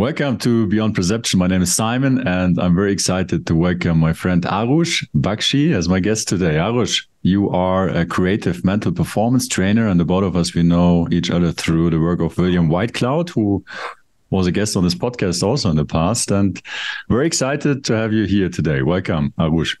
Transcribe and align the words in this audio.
Welcome 0.00 0.38
to 0.38 0.66
Beyond 0.66 0.94
Perception. 0.94 1.38
My 1.40 1.46
name 1.46 1.60
is 1.60 1.76
Simon, 1.76 2.26
and 2.26 2.58
I'm 2.58 2.74
very 2.74 2.90
excited 2.90 3.46
to 3.46 3.54
welcome 3.54 3.98
my 3.98 4.14
friend 4.14 4.42
Arush 4.44 5.06
Bakshi 5.14 5.74
as 5.74 5.90
my 5.90 6.00
guest 6.00 6.26
today. 6.26 6.54
Arush, 6.54 7.04
you 7.20 7.50
are 7.50 7.90
a 7.90 8.06
creative 8.06 8.64
mental 8.64 8.92
performance 8.92 9.46
trainer, 9.46 9.86
and 9.86 10.00
the 10.00 10.06
both 10.06 10.24
of 10.24 10.36
us 10.36 10.54
we 10.54 10.62
know 10.62 11.06
each 11.10 11.30
other 11.30 11.52
through 11.52 11.90
the 11.90 12.00
work 12.00 12.20
of 12.20 12.38
William 12.38 12.70
Whitecloud, 12.70 13.28
who 13.28 13.62
was 14.30 14.46
a 14.46 14.52
guest 14.52 14.74
on 14.74 14.84
this 14.84 14.94
podcast 14.94 15.42
also 15.42 15.68
in 15.68 15.76
the 15.76 15.84
past. 15.84 16.30
And 16.30 16.58
very 17.10 17.26
excited 17.26 17.84
to 17.84 17.92
have 17.92 18.14
you 18.14 18.24
here 18.24 18.48
today. 18.48 18.80
Welcome, 18.80 19.34
Arush. 19.38 19.76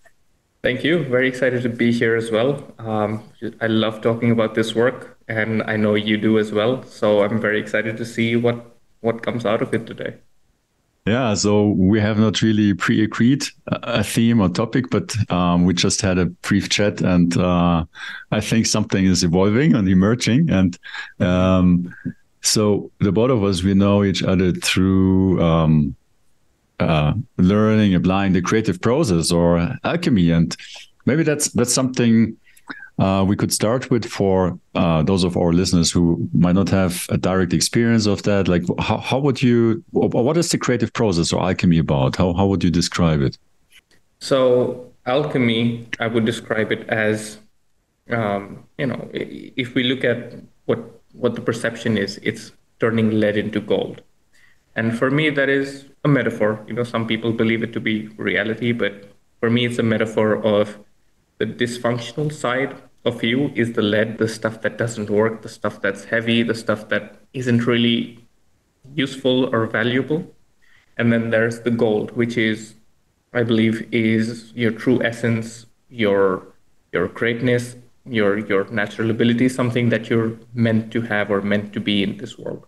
Thank 0.62 0.84
you. 0.84 1.02
Very 1.04 1.28
excited 1.28 1.62
to 1.62 1.70
be 1.70 1.92
here 1.92 2.14
as 2.14 2.30
well. 2.30 2.62
Um, 2.78 3.22
I 3.62 3.68
love 3.68 4.02
talking 4.02 4.30
about 4.32 4.54
this 4.54 4.74
work, 4.74 5.16
and 5.28 5.62
I 5.62 5.76
know 5.76 5.94
you 5.94 6.18
do 6.18 6.38
as 6.38 6.52
well. 6.52 6.82
So 6.82 7.22
I'm 7.24 7.40
very 7.40 7.58
excited 7.58 7.96
to 7.96 8.04
see 8.04 8.36
what 8.36 8.66
what 9.00 9.22
comes 9.22 9.46
out 9.46 9.62
of 9.62 9.72
it 9.74 9.86
today. 9.86 10.14
Yeah, 11.06 11.32
so 11.34 11.70
we 11.70 11.98
have 11.98 12.18
not 12.18 12.42
really 12.42 12.74
pre-agreed 12.74 13.44
a 13.68 14.04
theme 14.04 14.40
or 14.40 14.50
topic, 14.50 14.90
but 14.90 15.16
um, 15.30 15.64
we 15.64 15.72
just 15.72 16.02
had 16.02 16.18
a 16.18 16.26
brief 16.26 16.68
chat, 16.68 17.00
and 17.00 17.36
uh, 17.38 17.84
I 18.30 18.40
think 18.40 18.66
something 18.66 19.06
is 19.06 19.24
evolving 19.24 19.74
and 19.74 19.88
emerging. 19.88 20.50
And 20.50 20.78
um, 21.18 21.94
so 22.42 22.90
the 23.00 23.12
both 23.12 23.30
of 23.30 23.42
us, 23.42 23.62
we 23.62 23.72
know 23.72 24.04
each 24.04 24.22
other 24.22 24.52
through 24.52 25.42
um, 25.42 25.96
uh, 26.78 27.14
learning, 27.38 27.94
applying 27.94 28.34
the 28.34 28.42
creative 28.42 28.80
process 28.80 29.32
or 29.32 29.74
alchemy, 29.84 30.30
and 30.30 30.54
maybe 31.06 31.22
that's 31.22 31.48
that's 31.48 31.72
something 31.72 32.36
uh, 33.00 33.24
we 33.24 33.34
could 33.34 33.50
start 33.50 33.90
with 33.90 34.04
for 34.04 34.58
uh, 34.74 35.02
those 35.02 35.24
of 35.24 35.34
our 35.34 35.54
listeners 35.54 35.90
who 35.90 36.28
might 36.34 36.54
not 36.54 36.68
have 36.68 37.06
a 37.08 37.16
direct 37.16 37.54
experience 37.54 38.04
of 38.04 38.22
that. 38.24 38.46
Like, 38.46 38.62
how, 38.78 38.98
how 38.98 39.18
would 39.18 39.42
you, 39.42 39.82
what 39.92 40.36
is 40.36 40.50
the 40.50 40.58
creative 40.58 40.92
process 40.92 41.32
or 41.32 41.42
alchemy 41.42 41.78
about? 41.78 42.16
How, 42.16 42.34
how 42.34 42.46
would 42.46 42.62
you 42.62 42.70
describe 42.70 43.22
it? 43.22 43.38
So, 44.18 44.92
alchemy, 45.06 45.88
I 45.98 46.08
would 46.08 46.26
describe 46.26 46.72
it 46.72 46.86
as, 46.90 47.38
um, 48.10 48.64
you 48.76 48.86
know, 48.86 49.08
if 49.14 49.74
we 49.74 49.82
look 49.84 50.04
at 50.04 50.34
what, 50.66 50.80
what 51.12 51.34
the 51.36 51.40
perception 51.40 51.96
is, 51.96 52.20
it's 52.22 52.52
turning 52.80 53.18
lead 53.18 53.38
into 53.38 53.62
gold. 53.62 54.02
And 54.76 54.96
for 54.98 55.10
me, 55.10 55.30
that 55.30 55.48
is 55.48 55.86
a 56.04 56.08
metaphor. 56.08 56.62
You 56.66 56.74
know, 56.74 56.84
some 56.84 57.06
people 57.06 57.32
believe 57.32 57.62
it 57.62 57.72
to 57.72 57.80
be 57.80 58.08
reality, 58.18 58.72
but 58.72 59.10
for 59.40 59.48
me, 59.48 59.64
it's 59.64 59.78
a 59.78 59.82
metaphor 59.82 60.36
of 60.44 60.78
the 61.38 61.46
dysfunctional 61.46 62.30
side 62.30 62.76
of 63.04 63.22
you 63.22 63.50
is 63.54 63.72
the 63.72 63.82
lead, 63.82 64.18
the 64.18 64.28
stuff 64.28 64.60
that 64.62 64.76
doesn't 64.76 65.08
work, 65.08 65.42
the 65.42 65.48
stuff 65.48 65.80
that's 65.80 66.04
heavy, 66.04 66.42
the 66.42 66.54
stuff 66.54 66.88
that 66.90 67.16
isn't 67.32 67.66
really 67.66 68.18
useful 68.94 69.54
or 69.54 69.66
valuable. 69.66 70.34
And 70.98 71.12
then 71.12 71.30
there's 71.30 71.60
the 71.60 71.70
gold, 71.70 72.10
which 72.12 72.36
is, 72.36 72.74
I 73.32 73.42
believe, 73.42 73.88
is 73.92 74.52
your 74.54 74.72
true 74.72 75.02
essence, 75.02 75.66
your 75.88 76.46
your 76.92 77.08
greatness, 77.08 77.76
your 78.04 78.38
your 78.38 78.64
natural 78.70 79.10
ability, 79.10 79.48
something 79.48 79.88
that 79.88 80.10
you're 80.10 80.38
meant 80.52 80.92
to 80.92 81.00
have 81.02 81.30
or 81.30 81.40
meant 81.40 81.72
to 81.72 81.80
be 81.80 82.02
in 82.02 82.18
this 82.18 82.38
world. 82.38 82.66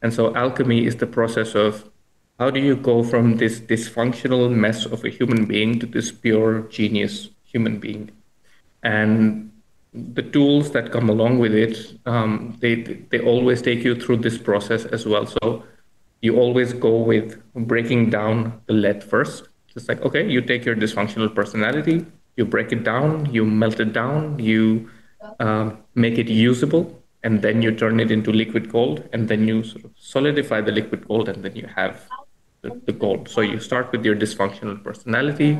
And 0.00 0.14
so 0.14 0.34
alchemy 0.34 0.86
is 0.86 0.96
the 0.96 1.06
process 1.06 1.54
of 1.54 1.90
how 2.38 2.50
do 2.50 2.60
you 2.60 2.76
go 2.76 3.02
from 3.02 3.36
this 3.36 3.58
dysfunctional 3.58 4.50
mess 4.50 4.86
of 4.86 5.04
a 5.04 5.08
human 5.08 5.44
being 5.44 5.80
to 5.80 5.86
this 5.86 6.12
pure 6.12 6.60
genius 6.70 7.30
human 7.44 7.78
being? 7.80 8.10
And 8.82 9.50
the 9.92 10.22
tools 10.22 10.70
that 10.72 10.92
come 10.92 11.08
along 11.08 11.38
with 11.38 11.54
it, 11.54 11.98
um, 12.06 12.56
they 12.60 12.74
they 13.10 13.20
always 13.20 13.62
take 13.62 13.84
you 13.84 13.94
through 13.94 14.18
this 14.18 14.38
process 14.38 14.84
as 14.86 15.06
well. 15.06 15.26
So 15.26 15.64
you 16.20 16.36
always 16.38 16.72
go 16.72 16.96
with 16.98 17.40
breaking 17.54 18.10
down 18.10 18.60
the 18.66 18.74
lead 18.74 19.02
first. 19.02 19.48
It's 19.74 19.88
like 19.88 20.02
okay, 20.02 20.28
you 20.28 20.40
take 20.40 20.64
your 20.64 20.76
dysfunctional 20.76 21.34
personality, 21.34 22.04
you 22.36 22.44
break 22.44 22.72
it 22.72 22.84
down, 22.84 23.32
you 23.32 23.44
melt 23.44 23.80
it 23.80 23.92
down, 23.92 24.38
you 24.38 24.90
um, 25.40 25.78
make 25.94 26.18
it 26.18 26.28
usable, 26.28 27.02
and 27.22 27.42
then 27.42 27.62
you 27.62 27.74
turn 27.74 28.00
it 28.00 28.10
into 28.10 28.32
liquid 28.32 28.70
gold, 28.70 29.08
and 29.12 29.28
then 29.28 29.48
you 29.48 29.62
sort 29.62 29.84
of 29.84 29.92
solidify 29.96 30.60
the 30.60 30.72
liquid 30.72 31.06
gold, 31.08 31.28
and 31.28 31.42
then 31.44 31.56
you 31.56 31.66
have 31.74 32.08
the, 32.62 32.80
the 32.86 32.92
gold. 32.92 33.28
So 33.28 33.40
you 33.40 33.58
start 33.60 33.92
with 33.92 34.04
your 34.04 34.16
dysfunctional 34.16 34.82
personality, 34.82 35.58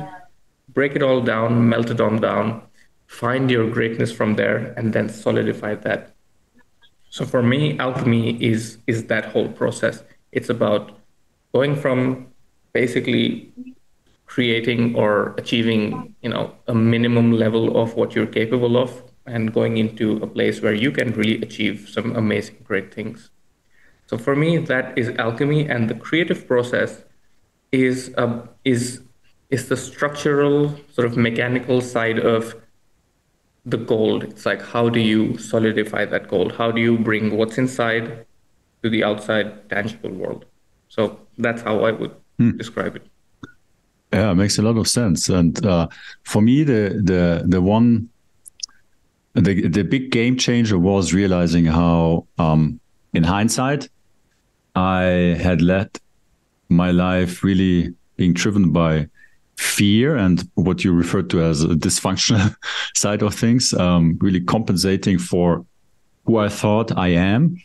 break 0.73 0.95
it 0.95 1.01
all 1.01 1.21
down, 1.21 1.67
melt 1.67 1.89
it 1.89 2.01
on 2.01 2.21
down, 2.21 2.61
find 3.09 3.49
your 3.49 3.67
greatness 3.67 4.11
from 4.11 4.35
there 4.35 4.71
and 4.77 4.93
then 4.93 5.09
solidify 5.09 5.73
that. 5.73 6.13
So 7.09 7.25
for 7.25 7.41
me 7.41 7.77
alchemy 7.79 8.37
is 8.41 8.77
is 8.85 9.05
that 9.05 9.25
whole 9.25 9.49
process. 9.49 10.03
It's 10.31 10.49
about 10.49 10.91
going 11.51 11.75
from 11.75 12.27
basically 12.71 13.51
creating 14.27 14.95
or 14.95 15.33
achieving 15.39 16.13
you 16.21 16.29
know 16.29 16.53
a 16.67 16.75
minimum 16.75 17.31
level 17.31 17.81
of 17.81 17.95
what 17.95 18.13
you're 18.13 18.33
capable 18.41 18.77
of 18.77 19.01
and 19.25 19.51
going 19.51 19.77
into 19.77 20.17
a 20.17 20.27
place 20.27 20.61
where 20.61 20.75
you 20.75 20.91
can 20.91 21.11
really 21.13 21.41
achieve 21.41 21.89
some 21.89 22.15
amazing 22.15 22.57
great 22.63 22.93
things. 22.93 23.31
So 24.05 24.19
for 24.19 24.35
me 24.35 24.57
that 24.57 24.95
is 24.95 25.09
alchemy 25.17 25.67
and 25.67 25.89
the 25.89 25.95
creative 25.95 26.47
process 26.47 27.03
is 27.71 28.13
a, 28.17 28.47
is 28.63 29.01
is 29.49 29.67
the 29.67 29.77
structural 29.77 30.75
sort 30.93 31.07
of 31.07 31.17
mechanical 31.17 31.81
side 31.81 32.19
of 32.19 32.53
the 33.65 33.77
gold. 33.77 34.23
It's 34.23 34.45
like 34.45 34.61
how 34.61 34.89
do 34.89 34.99
you 34.99 35.37
solidify 35.37 36.05
that 36.05 36.27
gold? 36.27 36.53
How 36.53 36.71
do 36.71 36.81
you 36.81 36.97
bring 36.97 37.37
what's 37.37 37.57
inside 37.57 38.25
to 38.83 38.89
the 38.89 39.03
outside 39.03 39.69
tangible 39.69 40.11
world? 40.11 40.45
So 40.87 41.19
that's 41.37 41.61
how 41.61 41.83
I 41.85 41.91
would 41.91 42.15
hmm. 42.37 42.57
describe 42.57 42.95
it. 42.95 43.07
Yeah, 44.11 44.31
it 44.31 44.35
makes 44.35 44.57
a 44.57 44.63
lot 44.63 44.77
of 44.77 44.87
sense. 44.87 45.29
And 45.29 45.63
uh, 45.65 45.87
for 46.23 46.41
me, 46.41 46.63
the 46.63 46.99
the 47.03 47.43
the 47.45 47.61
one 47.61 48.09
the 49.33 49.67
the 49.67 49.83
big 49.83 50.11
game 50.11 50.35
changer 50.37 50.79
was 50.79 51.13
realizing 51.13 51.65
how, 51.65 52.25
um, 52.37 52.79
in 53.13 53.23
hindsight, 53.23 53.87
I 54.75 55.37
had 55.39 55.61
let 55.61 55.99
my 56.69 56.91
life 56.91 57.43
really 57.43 57.93
being 58.15 58.33
driven 58.33 58.71
by 58.71 59.07
fear 59.59 60.15
and 60.15 60.49
what 60.55 60.85
you 60.85 60.93
refer 60.93 61.21
to 61.21 61.41
as 61.43 61.63
a 61.63 61.67
dysfunctional 61.67 62.55
side 62.95 63.21
of 63.21 63.35
things, 63.35 63.73
um, 63.73 64.17
really 64.21 64.39
compensating 64.39 65.19
for 65.19 65.65
who 66.25 66.37
I 66.37 66.47
thought 66.47 66.97
I 66.97 67.09
am. 67.09 67.57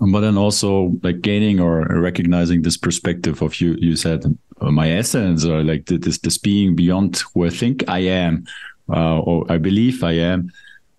but 0.00 0.20
then 0.20 0.36
also 0.36 0.96
like 1.02 1.22
gaining 1.22 1.60
or 1.60 1.86
recognizing 2.00 2.62
this 2.62 2.76
perspective 2.76 3.40
of 3.40 3.60
you 3.60 3.76
you 3.78 3.94
said 3.94 4.24
uh, 4.60 4.70
my 4.72 4.90
essence 4.90 5.44
or 5.44 5.62
like 5.62 5.86
this 5.86 6.18
this 6.18 6.38
being 6.38 6.74
beyond 6.74 7.22
who 7.32 7.46
I 7.46 7.50
think 7.50 7.84
I 7.86 8.00
am 8.00 8.46
uh, 8.88 9.20
or 9.20 9.46
I 9.48 9.58
believe 9.58 10.02
I 10.02 10.14
am 10.14 10.50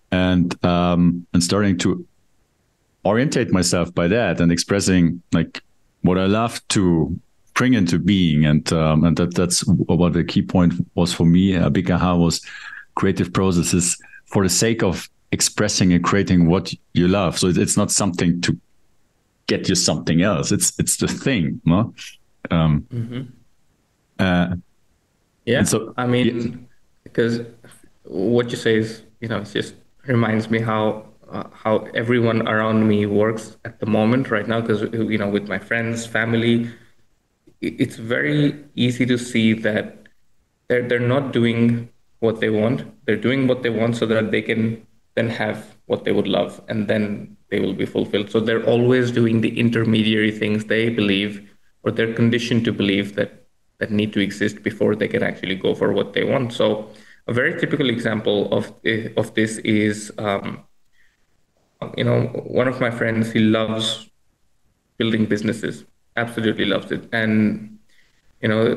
and 0.09 0.47
um 0.63 1.27
and 1.33 1.43
starting 1.43 1.77
to 1.79 2.07
orientate 3.03 3.51
myself 3.51 3.93
by 3.93 4.07
that 4.07 4.39
and 4.39 4.53
expressing 4.53 5.21
like 5.33 5.61
what 6.01 6.17
I 6.17 6.25
love 6.25 6.65
to 6.69 7.19
bring 7.55 7.73
into 7.73 7.97
being. 7.97 8.45
And 8.45 8.71
um, 8.71 9.03
and 9.03 9.17
that 9.17 9.33
that's 9.33 9.61
what 9.65 10.13
the 10.13 10.23
key 10.23 10.43
point 10.43 10.73
was 10.93 11.13
for 11.13 11.25
me. 11.25 11.55
A 11.55 11.69
big 11.69 11.89
aha 11.89 12.15
was 12.15 12.45
creative 12.93 13.33
processes 13.33 13.97
for 14.25 14.43
the 14.43 14.49
sake 14.49 14.83
of 14.83 15.09
expressing 15.31 15.91
and 15.91 16.03
creating 16.03 16.47
what 16.47 16.73
you 16.93 17.07
love. 17.07 17.39
So 17.39 17.47
it's 17.47 17.77
not 17.77 17.91
something 17.91 18.41
to 18.41 18.57
get 19.47 19.67
you 19.69 19.75
something 19.75 20.21
else. 20.21 20.51
It's 20.51 20.77
it's 20.79 20.97
the 20.97 21.07
thing, 21.07 21.61
no? 21.65 21.93
Um, 22.51 22.85
mm-hmm. 22.93 23.21
uh, 24.19 24.55
yeah. 25.45 25.63
So 25.63 25.93
I 25.97 26.05
mean, 26.05 26.27
yeah. 26.27 26.57
because 27.03 27.41
what 28.03 28.51
you 28.51 28.57
say 28.57 28.77
is, 28.77 29.01
you 29.19 29.27
know, 29.27 29.39
it 29.39 29.45
just 29.45 29.75
reminds 30.05 30.49
me 30.49 30.59
how 30.59 31.05
uh, 31.31 31.47
how 31.51 31.87
everyone 31.95 32.47
around 32.47 32.87
me 32.87 33.05
works 33.05 33.57
at 33.65 33.79
the 33.79 33.85
moment 33.85 34.29
right 34.29 34.47
now. 34.47 34.61
Because 34.61 34.81
you 34.93 35.17
know, 35.17 35.29
with 35.29 35.47
my 35.47 35.59
friends, 35.59 36.05
family, 36.05 36.69
it's 37.61 37.95
very 37.95 38.63
easy 38.75 39.05
to 39.05 39.17
see 39.17 39.53
that 39.53 40.07
they're 40.67 40.87
they're 40.87 40.99
not 40.99 41.33
doing 41.33 41.89
what 42.19 42.39
they 42.39 42.49
want. 42.49 42.83
They're 43.05 43.15
doing 43.15 43.47
what 43.47 43.63
they 43.63 43.69
want 43.69 43.95
so 43.95 44.05
that 44.07 44.31
they 44.31 44.41
can 44.41 44.85
then 45.15 45.29
have 45.29 45.75
what 45.85 46.03
they 46.03 46.11
would 46.11 46.27
love, 46.27 46.61
and 46.67 46.87
then 46.87 47.37
they 47.49 47.59
will 47.59 47.73
be 47.73 47.85
fulfilled. 47.85 48.29
So 48.29 48.39
they're 48.39 48.65
always 48.65 49.11
doing 49.11 49.41
the 49.41 49.59
intermediary 49.59 50.31
things 50.31 50.65
they 50.65 50.89
believe 50.89 51.49
or 51.83 51.91
they're 51.91 52.13
conditioned 52.13 52.65
to 52.65 52.73
believe 52.73 53.15
that 53.15 53.45
that 53.77 53.91
need 53.91 54.13
to 54.13 54.19
exist 54.19 54.63
before 54.63 54.95
they 54.95 55.07
can 55.07 55.21
actually 55.21 55.55
go 55.55 55.75
for 55.75 55.91
what 55.91 56.13
they 56.13 56.23
want. 56.23 56.53
So 56.53 56.89
a 57.27 57.33
very 57.33 57.59
typical 57.59 57.89
example 57.89 58.51
of 58.51 58.73
of 59.17 59.33
this 59.35 59.57
is, 59.59 60.11
um, 60.17 60.63
you 61.97 62.03
know, 62.03 62.21
one 62.61 62.67
of 62.67 62.79
my 62.79 62.89
friends. 62.89 63.31
He 63.31 63.39
loves 63.39 64.09
building 64.97 65.25
businesses 65.25 65.85
absolutely 66.15 66.65
loves 66.65 66.91
it. 66.91 67.07
And, 67.11 67.79
you 68.41 68.47
know, 68.47 68.75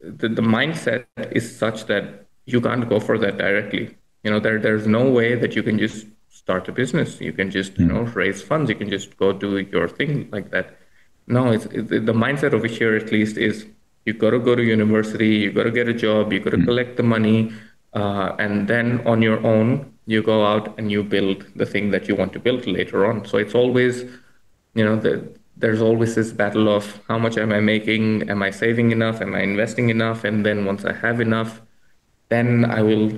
the, 0.00 0.28
the 0.28 0.42
mindset 0.42 1.06
is 1.32 1.56
such 1.56 1.86
that 1.86 2.26
you 2.46 2.60
can't 2.60 2.88
go 2.88 3.00
for 3.00 3.18
that 3.18 3.38
directly. 3.38 3.96
You 4.22 4.30
know, 4.30 4.40
there 4.40 4.58
there's 4.58 4.86
no 4.86 5.10
way 5.10 5.34
that 5.34 5.54
you 5.54 5.62
can 5.62 5.78
just 5.78 6.06
start 6.30 6.68
a 6.68 6.72
business. 6.72 7.20
You 7.20 7.32
can 7.32 7.50
just, 7.50 7.78
you 7.78 7.86
know, 7.86 8.04
hmm. 8.04 8.18
raise 8.18 8.42
funds. 8.42 8.68
You 8.70 8.76
can 8.76 8.90
just 8.90 9.16
go 9.16 9.32
do 9.32 9.58
your 9.58 9.88
thing 9.88 10.28
like 10.30 10.50
that. 10.50 10.76
no, 11.26 11.52
it's 11.52 11.66
it, 11.66 12.06
the 12.06 12.12
mindset 12.12 12.52
over 12.52 12.66
here 12.66 12.94
at 12.96 13.10
least 13.10 13.38
is 13.38 13.66
you 14.04 14.12
got 14.12 14.30
to 14.30 14.38
go 14.38 14.54
to 14.54 14.62
university, 14.62 15.28
you 15.44 15.52
got 15.52 15.62
to 15.64 15.70
get 15.70 15.88
a 15.88 15.94
job, 15.94 16.32
you 16.32 16.40
got 16.40 16.50
to 16.50 16.58
mm. 16.58 16.66
collect 16.66 16.96
the 16.98 17.02
money, 17.02 17.52
uh, 17.94 18.36
and 18.38 18.68
then 18.68 19.00
on 19.06 19.22
your 19.22 19.44
own 19.46 19.94
you 20.06 20.22
go 20.22 20.44
out 20.44 20.78
and 20.78 20.90
you 20.90 21.02
build 21.02 21.46
the 21.56 21.64
thing 21.64 21.90
that 21.90 22.08
you 22.08 22.14
want 22.14 22.32
to 22.34 22.38
build 22.38 22.66
later 22.66 23.06
on. 23.06 23.24
So 23.24 23.38
it's 23.38 23.54
always, 23.54 24.02
you 24.74 24.84
know, 24.84 24.96
the, 24.96 25.26
there's 25.56 25.80
always 25.80 26.14
this 26.14 26.32
battle 26.32 26.68
of 26.68 27.00
how 27.08 27.18
much 27.18 27.36
am 27.38 27.52
I 27.52 27.60
making? 27.60 28.28
Am 28.28 28.42
I 28.42 28.50
saving 28.50 28.90
enough? 28.90 29.20
Am 29.20 29.34
I 29.34 29.42
investing 29.42 29.88
enough? 29.90 30.24
And 30.24 30.44
then 30.44 30.64
once 30.64 30.84
I 30.84 30.92
have 30.92 31.20
enough, 31.20 31.62
then 32.28 32.64
I 32.64 32.82
will 32.82 33.12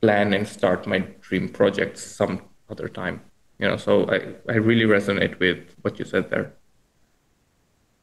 plan 0.00 0.32
and 0.32 0.46
start 0.46 0.86
my 0.86 1.00
dream 1.20 1.48
projects 1.48 2.02
some 2.02 2.42
other 2.70 2.88
time. 2.88 3.20
You 3.58 3.68
know, 3.68 3.76
so 3.76 4.06
I, 4.10 4.52
I 4.52 4.56
really 4.56 4.84
resonate 4.84 5.38
with 5.38 5.58
what 5.82 5.98
you 5.98 6.04
said 6.04 6.30
there 6.30 6.52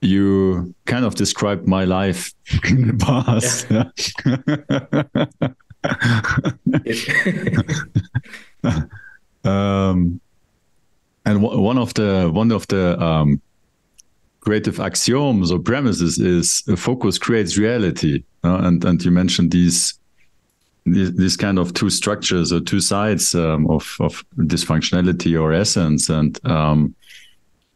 you 0.03 0.75
kind 0.85 1.05
of 1.05 1.15
described 1.15 1.67
my 1.67 1.85
life 1.85 2.33
in 2.69 2.87
the 2.87 2.93
past. 2.99 3.67
Yeah. 3.71 3.89
um, 9.43 10.19
and 11.25 11.41
one 11.41 11.77
of 11.77 11.93
the 11.93 12.29
one 12.33 12.51
of 12.51 12.67
the 12.67 13.01
um, 13.01 13.41
creative 14.44 14.80
axioms 14.80 15.51
or 15.51 15.60
premises 15.60 16.19
is 16.19 16.62
focus 16.78 17.18
creates 17.18 17.57
reality. 17.57 18.24
Uh, 18.44 18.60
and 18.63 18.84
and 18.84 19.04
you 19.04 19.12
mentioned 19.12 19.51
these 19.51 19.94
these 20.86 21.38
kind 21.38 21.57
of 21.57 21.74
two 21.74 21.90
structures 21.90 22.51
or 22.51 22.60
two 22.60 22.81
sides 22.81 23.34
um, 23.36 23.66
of 23.69 23.95
of 24.00 24.24
dysfunctionality 24.38 25.40
or 25.40 25.54
essence 25.54 26.10
and 26.10 26.45
um, 26.45 26.94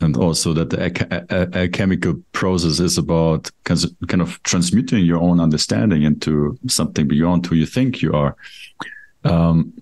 and 0.01 0.17
also 0.17 0.53
that 0.53 0.69
the 0.69 1.49
alchemical 1.55 2.13
process 2.31 2.79
is 2.79 2.97
about 2.97 3.49
kind 3.65 4.21
of 4.21 4.41
transmuting 4.43 5.03
your 5.05 5.19
own 5.19 5.39
understanding 5.39 6.03
into 6.03 6.57
something 6.67 7.07
beyond 7.07 7.45
who 7.45 7.55
you 7.55 7.65
think 7.65 8.01
you 8.01 8.13
are. 8.13 8.35
Um, 9.23 9.73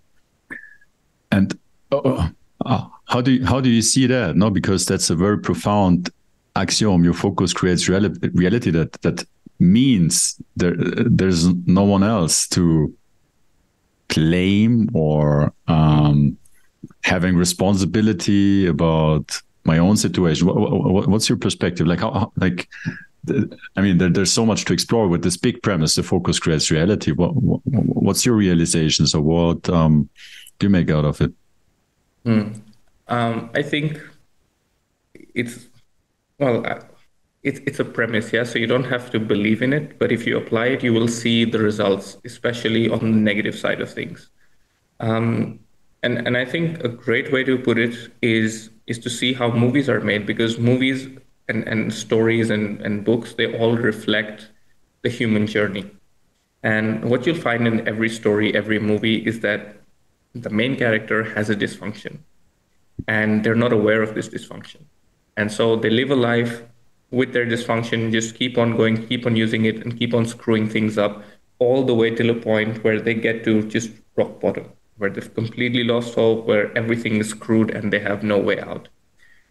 and 1.31 1.57
uh, 1.91 2.29
uh, 2.65 2.87
how 3.05 3.19
do 3.21 3.31
you, 3.31 3.45
how 3.45 3.59
do 3.59 3.69
you 3.69 3.81
see 3.81 4.07
that? 4.07 4.37
No, 4.37 4.49
because 4.49 4.85
that's 4.85 5.09
a 5.09 5.15
very 5.15 5.37
profound 5.37 6.09
axiom. 6.55 7.03
Your 7.03 7.13
focus 7.13 7.53
creates 7.53 7.87
reality. 7.89 8.29
Reality 8.33 8.71
that 8.71 8.93
that 9.01 9.23
means 9.59 10.41
there 10.55 10.75
there's 10.77 11.47
no 11.65 11.83
one 11.83 12.03
else 12.03 12.47
to 12.49 12.93
claim 14.09 14.89
or 14.93 15.53
um, 15.67 16.37
having 17.03 17.35
responsibility 17.35 18.67
about 18.67 19.41
my 19.63 19.77
own 19.79 19.97
situation. 19.97 20.47
What, 20.47 20.57
what, 20.57 21.07
what's 21.07 21.27
your 21.27 21.37
perspective? 21.37 21.87
Like 21.87 21.99
how, 21.99 22.31
like, 22.37 22.69
I 23.75 23.81
mean, 23.81 23.97
there, 23.97 24.09
there's 24.09 24.31
so 24.31 24.45
much 24.45 24.65
to 24.65 24.73
explore 24.73 25.07
with 25.07 25.23
this 25.23 25.37
big 25.37 25.61
premise. 25.63 25.95
The 25.95 26.03
focus 26.03 26.39
creates 26.39 26.69
reality. 26.69 27.11
What, 27.11 27.31
what's 27.31 28.25
your 28.25 28.35
realizations 28.35 29.15
or 29.15 29.21
what 29.21 29.67
um, 29.69 30.07
do 30.59 30.67
you 30.67 30.69
make 30.69 30.91
out 30.91 31.05
of 31.05 31.19
it? 31.21 31.33
Mm. 32.25 32.61
Um, 33.07 33.49
I 33.55 33.63
think 33.63 33.99
it's 35.33 35.67
well, 36.39 36.65
uh, 36.65 36.79
it's 37.43 37.59
it's 37.65 37.79
a 37.79 37.85
premise, 37.85 38.33
yeah. 38.33 38.43
So 38.43 38.59
you 38.59 38.67
don't 38.67 38.85
have 38.85 39.11
to 39.11 39.19
believe 39.19 39.61
in 39.61 39.73
it, 39.73 39.99
but 39.99 40.11
if 40.11 40.25
you 40.25 40.37
apply 40.37 40.67
it, 40.67 40.83
you 40.83 40.93
will 40.93 41.07
see 41.07 41.45
the 41.45 41.59
results, 41.59 42.17
especially 42.25 42.89
on 42.89 42.99
the 42.99 43.05
negative 43.05 43.55
side 43.55 43.81
of 43.81 43.93
things. 43.93 44.29
Um, 44.99 45.59
and 46.05 46.27
and 46.27 46.37
I 46.37 46.45
think 46.45 46.83
a 46.83 46.89
great 46.89 47.31
way 47.31 47.43
to 47.43 47.57
put 47.57 47.77
it 47.77 47.95
is 48.21 48.69
is 48.87 48.99
to 48.99 49.09
see 49.09 49.33
how 49.33 49.49
movies 49.51 49.89
are 49.89 49.99
made 49.99 50.25
because 50.25 50.59
movies 50.59 51.07
and, 51.49 51.67
and 51.67 51.93
stories 51.93 52.49
and, 52.49 52.79
and 52.81 53.03
books 53.03 53.33
they 53.33 53.47
all 53.57 53.75
reflect 53.75 54.51
the 55.01 55.09
human 55.09 55.47
journey 55.47 55.85
and 56.63 57.03
what 57.09 57.25
you'll 57.25 57.43
find 57.49 57.67
in 57.67 57.87
every 57.87 58.09
story 58.09 58.55
every 58.55 58.79
movie 58.79 59.17
is 59.31 59.39
that 59.39 59.75
the 60.33 60.49
main 60.49 60.75
character 60.75 61.23
has 61.35 61.49
a 61.49 61.55
dysfunction 61.55 62.19
and 63.07 63.43
they're 63.43 63.63
not 63.65 63.73
aware 63.73 64.01
of 64.01 64.13
this 64.15 64.29
dysfunction 64.29 64.81
and 65.37 65.51
so 65.51 65.75
they 65.75 65.89
live 65.89 66.11
a 66.11 66.15
life 66.15 66.63
with 67.11 67.33
their 67.33 67.45
dysfunction 67.45 68.11
just 68.11 68.35
keep 68.35 68.57
on 68.57 68.75
going 68.75 69.05
keep 69.07 69.25
on 69.25 69.35
using 69.35 69.65
it 69.65 69.77
and 69.83 69.97
keep 69.97 70.13
on 70.13 70.25
screwing 70.25 70.67
things 70.69 70.97
up 70.97 71.23
all 71.59 71.85
the 71.85 71.95
way 71.95 72.13
till 72.13 72.29
a 72.29 72.35
point 72.35 72.83
where 72.83 72.99
they 72.99 73.13
get 73.13 73.43
to 73.43 73.63
just 73.63 73.91
rock 74.17 74.39
bottom 74.41 74.65
where 74.97 75.09
they've 75.09 75.33
completely 75.33 75.83
lost 75.83 76.15
hope, 76.15 76.45
where 76.45 76.75
everything 76.77 77.17
is 77.17 77.29
screwed 77.29 77.69
and 77.69 77.91
they 77.91 77.99
have 77.99 78.23
no 78.23 78.37
way 78.37 78.59
out. 78.59 78.87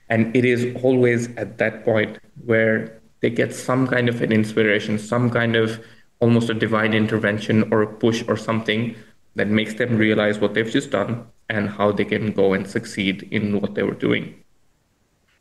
And 0.08 0.34
it 0.36 0.44
is 0.44 0.74
always 0.82 1.34
at 1.36 1.58
that 1.58 1.84
point 1.84 2.18
where 2.44 3.00
they 3.20 3.30
get 3.30 3.54
some 3.54 3.86
kind 3.86 4.08
of 4.08 4.20
an 4.22 4.32
inspiration, 4.32 4.98
some 4.98 5.30
kind 5.30 5.56
of 5.56 5.84
almost 6.20 6.50
a 6.50 6.54
divine 6.54 6.94
intervention 6.94 7.72
or 7.72 7.82
a 7.82 7.86
push 7.86 8.22
or 8.28 8.36
something 8.36 8.94
that 9.34 9.48
makes 9.48 9.74
them 9.74 9.96
realize 9.96 10.38
what 10.38 10.54
they've 10.54 10.70
just 10.70 10.90
done 10.90 11.26
and 11.50 11.68
how 11.68 11.92
they 11.92 12.04
can 12.04 12.32
go 12.32 12.52
and 12.52 12.66
succeed 12.66 13.28
in 13.30 13.60
what 13.60 13.74
they 13.74 13.82
were 13.82 13.94
doing. 13.94 14.34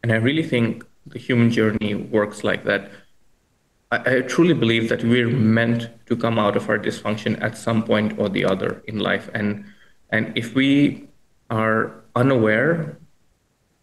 And 0.04 0.12
I 0.12 0.16
really 0.16 0.44
think 0.44 0.86
the 1.08 1.18
human 1.18 1.50
journey 1.50 1.96
works 1.96 2.44
like 2.44 2.66
that. 2.66 2.92
I, 3.92 4.18
I 4.18 4.22
truly 4.22 4.54
believe 4.54 4.90
that 4.90 5.04
we're 5.04 5.30
meant 5.30 5.90
to 6.08 6.16
come 6.16 6.38
out 6.38 6.58
of 6.58 6.70
our 6.70 6.78
dysfunction 6.78 7.42
at 7.42 7.58
some 7.58 7.84
point 7.84 8.20
or 8.20 8.30
the 8.30 8.46
other 8.46 8.84
in 8.88 9.00
life. 9.00 9.30
And 9.34 9.66
and 10.10 10.38
if 10.38 10.54
we 10.54 11.08
are 11.50 12.04
unaware, 12.16 12.98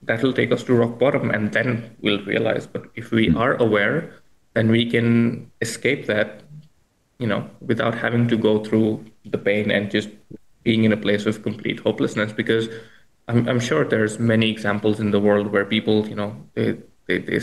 that 0.02 0.22
will 0.22 0.32
take 0.32 0.52
us 0.52 0.62
to 0.64 0.74
rock 0.74 0.98
bottom 0.98 1.30
and 1.30 1.52
then 1.52 1.96
we'll 2.00 2.24
realize. 2.24 2.66
But 2.66 2.84
if 2.94 3.10
we 3.10 3.34
are 3.34 3.54
aware, 3.54 4.14
then 4.54 4.70
we 4.70 4.88
can 4.90 5.50
escape 5.60 6.06
that, 6.06 6.42
you 7.18 7.26
know, 7.26 7.48
without 7.60 7.94
having 7.94 8.28
to 8.28 8.36
go 8.36 8.62
through 8.62 9.04
the 9.24 9.38
pain 9.38 9.70
and 9.70 9.90
just 9.90 10.10
being 10.62 10.84
in 10.84 10.92
a 10.92 10.96
place 10.96 11.26
of 11.26 11.42
complete 11.42 11.80
hopelessness. 11.80 12.32
Because 12.32 12.68
I'm, 13.30 13.48
I'm 13.48 13.60
sure 13.60 13.84
there's 13.84 14.18
many 14.18 14.50
examples 14.50 14.98
in 14.98 15.10
the 15.12 15.20
world 15.20 15.52
where 15.52 15.64
people, 15.64 16.08
you 16.08 16.16
know, 16.16 16.36
they, 16.54 16.78
they, 17.06 17.18
they, 17.18 17.40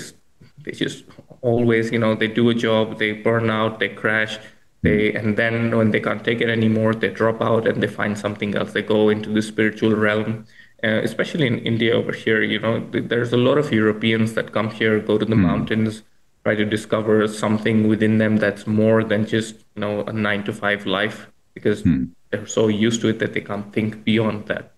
they 0.64 0.72
just 0.72 1.06
always, 1.42 1.92
you 1.92 2.00
know, 2.00 2.14
they 2.14 2.28
do 2.28 2.50
a 2.50 2.54
job, 2.54 3.00
they 3.00 3.14
burn 3.14 3.50
out, 3.50 3.80
they 3.80 3.90
crash, 3.90 4.38
they 4.84 5.14
and 5.14 5.38
then 5.38 5.76
when 5.78 5.92
they 5.92 6.00
can't 6.00 6.24
take 6.24 6.42
it 6.42 6.50
anymore, 6.50 6.94
they 6.94 7.10
drop 7.10 7.42
out 7.42 7.68
and 7.68 7.82
they 7.82 7.88
find 7.88 8.18
something 8.18 8.56
else. 8.56 8.74
They 8.74 8.84
go 8.84 9.10
into 9.10 9.30
the 9.30 9.42
spiritual 9.42 9.96
realm. 9.96 10.46
Uh, 10.84 11.02
especially 11.02 11.48
in 11.48 11.58
India 11.58 11.92
over 11.92 12.12
here, 12.12 12.44
you 12.44 12.60
know, 12.60 12.88
there's 12.92 13.34
a 13.34 13.38
lot 13.38 13.58
of 13.58 13.72
Europeans 13.72 14.34
that 14.34 14.54
come 14.54 14.70
here, 14.70 15.00
go 15.00 15.18
to 15.18 15.26
the 15.26 15.34
mm. 15.34 15.40
mountains, 15.40 16.04
try 16.44 16.54
to 16.54 16.66
discover 16.66 17.28
something 17.28 17.88
within 17.88 18.20
them 18.20 18.38
that's 18.38 18.68
more 18.68 19.04
than 19.04 19.26
just 19.26 19.56
you 19.74 19.82
know 19.82 20.04
a 20.04 20.14
nine 20.14 20.44
to 20.44 20.54
five 20.54 20.86
life 20.86 21.26
because 21.56 21.82
mm. 21.82 22.08
they're 22.30 22.46
so 22.46 22.68
used 22.68 23.02
to 23.02 23.08
it 23.08 23.18
that 23.18 23.34
they 23.34 23.42
can't 23.42 23.74
think 23.74 24.04
beyond 24.04 24.46
that. 24.46 24.77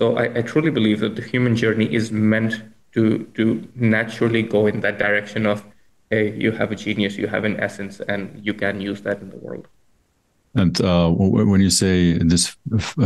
So 0.00 0.16
I, 0.16 0.38
I 0.38 0.42
truly 0.42 0.70
believe 0.70 1.00
that 1.00 1.14
the 1.16 1.22
human 1.22 1.54
journey 1.54 1.92
is 1.94 2.10
meant 2.10 2.62
to 2.94 3.24
to 3.34 3.68
naturally 3.74 4.42
go 4.42 4.66
in 4.66 4.80
that 4.80 4.98
direction 4.98 5.46
of 5.46 5.62
hey, 6.08 6.32
you 6.36 6.52
have 6.52 6.72
a 6.72 6.74
genius, 6.74 7.16
you 7.16 7.28
have 7.28 7.44
an 7.44 7.60
essence, 7.60 8.00
and 8.00 8.40
you 8.42 8.54
can 8.54 8.80
use 8.80 9.02
that 9.02 9.20
in 9.20 9.30
the 9.30 9.36
world. 9.36 9.68
And 10.54 10.80
uh, 10.80 11.08
when 11.10 11.60
you 11.60 11.70
say 11.70 12.18
this 12.18 12.56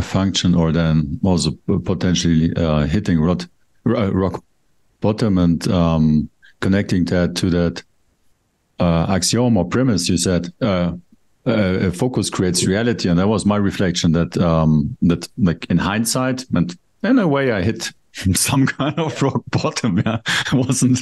function, 0.01 0.55
or 0.55 0.71
then 0.71 1.19
also 1.23 1.51
potentially 1.83 2.51
uh, 2.55 2.85
hitting 2.85 3.19
rock, 3.19 3.43
rock 3.83 4.43
bottom 5.01 5.37
and 5.37 5.67
um, 5.67 6.29
connecting 6.61 7.05
that 7.05 7.35
to 7.35 7.49
that 7.51 7.83
uh, 8.79 9.05
axiom 9.09 9.57
or 9.57 9.65
premise, 9.65 10.09
you 10.09 10.17
said 10.17 10.51
uh, 10.61 10.93
uh, 11.45 11.91
focus 11.91 12.31
creates 12.31 12.65
reality, 12.65 13.09
and 13.09 13.19
that 13.19 13.27
was 13.27 13.45
my 13.45 13.57
reflection. 13.57 14.13
That 14.13 14.35
um, 14.37 14.97
that 15.03 15.27
like 15.37 15.65
in 15.69 15.77
hindsight, 15.77 16.45
and 16.51 16.75
in 17.05 17.19
a 17.19 17.27
way, 17.27 17.51
I 17.51 17.61
hit 17.61 17.91
some 18.33 18.65
kind 18.65 18.97
of 18.99 19.21
rock 19.21 19.43
bottom. 19.51 19.97
Yeah, 20.05 20.19
it 20.25 20.53
wasn't 20.53 20.99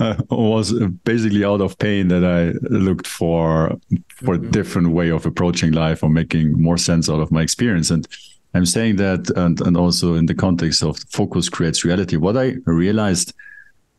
uh, 0.00 0.16
was 0.30 0.72
basically 1.04 1.44
out 1.44 1.60
of 1.60 1.78
pain 1.78 2.08
that 2.08 2.24
I 2.24 2.52
looked 2.68 3.06
for 3.06 3.78
for 4.08 4.36
mm-hmm. 4.36 4.46
a 4.46 4.50
different 4.50 4.88
way 4.90 5.10
of 5.10 5.26
approaching 5.26 5.72
life 5.72 6.02
or 6.02 6.08
making 6.08 6.60
more 6.60 6.78
sense 6.78 7.08
out 7.08 7.20
of 7.20 7.30
my 7.30 7.42
experience. 7.42 7.90
And 7.90 8.08
I'm 8.54 8.66
saying 8.66 8.96
that, 8.96 9.30
and 9.36 9.60
and 9.60 9.76
also 9.76 10.14
in 10.14 10.26
the 10.26 10.34
context 10.34 10.82
of 10.82 10.98
focus 11.10 11.48
creates 11.48 11.84
reality. 11.84 12.16
What 12.16 12.36
I 12.36 12.56
realized, 12.64 13.32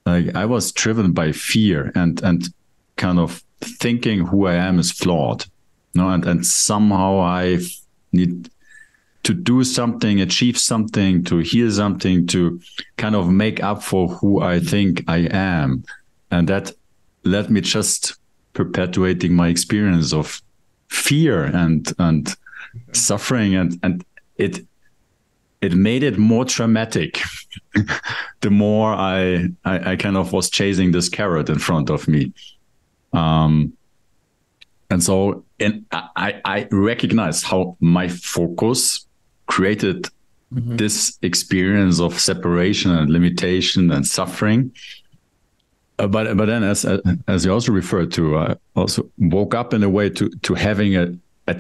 like 0.06 0.36
I 0.36 0.46
was 0.46 0.72
driven 0.72 1.13
by 1.13 1.32
fear 1.32 1.91
and 1.96 2.22
and 2.24 2.48
kind 2.98 3.20
of 3.20 3.44
thinking 3.62 4.25
who 4.25 4.48
I 4.48 4.56
am 4.56 4.80
is 4.80 4.91
flawed. 4.91 5.46
No, 5.94 6.10
and 6.10 6.25
and 6.25 6.46
somehow 6.46 7.20
I 7.20 7.60
need 8.12 8.50
to 9.24 9.34
do 9.34 9.63
something, 9.63 10.20
achieve 10.20 10.58
something, 10.58 11.24
to 11.25 11.38
hear 11.38 11.70
something, 11.70 12.28
to 12.28 12.60
kind 12.98 13.16
of 13.16 13.30
make 13.30 13.62
up 13.62 13.84
for 13.84 14.08
who 14.08 14.42
I 14.42 14.60
think 14.60 15.04
I 15.08 15.28
am. 15.32 15.84
And 16.32 16.48
that 16.48 16.74
led 17.24 17.50
me 17.50 17.62
just 17.62 18.18
perpetuating 18.54 19.34
my 19.34 19.48
experience 19.48 20.13
of 20.13 20.42
fear 20.88 21.44
and 21.44 21.94
and 22.00 22.36
suffering 22.92 23.56
and 23.56 23.80
and 23.82 24.04
it 24.38 24.66
it 25.62 25.74
made 25.74 26.04
it 26.04 26.18
more 26.18 26.44
traumatic 26.44 27.20
the 28.42 28.50
more 28.50 28.94
I, 28.94 29.50
I, 29.63 29.92
I 29.92 29.96
kind 29.96 30.18
of 30.18 30.34
was 30.34 30.50
chasing 30.50 30.92
this 30.92 31.08
carrot 31.08 31.50
in 31.50 31.60
front 31.60 31.90
of 31.90 32.08
me 32.08 32.34
um 33.13 33.74
and 34.90 35.01
so 35.01 35.46
and 35.60 35.86
I, 35.92 36.42
I 36.44 36.68
recognized 36.72 37.46
how 37.46 37.78
my 37.80 38.10
focus 38.10 39.08
created 39.55 40.03
mm-hmm. 40.53 40.77
this 40.77 41.20
experience 41.22 42.00
of 42.00 42.17
separation 42.17 42.89
and 42.91 43.10
limitation 43.10 43.91
and 43.91 44.08
suffering 44.08 44.72
uh, 46.00 46.08
but 46.08 46.38
but 46.38 46.46
then 46.46 46.63
as 46.63 46.86
as 47.27 47.46
you 47.46 47.51
also 47.51 47.72
referred 47.72 48.12
to 48.12 48.38
I 48.38 48.55
also 48.75 49.10
woke 49.17 49.53
up 49.53 49.74
in 49.74 49.84
a 49.84 49.89
way 49.89 50.10
to 50.10 50.29
to 50.29 50.53
having 50.55 50.96
a, 50.96 51.05
a 51.48 51.55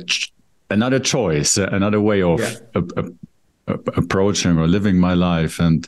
another 0.69 0.99
choice 0.99 1.57
another 1.57 2.01
way 2.09 2.23
of 2.23 2.39
yeah. 2.39 2.55
a, 2.75 2.81
a, 3.01 3.73
approaching 4.01 4.57
or 4.57 4.67
living 4.67 4.97
my 4.97 5.13
life 5.13 5.59
and 5.59 5.87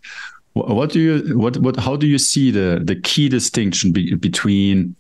what 0.54 0.92
do 0.92 1.00
you 1.00 1.38
what 1.38 1.58
what 1.58 1.76
how 1.78 1.96
do 1.96 2.06
you 2.06 2.20
see 2.20 2.52
the 2.52 2.82
the 2.84 2.98
key 3.10 3.28
distinction 3.30 3.92
be, 3.92 4.14
between 4.16 4.96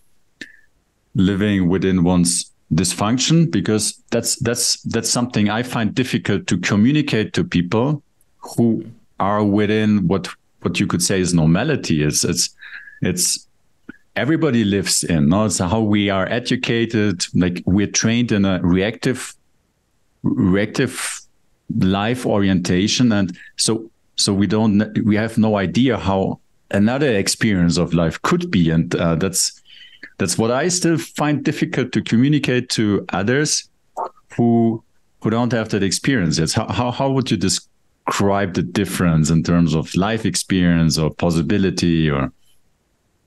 living 1.15 1.69
within 1.69 2.03
one's 2.03 2.52
dysfunction 2.73 3.51
because 3.51 4.01
that's 4.09 4.35
that's 4.37 4.81
that's 4.83 5.09
something 5.09 5.49
i 5.49 5.61
find 5.61 5.93
difficult 5.93 6.47
to 6.47 6.57
communicate 6.57 7.33
to 7.33 7.43
people 7.43 8.01
who 8.39 8.83
are 9.19 9.43
within 9.43 10.07
what 10.07 10.27
what 10.63 10.79
you 10.79 10.87
could 10.87 11.01
say 11.01 11.19
is 11.19 11.33
normality. 11.33 12.03
It's 12.03 12.23
it's 12.23 12.49
it's 13.01 13.47
everybody 14.15 14.63
lives 14.63 15.03
in 15.03 15.29
no? 15.29 15.45
It's 15.45 15.59
how 15.59 15.81
we 15.81 16.09
are 16.09 16.27
educated. 16.29 17.25
Like 17.33 17.61
we're 17.65 17.87
trained 17.87 18.31
in 18.31 18.45
a 18.45 18.59
reactive 18.61 19.35
reactive 20.23 21.21
life 21.79 22.25
orientation. 22.25 23.11
And 23.11 23.37
so 23.57 23.89
so 24.15 24.33
we 24.33 24.47
don't 24.47 24.97
we 25.03 25.15
have 25.15 25.37
no 25.37 25.57
idea 25.57 25.97
how 25.97 26.39
another 26.71 27.13
experience 27.15 27.77
of 27.77 27.93
life 27.93 28.21
could 28.21 28.49
be. 28.49 28.69
And 28.69 28.93
uh, 28.95 29.15
that's 29.15 29.61
that's 30.17 30.37
what 30.37 30.51
i 30.51 30.67
still 30.67 30.97
find 30.97 31.43
difficult 31.43 31.91
to 31.91 32.01
communicate 32.01 32.69
to 32.69 33.05
others 33.09 33.69
who 34.35 34.83
who 35.23 35.29
don't 35.29 35.53
have 35.53 35.69
that 35.69 35.83
experience. 35.83 36.37
Yet 36.37 36.51
how, 36.51 36.67
how, 36.67 36.91
how 36.91 37.09
would 37.09 37.31
you 37.31 37.37
describe 37.37 38.53
the 38.53 38.61
difference 38.61 39.29
in 39.29 39.41
terms 39.41 39.73
of 39.73 39.95
life 39.95 40.25
experience 40.25 40.97
or 40.97 41.09
possibility 41.09 42.09
or? 42.09 42.31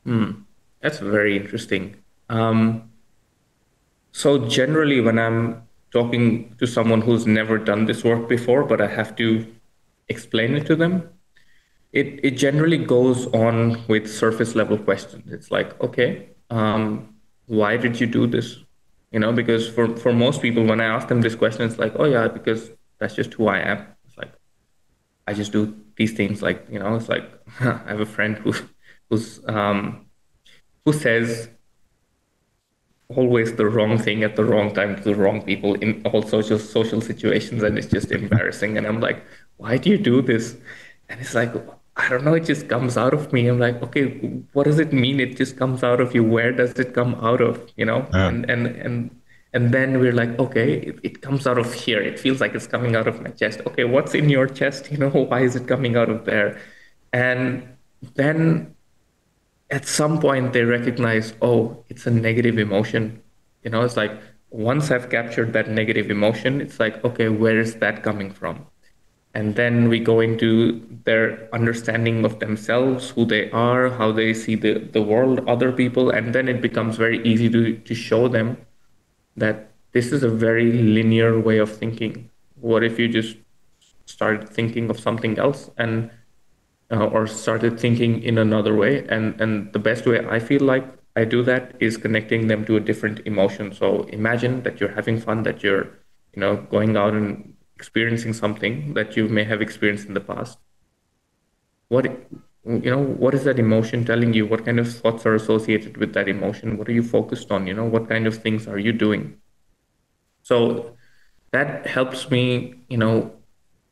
Mm, 0.07 0.45
that's 0.83 0.99
very 0.99 1.37
interesting. 1.37 1.97
Um, 2.29 2.91
so 4.13 4.47
generally 4.47 5.01
when 5.01 5.19
i'm 5.19 5.63
talking 5.93 6.55
to 6.59 6.67
someone 6.67 7.01
who's 7.01 7.27
never 7.27 7.57
done 7.57 7.87
this 7.87 8.05
work 8.05 8.29
before, 8.29 8.65
but 8.65 8.81
I 8.81 8.87
have 8.87 9.17
to 9.17 9.47
explain 10.09 10.55
it 10.55 10.67
to 10.67 10.77
them, 10.77 11.09
it, 11.93 12.21
it 12.23 12.33
generally 12.33 12.77
goes 12.77 13.27
on 13.29 13.83
with 13.89 14.13
surface 14.13 14.55
level 14.55 14.77
questions. 14.77 15.33
It's 15.33 15.51
like, 15.51 15.81
okay, 15.81 16.29
um, 16.51 17.15
why 17.47 17.77
did 17.77 18.01
you 18.01 18.07
do 18.07 18.27
this? 18.27 18.59
You 19.13 19.21
know, 19.21 19.33
because 19.33 19.69
for, 19.69 19.97
for 19.97 20.13
most 20.13 20.43
people, 20.43 20.65
when 20.65 20.81
I 20.81 20.85
ask 20.85 21.09
them 21.09 21.21
this 21.21 21.35
question, 21.35 21.63
it's 21.63 21.79
like, 21.79 21.93
oh 21.97 22.05
yeah, 22.05 22.29
because 22.29 22.71
that's 22.99 23.15
just 23.15 23.35
who 23.35 23.47
I 23.49 23.59
am. 23.59 23.87
It's 24.07 24.19
like, 24.19 24.33
I 25.27 25.33
just 25.33 25.53
do 25.53 25.77
these 25.97 26.13
things. 26.13 26.43
Like, 26.43 26.67
you 26.71 26.79
know, 26.79 26.95
it's 26.97 27.09
like, 27.09 27.25
I 27.61 27.85
have 27.87 28.01
a 28.01 28.07
friend 28.07 28.37
who, 28.39 28.53
who's, 29.09 29.41
um, 29.47 30.07
who 30.85 30.93
says 30.93 31.49
always 33.09 33.55
the 33.55 33.67
wrong 33.67 33.99
thing 33.99 34.25
at 34.25 34.35
the 34.35 34.45
wrong 34.45 34.75
time 34.75 34.97
to 34.97 35.03
the 35.03 35.15
wrong 35.15 35.41
people 35.43 35.75
in 35.75 36.03
all 36.07 36.23
social 36.23 36.59
social 36.59 37.01
situations 37.01 37.63
and 37.63 37.79
it's 37.79 37.87
just 37.87 38.11
embarrassing 38.11 38.77
and 38.77 38.85
i'm 38.85 39.01
like 39.01 39.23
why 39.59 39.77
do 39.77 39.89
you 39.91 39.97
do 39.97 40.21
this 40.21 40.57
and 41.09 41.21
it's 41.21 41.35
like 41.35 41.55
i 41.97 42.09
don't 42.09 42.25
know 42.25 42.35
it 42.35 42.45
just 42.45 42.69
comes 42.69 42.97
out 42.97 43.15
of 43.15 43.33
me. 43.33 43.47
I'm 43.49 43.59
like 43.59 43.83
okay 43.83 44.05
what 44.53 44.65
does 44.65 44.79
it 44.79 44.93
mean? 44.93 45.21
It 45.21 45.37
just 45.37 45.57
comes 45.57 45.83
out 45.83 46.01
of 46.01 46.15
you. 46.15 46.23
Where 46.25 46.53
does 46.53 46.73
it 46.79 46.95
come 46.95 47.15
out 47.17 47.41
of 47.41 47.71
you 47.77 47.85
know? 47.85 48.07
Yeah. 48.13 48.29
and 48.29 48.51
and 48.51 48.67
and 48.67 49.21
and 49.53 49.73
then 49.73 49.99
we're 50.01 50.13
like 50.13 50.39
okay 50.39 50.75
it, 50.75 50.99
it 51.03 51.23
comes 51.23 51.47
out 51.47 51.59
of 51.59 51.73
here. 51.73 52.01
It 52.03 52.19
feels 52.19 52.41
like 52.41 52.55
it's 52.55 52.67
coming 52.67 52.97
out 52.97 53.09
of 53.09 53.21
my 53.23 53.31
chest. 53.31 53.61
Okay 53.67 53.85
what's 53.85 54.15
in 54.15 54.29
your 54.29 54.47
chest? 54.47 54.91
You 54.91 54.99
know 54.99 55.11
why 55.31 55.41
is 55.41 55.57
it 55.57 55.67
coming 55.67 55.97
out 55.97 56.11
of 56.11 56.25
there? 56.25 56.61
And 57.13 57.77
then 58.15 58.75
at 59.71 59.87
some 59.87 60.21
point 60.21 60.53
they 60.53 60.63
recognize, 60.63 61.35
oh, 61.43 61.85
it's 61.89 62.07
a 62.07 62.11
negative 62.11 62.59
emotion. 62.59 63.23
You 63.63 63.71
know, 63.71 63.83
it's 63.83 63.97
like 63.97 64.13
once 64.51 64.91
I've 64.91 65.11
captured 65.11 65.53
that 65.55 65.69
negative 65.69 66.11
emotion, 66.11 66.61
it's 66.61 66.79
like, 66.79 67.05
okay, 67.05 67.29
where 67.29 67.59
is 67.59 67.77
that 67.77 68.03
coming 68.03 68.31
from? 68.31 68.67
And 69.37 69.55
then 69.55 69.91
we 69.91 70.01
go 70.01 70.21
into 70.21 70.81
their 71.05 71.49
understanding 71.53 72.25
of 72.25 72.41
themselves, 72.41 73.11
who 73.11 73.27
they 73.27 73.51
are, 73.51 73.91
how 73.91 74.11
they 74.11 74.33
see 74.33 74.55
the, 74.55 74.79
the 74.97 75.03
world, 75.03 75.47
other 75.47 75.71
people. 75.73 76.09
And 76.09 76.35
then 76.35 76.49
it 76.49 76.63
becomes 76.63 76.97
very 76.97 77.23
easy 77.23 77.51
to, 77.51 77.77
to 77.77 77.95
show 77.95 78.29
them 78.29 78.57
that 79.37 79.73
this 79.93 80.11
is 80.11 80.23
a 80.23 80.31
very 80.31 80.73
linear 80.73 81.39
way 81.39 81.59
of 81.59 81.71
thinking. 81.77 82.31
What 82.55 82.83
if 82.83 82.99
you 82.99 83.09
just 83.09 83.37
started 84.07 84.49
thinking 84.49 84.89
of 84.89 84.99
something 84.99 85.39
else 85.39 85.69
and 85.77 86.11
uh, 86.91 87.07
or 87.07 87.27
started 87.27 87.79
thinking 87.79 88.23
in 88.23 88.39
another 88.39 88.75
way. 88.75 89.07
And 89.09 89.41
and 89.41 89.73
the 89.73 89.79
best 89.79 90.07
way 90.07 90.25
I 90.27 90.39
feel 90.39 90.63
like 90.63 90.87
I 91.17 91.25
do 91.25 91.43
that 91.43 91.75
is 91.81 91.97
connecting 91.97 92.47
them 92.47 92.65
to 92.67 92.77
a 92.77 92.81
different 92.81 93.21
emotion. 93.27 93.73
So 93.73 94.03
imagine 94.05 94.63
that 94.63 94.81
you're 94.81 94.95
having 95.01 95.19
fun, 95.19 95.43
that 95.43 95.63
you're 95.63 95.85
you 96.33 96.41
know 96.41 96.57
going 96.71 96.97
out 96.97 97.15
and 97.15 97.55
experiencing 97.77 98.33
something 98.33 98.95
that 98.95 99.17
you 99.17 99.29
may 99.29 99.45
have 99.45 99.63
experienced 99.63 100.07
in 100.07 100.15
the 100.15 100.21
past. 100.21 100.59
What 101.89 102.07
you 102.65 102.91
know 102.91 103.03
what 103.03 103.35
is 103.35 103.45
that 103.45 103.61
emotion 103.61 104.05
telling 104.05 104.35
you 104.35 104.45
what 104.45 104.65
kind 104.65 104.81
of 104.81 104.93
thoughts 104.93 105.25
are 105.25 105.37
associated 105.37 105.99
with 105.99 106.13
that 106.15 106.29
emotion 106.29 106.77
what 106.77 106.89
are 106.89 106.93
you 106.93 107.03
focused 107.03 107.53
on 107.53 107.65
you 107.65 107.73
know 107.73 107.85
what 107.85 108.09
kind 108.09 108.27
of 108.27 108.39
things 108.39 108.67
are 108.67 108.77
you 108.77 108.93
doing 108.93 109.37
so 110.43 110.97
that 111.53 111.87
helps 111.87 112.29
me 112.29 112.75
you 112.89 112.99
know 112.99 113.31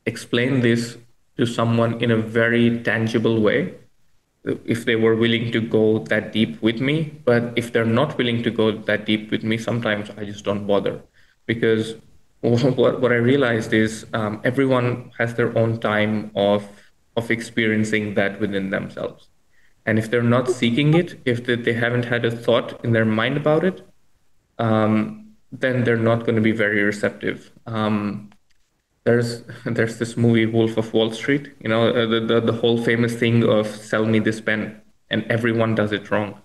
explain 0.06 0.60
this 0.60 0.98
to 1.36 1.46
someone 1.46 2.02
in 2.02 2.10
a 2.10 2.16
very 2.16 2.82
tangible 2.82 3.40
way 3.40 3.74
if 4.44 4.84
they 4.84 4.96
were 4.96 5.14
willing 5.14 5.50
to 5.52 5.60
go 5.60 5.98
that 6.10 6.32
deep 6.32 6.60
with 6.62 6.80
me. 6.80 7.20
But 7.24 7.52
if 7.56 7.72
they're 7.72 7.84
not 7.84 8.18
willing 8.18 8.42
to 8.42 8.50
go 8.50 8.72
that 8.72 9.06
deep 9.06 9.30
with 9.30 9.42
me, 9.42 9.58
sometimes 9.58 10.10
I 10.16 10.24
just 10.24 10.44
don't 10.44 10.66
bother 10.66 11.02
because 11.46 11.94
what, 12.76 13.00
what 13.00 13.10
I 13.10 13.16
realized 13.16 13.72
is 13.72 14.06
um, 14.12 14.40
everyone 14.44 15.10
has 15.18 15.34
their 15.34 15.56
own 15.56 15.80
time 15.80 16.30
of 16.36 16.68
of 17.16 17.30
experiencing 17.30 18.14
that 18.14 18.40
within 18.40 18.70
themselves. 18.70 19.28
And 19.86 19.98
if 19.98 20.10
they're 20.10 20.22
not 20.22 20.50
seeking 20.50 20.94
it, 20.94 21.20
if 21.24 21.44
they, 21.46 21.54
they 21.54 21.72
haven't 21.72 22.06
had 22.06 22.24
a 22.24 22.30
thought 22.30 22.84
in 22.84 22.92
their 22.92 23.04
mind 23.04 23.36
about 23.36 23.64
it, 23.64 23.86
um, 24.58 25.32
then 25.52 25.84
they're 25.84 25.96
not 25.96 26.20
going 26.20 26.34
to 26.34 26.40
be 26.40 26.50
very 26.50 26.82
receptive. 26.82 27.52
Um, 27.66 28.30
there's 29.04 29.42
there's 29.64 29.98
this 29.98 30.16
movie 30.16 30.44
Wolf 30.44 30.76
of 30.76 30.92
Wall 30.92 31.12
Street. 31.12 31.50
You 31.60 31.70
know 31.70 31.88
uh, 31.88 32.06
the, 32.06 32.20
the 32.20 32.40
the 32.40 32.52
whole 32.52 32.82
famous 32.82 33.14
thing 33.14 33.48
of 33.48 33.66
sell 33.66 34.04
me 34.04 34.18
this 34.18 34.40
pen, 34.40 34.82
and 35.08 35.24
everyone 35.30 35.74
does 35.74 35.92
it 35.92 36.10
wrong. 36.10 36.42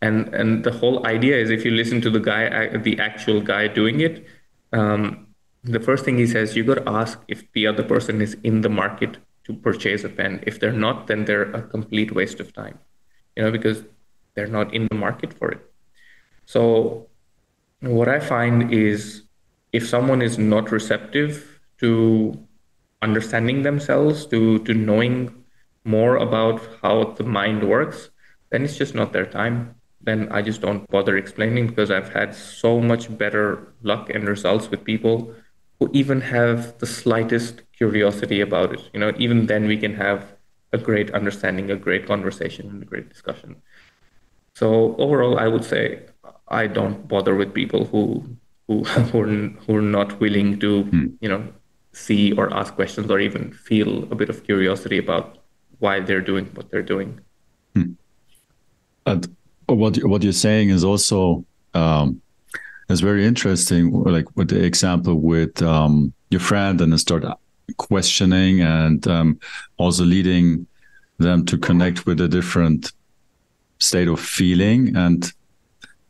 And 0.00 0.32
and 0.34 0.64
the 0.64 0.72
whole 0.72 1.06
idea 1.06 1.36
is 1.36 1.50
if 1.50 1.64
you 1.66 1.72
listen 1.72 2.00
to 2.00 2.10
the 2.10 2.20
guy, 2.20 2.46
uh, 2.46 2.78
the 2.78 2.98
actual 3.00 3.42
guy 3.42 3.68
doing 3.68 4.00
it, 4.00 4.24
um, 4.72 5.26
the 5.64 5.80
first 5.80 6.04
thing 6.04 6.18
he 6.18 6.26
says, 6.26 6.56
you 6.56 6.64
got 6.64 6.74
to 6.74 6.88
ask 6.88 7.20
if 7.28 7.50
the 7.52 7.66
other 7.66 7.82
person 7.82 8.20
is 8.20 8.36
in 8.42 8.62
the 8.62 8.68
market 8.68 9.18
to 9.44 9.54
purchase 9.54 10.04
a 10.04 10.08
pen. 10.08 10.42
If 10.46 10.60
they're 10.60 10.72
not, 10.72 11.06
then 11.06 11.24
they're 11.24 11.50
a 11.52 11.62
complete 11.62 12.12
waste 12.12 12.40
of 12.40 12.52
time. 12.52 12.78
You 13.36 13.44
know 13.44 13.50
because 13.50 13.84
they're 14.34 14.46
not 14.46 14.74
in 14.74 14.86
the 14.88 14.94
market 14.94 15.32
for 15.32 15.50
it. 15.50 15.60
So 16.44 17.08
what 17.80 18.08
I 18.08 18.20
find 18.20 18.72
is 18.72 19.22
if 19.72 19.88
someone 19.88 20.20
is 20.22 20.38
not 20.38 20.70
receptive 20.70 21.60
to 21.78 22.38
understanding 23.00 23.62
themselves, 23.62 24.26
to 24.26 24.58
to 24.60 24.74
knowing 24.74 25.44
more 25.84 26.16
about 26.16 26.60
how 26.82 27.14
the 27.16 27.24
mind 27.24 27.68
works, 27.68 28.10
then 28.50 28.64
it's 28.64 28.76
just 28.76 28.94
not 28.94 29.12
their 29.12 29.26
time. 29.26 29.74
Then 30.00 30.28
I 30.30 30.42
just 30.42 30.60
don't 30.60 30.88
bother 30.90 31.16
explaining 31.16 31.68
because 31.68 31.90
I've 31.90 32.12
had 32.12 32.34
so 32.34 32.80
much 32.80 33.16
better 33.16 33.72
luck 33.82 34.10
and 34.10 34.28
results 34.28 34.70
with 34.70 34.84
people 34.84 35.34
who 35.82 35.90
even 35.92 36.20
have 36.20 36.78
the 36.78 36.86
slightest 36.86 37.62
curiosity 37.76 38.40
about 38.40 38.72
it. 38.72 38.88
You 38.92 39.00
know, 39.00 39.12
even 39.18 39.46
then 39.46 39.66
we 39.66 39.76
can 39.76 39.94
have 39.96 40.32
a 40.72 40.78
great 40.78 41.10
understanding, 41.10 41.70
a 41.72 41.76
great 41.76 42.06
conversation, 42.06 42.68
and 42.70 42.82
a 42.82 42.86
great 42.86 43.08
discussion. 43.08 43.56
So 44.54 44.94
overall, 44.96 45.40
I 45.40 45.48
would 45.48 45.64
say 45.64 46.02
I 46.46 46.68
don't 46.68 47.08
bother 47.08 47.34
with 47.34 47.52
people 47.52 47.84
who 47.84 48.24
who 48.68 48.84
who 49.10 49.20
are, 49.22 49.26
who 49.26 49.76
are 49.76 49.88
not 49.98 50.20
willing 50.20 50.60
to, 50.60 50.84
hmm. 50.84 51.06
you 51.20 51.28
know, 51.28 51.42
see 51.92 52.32
or 52.32 52.54
ask 52.54 52.74
questions 52.74 53.10
or 53.10 53.18
even 53.18 53.52
feel 53.52 54.04
a 54.12 54.14
bit 54.14 54.28
of 54.30 54.44
curiosity 54.44 54.98
about 54.98 55.38
why 55.80 55.98
they're 55.98 56.26
doing 56.32 56.46
what 56.54 56.70
they're 56.70 56.88
doing. 56.94 57.20
Hmm. 57.74 57.92
And 59.04 59.36
what 59.66 59.96
what 60.04 60.22
you're 60.22 60.40
saying 60.48 60.68
is 60.68 60.84
also 60.84 61.44
um, 61.74 62.22
is 62.92 63.00
very 63.00 63.26
interesting. 63.26 63.92
Like 63.92 64.26
with 64.36 64.48
the 64.48 64.64
example 64.64 65.16
with 65.16 65.62
um, 65.62 66.12
your 66.30 66.40
friend 66.40 66.80
and 66.80 66.98
start 67.00 67.24
questioning 67.78 68.60
and 68.60 69.06
um, 69.06 69.40
also 69.76 70.04
leading 70.04 70.66
them 71.18 71.44
to 71.46 71.58
connect 71.58 72.06
with 72.06 72.20
a 72.20 72.28
different 72.28 72.92
state 73.78 74.08
of 74.08 74.20
feeling 74.20 74.94
and 74.96 75.32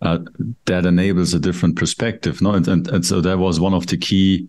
uh, 0.01 0.19
that 0.65 0.85
enables 0.85 1.33
a 1.33 1.39
different 1.39 1.77
perspective 1.77 2.43
no 2.43 2.53
and, 2.53 2.67
and, 2.69 2.89
and 2.89 3.07
so 3.07 3.21
that 3.21 3.39
was 3.39 3.61
one 3.61 3.73
of 3.73 3.87
the 3.87 3.97
key 3.97 4.49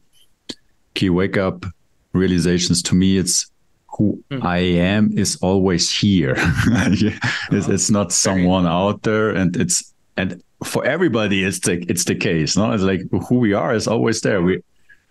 key 0.93 1.09
wake 1.09 1.37
up 1.37 1.65
realizations 2.13 2.81
to 2.81 2.95
me 2.95 3.17
it's 3.17 3.51
who 3.97 4.23
mm. 4.31 4.43
I 4.43 4.57
am 4.57 5.15
is 5.17 5.37
always 5.41 5.91
here. 5.91 6.33
it's, 6.37 7.67
it's, 7.67 7.89
not 7.91 8.11
someone 8.11 8.65
out 8.65 9.03
there, 9.03 9.29
and 9.29 9.55
it's 9.55 9.92
and 10.17 10.41
for 10.63 10.86
everybody, 10.86 11.43
it's 11.43 11.60
the 11.60 11.84
it's 11.89 12.05
the 12.05 12.15
case. 12.15 12.55
No, 12.58 12.72
it's 12.72 12.84
like 12.84 13.01
who 13.27 13.39
we 13.39 13.53
are 13.53 13.74
is 13.74 13.88
always 13.88 14.22
there. 14.22 14.41
We 14.41 14.62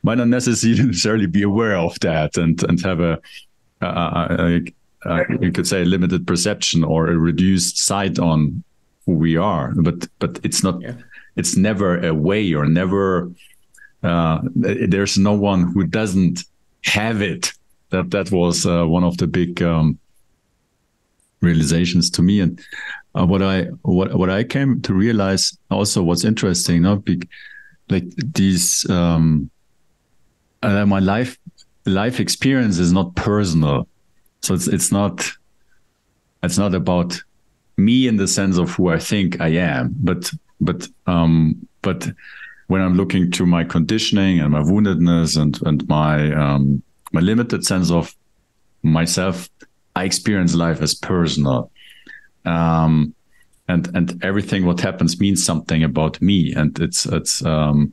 might 0.02 0.18
not 0.18 0.28
necessarily 0.28 1.26
be 1.26 1.42
aware 1.42 1.76
of 1.76 1.98
that, 2.00 2.36
and 2.36 2.62
and 2.64 2.80
have 2.82 3.00
a, 3.00 3.20
a, 3.80 3.86
a, 3.86 4.62
a 5.06 5.24
you 5.40 5.52
could 5.52 5.66
say 5.66 5.82
a 5.82 5.84
limited 5.84 6.26
perception 6.26 6.84
or 6.84 7.08
a 7.08 7.18
reduced 7.18 7.78
sight 7.78 8.18
on 8.18 8.62
who 9.06 9.12
we 9.14 9.36
are. 9.36 9.72
But 9.76 10.08
but 10.18 10.40
it's 10.42 10.62
not. 10.62 10.80
Yeah. 10.80 10.94
It's 11.34 11.56
never 11.56 12.04
a 12.04 12.12
way 12.12 12.52
or 12.52 12.66
never. 12.66 13.32
Uh, 14.02 14.40
there's 14.54 15.16
no 15.16 15.32
one 15.32 15.72
who 15.72 15.84
doesn't 15.84 16.44
have 16.84 17.22
it 17.22 17.52
that 17.90 18.10
that 18.10 18.30
was 18.30 18.66
uh, 18.66 18.84
one 18.84 19.04
of 19.04 19.16
the 19.18 19.26
big 19.26 19.62
um, 19.62 19.98
realizations 21.42 22.10
to 22.10 22.22
me. 22.22 22.40
And 22.40 22.60
uh, 23.14 23.26
what 23.26 23.42
i 23.42 23.64
what 23.82 24.14
what 24.14 24.30
i 24.30 24.42
came 24.42 24.80
to 24.80 24.94
realize 24.94 25.56
also 25.70 26.02
what's 26.02 26.24
interesting 26.24 26.82
not 26.82 27.04
big 27.04 27.28
like 27.90 28.04
these 28.16 28.88
um 28.88 29.50
uh, 30.62 30.86
my 30.86 30.98
life 30.98 31.38
life 31.84 32.20
experience 32.20 32.78
is 32.78 32.92
not 32.92 33.14
personal. 33.16 33.88
So 34.40 34.54
it's 34.54 34.68
it's 34.68 34.92
not 34.92 35.28
it's 36.42 36.58
not 36.58 36.74
about 36.74 37.20
me 37.76 38.06
in 38.06 38.16
the 38.16 38.28
sense 38.28 38.58
of 38.58 38.70
who 38.70 38.88
i 38.88 38.98
think 38.98 39.40
i 39.40 39.48
am 39.48 39.94
but 40.00 40.30
but 40.60 40.86
um 41.06 41.56
but 41.80 42.08
when 42.66 42.82
i'm 42.82 42.94
looking 42.94 43.30
to 43.30 43.46
my 43.46 43.64
conditioning 43.64 44.40
and 44.40 44.52
my 44.52 44.60
woundedness 44.60 45.40
and 45.40 45.58
and 45.66 45.88
my 45.88 46.32
um 46.34 46.82
my 47.12 47.20
limited 47.20 47.64
sense 47.64 47.90
of 47.90 48.14
myself, 48.82 49.48
I 49.94 50.04
experience 50.04 50.54
life 50.54 50.80
as 50.80 50.94
personal. 50.94 51.70
Um, 52.44 53.14
and 53.68 53.88
and 53.94 54.24
everything 54.24 54.66
what 54.66 54.80
happens 54.80 55.20
means 55.20 55.44
something 55.44 55.84
about 55.84 56.20
me 56.20 56.52
and 56.54 56.78
it's 56.80 57.06
it's 57.06 57.44
um, 57.44 57.92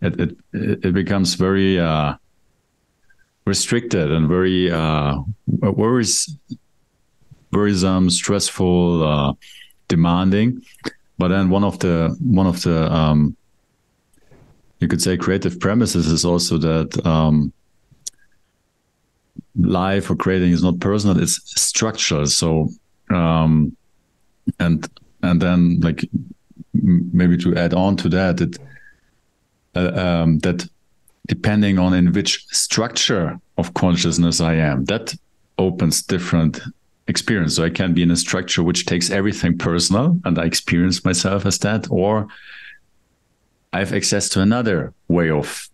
it, 0.00 0.18
it 0.20 0.36
it 0.52 0.94
becomes 0.94 1.34
very 1.34 1.78
uh, 1.78 2.14
restricted 3.46 4.10
and 4.10 4.28
very 4.28 4.70
uh, 4.70 5.16
worries 5.46 6.34
worrisome 7.52 8.08
stressful 8.10 9.02
uh, 9.02 9.32
demanding 9.88 10.62
but 11.18 11.28
then 11.28 11.50
one 11.50 11.64
of 11.64 11.78
the 11.80 12.16
one 12.20 12.46
of 12.46 12.62
the 12.62 12.90
um, 12.92 13.36
you 14.80 14.88
could 14.88 15.02
say 15.02 15.16
creative 15.16 15.60
premises 15.60 16.06
is 16.06 16.24
also 16.24 16.56
that 16.56 17.06
um, 17.06 17.52
life 19.58 20.10
or 20.10 20.16
creating 20.16 20.52
is 20.52 20.62
not 20.62 20.80
personal 20.80 21.18
it's 21.20 21.40
structural. 21.60 22.26
So 22.26 22.68
um 23.10 23.76
and 24.58 24.88
and 25.22 25.40
then 25.40 25.80
like 25.80 26.08
maybe 26.72 27.36
to 27.38 27.56
add 27.56 27.74
on 27.74 27.96
to 27.96 28.08
that 28.08 28.40
it 28.40 28.58
uh, 29.74 29.92
um, 29.94 30.38
that 30.40 30.68
depending 31.26 31.78
on 31.78 31.94
in 31.94 32.12
which 32.12 32.44
structure 32.46 33.38
of 33.58 33.72
consciousness 33.74 34.40
i 34.40 34.54
am 34.54 34.84
that 34.86 35.14
opens 35.58 36.02
different 36.02 36.60
experience. 37.06 37.54
So 37.56 37.64
i 37.64 37.70
can 37.70 37.92
be 37.92 38.02
in 38.02 38.10
a 38.10 38.16
structure 38.16 38.62
which 38.62 38.86
takes 38.86 39.10
everything 39.10 39.58
personal 39.58 40.18
and 40.24 40.38
i 40.38 40.44
experience 40.44 41.04
myself 41.04 41.46
as 41.46 41.58
that 41.58 41.86
or 41.90 42.28
i 43.72 43.78
have 43.78 43.92
access 43.92 44.28
to 44.30 44.40
another 44.40 44.92
way 45.08 45.30
of 45.30 45.70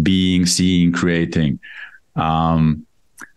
being 0.00 0.46
seeing 0.46 0.92
creating. 0.92 1.58
Um, 2.16 2.86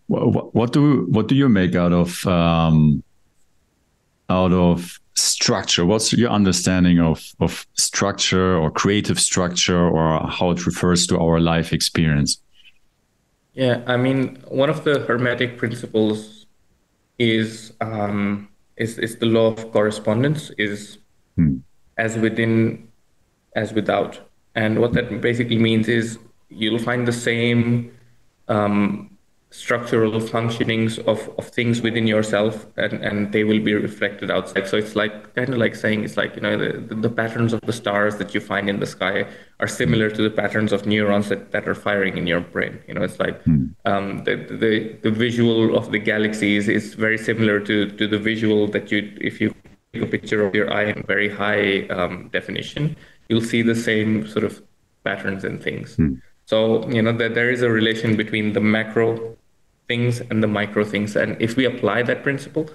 what, 0.08 0.54
what 0.54 0.74
do 0.74 1.06
what 1.10 1.28
do 1.28 1.36
you 1.36 1.50
make 1.50 1.76
out 1.76 1.94
of 1.94 2.26
um, 2.28 3.04
out 4.30 4.52
of 4.52 5.00
structure? 5.16 5.86
What's 5.86 6.14
your 6.14 6.30
understanding 6.30 7.00
of 7.00 7.24
of 7.40 7.66
structure 7.74 8.56
or 8.56 8.72
creative 8.72 9.20
structure 9.20 9.88
or 9.88 10.28
how 10.28 10.52
it 10.52 10.66
refers 10.66 11.08
to 11.08 11.20
our 11.20 11.40
life 11.40 11.74
experience? 11.74 12.42
Yeah, 13.54 13.84
I 13.88 13.98
mean, 13.98 14.44
one 14.50 14.70
of 14.70 14.84
the 14.84 15.00
hermetic 15.00 15.58
principles 15.58 16.46
is 17.18 17.74
um, 17.82 18.50
is 18.78 18.98
is 19.00 19.18
the 19.18 19.26
law 19.26 19.54
of 19.54 19.72
correspondence. 19.72 20.52
Is 20.58 20.98
hmm. 21.36 21.58
as 21.98 22.18
within, 22.18 22.90
as 23.56 23.74
without, 23.74 24.20
and 24.56 24.80
what 24.80 24.94
that 24.94 25.22
basically 25.22 25.58
means 25.58 25.88
is 25.88 26.20
you'll 26.50 26.80
find 26.80 27.08
the 27.08 27.14
same 27.14 27.92
um, 28.50 29.15
structural 29.56 30.12
functionings 30.20 31.00
of, 31.08 31.30
of 31.38 31.48
things 31.48 31.82
within 31.82 32.06
yourself 32.06 32.68
and, 32.76 32.94
and 32.94 33.32
they 33.32 33.46
will 33.46 33.60
be 33.60 33.74
reflected 33.74 34.30
outside 34.30 34.68
so 34.68 34.76
it's 34.76 34.96
like 34.98 35.34
kind 35.34 35.50
of 35.50 35.58
like 35.58 35.76
saying 35.76 36.04
it's 36.04 36.18
like 36.18 36.36
you 36.36 36.42
know 36.42 36.58
the, 36.58 36.94
the 36.96 37.10
patterns 37.10 37.54
of 37.54 37.62
the 37.62 37.72
stars 37.72 38.18
that 38.18 38.34
you 38.34 38.42
find 38.42 38.70
in 38.70 38.82
the 38.82 38.86
sky 38.86 39.26
are 39.62 39.68
similar 39.68 40.10
to 40.10 40.22
the 40.22 40.30
patterns 40.30 40.74
of 40.74 40.86
neurons 40.86 41.30
that, 41.30 41.52
that 41.52 41.68
are 41.70 41.74
firing 41.74 42.18
in 42.18 42.28
your 42.28 42.42
brain 42.42 42.78
you 42.86 42.94
know 42.94 43.02
it's 43.02 43.18
like 43.18 43.42
mm. 43.46 43.74
um, 43.86 44.24
the, 44.26 44.36
the 44.36 44.98
the 45.04 45.12
visual 45.12 45.78
of 45.78 45.90
the 45.94 46.00
galaxies 46.00 46.68
is 46.68 46.94
very 46.94 47.18
similar 47.18 47.58
to 47.60 47.90
to 47.92 48.08
the 48.08 48.20
visual 48.20 48.68
that 48.68 48.92
you 48.92 49.18
if 49.22 49.40
you 49.40 49.54
take 49.94 50.04
a 50.04 50.08
picture 50.08 50.46
of 50.46 50.54
your 50.54 50.72
eye 50.74 50.84
in 50.84 51.02
very 51.04 51.30
high 51.30 51.88
um, 51.88 52.28
definition 52.34 52.94
you'll 53.30 53.50
see 53.54 53.62
the 53.62 53.76
same 53.90 54.28
sort 54.28 54.44
of 54.44 54.62
patterns 55.06 55.46
and 55.46 55.64
things 55.64 55.96
mm. 55.96 56.22
so 56.44 56.86
you 56.90 57.02
know 57.02 57.14
that 57.14 57.34
there 57.34 57.50
is 57.50 57.62
a 57.62 57.70
relation 57.70 58.18
between 58.18 58.52
the 58.52 58.60
macro 58.60 59.36
things 59.88 60.22
and 60.22 60.42
the 60.42 60.48
micro 60.48 60.84
things. 60.84 61.16
And 61.16 61.36
if 61.42 61.56
we 61.56 61.66
apply 61.66 62.04
that 62.04 62.24
principle 62.24 62.70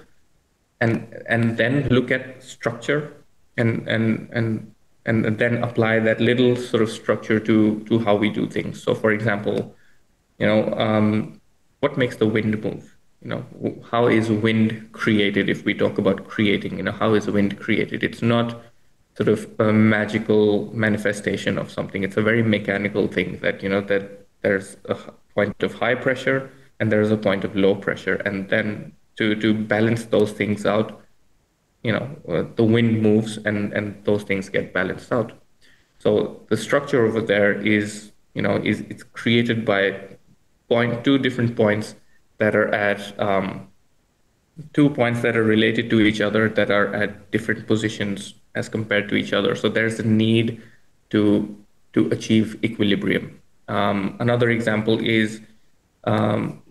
and 0.79 1.23
and 1.27 1.57
then 1.57 1.87
look 1.89 2.11
at 2.11 2.43
structure 2.43 3.13
and 3.57 3.87
and 3.87 4.29
and 4.31 4.73
and 5.05 5.37
then 5.37 5.63
apply 5.63 5.99
that 5.99 6.19
little 6.19 6.55
sort 6.55 6.83
of 6.83 6.89
structure 6.89 7.39
to 7.39 7.79
to 7.81 7.99
how 7.99 8.15
we 8.15 8.29
do 8.29 8.47
things. 8.47 8.81
So 8.81 8.93
for 8.93 9.11
example, 9.11 9.75
you 10.37 10.45
know, 10.45 10.73
um, 10.73 11.41
what 11.79 11.97
makes 11.97 12.17
the 12.17 12.27
wind 12.27 12.61
move? 12.63 12.95
You 13.21 13.29
know, 13.29 13.45
how 13.91 14.07
is 14.07 14.29
wind 14.29 14.89
created? 14.91 15.49
If 15.49 15.65
we 15.65 15.73
talk 15.73 15.97
about 15.97 16.27
creating, 16.27 16.77
you 16.77 16.83
know, 16.83 16.91
how 16.91 17.13
is 17.13 17.27
wind 17.27 17.59
created? 17.59 18.03
It's 18.03 18.21
not 18.21 18.61
sort 19.15 19.29
of 19.29 19.47
a 19.59 19.71
magical 19.71 20.71
manifestation 20.73 21.57
of 21.57 21.69
something. 21.69 22.03
It's 22.03 22.17
a 22.17 22.21
very 22.21 22.41
mechanical 22.41 23.07
thing 23.07 23.37
that 23.39 23.61
you 23.61 23.69
know 23.69 23.81
that 23.81 24.27
there's 24.41 24.77
a 24.85 24.95
point 25.35 25.61
of 25.61 25.73
high 25.75 25.95
pressure 25.95 26.49
and 26.81 26.91
there 26.91 26.99
is 27.01 27.11
a 27.11 27.17
point 27.17 27.45
of 27.45 27.55
low 27.55 27.75
pressure 27.75 28.15
and 28.25 28.49
then 28.49 28.91
to 29.15 29.35
to 29.35 29.53
balance 29.53 30.03
those 30.05 30.33
things 30.33 30.65
out 30.65 31.01
you 31.83 31.91
know 31.91 32.09
uh, 32.29 32.43
the 32.55 32.63
wind 32.63 33.01
moves 33.01 33.37
and 33.37 33.73
and 33.73 34.03
those 34.05 34.23
things 34.23 34.49
get 34.49 34.73
balanced 34.73 35.11
out. 35.11 35.31
So 35.99 36.41
the 36.49 36.57
structure 36.57 37.05
over 37.05 37.21
there 37.21 37.53
is 37.53 38.11
you 38.33 38.41
know 38.41 38.57
is 38.57 38.81
it's 38.81 39.03
created 39.03 39.65
by 39.65 39.99
point 40.69 41.03
two 41.03 41.17
different 41.17 41.55
points 41.55 41.95
that 42.37 42.55
are 42.55 42.73
at 42.73 43.19
um, 43.19 43.67
two 44.73 44.89
points 44.89 45.21
that 45.21 45.35
are 45.35 45.43
related 45.43 45.89
to 45.89 45.99
each 46.01 46.21
other 46.21 46.49
that 46.49 46.71
are 46.71 46.93
at 46.93 47.31
different 47.31 47.67
positions 47.67 48.35
as 48.55 48.67
compared 48.67 49.07
to 49.09 49.15
each 49.15 49.33
other. 49.33 49.55
So 49.55 49.69
there's 49.69 49.99
a 49.99 50.07
need 50.07 50.61
to 51.09 51.55
to 51.93 52.09
achieve 52.09 52.63
equilibrium. 52.63 53.39
Um, 53.67 54.17
another 54.19 54.49
example 54.49 54.99
is 54.99 55.41
um, 56.03 56.61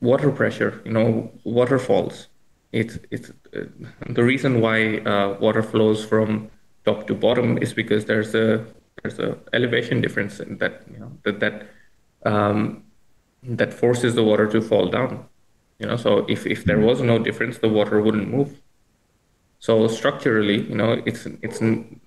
water 0.00 0.30
pressure, 0.30 0.80
you 0.84 0.92
know, 0.92 1.30
waterfalls. 1.44 2.28
It's 2.72 2.98
it's 3.10 3.30
uh, 3.56 3.64
the 4.08 4.22
reason 4.22 4.60
why 4.60 4.98
uh, 4.98 5.38
water 5.40 5.62
flows 5.62 6.04
from 6.04 6.50
top 6.84 7.06
to 7.06 7.14
bottom 7.14 7.58
is 7.58 7.72
because 7.72 8.04
there's 8.04 8.34
a 8.34 8.66
there's 9.02 9.18
a 9.18 9.38
elevation 9.52 10.00
difference 10.00 10.38
that 10.38 10.82
you 10.92 10.98
know 10.98 11.12
that 11.24 11.40
that 11.40 11.66
um, 12.24 12.84
that 13.42 13.72
forces 13.72 14.14
the 14.14 14.22
water 14.22 14.46
to 14.46 14.60
fall 14.60 14.88
down. 14.88 15.26
You 15.78 15.86
know, 15.86 15.96
so 15.96 16.26
if 16.28 16.46
if 16.46 16.64
there 16.64 16.78
was 16.80 17.00
no 17.00 17.18
difference, 17.18 17.58
the 17.58 17.68
water 17.68 18.00
wouldn't 18.02 18.28
move. 18.28 18.60
So 19.60 19.88
structurally, 19.88 20.60
you 20.68 20.74
know, 20.74 21.02
it's 21.06 21.26
it's 21.42 21.60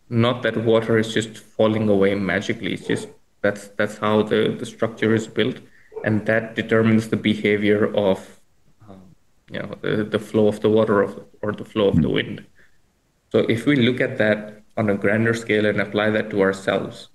not 0.10 0.44
that 0.44 0.58
water 0.58 0.98
is 0.98 1.14
just 1.14 1.38
falling 1.38 1.90
away 1.90 2.16
magically. 2.16 2.74
It's 2.74 2.88
just 2.88 3.10
that's 3.42 3.70
that's 3.70 3.98
how 3.98 4.24
the 4.24 4.56
the 4.58 4.66
structure 4.66 5.14
is 5.16 5.28
built 5.28 5.60
and 6.04 6.26
that 6.26 6.56
determines 6.56 7.10
the 7.10 7.18
behavior 7.18 7.94
of 7.96 8.42
um, 8.88 9.02
you 9.50 9.60
know 9.60 9.76
the, 9.82 10.04
the 10.04 10.20
flow 10.20 10.48
of 10.48 10.60
the 10.62 10.70
water 10.70 11.02
of, 11.02 11.20
or 11.42 11.52
the 11.52 11.66
flow 11.66 11.88
of 11.88 12.02
the 12.02 12.10
wind 12.10 12.46
so 13.32 13.40
if 13.40 13.66
we 13.66 13.76
look 13.76 14.02
at 14.02 14.18
that 14.18 14.62
on 14.78 14.90
a 14.90 14.96
grander 14.96 15.34
scale 15.34 15.66
and 15.66 15.80
apply 15.80 16.10
that 16.10 16.30
to 16.30 16.42
ourselves 16.42 17.10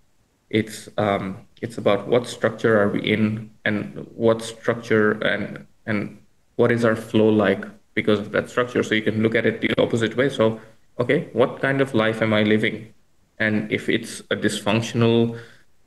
it's 0.51 0.89
um, 0.99 1.39
it's 1.63 1.79
about 1.79 2.07
what 2.07 2.27
structure 2.27 2.81
are 2.81 2.89
we 2.89 3.01
in 3.01 3.51
and 3.65 4.07
what 4.15 4.43
structure 4.43 5.13
and 5.23 5.67
and 5.87 6.19
what 6.57 6.73
is 6.73 6.85
our 6.85 6.97
flow 6.97 7.29
like 7.29 7.65
because 7.97 8.19
of 8.19 8.31
that 8.33 8.49
structure. 8.51 8.83
So 8.83 8.95
you 8.95 9.03
can 9.03 9.23
look 9.23 9.35
at 9.35 9.47
it 9.47 9.61
the 9.61 9.71
opposite 9.81 10.17
way. 10.17 10.29
So, 10.29 10.61
okay, 11.01 11.29
what 11.33 11.61
kind 11.61 11.81
of 11.81 11.95
life 11.95 12.23
am 12.23 12.33
I 12.33 12.43
living? 12.43 12.93
And 13.39 13.71
if 13.73 13.89
it's 13.89 14.21
a 14.31 14.37
dysfunctional, 14.37 15.39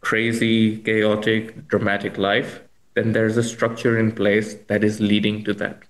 crazy, 0.02 0.78
chaotic, 0.78 1.68
dramatic 1.68 2.18
life, 2.18 2.62
then 2.96 3.12
there's 3.12 3.38
a 3.38 3.44
structure 3.44 3.98
in 3.98 4.12
place 4.12 4.56
that 4.68 4.84
is 4.84 5.00
leading 5.00 5.44
to 5.46 5.54
that. 5.56 5.84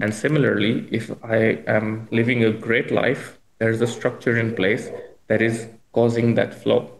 And 0.00 0.12
similarly, 0.12 0.88
if 0.90 1.10
I 1.24 1.62
am 1.66 2.08
living 2.10 2.44
a 2.44 2.52
great 2.52 2.90
life, 2.90 3.38
there's 3.58 3.80
a 3.80 3.86
structure 3.86 4.36
in 4.36 4.54
place 4.54 4.88
that 5.28 5.40
is 5.40 5.68
causing 5.92 6.34
that 6.34 6.54
flow. 6.54 6.90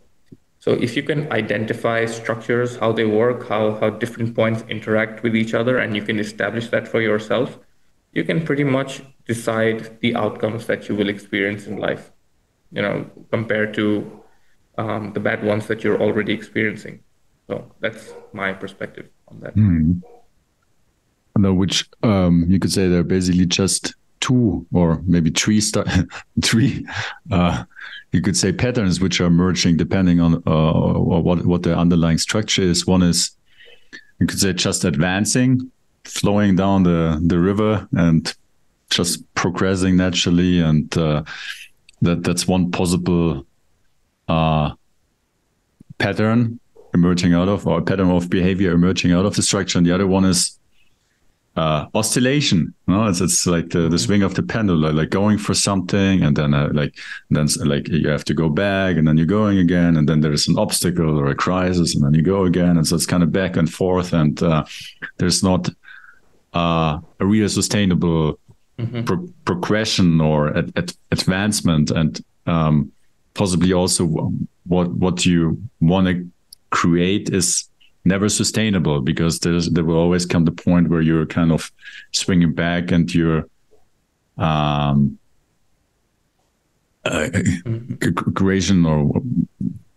So 0.58 0.72
if 0.72 0.96
you 0.96 1.02
can 1.02 1.30
identify 1.32 2.06
structures, 2.06 2.76
how 2.76 2.92
they 2.92 3.04
work, 3.04 3.48
how, 3.48 3.74
how 3.78 3.90
different 3.90 4.34
points 4.34 4.64
interact 4.68 5.22
with 5.22 5.36
each 5.36 5.54
other, 5.54 5.78
and 5.78 5.94
you 5.94 6.02
can 6.02 6.18
establish 6.18 6.68
that 6.70 6.88
for 6.88 7.00
yourself, 7.00 7.58
you 8.12 8.24
can 8.24 8.44
pretty 8.44 8.64
much 8.64 9.02
decide 9.26 10.00
the 10.00 10.16
outcomes 10.16 10.66
that 10.66 10.88
you 10.88 10.94
will 10.94 11.08
experience 11.08 11.66
in 11.66 11.76
life, 11.76 12.12
you 12.72 12.82
know, 12.82 13.04
compared 13.30 13.74
to 13.74 14.22
um, 14.78 15.12
the 15.12 15.20
bad 15.20 15.44
ones 15.44 15.66
that 15.66 15.84
you're 15.84 16.00
already 16.00 16.32
experiencing. 16.32 17.00
So 17.46 17.70
that's 17.80 18.12
my 18.32 18.52
perspective 18.52 19.08
on 19.28 19.40
that. 19.40 19.54
Mm. 19.54 20.02
No, 21.38 21.52
which 21.52 21.88
um, 22.02 22.46
you 22.48 22.58
could 22.58 22.72
say 22.72 22.88
they're 22.88 23.04
basically 23.04 23.46
just 23.46 23.94
two 24.20 24.66
or 24.72 25.02
maybe 25.04 25.30
three 25.30 25.60
three 26.42 26.86
uh, 27.30 27.64
you 28.12 28.22
could 28.22 28.36
say 28.36 28.52
patterns 28.52 29.00
which 29.00 29.20
are 29.20 29.30
merging 29.30 29.76
depending 29.76 30.20
on 30.20 30.42
uh, 30.46 30.98
what 30.98 31.44
what 31.44 31.62
the 31.62 31.76
underlying 31.76 32.18
structure 32.18 32.62
is. 32.62 32.86
One 32.86 33.02
is 33.02 33.30
you 34.18 34.26
could 34.26 34.38
say 34.38 34.52
just 34.54 34.84
advancing, 34.84 35.70
flowing 36.04 36.56
down 36.56 36.82
the 36.82 37.20
the 37.24 37.38
river 37.38 37.86
and 37.92 38.34
just 38.90 39.22
progressing 39.34 39.96
naturally, 39.96 40.60
and 40.60 40.96
uh, 40.96 41.22
that 42.02 42.22
that's 42.22 42.48
one 42.48 42.70
possible 42.70 43.46
uh, 44.28 44.72
pattern 45.98 46.58
emerging 46.96 47.32
out 47.34 47.48
of 47.48 47.66
or 47.66 47.78
a 47.78 47.82
pattern 47.82 48.10
of 48.10 48.28
behavior 48.28 48.72
emerging 48.72 49.12
out 49.12 49.26
of 49.26 49.34
the 49.36 49.42
structure, 49.42 49.78
and 49.78 49.86
the 49.86 49.94
other 49.94 50.06
one 50.06 50.24
is 50.24 50.58
uh, 51.56 51.86
oscillation. 51.94 52.74
No, 52.86 53.06
it's, 53.06 53.20
it's 53.20 53.46
like 53.46 53.70
the, 53.70 53.88
the 53.88 53.98
swing 53.98 54.22
of 54.22 54.34
the 54.34 54.42
pendulum, 54.42 54.94
like 54.96 55.10
going 55.10 55.38
for 55.38 55.54
something, 55.54 56.22
and 56.22 56.36
then 56.36 56.52
uh, 56.54 56.68
like 56.72 56.94
then 57.30 57.48
like 57.64 57.88
you 57.88 58.08
have 58.08 58.24
to 58.24 58.34
go 58.34 58.48
back, 58.48 58.96
and 58.96 59.06
then 59.06 59.16
you're 59.16 59.26
going 59.40 59.58
again, 59.58 59.96
and 59.96 60.08
then 60.08 60.20
there's 60.20 60.48
an 60.48 60.58
obstacle 60.58 61.18
or 61.18 61.28
a 61.28 61.34
crisis, 61.34 61.94
and 61.94 62.04
then 62.04 62.14
you 62.14 62.22
go 62.22 62.44
again, 62.44 62.76
and 62.76 62.86
so 62.86 62.96
it's 62.96 63.06
kind 63.06 63.22
of 63.22 63.32
back 63.32 63.56
and 63.56 63.72
forth, 63.72 64.12
and 64.12 64.42
uh, 64.42 64.64
there's 65.18 65.42
not 65.42 65.68
uh, 66.52 66.98
a 67.20 67.26
real 67.26 67.48
sustainable 67.48 68.38
mm-hmm. 68.78 69.04
pro- 69.04 69.28
progression 69.44 70.20
or 70.20 70.56
ad- 70.56 70.72
ad- 70.76 70.96
advancement, 71.10 71.90
and 71.90 72.22
um, 72.46 72.92
possibly 73.32 73.72
also 73.72 74.04
what 74.66 74.88
what 74.92 75.24
you 75.24 75.58
want 75.80 76.06
to 76.06 76.30
create 76.70 77.30
is 77.30 77.68
never 78.04 78.28
sustainable 78.28 79.00
because 79.00 79.40
there's 79.40 79.68
there 79.70 79.84
will 79.84 79.96
always 79.96 80.24
come 80.26 80.44
the 80.44 80.52
point 80.52 80.88
where 80.88 81.00
you're 81.00 81.26
kind 81.26 81.52
of 81.52 81.72
swinging 82.12 82.52
back 82.52 82.92
and 82.92 83.12
your 83.14 83.48
um 84.38 85.18
uh, 87.06 87.30
creation 88.34 88.84
or 88.84 89.22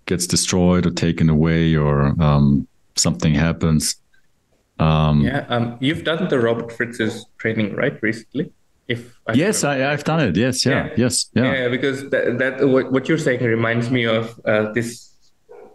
gets 0.06 0.28
destroyed 0.28 0.86
or 0.86 0.92
taken 0.92 1.30
away 1.30 1.76
or 1.76 2.14
um, 2.22 2.68
something 2.96 3.34
happens. 3.34 3.96
Um, 4.80 5.22
yeah 5.22 5.46
um, 5.50 5.78
you've 5.82 6.06
done 6.06 6.30
the 6.30 6.40
robert 6.40 6.72
fritz's 6.72 7.26
training 7.38 7.76
right 7.76 8.02
recently? 8.02 8.52
If 8.88 9.20
I 9.28 9.34
yes 9.34 9.64
I, 9.64 9.76
have 9.78 10.04
done 10.04 10.22
it. 10.22 10.38
Yes 10.38 10.66
yeah, 10.66 10.86
yeah, 10.86 10.94
yes 10.98 11.30
yeah, 11.34 11.54
yeah 11.54 11.68
because 11.68 12.10
that, 12.10 12.40
that 12.40 12.68
what, 12.68 12.92
what 12.92 13.10
you're 13.10 13.18
saying 13.18 13.44
reminds 13.44 13.92
me 13.92 14.06
of 14.06 14.40
uh, 14.46 14.72
this 14.72 15.09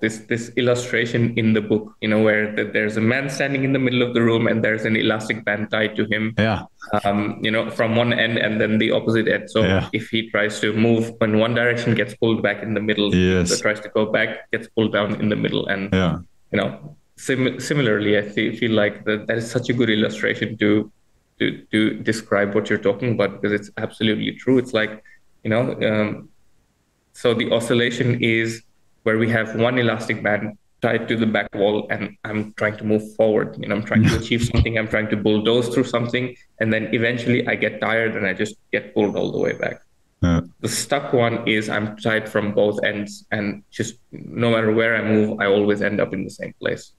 this 0.04 0.16
this 0.32 0.44
illustration 0.60 1.22
in 1.40 1.46
the 1.56 1.62
book 1.70 1.84
you 2.02 2.08
know 2.12 2.20
where 2.26 2.42
the, 2.56 2.64
there's 2.76 2.96
a 3.02 3.04
man 3.12 3.24
standing 3.36 3.62
in 3.68 3.72
the 3.76 3.82
middle 3.86 4.02
of 4.06 4.12
the 4.16 4.22
room 4.28 4.46
and 4.50 4.62
there's 4.64 4.84
an 4.90 4.96
elastic 5.02 5.38
band 5.46 5.70
tied 5.74 5.96
to 5.98 6.04
him. 6.12 6.24
Yeah. 6.38 6.60
Um, 7.04 7.18
you 7.46 7.52
know 7.54 7.70
from 7.78 7.96
one 7.96 8.12
end 8.24 8.36
and 8.44 8.60
then 8.60 8.72
the 8.84 8.90
opposite 8.98 9.26
end. 9.36 9.50
So 9.50 9.60
yeah. 9.62 9.88
if 9.92 10.04
he 10.12 10.20
tries 10.30 10.60
to 10.60 10.72
move 10.86 11.12
in 11.22 11.38
one 11.46 11.54
direction 11.60 11.94
gets 12.02 12.14
pulled 12.22 12.42
back 12.42 12.62
in 12.62 12.74
the 12.78 12.84
middle. 12.88 13.14
Yes. 13.14 13.48
so 13.50 13.62
tries 13.66 13.80
to 13.86 13.90
go 13.98 14.04
back 14.16 14.50
gets 14.52 14.68
pulled 14.74 14.92
down 14.92 15.14
in 15.22 15.28
the 15.30 15.40
middle. 15.44 15.66
And 15.66 15.82
yeah. 15.92 16.18
you 16.52 16.58
know 16.60 16.68
sim- 17.16 17.58
similarly 17.68 18.12
i 18.18 18.22
th- 18.22 18.58
feel 18.60 18.72
like 18.82 19.04
that, 19.06 19.26
that 19.28 19.38
is 19.38 19.48
such 19.56 19.68
a 19.72 19.74
good 19.80 19.90
illustration 19.96 20.58
to 20.62 20.70
to 21.38 21.44
to 21.72 21.80
describe 22.10 22.54
what 22.54 22.68
you're 22.68 22.84
talking 22.90 23.10
about 23.16 23.30
because 23.40 23.52
it's 23.58 23.70
absolutely 23.86 24.32
true. 24.42 24.58
It's 24.58 24.74
like 24.80 25.02
you 25.44 25.50
know 25.52 25.62
um, 25.88 26.28
so 27.22 27.32
the 27.32 27.50
oscillation 27.56 28.22
is 28.22 28.62
where 29.04 29.18
we 29.18 29.28
have 29.30 29.54
one 29.54 29.78
elastic 29.78 30.22
band 30.22 30.58
tied 30.82 31.08
to 31.08 31.16
the 31.16 31.26
back 31.26 31.48
wall 31.54 31.86
and 31.90 32.16
I'm 32.24 32.52
trying 32.54 32.76
to 32.76 32.84
move 32.84 33.14
forward. 33.14 33.56
You 33.58 33.68
know, 33.68 33.76
I'm 33.76 33.84
trying 33.84 34.04
to 34.04 34.16
achieve 34.20 34.44
something, 34.44 34.76
I'm 34.78 34.88
trying 34.88 35.08
to 35.10 35.16
bulldoze 35.16 35.68
through 35.72 35.84
something, 35.84 36.36
and 36.60 36.72
then 36.72 36.92
eventually 36.92 37.46
I 37.46 37.54
get 37.54 37.80
tired 37.80 38.16
and 38.16 38.26
I 38.26 38.34
just 38.34 38.56
get 38.72 38.94
pulled 38.94 39.16
all 39.16 39.32
the 39.32 39.38
way 39.38 39.54
back. 39.54 39.80
Yeah. 40.22 40.40
The 40.60 40.68
stuck 40.68 41.12
one 41.12 41.46
is 41.46 41.68
I'm 41.68 41.96
tied 41.96 42.28
from 42.28 42.54
both 42.54 42.82
ends, 42.82 43.26
and 43.30 43.62
just 43.70 43.96
no 44.12 44.50
matter 44.50 44.72
where 44.72 44.96
I 44.96 45.02
move, 45.02 45.38
I 45.38 45.46
always 45.46 45.82
end 45.82 46.00
up 46.00 46.14
in 46.14 46.24
the 46.24 46.30
same 46.30 46.54
place. 46.58 46.92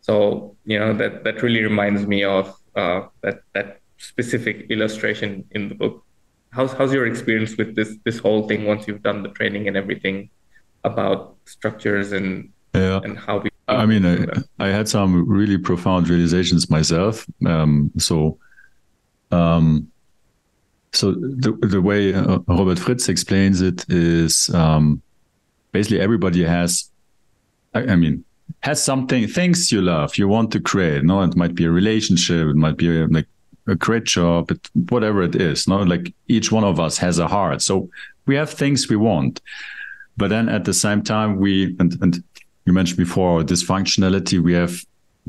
So 0.00 0.56
you 0.64 0.78
know 0.80 0.92
that 0.94 1.22
that 1.22 1.42
really 1.42 1.62
reminds 1.62 2.04
me 2.04 2.24
of 2.24 2.44
uh, 2.74 3.02
that 3.22 3.42
that 3.54 3.78
specific 3.98 4.66
illustration 4.70 5.44
in 5.52 5.68
the 5.68 5.76
book. 5.76 6.04
How's 6.50 6.72
how's 6.72 6.92
your 6.92 7.06
experience 7.06 7.56
with 7.56 7.76
this 7.76 7.90
this 8.04 8.18
whole 8.18 8.48
thing 8.48 8.64
once 8.64 8.88
you've 8.88 9.04
done 9.04 9.22
the 9.22 9.32
training 9.38 9.68
and 9.68 9.76
everything? 9.76 10.28
About 10.84 11.36
structures 11.44 12.12
and 12.12 12.50
yeah. 12.74 13.00
and 13.04 13.18
how 13.18 13.38
we. 13.38 13.50
I 13.68 13.86
mean, 13.86 14.04
I, 14.04 14.26
I, 14.58 14.68
had 14.68 14.88
some 14.88 15.28
really 15.28 15.56
profound 15.56 16.08
realizations 16.08 16.68
myself. 16.68 17.26
Um, 17.46 17.90
so, 17.96 18.38
um, 19.30 19.88
so 20.92 21.12
the 21.12 21.56
the 21.62 21.80
way 21.80 22.12
uh, 22.12 22.40
Robert 22.48 22.78
Fritz 22.78 23.08
explains 23.08 23.60
it 23.60 23.84
is 23.88 24.50
um, 24.54 25.00
basically 25.72 26.00
everybody 26.00 26.44
has. 26.44 26.90
I, 27.74 27.80
I, 27.92 27.96
mean, 27.96 28.24
has 28.60 28.82
something 28.82 29.26
things 29.26 29.72
you 29.72 29.80
love 29.80 30.18
you 30.18 30.28
want 30.28 30.50
to 30.52 30.60
create. 30.60 31.04
No, 31.04 31.22
it 31.22 31.36
might 31.36 31.54
be 31.54 31.64
a 31.64 31.70
relationship. 31.70 32.48
It 32.48 32.56
might 32.56 32.76
be 32.76 33.00
a, 33.00 33.06
like 33.06 33.28
a 33.66 33.74
great 33.74 34.04
job. 34.04 34.50
It, 34.50 34.68
whatever 34.90 35.22
it 35.22 35.36
is. 35.36 35.68
No, 35.68 35.82
like 35.82 36.12
each 36.28 36.50
one 36.52 36.64
of 36.64 36.80
us 36.80 36.98
has 36.98 37.18
a 37.18 37.28
heart. 37.28 37.62
So 37.62 37.88
we 38.26 38.34
have 38.34 38.50
things 38.50 38.88
we 38.88 38.96
want 38.96 39.40
but 40.16 40.28
then 40.28 40.48
at 40.48 40.64
the 40.64 40.74
same 40.74 41.02
time, 41.02 41.36
we, 41.36 41.76
and, 41.78 41.96
and 42.02 42.22
you 42.64 42.72
mentioned 42.72 42.98
before, 42.98 43.42
dysfunctionality, 43.42 44.42
we 44.42 44.52
have 44.54 44.84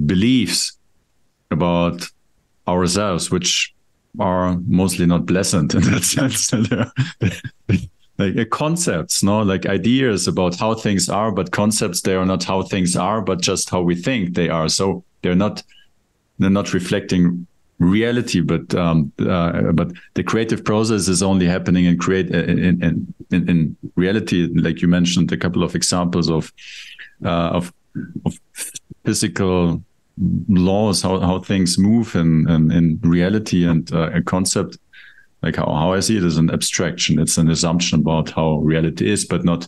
beliefs 0.06 0.78
about 1.52 2.06
ourselves, 2.68 3.32
which 3.32 3.74
are 4.20 4.58
mostly 4.68 5.06
not 5.06 5.28
pleasant 5.28 5.74
in 5.74 5.82
that 5.82 6.04
sense. 6.16 6.52
like 8.18 8.38
uh, 8.38 8.46
concepts, 8.52 9.24
no, 9.24 9.42
like 9.42 9.66
ideas 9.66 10.28
about 10.28 10.56
how 10.56 10.76
things 10.76 11.10
are, 11.10 11.32
but 11.32 11.52
concepts 11.52 12.02
they 12.02 12.16
are 12.16 12.26
not 12.26 12.44
how 12.44 12.62
things 12.62 12.96
are, 12.96 13.22
but 13.22 13.42
just 13.42 13.70
how 13.70 13.82
we 13.82 13.96
think 13.96 14.36
they 14.36 14.50
are. 14.50 14.70
So 14.70 15.04
they're 15.22 15.36
not 15.36 15.64
they're 16.40 16.50
not 16.50 16.74
reflecting 16.74 17.48
reality, 17.80 18.42
but 18.42 18.74
um, 18.76 19.12
uh, 19.20 19.72
but 19.74 19.92
the 20.14 20.24
creative 20.24 20.64
process 20.64 21.08
is 21.08 21.22
only 21.22 21.48
happening 21.48 21.86
in 21.86 21.98
create 21.98 22.30
in, 22.30 22.82
in, 22.84 23.14
in, 23.32 23.50
in 23.50 23.78
reality. 23.96 24.48
Like 24.54 24.82
you 24.82 24.88
mentioned, 24.88 25.32
a 25.32 25.38
couple 25.38 25.64
of 25.64 25.76
examples 25.76 26.30
of 26.30 26.54
uh, 27.26 27.50
of, 27.58 27.74
of 28.26 28.40
physical 29.06 29.84
laws, 30.48 31.02
how, 31.02 31.20
how 31.20 31.40
things 31.40 31.78
move 31.78 32.16
in, 32.16 32.50
in, 32.50 32.72
in 32.72 33.00
reality 33.02 33.66
and 33.66 33.92
uh, 33.94 34.12
a 34.14 34.22
concept. 34.22 34.78
Like 35.42 35.58
how, 35.58 35.66
how 35.66 35.94
I 35.94 36.00
see 36.00 36.18
it 36.18 36.24
is 36.24 36.38
an 36.38 36.50
abstraction. 36.52 37.20
It's 37.20 37.38
an 37.38 37.50
assumption 37.50 38.00
about 38.00 38.30
how 38.30 38.58
reality 38.60 39.12
is, 39.12 39.26
but 39.26 39.44
not 39.44 39.68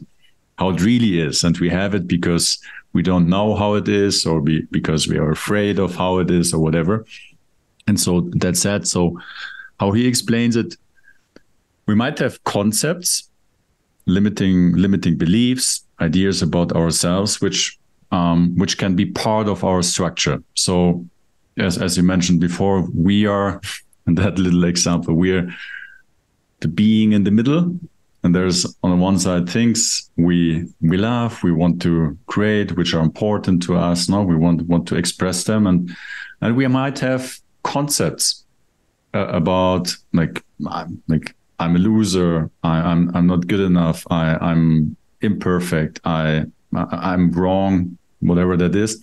how 0.58 0.70
it 0.70 0.82
really 0.82 1.20
is. 1.20 1.44
And 1.44 1.58
we 1.58 1.70
have 1.70 1.94
it 1.94 2.08
because 2.08 2.60
we 2.94 3.02
don't 3.02 3.28
know 3.28 3.56
how 3.56 3.74
it 3.74 3.90
is 3.90 4.26
or 4.26 4.40
be, 4.40 4.62
because 4.72 5.06
we 5.06 5.18
are 5.18 5.32
afraid 5.32 5.80
of 5.80 5.96
how 5.96 6.20
it 6.20 6.32
is 6.32 6.54
or 6.54 6.62
whatever. 6.62 7.06
And 7.88 8.00
so 8.00 8.22
that's 8.34 8.64
that. 8.64 8.88
So 8.88 9.20
how 9.80 9.92
he 9.92 10.08
explains 10.08 10.56
it, 10.56 10.76
we 11.86 11.96
might 11.96 12.18
have 12.20 12.44
concepts, 12.44 13.30
limiting 14.06 14.76
limiting 14.76 15.18
beliefs, 15.18 15.84
ideas 16.00 16.42
about 16.42 16.72
ourselves, 16.72 17.42
which 17.42 17.78
um, 18.12 18.56
which 18.58 18.78
can 18.78 18.96
be 18.96 19.06
part 19.06 19.48
of 19.48 19.64
our 19.64 19.82
structure. 19.82 20.42
So 20.56 21.06
as 21.58 21.78
as 21.78 21.98
you 21.98 22.04
mentioned 22.04 22.40
before, 22.40 22.88
we 22.94 23.26
are 23.26 23.62
in 24.08 24.16
that 24.16 24.38
little 24.38 24.66
example, 24.66 25.14
we 25.14 25.32
are 25.32 25.48
the 26.62 26.68
being 26.68 27.14
in 27.14 27.24
the 27.24 27.32
middle, 27.32 27.78
and 28.24 28.34
there's 28.34 28.66
on 28.82 28.92
on 28.92 29.00
one 29.00 29.20
side 29.20 29.50
things 29.50 30.10
we 30.16 30.68
we 30.82 30.98
love, 30.98 31.44
we 31.44 31.52
want 31.52 31.82
to 31.84 32.18
create, 32.26 32.76
which 32.76 32.94
are 32.94 33.04
important 33.04 33.62
to 33.64 33.76
us. 33.76 34.10
No, 34.10 34.24
we 34.24 34.36
want 34.36 34.64
want 34.64 34.88
to 34.88 34.96
express 34.96 35.44
them, 35.44 35.68
and 35.68 35.96
and 36.42 36.56
we 36.56 36.68
might 36.68 37.00
have 37.00 37.40
concepts 37.66 38.46
uh, 39.14 39.28
about 39.28 39.94
like 40.14 40.44
I'm, 40.70 41.02
like 41.08 41.36
I'm 41.60 41.76
a 41.76 41.80
loser, 41.80 42.50
I, 42.64 42.78
I'm 42.92 43.16
I'm 43.16 43.28
not 43.28 43.48
good 43.48 43.60
enough, 43.60 44.06
I 44.10 44.38
I'm 44.50 44.96
imperfect, 45.22 46.00
I 46.06 46.46
I'm 46.74 47.32
wrong, 47.32 47.98
whatever 48.20 48.56
that 48.58 48.76
is. 48.76 49.02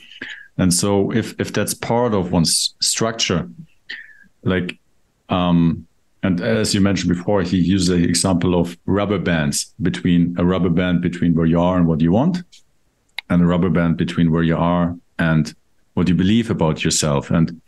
And 0.59 0.72
so 0.72 1.12
if 1.12 1.35
if 1.40 1.53
that's 1.53 1.75
part 1.75 2.14
of 2.14 2.33
one's 2.33 2.75
structure, 2.81 3.48
like 4.42 4.79
um 5.29 5.87
and 6.25 6.40
as 6.40 6.72
you 6.75 6.81
mentioned 6.81 7.12
before, 7.16 7.42
he 7.42 7.59
used 7.59 7.90
the 7.90 7.96
example 7.96 8.55
of 8.61 8.77
rubber 8.87 9.18
bands 9.18 9.75
between 9.81 10.37
a 10.38 10.44
rubber 10.44 10.70
band 10.70 11.03
between 11.03 11.35
where 11.35 11.46
you 11.46 11.61
are 11.61 11.77
and 11.79 11.87
what 11.88 12.01
you 12.01 12.12
want, 12.12 12.44
and 13.29 13.42
a 13.42 13.46
rubber 13.46 13.70
band 13.70 13.96
between 13.96 14.31
where 14.31 14.44
you 14.44 14.57
are 14.57 14.96
and 15.18 15.55
what 15.94 16.09
you 16.09 16.14
believe 16.14 16.51
about 16.51 16.85
yourself. 16.85 17.31
And 17.31 17.61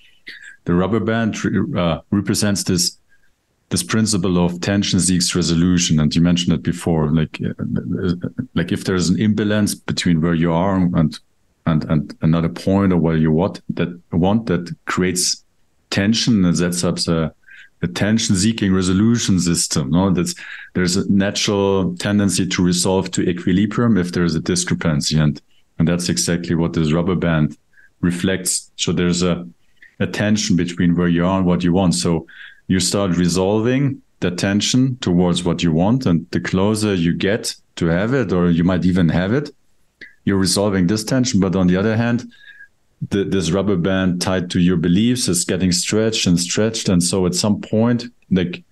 the 0.64 0.74
rubber 0.74 1.00
band 1.00 1.36
uh, 1.76 2.00
represents 2.10 2.64
this 2.64 2.98
this 3.70 3.82
principle 3.82 4.44
of 4.44 4.60
tension 4.60 5.00
seeks 5.00 5.34
resolution. 5.34 5.98
And 5.98 6.14
you 6.14 6.20
mentioned 6.20 6.54
it 6.54 6.62
before, 6.62 7.10
like 7.10 7.40
uh, 7.42 8.12
like 8.54 8.72
if 8.72 8.84
there's 8.84 9.08
an 9.08 9.20
imbalance 9.20 9.74
between 9.74 10.20
where 10.20 10.34
you 10.34 10.52
are 10.52 10.76
and 10.76 11.18
and 11.66 11.84
and 11.84 12.14
another 12.22 12.48
point 12.48 12.92
or 12.92 12.98
where 12.98 13.16
you 13.16 13.32
want 13.32 13.60
that 13.70 13.88
want 14.12 14.46
that 14.46 14.74
creates 14.84 15.44
tension 15.90 16.44
and 16.44 16.56
sets 16.56 16.84
up 16.84 16.98
a 17.08 17.34
attention 17.82 18.34
seeking 18.34 18.72
resolution 18.74 19.38
system. 19.38 19.90
No, 19.90 20.10
that's 20.10 20.34
there's 20.74 20.96
a 20.96 21.10
natural 21.12 21.94
tendency 21.96 22.46
to 22.46 22.64
resolve 22.64 23.10
to 23.12 23.28
equilibrium 23.28 23.96
if 23.96 24.12
there's 24.12 24.34
a 24.34 24.40
discrepancy, 24.40 25.18
and 25.18 25.40
and 25.78 25.88
that's 25.88 26.08
exactly 26.08 26.54
what 26.54 26.72
this 26.72 26.92
rubber 26.92 27.16
band 27.16 27.56
reflects. 28.00 28.70
So 28.76 28.92
there's 28.92 29.22
a 29.22 29.46
a 30.00 30.06
tension 30.06 30.56
between 30.56 30.96
where 30.96 31.08
you 31.08 31.24
are 31.24 31.38
and 31.38 31.46
what 31.46 31.62
you 31.62 31.72
want. 31.72 31.94
So 31.94 32.26
you 32.66 32.80
start 32.80 33.16
resolving 33.16 34.02
the 34.20 34.30
tension 34.30 34.96
towards 34.98 35.44
what 35.44 35.62
you 35.62 35.72
want, 35.72 36.06
and 36.06 36.26
the 36.30 36.40
closer 36.40 36.94
you 36.94 37.12
get 37.12 37.54
to 37.76 37.86
have 37.86 38.14
it, 38.14 38.32
or 38.32 38.50
you 38.50 38.64
might 38.64 38.84
even 38.84 39.08
have 39.08 39.32
it, 39.32 39.50
you're 40.24 40.38
resolving 40.38 40.86
this 40.86 41.04
tension. 41.04 41.40
But 41.40 41.56
on 41.56 41.66
the 41.66 41.76
other 41.76 41.96
hand, 41.96 42.24
the, 43.10 43.24
this 43.24 43.50
rubber 43.50 43.76
band 43.76 44.22
tied 44.22 44.50
to 44.50 44.60
your 44.60 44.76
beliefs 44.76 45.28
is 45.28 45.44
getting 45.44 45.72
stretched 45.72 46.26
and 46.26 46.38
stretched 46.38 46.88
and 46.88 47.02
so 47.02 47.26
at 47.26 47.34
some 47.34 47.60
point 47.60 48.04
like 48.30 48.62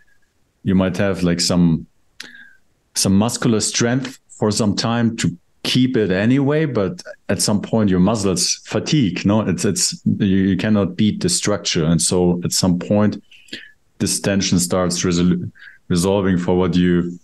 you 0.62 0.74
might 0.74 0.96
have 0.96 1.22
like 1.22 1.40
some 1.40 1.86
some 2.94 3.16
muscular 3.16 3.60
strength 3.60 4.18
for 4.28 4.50
some 4.50 4.74
time 4.74 5.16
to 5.16 5.36
keep 5.64 5.96
it 5.96 6.10
anyway 6.10 6.64
but 6.64 7.02
at 7.28 7.40
some 7.40 7.62
point 7.62 7.88
your 7.88 8.00
muscles 8.00 8.60
fatigue 8.64 9.24
no? 9.24 9.40
It's 9.40 9.64
it's 9.64 10.02
you, 10.18 10.56
cannot 10.56 10.96
beat 10.96 11.20
the 11.20 11.28
structure. 11.28 11.84
And 11.84 12.00
so 12.00 12.40
at 12.44 12.52
some 12.52 12.78
point 12.78 13.22
this 13.98 14.20
tension 14.20 14.58
starts 14.58 15.02
resol- 15.02 15.50
resolving 15.88 16.38
for 16.38 16.56
what 16.56 16.74
you 16.74 17.18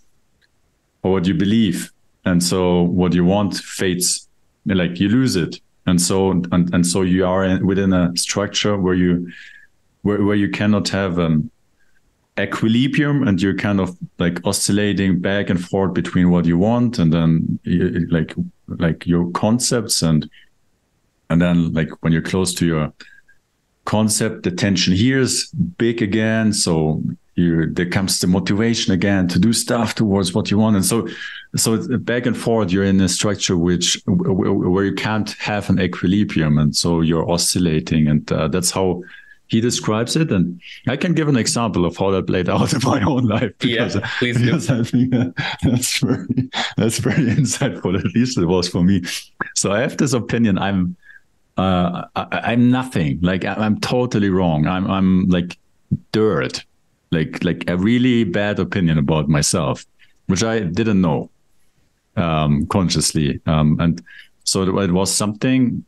for 1.01 1.11
what 1.11 1.25
you 1.25 1.33
believe. 1.33 1.91
And 2.25 2.43
so 2.43 2.83
what 2.83 3.13
you 3.13 3.25
want 3.25 3.55
fades 3.55 4.27
like 4.65 4.99
you 4.99 5.09
lose 5.09 5.35
it. 5.35 5.59
And 5.85 6.01
so 6.01 6.31
and, 6.31 6.73
and 6.73 6.85
so 6.85 7.01
you 7.01 7.25
are 7.25 7.43
in, 7.43 7.65
within 7.65 7.93
a 7.93 8.15
structure 8.15 8.77
where 8.77 8.95
you 8.95 9.31
where, 10.03 10.23
where 10.23 10.35
you 10.35 10.49
cannot 10.49 10.89
have 10.89 11.17
an 11.17 11.51
equilibrium 12.37 13.27
and 13.27 13.41
you're 13.41 13.55
kind 13.55 13.79
of 13.79 13.97
like 14.17 14.45
oscillating 14.45 15.19
back 15.19 15.49
and 15.49 15.63
forth 15.63 15.93
between 15.93 16.31
what 16.31 16.45
you 16.45 16.57
want 16.57 16.99
and 16.99 17.11
then 17.11 17.59
like 18.09 18.33
like 18.67 19.05
your 19.05 19.29
concepts 19.31 20.01
and 20.01 20.29
and 21.29 21.41
then 21.41 21.73
like 21.73 21.89
when 22.01 22.13
you're 22.13 22.21
close 22.21 22.53
to 22.53 22.65
your 22.65 22.93
concept 23.85 24.43
the 24.43 24.51
tension 24.51 24.93
here 24.93 25.19
is 25.19 25.51
big 25.77 26.01
again. 26.01 26.53
So 26.53 27.01
you 27.35 27.65
there 27.73 27.89
comes 27.89 28.19
the 28.19 28.27
motivation 28.27 28.93
again 28.93 29.27
to 29.29 29.39
do 29.39 29.51
stuff 29.51 29.95
towards 29.95 30.33
what 30.33 30.51
you 30.51 30.57
want. 30.59 30.75
And 30.75 30.85
so 30.85 31.07
so 31.55 31.97
back 31.97 32.25
and 32.27 32.37
forth. 32.37 32.71
You're 32.71 32.83
in 32.83 33.01
a 33.01 33.09
structure 33.09 33.57
which 33.57 33.99
where 34.05 34.85
you 34.85 34.93
can't 34.93 35.31
have 35.39 35.69
an 35.69 35.79
equilibrium. 35.79 36.57
And 36.59 36.75
so 36.75 37.01
you're 37.01 37.29
oscillating. 37.29 38.07
And 38.07 38.31
uh, 38.31 38.47
that's 38.47 38.71
how 38.71 39.01
he 39.49 39.59
describes 39.61 40.15
it. 40.15 40.31
And 40.31 40.61
i 40.87 40.95
can 40.95 41.13
give 41.13 41.27
an 41.27 41.35
example 41.35 41.85
of 41.85 41.97
how 41.97 42.11
that 42.11 42.27
played 42.27 42.49
out 42.49 42.73
in 42.77 42.79
my 42.83 43.03
own 43.03 43.25
life 43.25 43.51
because, 43.59 43.95
yeah, 43.95 44.09
please 44.19 44.37
because 44.37 44.67
do. 44.67 44.79
i 44.79 44.83
think 44.83 45.13
that's 45.63 45.99
very 45.99 46.49
that's 46.77 46.99
very 46.99 47.25
insightful. 47.41 47.97
At 47.99 48.15
least 48.15 48.37
it 48.37 48.45
was 48.45 48.69
for 48.69 48.83
me. 48.83 49.03
So 49.55 49.71
i 49.71 49.81
have 49.81 49.97
this 49.97 50.13
opinion. 50.13 50.57
I'm 50.57 50.95
uh, 51.57 52.05
I, 52.15 52.53
am 52.53 52.71
nothing. 52.71 53.19
Like 53.21 53.43
I'm 53.43 53.79
totally 53.81 54.29
wrong. 54.29 54.65
I'm 54.67 54.89
i'm 54.89 55.27
like 55.27 55.57
dirt. 56.11 56.63
Like 57.11 57.43
like 57.43 57.67
a 57.67 57.75
really 57.75 58.23
bad 58.23 58.59
opinion 58.59 58.97
about 58.99 59.27
myself, 59.27 59.85
which 60.27 60.43
I 60.43 60.59
didn't 60.59 61.01
know 61.01 61.31
um, 62.15 62.67
consciously, 62.67 63.41
um, 63.47 63.79
and 63.79 64.01
so 64.43 64.61
it, 64.63 64.91
was 64.91 65.11
something 65.11 65.83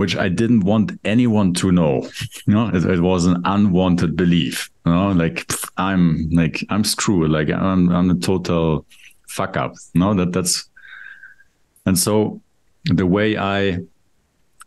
which 0.00 0.16
I 0.16 0.30
didn't 0.30 0.60
want 0.60 0.98
anyone 1.04 1.52
to 1.60 1.70
know. 1.70 2.08
You 2.46 2.54
know, 2.54 2.70
it, 2.72 2.86
it 2.86 3.00
was 3.00 3.26
an 3.26 3.42
unwanted 3.44 4.16
belief. 4.16 4.70
You 4.86 4.92
know, 4.92 5.12
like 5.12 5.44
I'm 5.76 6.30
like 6.30 6.64
I'm 6.70 6.84
screwed. 6.84 7.30
Like 7.30 7.50
I'm 7.50 7.90
I'm 7.90 8.08
a 8.10 8.14
total 8.14 8.86
fuck 9.28 9.58
up. 9.58 9.74
You 9.92 10.00
know 10.00 10.14
that 10.14 10.32
that's, 10.32 10.70
and 11.84 11.98
so 11.98 12.40
the 12.84 13.04
way 13.04 13.36
I 13.36 13.80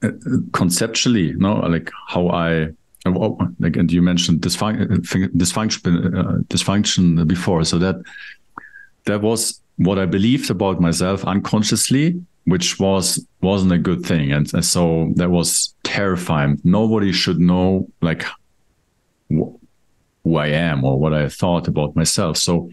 uh, 0.04 0.12
conceptually, 0.52 1.30
you 1.30 1.40
know, 1.40 1.56
like 1.76 1.90
how 2.10 2.30
I 2.30 2.70
like 3.60 3.76
and 3.76 3.92
you 3.92 4.04
mentioned 4.04 4.40
dysfunction 4.42 4.88
dysfunction 5.42 6.16
uh, 6.20 6.38
dysfunction 6.54 7.28
before 7.28 7.66
so 7.66 7.78
that 7.78 7.96
that 9.04 9.22
was 9.22 9.60
what 9.76 10.00
i 10.00 10.06
believed 10.06 10.50
about 10.50 10.80
myself 10.80 11.26
unconsciously 11.26 12.16
which 12.46 12.80
was 12.80 13.26
wasn't 13.42 13.72
a 13.72 13.78
good 13.78 14.06
thing. 14.06 14.32
And, 14.32 14.52
and 14.54 14.66
so 14.66 15.12
that 15.16 15.30
was 15.30 15.74
terrifying. 15.84 16.60
Nobody 16.64 17.12
should 17.12 17.40
know 17.40 17.88
like 18.02 18.24
wh- 19.32 19.56
who 20.24 20.38
i 20.38 20.48
am 20.48 20.84
or 20.86 20.98
what 20.98 21.14
i 21.14 21.28
thought 21.28 21.68
about 21.68 21.96
myself. 21.96 22.38
So 22.38 22.70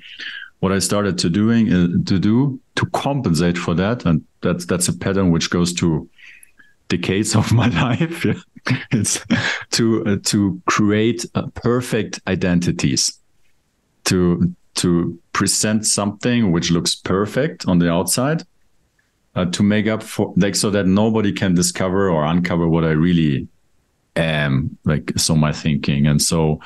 what 0.60 0.72
i 0.72 0.78
started 0.78 1.18
to 1.18 1.30
doing 1.30 1.72
uh, 1.72 1.88
to 2.04 2.18
do 2.18 2.60
to 2.74 2.86
compensate 2.86 3.56
for 3.56 3.74
that 3.74 4.04
and 4.04 4.22
that's 4.42 4.66
that's 4.66 4.88
a 4.88 4.92
pattern 4.92 5.30
which 5.30 5.48
goes 5.48 5.72
to 5.72 6.06
decades 6.88 7.34
of 7.40 7.50
my 7.50 7.68
life 7.68 8.26
it's 8.90 9.24
to 9.70 10.04
uh, 10.06 10.16
to 10.24 10.60
create 10.66 11.24
uh, 11.34 11.46
perfect 11.54 12.20
identities. 12.26 13.18
To 14.04 14.54
to 14.76 15.18
present 15.32 15.86
something 15.86 16.52
which 16.52 16.70
looks 16.70 16.94
perfect 16.94 17.66
on 17.68 17.78
the 17.78 17.90
outside 17.90 18.44
uh, 19.36 19.44
to 19.46 19.62
make 19.62 19.86
up 19.86 20.02
for 20.02 20.32
like 20.36 20.54
so 20.54 20.70
that 20.70 20.86
nobody 20.86 21.32
can 21.32 21.54
discover 21.54 22.10
or 22.10 22.24
uncover 22.24 22.68
what 22.68 22.84
I 22.84 22.90
really 22.90 23.48
am 24.16 24.76
like 24.84 25.12
so 25.16 25.36
my 25.36 25.52
thinking 25.52 26.06
and 26.06 26.20
so 26.20 26.60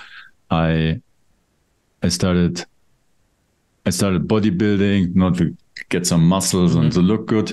I 0.51 1.01
I 2.03 2.09
started 2.09 2.65
I 3.87 3.91
started 3.91 4.27
bodybuilding 4.27 5.15
not 5.15 5.37
to 5.39 5.57
get 5.91 6.07
some 6.07 6.27
muscles 6.27 6.73
mm-hmm. 6.73 6.85
and 6.85 6.93
to 6.93 7.01
look 7.01 7.27
good 7.27 7.53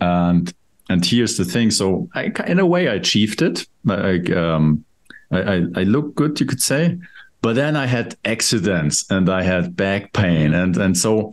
and 0.00 0.52
and 0.90 1.06
here's 1.06 1.36
the 1.36 1.44
thing. 1.44 1.70
So 1.70 2.08
I, 2.14 2.32
in 2.46 2.58
a 2.58 2.66
way, 2.66 2.88
I 2.88 2.94
achieved 2.94 3.42
it. 3.42 3.66
Like 3.84 4.28
um, 4.30 4.84
I, 5.30 5.40
I, 5.40 5.54
I 5.76 5.82
look 5.84 6.16
good, 6.16 6.38
you 6.40 6.46
could 6.46 6.60
say. 6.60 6.98
But 7.42 7.54
then 7.54 7.76
I 7.76 7.86
had 7.86 8.16
accidents 8.24 9.08
and 9.10 9.30
I 9.30 9.42
had 9.42 9.76
back 9.76 10.12
pain, 10.12 10.52
and 10.52 10.76
and 10.76 10.98
so 10.98 11.32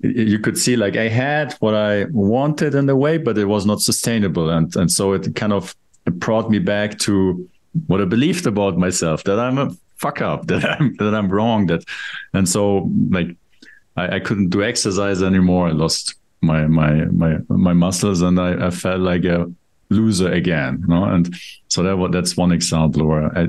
you 0.00 0.38
could 0.38 0.56
see 0.56 0.76
like 0.76 0.96
I 0.96 1.08
had 1.08 1.52
what 1.60 1.74
I 1.74 2.04
wanted 2.04 2.74
in 2.74 2.88
a 2.88 2.96
way, 2.96 3.18
but 3.18 3.36
it 3.36 3.44
was 3.44 3.66
not 3.66 3.80
sustainable, 3.80 4.50
and 4.50 4.74
and 4.76 4.90
so 4.90 5.12
it 5.12 5.34
kind 5.34 5.52
of 5.52 5.74
brought 6.06 6.50
me 6.50 6.58
back 6.58 6.98
to 7.00 7.48
what 7.86 8.00
I 8.00 8.04
believed 8.04 8.46
about 8.46 8.78
myself 8.78 9.24
that 9.24 9.38
I'm 9.38 9.58
a 9.58 9.70
fuck 9.96 10.20
up, 10.20 10.46
that 10.48 10.64
I'm 10.64 10.96
that 10.96 11.14
I'm 11.14 11.28
wrong, 11.28 11.66
that, 11.66 11.84
and 12.32 12.48
so 12.48 12.90
like 13.10 13.36
I, 13.96 14.16
I 14.16 14.20
couldn't 14.20 14.48
do 14.48 14.62
exercise 14.62 15.22
anymore. 15.22 15.68
I 15.68 15.72
lost 15.72 16.14
my 16.40 16.66
my 16.66 17.04
my 17.06 17.38
my 17.48 17.72
muscles 17.72 18.22
and 18.22 18.40
I, 18.40 18.68
I 18.68 18.70
felt 18.70 19.00
like 19.00 19.24
a 19.24 19.52
loser 19.90 20.30
again 20.30 20.78
you 20.82 20.86
know? 20.86 21.04
and 21.04 21.34
so 21.66 21.82
that 21.82 22.12
that's 22.12 22.36
one 22.36 22.52
example 22.52 23.04
where 23.04 23.26
I, 23.36 23.42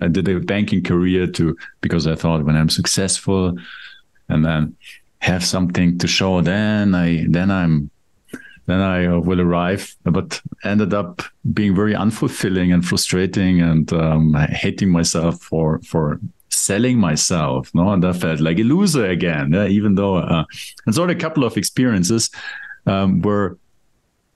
I 0.00 0.08
did 0.08 0.28
a 0.28 0.38
banking 0.38 0.82
career 0.82 1.26
to 1.26 1.56
because 1.80 2.06
I 2.06 2.14
thought 2.14 2.44
when 2.44 2.56
I'm 2.56 2.68
successful 2.70 3.58
and 4.28 4.44
then 4.44 4.76
have 5.20 5.44
something 5.44 5.98
to 5.98 6.06
show 6.06 6.40
then 6.40 6.94
I 6.94 7.26
then 7.28 7.50
I'm 7.50 7.90
then 8.66 8.80
I 8.80 9.06
uh, 9.06 9.18
will 9.18 9.40
arrive 9.40 9.96
but 10.04 10.40
ended 10.64 10.92
up 10.92 11.22
being 11.52 11.74
very 11.74 11.94
unfulfilling 11.94 12.72
and 12.72 12.84
frustrating 12.84 13.60
and 13.60 13.92
um, 13.92 14.34
hating 14.34 14.90
myself 14.90 15.40
for 15.40 15.80
for 15.82 16.20
selling 16.50 16.98
myself, 16.98 17.70
no, 17.74 17.90
and 17.90 18.04
I 18.04 18.12
felt 18.12 18.40
like 18.40 18.58
a 18.58 18.62
loser 18.62 19.06
again. 19.06 19.52
Yeah, 19.52 19.66
even 19.66 19.94
though, 19.94 20.16
uh, 20.16 20.44
and 20.86 20.94
so 20.94 21.04
a 21.04 21.14
couple 21.14 21.44
of 21.44 21.56
experiences 21.56 22.30
um, 22.86 23.22
where 23.22 23.56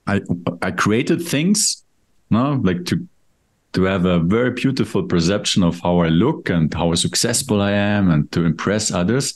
I 0.07 0.21
I 0.63 0.71
created 0.71 1.23
things, 1.23 1.85
no, 2.31 2.61
like 2.63 2.85
to 2.87 3.07
to 3.75 3.85
have 3.85 4.05
a 4.05 4.19
very 4.19 4.51
beautiful 4.51 5.03
perception 5.03 5.63
of 5.63 5.81
how 5.81 5.99
I 6.01 6.09
look 6.09 6.51
and 6.51 6.73
how 6.75 6.95
successful 6.95 7.61
I 7.61 7.73
am, 7.73 8.11
and 8.11 8.31
to 8.33 8.45
impress 8.45 8.91
others. 8.91 9.35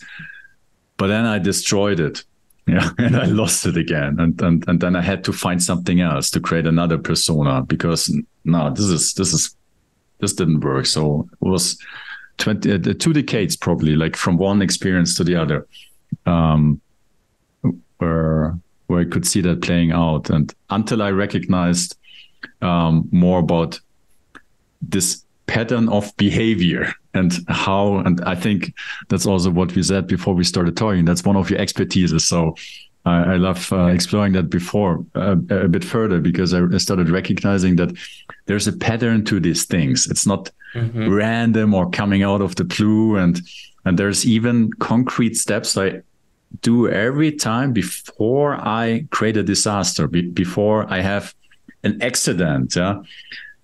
But 0.97 1.09
then 1.09 1.25
I 1.25 1.39
destroyed 1.39 2.01
it. 2.01 2.25
Yeah 2.69 2.91
and 2.99 3.17
i 3.17 3.27
lost 3.27 3.65
it 3.65 3.77
again. 3.77 4.19
And, 4.19 4.43
and 4.43 4.65
and 4.69 4.81
then 4.81 4.97
i 4.97 5.01
had 5.01 5.23
to 5.25 5.33
find 5.33 5.63
something 5.63 6.01
else 6.01 6.31
to 6.31 6.41
create 6.41 6.67
another 6.67 6.99
persona 6.99 7.63
because 7.63 8.13
no 8.45 8.71
this 8.71 8.87
is 8.87 9.15
this 9.15 9.33
is 9.33 9.55
this 10.19 10.33
didn't 10.33 10.65
work. 10.65 10.87
So 10.87 11.29
it 11.41 11.47
was 11.47 11.79
20 12.39 12.73
uh, 12.73 12.95
two 12.99 13.13
decades 13.13 13.57
probably 13.57 13.95
like 13.95 14.17
from 14.17 14.37
one 14.37 14.63
experience 14.63 15.15
to 15.17 15.23
the 15.23 15.37
other 15.37 15.69
um 16.27 16.81
where 17.99 18.59
where 18.89 19.01
i 19.01 19.05
could 19.05 19.27
see 19.27 19.43
that 19.43 19.63
playing 19.63 19.93
out. 19.93 20.29
And 20.31 20.53
until 20.69 21.03
i 21.03 21.11
recognized 21.13 21.97
um 22.63 23.09
more 23.13 23.39
about 23.39 23.81
this 24.83 25.25
pattern 25.47 25.89
of 25.89 26.17
behavior 26.17 26.93
and 27.17 27.33
how 27.49 27.97
and 27.99 28.21
i 28.25 28.35
think 28.35 28.73
that's 29.09 29.27
also 29.27 29.51
what 29.51 29.75
we 29.75 29.83
said 29.83 30.07
before 30.07 30.35
we 30.35 30.45
started 30.45 30.77
talking. 30.77 31.05
That's 31.05 31.25
one 31.25 31.37
of 31.37 31.51
your 31.51 31.59
expertises. 31.59 32.23
So 32.23 32.55
i, 33.05 33.35
I 33.35 33.37
love 33.37 33.73
uh, 33.73 33.87
exploring 33.87 34.33
that 34.35 34.51
before 34.51 35.05
uh, 35.15 35.37
a 35.51 35.69
bit 35.69 35.85
further 35.85 36.21
because 36.21 36.55
I, 36.55 36.79
started 36.79 37.09
recognizing 37.09 37.77
that 37.77 37.97
there's 38.47 38.69
a 38.69 38.73
pattern 38.73 39.25
to 39.27 39.41
these 39.41 39.65
things. 39.65 40.07
It's 40.11 40.27
not 40.27 40.51
mm-hmm. 40.75 41.09
random 41.13 41.75
or 41.75 41.91
coming 41.91 42.23
out 42.23 42.43
of 42.43 42.55
the 42.57 42.65
blue. 42.65 43.17
And 43.17 43.41
and 43.87 43.99
there's 43.99 44.27
even 44.27 44.71
concrete 44.75 45.37
steps 45.37 45.79
i 45.79 46.03
do 46.61 46.89
every 46.89 47.33
time 47.33 47.73
before 47.73 48.55
i 48.55 49.05
create 49.11 49.37
a 49.37 49.43
disaster 49.43 50.07
be, 50.07 50.23
before 50.23 50.87
i 50.93 51.01
have 51.01 51.35
an 51.85 52.01
accident 52.03 52.77
yeah? 52.77 53.03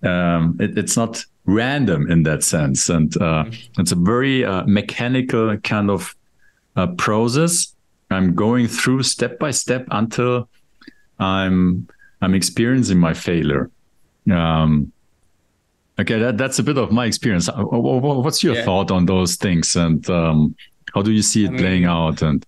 Um, 0.05 0.57
it, 0.59 0.77
it's 0.77 0.97
not 0.97 1.25
random 1.47 2.11
in 2.11 2.23
that 2.25 2.45
sense, 2.45 2.89
and 2.89 3.15
uh, 3.17 3.45
mm-hmm. 3.45 3.81
it's 3.81 3.93
a 3.93 3.97
very 3.97 4.45
uh, 4.45 4.65
mechanical 4.67 5.57
kind 5.59 5.91
of 5.91 6.15
uh, 6.77 6.87
process. 6.89 7.75
I'm 8.11 8.35
going 8.35 8.69
through 8.69 9.03
step 9.05 9.39
by 9.39 9.51
step 9.51 9.87
until 9.91 10.49
I'm 11.19 11.89
I'm 12.21 12.35
experiencing 12.35 12.99
my 12.99 13.15
failure. 13.15 13.71
Um, 14.31 14.93
okay, 15.99 16.19
that, 16.19 16.39
that's 16.39 16.59
a 16.59 16.63
bit 16.63 16.79
of 16.79 16.93
my 16.93 17.07
experience. 17.07 17.49
Uh, 17.49 17.63
what's 17.65 18.45
your 18.45 18.55
yeah. 18.55 18.65
thought 18.65 18.91
on 18.91 19.07
those 19.07 19.37
things, 19.37 19.75
and 19.77 20.09
um, 20.11 20.55
how 20.95 21.03
do 21.03 21.11
you 21.11 21.23
see 21.23 21.45
it 21.45 21.49
I 21.49 21.51
mean, 21.51 21.61
playing 21.61 21.85
out? 21.87 22.23
And 22.23 22.47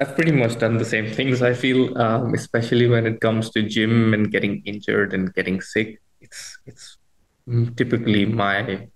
I've 0.00 0.14
pretty 0.14 0.32
much 0.32 0.58
done 0.58 0.78
the 0.78 0.84
same 0.84 1.12
things. 1.12 1.42
I 1.42 1.52
feel, 1.52 1.96
um, 1.98 2.32
especially 2.32 2.88
when 2.88 3.06
it 3.06 3.20
comes 3.20 3.50
to 3.50 3.62
gym 3.62 4.14
and 4.14 4.30
getting 4.30 4.62
injured 4.64 5.12
and 5.12 5.34
getting 5.34 5.60
sick. 5.60 6.00
It's 6.20 6.58
it's 6.66 6.96
typically 7.76 8.26
my 8.26 8.88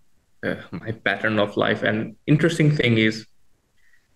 uh, 0.43 0.57
my 0.71 0.93
pattern 0.93 1.39
of 1.39 1.57
life. 1.57 1.83
And 1.83 2.17
interesting 2.27 2.71
thing 2.71 2.99
is, 2.99 3.27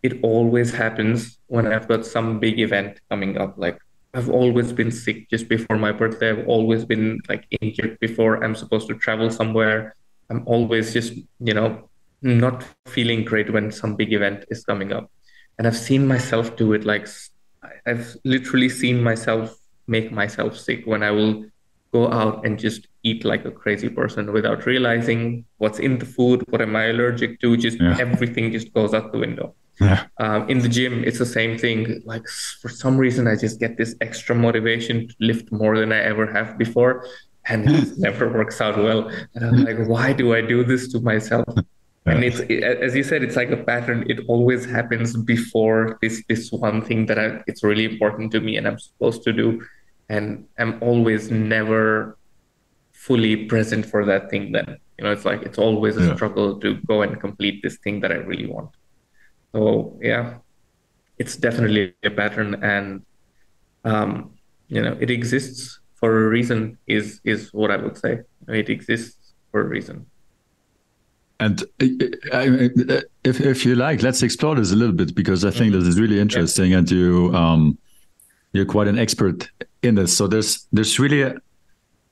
it 0.03 0.21
always 0.23 0.73
happens 0.73 1.39
when 1.47 1.67
I've 1.67 1.89
got 1.89 2.05
some 2.05 2.39
big 2.39 2.59
event 2.61 3.01
coming 3.11 3.39
up. 3.39 3.55
Like 3.57 3.79
I've 4.15 4.31
always 4.31 4.73
been 4.73 4.91
sick 4.91 5.29
just 5.31 5.49
before 5.49 5.79
my 5.79 5.93
birthday. 5.93 6.31
I've 6.31 6.49
always 6.49 6.85
been 6.85 7.21
like 7.29 7.47
injured 7.61 7.99
before 8.01 8.43
I'm 8.43 8.55
supposed 8.55 8.89
to 8.89 8.95
travel 8.95 9.31
somewhere. 9.31 9.95
I'm 10.31 10.43
always 10.47 10.93
just 10.93 11.15
you 11.41 11.55
know 11.55 11.89
not 12.23 12.65
feeling 12.87 13.25
great 13.25 13.53
when 13.53 13.71
some 13.71 13.95
big 13.95 14.13
event 14.13 14.45
is 14.51 14.65
coming 14.65 14.93
up. 14.93 15.11
And 15.59 15.67
I've 15.67 15.77
seen 15.77 16.07
myself 16.07 16.57
do 16.57 16.73
it. 16.73 16.85
Like 16.85 17.09
I've 17.87 18.17
literally 18.25 18.69
seen 18.69 19.03
myself 19.03 19.57
make 19.87 20.11
myself 20.13 20.59
sick 20.59 20.87
when 20.87 21.03
I 21.03 21.11
will 21.11 21.45
go 21.93 22.11
out 22.11 22.45
and 22.45 22.59
just 22.59 22.89
eat 23.09 23.25
like 23.25 23.45
a 23.45 23.51
crazy 23.63 23.89
person 23.89 24.33
without 24.33 24.67
realizing 24.67 25.45
what's 25.59 25.79
in 25.79 25.99
the 25.99 26.09
food, 26.17 26.45
what 26.51 26.61
am 26.61 26.75
I 26.77 26.85
allergic 26.87 27.41
to, 27.43 27.57
just 27.57 27.79
yeah. 27.81 27.97
everything 28.07 28.53
just 28.53 28.73
goes 28.73 28.93
out 28.95 29.13
the 29.13 29.19
window. 29.27 29.55
Yeah. 29.81 30.07
Um, 30.19 30.49
in 30.49 30.59
the 30.59 30.69
gym, 30.69 31.05
it's 31.05 31.19
the 31.19 31.33
same 31.39 31.59
thing. 31.59 32.03
Like 32.05 32.27
for 32.63 32.69
some 32.69 32.97
reason, 32.97 33.27
I 33.27 33.37
just 33.37 33.61
get 33.61 33.77
this 33.77 33.95
extra 34.01 34.35
motivation 34.35 35.09
to 35.09 35.15
lift 35.21 35.53
more 35.53 35.79
than 35.79 35.93
I 35.93 36.01
ever 36.13 36.27
have 36.37 36.57
before, 36.57 37.07
and 37.47 37.69
it 37.71 37.99
never 38.07 38.25
works 38.33 38.61
out 38.61 38.77
well. 38.79 39.11
And 39.35 39.45
I'm 39.45 39.65
like, 39.69 39.81
why 39.87 40.13
do 40.13 40.35
I 40.35 40.41
do 40.41 40.65
this 40.65 40.93
to 40.93 41.01
myself? 41.01 41.47
And 42.09 42.23
it's 42.23 42.39
it, 42.39 42.63
as 42.63 42.95
you 42.95 43.03
said, 43.03 43.25
it's 43.25 43.35
like 43.35 43.51
a 43.51 43.57
pattern. 43.57 44.05
It 44.09 44.21
always 44.29 44.65
happens 44.65 45.17
before 45.17 45.99
this 46.01 46.23
this 46.29 46.53
one 46.53 46.81
thing 46.81 47.07
that 47.07 47.19
I, 47.19 47.43
it's 47.49 47.65
really 47.65 47.85
important 47.93 48.31
to 48.35 48.41
me 48.47 48.53
and 48.59 48.65
I'm 48.69 48.79
supposed 48.79 49.25
to 49.25 49.33
do 49.33 49.61
and 50.09 50.47
I'm 50.59 50.79
always 50.83 51.31
never 51.31 52.17
fully 53.07 53.37
present 53.47 53.87
for 53.87 54.05
that 54.05 54.29
thing 54.31 54.53
then 54.53 54.77
you 54.99 55.05
know 55.05 55.13
it's 55.13 55.25
like 55.25 55.43
it's 55.43 55.59
always 55.59 55.97
a 55.97 56.05
yeah. 56.05 56.15
struggle 56.15 56.59
to 56.59 56.75
go 56.93 57.03
and 57.03 57.21
complete 57.21 57.63
this 57.63 57.77
thing 57.79 58.01
that 58.01 58.11
i 58.11 58.17
really 58.31 58.47
want 58.47 58.71
so 59.53 59.97
yeah 60.03 60.35
it's 61.19 61.37
definitely 61.37 61.95
a 62.03 62.11
pattern 62.11 62.51
and 62.63 63.03
um, 63.85 64.31
you 64.69 64.83
know 64.83 64.97
it 65.01 65.11
exists 65.11 65.79
for 65.95 66.27
a 66.27 66.29
reason 66.29 66.77
is 66.87 67.21
is 67.25 67.53
what 67.53 67.71
i 67.71 67.77
would 67.77 67.97
say 67.97 68.19
it 68.49 68.69
exists 68.69 69.35
for 69.51 69.61
a 69.61 69.69
reason 69.77 70.05
and 71.39 71.65
if 71.79 73.41
if 73.53 73.65
you 73.65 73.77
like 73.77 74.03
let's 74.03 74.23
explore 74.23 74.57
this 74.57 74.73
a 74.73 74.77
little 74.77 74.95
bit 74.95 75.15
because 75.15 75.45
i 75.45 75.51
think 75.51 75.71
mm-hmm. 75.71 75.79
this 75.79 75.89
is 75.89 76.01
really 76.01 76.19
interesting 76.19 76.73
yeah. 76.73 76.79
and 76.79 76.91
you 76.91 77.35
um 77.35 77.79
you're 78.57 78.65
quite 78.65 78.89
an 78.89 78.99
expert 78.99 79.49
in 79.83 79.95
this. 79.95 80.17
So 80.17 80.27
there's 80.27 80.67
there's 80.73 80.99
really 80.99 81.23
a, 81.23 81.37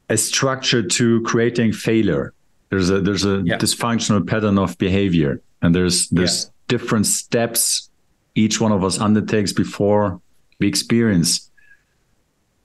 a 0.08 0.16
structure 0.16 0.82
to 0.82 1.22
creating 1.22 1.72
failure. 1.72 2.32
There's 2.70 2.90
a 2.90 3.00
there's 3.00 3.24
a 3.24 3.42
yeah. 3.44 3.58
dysfunctional 3.58 4.26
pattern 4.26 4.58
of 4.58 4.76
behavior, 4.78 5.40
and 5.62 5.74
there's 5.74 6.08
there's 6.08 6.44
yeah. 6.44 6.50
different 6.68 7.06
steps 7.06 7.90
each 8.34 8.60
one 8.60 8.72
of 8.72 8.82
us 8.82 8.98
undertakes 8.98 9.52
before 9.52 10.20
we 10.58 10.66
experience 10.66 11.50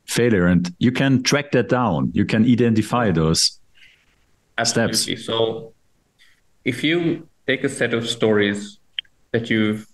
failure, 0.06 0.47
and 0.47 0.73
you 0.80 0.91
can 0.91 1.21
track 1.23 1.52
that 1.52 1.69
down. 1.69 2.12
You 2.13 2.25
can 2.25 2.43
identify 2.45 3.12
those 3.12 3.60
Absolutely. 4.58 4.95
steps. 4.95 5.25
So 5.25 5.73
if 6.65 6.84
you 6.84 7.28
take 7.47 7.63
a 7.63 7.69
set 7.69 7.93
of 7.93 8.08
stories 8.08 8.80
that 9.32 9.49
you've 9.49 9.88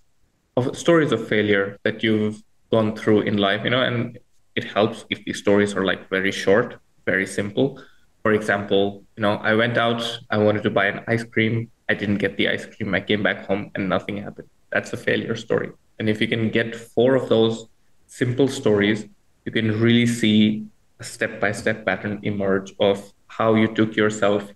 of 0.57 0.77
stories 0.77 1.11
of 1.11 1.27
failure 1.27 1.77
that 1.83 2.01
you've 2.01 2.41
gone 2.71 2.95
through 2.95 3.21
in 3.21 3.37
life, 3.37 3.61
you 3.65 3.69
know, 3.69 3.81
and 3.81 4.17
it 4.55 4.63
helps 4.63 5.05
if 5.09 5.23
these 5.25 5.37
stories 5.37 5.75
are 5.75 5.83
like 5.83 6.09
very 6.09 6.31
short, 6.31 6.79
very 7.05 7.25
simple. 7.25 7.81
For 8.23 8.33
example, 8.33 9.03
you 9.15 9.21
know, 9.21 9.35
I 9.35 9.53
went 9.53 9.77
out, 9.77 10.01
I 10.29 10.37
wanted 10.37 10.63
to 10.63 10.69
buy 10.69 10.87
an 10.87 11.03
ice 11.07 11.23
cream, 11.23 11.69
I 11.87 11.93
didn't 11.93 12.17
get 12.17 12.37
the 12.37 12.49
ice 12.49 12.65
cream, 12.65 12.93
I 12.95 13.01
came 13.01 13.21
back 13.21 13.45
home 13.45 13.71
and 13.75 13.87
nothing 13.87 14.17
happened. 14.17 14.49
That's 14.71 14.93
a 14.93 14.97
failure 14.97 15.35
story. 15.35 15.71
And 15.99 16.09
if 16.09 16.19
you 16.19 16.27
can 16.27 16.49
get 16.49 16.75
four 16.75 17.15
of 17.15 17.29
those 17.29 17.67
simple 18.07 18.47
stories, 18.47 19.05
you 19.45 19.51
can 19.51 19.79
really 19.79 20.07
see 20.07 20.65
a 20.99 21.03
step 21.03 21.39
by 21.39 21.51
step 21.51 21.85
pattern 21.85 22.19
emerge 22.23 22.73
of 22.79 23.13
how 23.27 23.55
you 23.55 23.67
took 23.67 23.95
yourself 23.95 24.51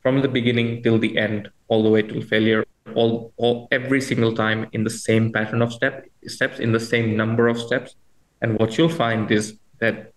from 0.00 0.22
the 0.22 0.28
beginning 0.28 0.82
till 0.82 0.98
the 0.98 1.16
end, 1.18 1.50
all 1.68 1.82
the 1.82 1.90
way 1.90 2.02
to 2.02 2.22
failure, 2.22 2.64
all, 2.94 3.32
all 3.36 3.68
every 3.70 4.00
single 4.00 4.34
time 4.34 4.68
in 4.72 4.84
the 4.84 4.90
same 4.90 5.32
pattern 5.32 5.62
of 5.62 5.72
step 5.72 6.06
steps, 6.26 6.58
in 6.58 6.72
the 6.72 6.80
same 6.80 7.16
number 7.16 7.48
of 7.48 7.58
steps, 7.58 7.96
and 8.40 8.58
what 8.58 8.76
you'll 8.78 8.88
find 8.88 9.30
is 9.30 9.58
that 9.80 10.11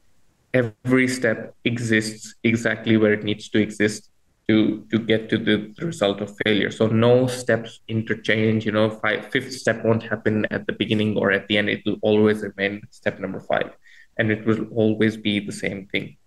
every 0.55 1.07
step 1.07 1.53
exists 1.65 2.33
exactly 2.43 2.95
where 2.97 3.13
it 3.13 3.23
needs 3.23 3.49
to 3.49 3.59
exist 3.59 4.09
to 4.47 4.85
to 4.91 4.97
get 4.99 5.29
to 5.29 5.37
the, 5.37 5.57
result 5.81 6.21
of 6.21 6.29
failure. 6.45 6.71
So 6.71 6.87
no 6.87 7.27
steps 7.27 7.81
interchange. 7.87 8.65
You 8.65 8.71
know, 8.71 8.89
five, 8.89 9.31
fifth 9.31 9.53
step 9.53 9.83
won't 9.83 10.03
happen 10.03 10.45
at 10.51 10.65
the 10.67 10.73
beginning 10.73 11.17
or 11.17 11.31
at 11.31 11.47
the 11.47 11.57
end. 11.57 11.69
It 11.69 11.81
will 11.85 11.99
always 12.01 12.41
remain 12.41 12.81
step 12.89 13.19
number 13.19 13.41
five, 13.41 13.75
and 14.17 14.31
it 14.31 14.45
will 14.45 14.65
always 14.71 15.17
be 15.17 15.39
the 15.39 15.51
same 15.51 15.87
thing. 15.91 16.17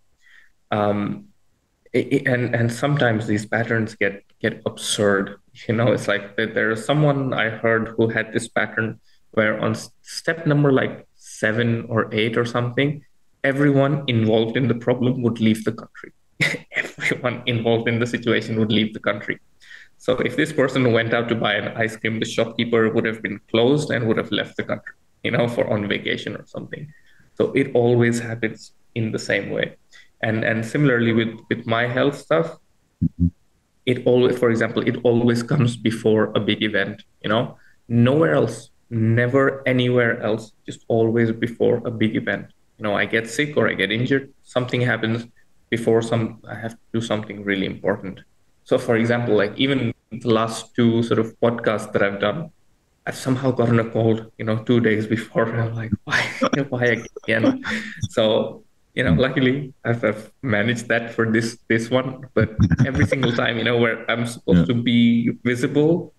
Um, 0.71 1.29
it, 1.93 2.27
and 2.27 2.55
and 2.55 2.71
sometimes 2.71 3.27
these 3.27 3.47
patterns 3.47 3.95
get 3.95 4.23
get 4.41 4.63
absurd. 4.67 5.41
You 5.67 5.75
know, 5.75 5.91
it's 5.91 6.07
like 6.07 6.37
there 6.37 6.71
is 6.71 6.87
someone 6.87 7.35
I 7.35 7.51
heard 7.51 7.89
who 7.97 8.07
had 8.07 8.33
this 8.33 8.47
pattern 8.47 9.01
where 9.33 9.59
on 9.59 9.75
step 10.03 10.47
number 10.47 10.71
like 10.71 11.09
seven 11.17 11.87
or 11.89 12.07
eight 12.15 12.39
or 12.39 12.45
something, 12.45 13.03
everyone 13.45 14.05
involved 14.07 14.57
in 14.57 14.69
the 14.69 14.75
problem 14.75 15.23
would 15.23 15.41
leave 15.41 15.65
the 15.65 15.73
country. 15.73 16.13
everyone 16.73 17.43
involved 17.47 17.89
in 17.89 17.99
the 17.99 18.07
situation 18.07 18.59
would 18.59 18.73
leave 18.73 18.95
the 18.95 19.01
country. 19.01 19.39
So 19.99 20.13
if 20.19 20.37
this 20.37 20.53
person 20.53 20.93
went 20.93 21.13
out 21.13 21.29
to 21.29 21.35
buy 21.35 21.55
an 21.55 21.77
ice 21.77 21.97
cream, 21.97 22.21
the 22.21 22.27
shopkeeper 22.27 22.89
would 22.89 23.05
have 23.05 23.21
been 23.21 23.41
closed 23.51 23.91
and 23.91 24.07
would 24.07 24.17
have 24.17 24.31
left 24.31 24.57
the 24.57 24.63
country, 24.63 24.95
you 25.25 25.33
know, 25.33 25.49
for 25.49 25.69
on 25.69 25.89
vacation 25.89 26.37
or 26.37 26.47
something. 26.47 26.93
So 27.35 27.53
it 27.53 27.73
always 27.75 28.21
happens 28.21 28.73
in 28.95 29.11
the 29.13 29.19
same 29.19 29.51
way. 29.51 29.77
And 30.23 30.45
and 30.45 30.65
similarly 30.65 31.13
with 31.13 31.39
with 31.49 31.67
my 31.67 31.87
health 31.87 32.17
stuff, 32.17 32.59
mm-hmm. 33.03 33.29
it 33.87 34.07
always, 34.07 34.39
for 34.39 34.51
example, 34.51 34.83
it 34.87 34.97
always 35.03 35.43
comes 35.43 35.77
before 35.77 36.33
a 36.35 36.41
big 36.41 36.63
event, 36.63 37.03
you 37.23 37.31
know, 37.31 37.57
nowhere 37.89 38.35
else, 38.35 38.71
never 38.91 39.63
anywhere 39.67 40.21
else, 40.23 40.53
just 40.67 40.85
always 40.89 41.31
before 41.33 41.83
a 41.85 41.91
big 41.91 42.17
event. 42.17 42.47
You 42.79 42.85
know, 42.85 42.95
I 42.95 43.05
get 43.05 43.29
sick 43.29 43.57
or 43.57 43.69
I 43.69 43.75
get 43.75 43.91
injured, 43.91 44.33
something 44.43 44.81
happens 44.81 45.27
before 45.71 46.01
some, 46.01 46.41
I 46.49 46.55
have 46.55 46.73
to 46.73 46.79
do 46.93 47.01
something 47.01 47.45
really 47.45 47.67
important. 47.67 48.21
So, 48.65 48.79
for 48.79 48.97
example, 48.97 49.37
like 49.37 49.57
even 49.57 49.95
the 50.11 50.29
last 50.29 50.75
two 50.75 51.03
sort 51.03 51.19
of 51.19 51.39
podcasts 51.41 51.93
that 51.93 52.03
I've 52.03 52.21
done, 52.21 52.51
I've 53.07 53.17
somehow 53.17 53.51
gotten 53.51 53.81
a 53.81 53.89
cold, 53.91 54.31
you 54.39 54.45
know, 54.45 54.63
two 54.65 54.81
days 54.81 55.07
before. 55.07 55.47
I'm 55.61 55.75
like, 55.75 55.93
why, 56.05 56.21
why 56.69 56.85
again? 57.25 57.65
So 58.11 58.63
you 58.95 59.05
know, 59.05 59.13
luckily 59.13 59.73
I've, 59.85 60.03
I've, 60.03 60.33
managed 60.43 60.89
that 60.89 61.15
for 61.15 61.31
this 61.31 61.59
this 61.69 61.89
one. 61.89 62.27
But 62.35 62.57
every 62.85 63.07
single 63.07 63.33
time, 63.33 63.57
you 63.57 63.63
know, 63.63 63.79
where 63.79 64.05
I'm 64.11 64.27
supposed 64.27 64.67
yeah. 64.67 64.75
to 64.75 64.83
be 64.83 65.31
visible, 65.45 66.13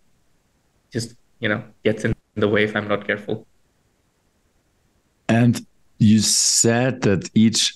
just 0.91 1.15
you 1.39 1.49
know, 1.49 1.61
gets 1.83 2.05
in 2.05 2.15
the 2.35 2.47
way 2.47 2.63
if 2.63 2.75
I'm 2.77 2.87
not 2.87 3.05
careful. 3.05 3.45
And 5.27 5.59
you 5.99 6.19
said 6.19 7.01
that 7.01 7.29
each 7.33 7.75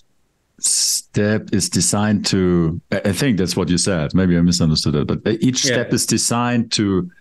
step 0.60 1.50
is 1.52 1.70
designed 1.70 2.26
to. 2.28 2.82
I 2.92 3.12
think 3.12 3.38
that's 3.38 3.56
what 3.56 3.70
you 3.70 3.78
said. 3.78 4.14
Maybe 4.14 4.38
I 4.38 4.42
misunderstood 4.42 4.96
it, 4.96 5.08
but 5.08 5.20
each 5.42 5.64
step 5.64 5.94
is 5.94 6.06
designed 6.06 6.72
to 6.74 7.12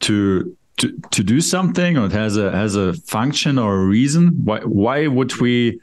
to 0.00 0.56
to 0.78 0.98
to 1.10 1.22
do 1.24 1.40
something, 1.40 1.98
or 1.98 2.06
it 2.06 2.12
has 2.12 2.36
a 2.36 2.50
has 2.52 2.76
a 2.76 2.94
function 2.94 3.58
or 3.58 3.74
a 3.82 3.84
reason. 3.84 4.28
Why 4.44 4.60
why 4.60 5.06
would 5.06 5.36
we? 5.40 5.80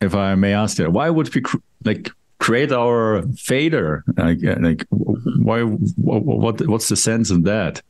if 0.00 0.14
I 0.14 0.34
may 0.34 0.54
ask 0.54 0.76
that, 0.78 0.92
why 0.92 1.10
would 1.10 1.34
we 1.34 1.42
cr- 1.42 1.58
like 1.84 2.10
create 2.38 2.72
our 2.72 3.22
fader? 3.36 4.04
Like, 4.16 4.38
like 4.42 4.86
why? 4.90 5.62
What, 5.62 6.22
what, 6.24 6.66
what's 6.66 6.88
the 6.88 6.96
sense 6.96 7.30
in 7.30 7.42
that? 7.42 7.82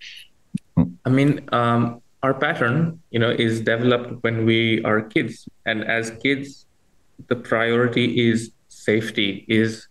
I 1.04 1.10
mean, 1.10 1.48
um, 1.52 1.99
our 2.22 2.34
pattern, 2.34 3.00
you 3.10 3.18
know, 3.18 3.30
is 3.30 3.60
developed 3.60 4.22
when 4.22 4.44
we 4.44 4.82
are 4.84 5.00
kids, 5.00 5.48
and 5.64 5.84
as 5.84 6.10
kids, 6.22 6.66
the 7.28 7.36
priority 7.36 8.28
is 8.28 8.52
safety, 8.68 9.44
is 9.48 9.88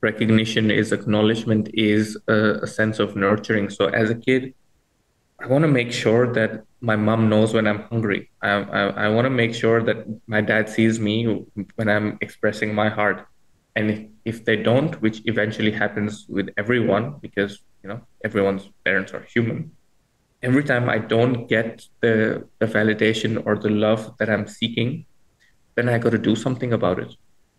recognition, 0.00 0.70
is 0.70 0.92
acknowledgement, 0.92 1.70
is 1.74 2.18
a, 2.28 2.60
a 2.62 2.66
sense 2.66 2.98
of 2.98 3.16
nurturing. 3.16 3.70
So 3.70 3.86
as 3.86 4.10
a 4.10 4.14
kid, 4.14 4.54
I 5.40 5.46
want 5.46 5.62
to 5.62 5.68
make 5.68 5.92
sure 5.92 6.32
that 6.34 6.64
my 6.80 6.96
mom 6.96 7.28
knows 7.28 7.54
when 7.54 7.66
I'm 7.66 7.82
hungry. 7.82 8.30
I, 8.42 8.50
I, 8.50 8.82
I 9.04 9.08
want 9.08 9.26
to 9.26 9.30
make 9.30 9.54
sure 9.54 9.82
that 9.82 10.06
my 10.26 10.40
dad 10.40 10.68
sees 10.68 11.00
me 11.00 11.44
when 11.76 11.88
I'm 11.88 12.18
expressing 12.20 12.74
my 12.74 12.88
heart. 12.88 13.26
And 13.76 13.90
if, 13.90 14.06
if 14.24 14.44
they 14.44 14.56
don't, 14.56 15.00
which 15.00 15.22
eventually 15.24 15.70
happens 15.70 16.26
with 16.28 16.50
everyone, 16.56 17.16
because 17.22 17.60
you 17.82 17.88
know 17.88 18.00
everyone's 18.24 18.68
parents 18.84 19.12
are 19.14 19.22
human. 19.22 19.70
Every 20.42 20.64
time 20.64 20.88
I 20.88 20.98
don't 20.98 21.46
get 21.46 21.86
the, 22.00 22.48
the 22.58 22.66
validation 22.66 23.42
or 23.44 23.56
the 23.56 23.70
love 23.70 24.16
that 24.18 24.30
I'm 24.30 24.46
seeking, 24.46 25.04
then 25.74 25.88
I 25.88 25.98
got 25.98 26.10
to 26.10 26.18
do 26.18 26.34
something 26.34 26.72
about 26.72 26.98
it. 26.98 27.14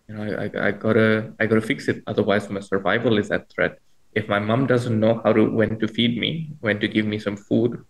You 0.07 0.15
know, 0.15 0.23
I, 0.23 0.45
I, 0.45 0.67
I 0.67 0.71
gotta 0.71 1.33
I 1.39 1.45
gotta 1.45 1.61
fix 1.61 1.87
it. 1.87 2.03
Otherwise, 2.07 2.49
my 2.49 2.59
survival 2.59 3.17
is 3.17 3.31
at 3.31 3.49
threat 3.49 3.77
if 4.13 4.27
my 4.27 4.39
mom 4.39 4.67
doesn't 4.67 4.99
know 4.99 5.21
how 5.23 5.33
to 5.33 5.45
when 5.49 5.79
to 5.79 5.87
feed 5.87 6.17
me, 6.17 6.51
when 6.59 6.79
to 6.79 6.87
give 6.87 7.05
me 7.05 7.19
some 7.19 7.37
food, 7.37 7.83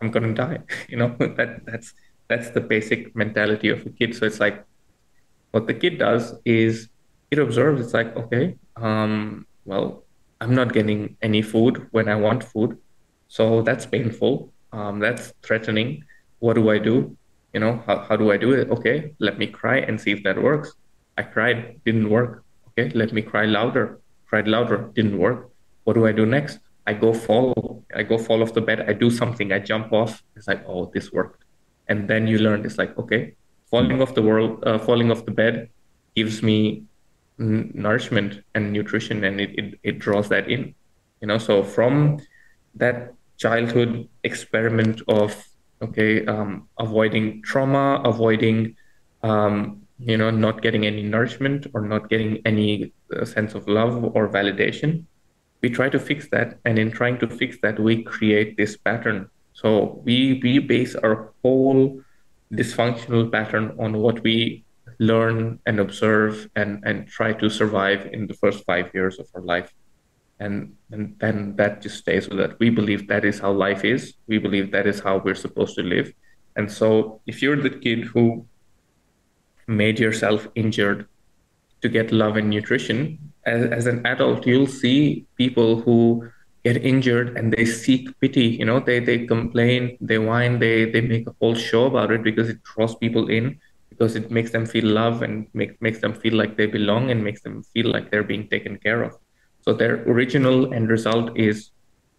I'm 0.00 0.10
gonna 0.10 0.34
die. 0.34 0.60
You 0.88 0.96
know 0.98 1.16
that 1.36 1.64
that's 1.66 1.94
that's 2.28 2.50
the 2.50 2.60
basic 2.60 3.14
mentality 3.14 3.68
of 3.68 3.86
a 3.86 3.90
kid. 3.90 4.14
So 4.14 4.26
it's 4.26 4.40
like 4.40 4.64
what 5.52 5.66
the 5.66 5.74
kid 5.74 5.98
does 5.98 6.34
is 6.44 6.88
it 7.30 7.38
observes. 7.38 7.80
It's 7.80 7.94
like 7.94 8.16
okay, 8.16 8.56
um, 8.76 9.46
well, 9.64 10.04
I'm 10.40 10.54
not 10.54 10.72
getting 10.72 11.16
any 11.22 11.42
food 11.42 11.86
when 11.92 12.08
I 12.08 12.16
want 12.16 12.42
food, 12.42 12.78
so 13.30 13.62
that's 13.62 13.86
painful. 13.86 14.52
Um, 14.76 15.00
that's 15.00 15.32
threatening. 15.42 16.04
What 16.40 16.54
do 16.58 16.68
I 16.70 16.78
do? 16.78 17.16
You 17.54 17.60
know, 17.64 17.82
how, 17.86 17.96
how 18.06 18.16
do 18.16 18.30
I 18.30 18.36
do 18.36 18.52
it? 18.52 18.68
Okay, 18.70 19.14
let 19.18 19.38
me 19.38 19.46
cry 19.46 19.78
and 19.78 19.98
see 19.98 20.12
if 20.12 20.22
that 20.26 20.36
works. 20.40 20.74
I 21.16 21.22
cried, 21.22 21.80
didn't 21.86 22.10
work. 22.10 22.44
Okay, 22.68 22.90
let 22.94 23.12
me 23.16 23.22
cry 23.22 23.46
louder. 23.46 23.98
Cried 24.28 24.46
louder, 24.46 24.90
didn't 24.94 25.18
work 25.18 25.50
what 25.84 25.94
do 25.94 26.06
I 26.06 26.12
do 26.12 26.26
next? 26.26 26.60
I 26.86 26.92
go 26.94 27.12
fall. 27.12 27.84
I 27.94 28.02
go 28.02 28.18
fall 28.18 28.42
off 28.42 28.54
the 28.54 28.60
bed. 28.60 28.88
I 28.88 28.92
do 28.92 29.10
something. 29.10 29.52
I 29.52 29.58
jump 29.58 29.92
off. 29.92 30.22
It's 30.36 30.48
like, 30.48 30.62
oh, 30.66 30.90
this 30.94 31.12
worked. 31.12 31.44
And 31.88 32.08
then 32.08 32.26
you 32.26 32.38
learn. 32.38 32.64
It's 32.64 32.78
like, 32.78 32.96
okay, 32.98 33.34
falling 33.70 34.00
off 34.00 34.14
the 34.14 34.22
world, 34.22 34.62
uh, 34.64 34.78
falling 34.78 35.10
off 35.10 35.24
the 35.24 35.32
bed, 35.32 35.68
gives 36.14 36.42
me 36.42 36.84
n- 37.38 37.72
nourishment 37.74 38.44
and 38.54 38.72
nutrition, 38.72 39.24
and 39.24 39.40
it, 39.40 39.50
it 39.58 39.80
it 39.82 39.98
draws 39.98 40.28
that 40.28 40.48
in. 40.48 40.74
You 41.20 41.26
know, 41.28 41.38
so 41.38 41.62
from 41.62 42.20
that 42.76 43.14
childhood 43.40 44.08
experiment 44.22 45.00
of 45.08 45.34
okay, 45.82 46.26
um, 46.26 46.68
avoiding 46.78 47.42
trauma, 47.42 48.02
avoiding 48.04 48.76
um, 49.22 49.80
you 49.98 50.16
know, 50.16 50.30
not 50.30 50.62
getting 50.62 50.86
any 50.86 51.02
nourishment 51.02 51.66
or 51.74 51.82
not 51.82 52.08
getting 52.08 52.40
any 52.44 52.92
uh, 53.14 53.24
sense 53.24 53.54
of 53.54 53.68
love 53.68 54.02
or 54.16 54.28
validation. 54.28 55.04
We 55.62 55.68
try 55.68 55.90
to 55.90 55.98
fix 55.98 56.28
that 56.30 56.58
and 56.64 56.78
in 56.78 56.90
trying 56.90 57.18
to 57.18 57.28
fix 57.28 57.58
that 57.62 57.78
we 57.78 58.02
create 58.02 58.56
this 58.56 58.76
pattern. 58.76 59.28
So 59.52 60.00
we 60.04 60.40
we 60.42 60.58
base 60.58 60.94
our 60.94 61.32
whole 61.42 62.00
dysfunctional 62.52 63.30
pattern 63.30 63.76
on 63.78 63.98
what 63.98 64.22
we 64.22 64.64
learn 64.98 65.58
and 65.66 65.80
observe 65.80 66.48
and 66.56 66.82
and 66.84 67.06
try 67.06 67.32
to 67.34 67.50
survive 67.50 68.08
in 68.12 68.26
the 68.26 68.34
first 68.34 68.64
five 68.64 68.90
years 68.94 69.18
of 69.18 69.28
our 69.34 69.42
life 69.42 69.72
and 70.40 70.74
and 70.90 71.14
then 71.20 71.54
that 71.56 71.82
just 71.82 71.98
stays 71.98 72.28
with 72.28 72.40
us 72.40 72.52
we 72.58 72.70
believe 72.70 73.06
that 73.08 73.24
is 73.24 73.38
how 73.38 73.52
life 73.52 73.84
is. 73.84 74.14
We 74.26 74.38
believe 74.38 74.72
that 74.72 74.86
is 74.86 74.98
how 75.00 75.18
we're 75.18 75.42
supposed 75.46 75.76
to 75.76 75.82
live. 75.82 76.12
And 76.56 76.70
so 76.72 77.20
if 77.26 77.42
you're 77.42 77.60
the 77.60 77.70
kid 77.70 78.04
who 78.04 78.46
made 79.66 80.00
yourself 80.00 80.48
injured 80.54 81.06
to 81.82 81.88
get 81.88 82.10
love 82.10 82.36
and 82.36 82.50
nutrition 82.50 83.18
as, 83.46 83.70
as 83.70 83.86
an 83.86 84.04
adult 84.04 84.46
you'll 84.46 84.66
see 84.66 85.24
people 85.36 85.80
who 85.80 86.28
get 86.64 86.84
injured 86.84 87.36
and 87.38 87.52
they 87.52 87.64
seek 87.64 88.08
pity. 88.20 88.46
You 88.60 88.64
know 88.64 88.80
they 88.80 88.98
they 88.98 89.26
complain 89.26 89.96
they 90.00 90.18
whine 90.18 90.58
they 90.58 90.90
they 90.90 91.02
make 91.02 91.26
a 91.28 91.34
whole 91.40 91.54
show 91.54 91.84
about 91.86 92.10
it 92.10 92.22
because 92.22 92.48
it 92.48 92.62
draws 92.64 92.94
people 92.96 93.28
in 93.28 93.58
because 93.90 94.16
it 94.16 94.30
makes 94.30 94.50
them 94.50 94.64
feel 94.64 94.86
love 94.86 95.22
and 95.22 95.46
make, 95.52 95.80
makes 95.82 96.00
them 96.00 96.14
feel 96.14 96.34
like 96.34 96.56
they 96.56 96.66
belong 96.66 97.10
and 97.10 97.22
makes 97.22 97.42
them 97.42 97.62
feel 97.62 97.88
like 97.90 98.10
they're 98.10 98.30
being 98.32 98.48
taken 98.48 98.78
care 98.78 99.02
of 99.02 99.12
so 99.70 99.74
their 99.76 100.02
original 100.10 100.74
end 100.74 100.90
result 100.90 101.30
is 101.38 101.70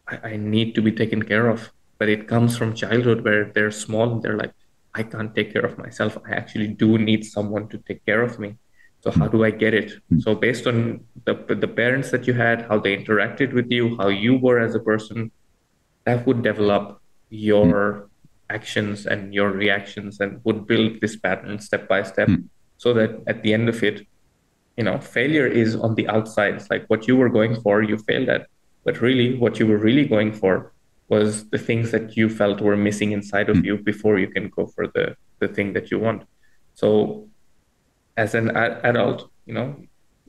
I, 0.07 0.15
I 0.31 0.33
need 0.37 0.73
to 0.75 0.81
be 0.81 0.91
taken 0.93 1.21
care 1.21 1.47
of 1.49 1.69
but 1.99 2.07
it 2.07 2.25
comes 2.25 2.57
from 2.57 2.73
childhood 2.73 3.25
where 3.25 3.51
they're 3.53 3.75
small 3.85 4.07
and 4.13 4.23
they're 4.23 4.37
like 4.37 4.53
i 4.95 5.03
can't 5.03 5.35
take 5.35 5.51
care 5.51 5.65
of 5.69 5.77
myself 5.77 6.17
i 6.25 6.31
actually 6.31 6.69
do 6.83 6.97
need 6.97 7.25
someone 7.25 7.67
to 7.67 7.77
take 7.89 8.05
care 8.05 8.21
of 8.21 8.39
me 8.39 8.55
so 9.01 9.11
how 9.11 9.27
do 9.27 9.43
i 9.43 9.51
get 9.51 9.73
it 9.73 9.91
hmm. 10.07 10.19
so 10.19 10.33
based 10.33 10.65
on 10.65 11.01
the, 11.25 11.33
the 11.63 11.67
parents 11.67 12.09
that 12.11 12.25
you 12.25 12.33
had 12.33 12.61
how 12.69 12.79
they 12.79 12.95
interacted 12.95 13.51
with 13.51 13.69
you 13.69 13.97
how 13.97 14.07
you 14.07 14.37
were 14.37 14.59
as 14.59 14.73
a 14.73 14.83
person 14.91 15.29
that 16.05 16.25
would 16.25 16.41
develop 16.41 17.01
your 17.29 17.75
mm. 17.75 18.07
actions 18.49 19.05
and 19.05 19.33
your 19.33 19.51
reactions 19.51 20.19
and 20.21 20.39
would 20.45 20.65
build 20.67 20.99
this 21.01 21.15
pattern 21.15 21.59
step 21.59 21.87
by 21.87 22.01
step 22.01 22.27
mm. 22.27 22.43
so 22.77 22.93
that 22.93 23.11
at 23.27 23.43
the 23.43 23.53
end 23.53 23.69
of 23.69 23.83
it 23.83 24.07
you 24.77 24.83
know 24.83 24.99
failure 24.99 25.47
is 25.47 25.75
on 25.75 25.95
the 25.95 26.07
outside 26.07 26.55
it's 26.55 26.69
like 26.69 26.85
what 26.87 27.07
you 27.07 27.15
were 27.15 27.29
going 27.29 27.59
for 27.61 27.81
you 27.81 27.97
failed 27.97 28.29
at 28.29 28.47
but 28.83 29.01
really 29.01 29.37
what 29.37 29.59
you 29.59 29.67
were 29.67 29.77
really 29.77 30.05
going 30.05 30.31
for 30.31 30.73
was 31.09 31.49
the 31.49 31.57
things 31.57 31.91
that 31.91 32.15
you 32.15 32.29
felt 32.29 32.61
were 32.61 32.77
missing 32.77 33.11
inside 33.11 33.49
of 33.49 33.57
mm. 33.57 33.65
you 33.65 33.77
before 33.77 34.17
you 34.17 34.27
can 34.27 34.49
go 34.49 34.65
for 34.65 34.87
the 34.87 35.15
the 35.39 35.47
thing 35.47 35.73
that 35.73 35.91
you 35.91 35.99
want 35.99 36.23
so 36.73 37.27
as 38.17 38.35
an 38.35 38.55
adult, 38.55 39.29
you 39.45 39.53
know, 39.53 39.75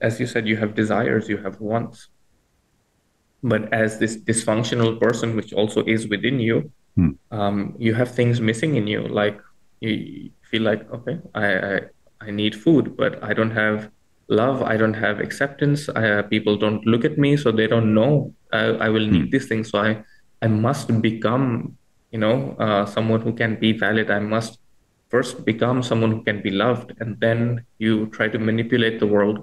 as 0.00 0.18
you 0.20 0.26
said, 0.26 0.46
you 0.46 0.56
have 0.56 0.74
desires, 0.74 1.28
you 1.28 1.38
have 1.38 1.60
wants. 1.60 2.08
But 3.42 3.72
as 3.72 3.98
this 3.98 4.16
dysfunctional 4.16 5.00
person, 5.00 5.34
which 5.36 5.52
also 5.52 5.84
is 5.84 6.08
within 6.08 6.38
you, 6.38 6.70
hmm. 6.96 7.10
um, 7.30 7.74
you 7.78 7.94
have 7.94 8.14
things 8.14 8.40
missing 8.40 8.76
in 8.76 8.86
you. 8.86 9.02
Like 9.02 9.40
you 9.80 10.30
feel 10.42 10.62
like, 10.62 10.90
okay, 10.92 11.18
I, 11.34 11.46
I, 11.56 11.80
I 12.20 12.30
need 12.30 12.54
food, 12.54 12.96
but 12.96 13.22
I 13.22 13.32
don't 13.32 13.50
have 13.50 13.90
love. 14.28 14.62
I 14.62 14.76
don't 14.76 14.94
have 14.94 15.20
acceptance. 15.20 15.88
I, 15.88 16.22
people 16.22 16.56
don't 16.56 16.84
look 16.86 17.04
at 17.04 17.18
me, 17.18 17.36
so 17.36 17.52
they 17.52 17.66
don't 17.66 17.94
know 17.94 18.34
I, 18.52 18.64
I 18.86 18.88
will 18.88 19.06
need 19.06 19.24
hmm. 19.24 19.30
these 19.30 19.48
things. 19.48 19.70
So 19.70 19.78
I, 19.78 20.04
I 20.40 20.48
must 20.48 21.00
become, 21.00 21.76
you 22.10 22.18
know, 22.18 22.56
uh, 22.58 22.86
someone 22.86 23.20
who 23.20 23.32
can 23.32 23.56
be 23.56 23.72
valid. 23.72 24.10
I 24.10 24.18
must 24.18 24.58
first 25.12 25.44
become 25.44 25.82
someone 25.82 26.10
who 26.10 26.22
can 26.28 26.40
be 26.40 26.50
loved 26.50 26.92
and 27.00 27.20
then 27.20 27.64
you 27.78 28.06
try 28.16 28.28
to 28.28 28.38
manipulate 28.38 28.98
the 28.98 29.06
world 29.14 29.38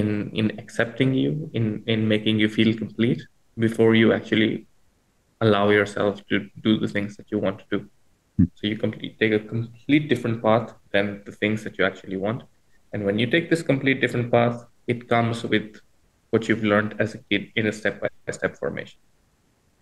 in 0.00 0.08
in 0.40 0.46
accepting 0.62 1.14
you 1.14 1.50
in 1.58 1.82
in 1.86 2.06
making 2.14 2.38
you 2.42 2.48
feel 2.56 2.72
complete 2.82 3.22
before 3.66 3.94
you 4.00 4.12
actually 4.18 4.66
allow 5.40 5.70
yourself 5.78 6.20
to 6.30 6.36
do 6.66 6.78
the 6.82 6.90
things 6.94 7.16
that 7.16 7.26
you 7.32 7.38
want 7.44 7.58
to 7.62 7.66
do 7.74 7.78
hmm. 8.36 8.48
so 8.56 8.62
you 8.70 8.76
complete 8.86 9.18
take 9.22 9.34
a 9.38 9.42
complete 9.54 10.04
different 10.12 10.38
path 10.46 10.68
than 10.92 11.06
the 11.28 11.34
things 11.40 11.64
that 11.64 11.78
you 11.78 11.84
actually 11.90 12.18
want 12.26 12.42
and 12.92 13.04
when 13.04 13.18
you 13.18 13.26
take 13.26 13.50
this 13.50 13.62
complete 13.62 14.00
different 14.00 14.30
path 14.30 14.64
it 14.86 15.08
comes 15.08 15.44
with 15.44 15.80
what 16.30 16.48
you've 16.48 16.64
learned 16.64 16.94
as 16.98 17.14
a 17.14 17.18
kid 17.18 17.48
in 17.56 17.66
a 17.66 17.72
step 17.72 18.00
by 18.00 18.08
step 18.32 18.56
formation. 18.56 18.98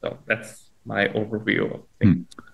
So 0.03 0.19
that's 0.27 0.71
my 0.85 1.09
overview 1.09 1.75
of 1.75 1.83
things. 1.99 2.27
Hmm. 2.35 2.45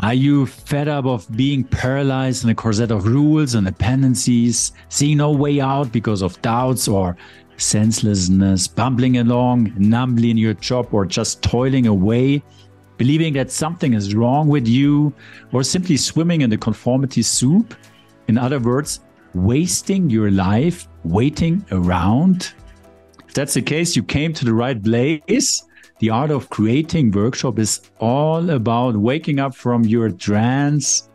Are 0.00 0.14
you 0.14 0.46
fed 0.46 0.88
up 0.88 1.04
of 1.04 1.30
being 1.36 1.62
paralyzed 1.62 2.42
in 2.44 2.50
a 2.50 2.54
corset 2.54 2.90
of 2.90 3.06
rules 3.06 3.54
and 3.54 3.66
dependencies, 3.66 4.72
seeing 4.88 5.18
no 5.18 5.30
way 5.30 5.60
out 5.60 5.92
because 5.92 6.22
of 6.22 6.40
doubts 6.42 6.88
or 6.88 7.16
senselessness, 7.56 8.66
bumbling 8.66 9.18
along 9.18 9.72
numbly 9.76 10.30
in 10.30 10.38
your 10.38 10.54
job 10.54 10.88
or 10.92 11.06
just 11.06 11.42
toiling 11.42 11.86
away, 11.86 12.42
believing 12.96 13.32
that 13.34 13.50
something 13.52 13.94
is 13.94 14.14
wrong 14.14 14.48
with 14.48 14.66
you, 14.66 15.12
or 15.52 15.62
simply 15.62 15.96
swimming 15.96 16.40
in 16.40 16.50
the 16.50 16.58
conformity 16.58 17.22
soup? 17.22 17.74
In 18.26 18.38
other 18.38 18.58
words, 18.58 19.00
wasting 19.34 20.10
your 20.10 20.30
life 20.30 20.88
waiting 21.04 21.64
around? 21.70 22.52
If 23.26 23.34
that's 23.34 23.54
the 23.54 23.62
case, 23.62 23.96
you 23.96 24.02
came 24.02 24.32
to 24.34 24.44
the 24.44 24.54
right 24.54 24.82
place. 24.82 25.64
The 26.00 26.10
Art 26.10 26.30
of 26.30 26.50
Creating 26.50 27.10
workshop 27.10 27.58
is 27.58 27.80
all 28.00 28.50
about 28.50 28.96
waking 28.96 29.38
up 29.38 29.54
from 29.54 29.84
your 29.84 30.10
trance 30.10 31.08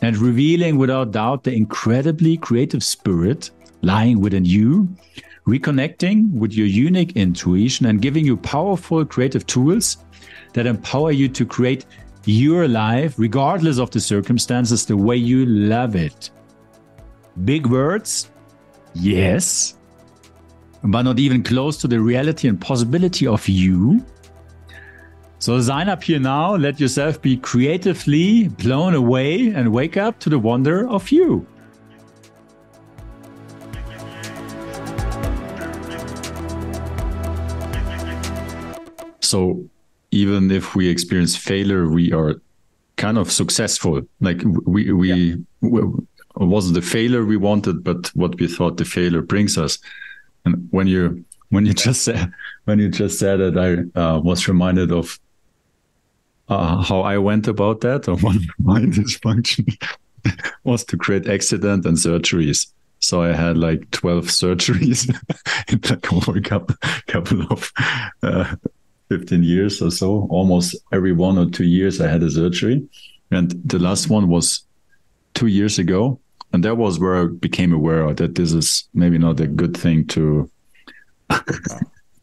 and 0.00 0.16
revealing 0.18 0.76
without 0.78 1.12
doubt 1.12 1.44
the 1.44 1.54
incredibly 1.54 2.36
creative 2.36 2.82
spirit 2.82 3.50
lying 3.82 4.20
within 4.20 4.44
you, 4.44 4.88
reconnecting 5.46 6.30
with 6.32 6.52
your 6.52 6.66
unique 6.66 7.16
intuition 7.16 7.86
and 7.86 8.02
giving 8.02 8.24
you 8.24 8.36
powerful 8.36 9.04
creative 9.04 9.46
tools 9.46 9.98
that 10.54 10.66
empower 10.66 11.12
you 11.12 11.28
to 11.28 11.46
create 11.46 11.86
your 12.24 12.68
life, 12.68 13.14
regardless 13.18 13.78
of 13.78 13.90
the 13.90 14.00
circumstances, 14.00 14.86
the 14.86 14.96
way 14.96 15.16
you 15.16 15.46
love 15.46 15.96
it. 15.96 16.30
Big 17.44 17.66
words, 17.66 18.30
yes, 18.94 19.78
but 20.84 21.02
not 21.02 21.18
even 21.18 21.42
close 21.42 21.76
to 21.78 21.88
the 21.88 21.98
reality 22.00 22.48
and 22.48 22.60
possibility 22.60 23.26
of 23.26 23.48
you. 23.48 24.04
So 25.38 25.60
sign 25.60 25.88
up 25.88 26.04
here 26.04 26.20
now, 26.20 26.54
let 26.54 26.78
yourself 26.78 27.20
be 27.20 27.36
creatively 27.36 28.48
blown 28.48 28.94
away 28.94 29.48
and 29.48 29.72
wake 29.72 29.96
up 29.96 30.20
to 30.20 30.30
the 30.30 30.38
wonder 30.38 30.88
of 30.88 31.10
you. 31.10 31.46
So 39.20 39.64
even 40.10 40.50
if 40.50 40.74
we 40.74 40.88
experience 40.88 41.34
failure, 41.34 41.88
we 41.88 42.12
are 42.12 42.34
kind 42.96 43.18
of 43.18 43.32
successful. 43.32 44.02
Like 44.20 44.42
we 44.44 44.92
we, 44.92 45.12
yeah. 45.12 45.36
we 45.60 45.80
wasn't 46.36 46.74
the 46.74 46.82
failure 46.82 47.24
we 47.24 47.36
wanted, 47.36 47.84
but 47.84 48.08
what 48.14 48.38
we 48.38 48.46
thought 48.46 48.76
the 48.76 48.84
failure 48.84 49.22
brings 49.22 49.58
us. 49.58 49.78
And 50.44 50.68
when 50.70 50.86
you 50.86 51.24
when 51.50 51.66
you 51.66 51.74
just 51.86 52.02
said 52.02 52.32
when 52.64 52.78
you 52.78 52.88
just 52.88 53.18
said 53.18 53.40
it, 53.40 53.56
I 53.56 54.00
uh, 54.00 54.18
was 54.18 54.48
reminded 54.48 54.92
of 54.92 55.18
uh, 56.48 56.82
how 56.82 57.00
I 57.00 57.18
went 57.18 57.48
about 57.48 57.80
that. 57.82 58.08
Or 58.08 58.16
one 58.16 58.36
of 58.36 58.44
my 58.58 58.80
dysfunction 58.98 59.76
was 60.64 60.84
to 60.84 60.96
create 60.96 61.28
accident 61.28 61.86
and 61.86 61.96
surgeries. 61.96 62.72
So 63.00 63.22
I 63.22 63.32
had 63.32 63.58
like 63.58 63.90
twelve 63.90 64.26
surgeries 64.26 65.08
in 65.68 65.80
like 65.90 66.12
over 66.12 66.38
a 66.38 66.42
couple, 66.42 66.76
couple 67.08 67.42
of 67.50 67.72
uh, 68.22 68.54
fifteen 69.08 69.42
years 69.42 69.82
or 69.82 69.90
so. 69.90 70.26
Almost 70.30 70.76
every 70.92 71.12
one 71.12 71.36
or 71.36 71.50
two 71.50 71.64
years, 71.64 72.00
I 72.00 72.06
had 72.06 72.22
a 72.22 72.30
surgery, 72.30 72.88
and 73.30 73.50
the 73.64 73.80
last 73.80 74.08
one 74.08 74.28
was 74.28 74.64
two 75.34 75.48
years 75.48 75.78
ago 75.78 76.20
and 76.52 76.64
that 76.64 76.76
was 76.76 76.98
where 76.98 77.16
I 77.22 77.26
became 77.26 77.72
aware 77.72 78.12
that 78.14 78.34
this 78.34 78.52
is 78.52 78.88
maybe 78.94 79.18
not 79.18 79.40
a 79.40 79.46
good 79.46 79.76
thing 79.76 80.06
to. 80.08 80.50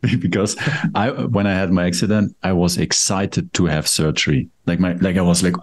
because 0.01 0.55
I 0.95 1.09
when 1.09 1.47
I 1.47 1.53
had 1.53 1.71
my 1.71 1.85
accident, 1.85 2.35
I 2.43 2.53
was 2.53 2.77
excited 2.77 3.53
to 3.53 3.65
have 3.65 3.87
surgery. 3.87 4.49
Like 4.65 4.79
my 4.79 4.93
like 4.93 5.17
I 5.17 5.21
was 5.21 5.43
like, 5.43 5.55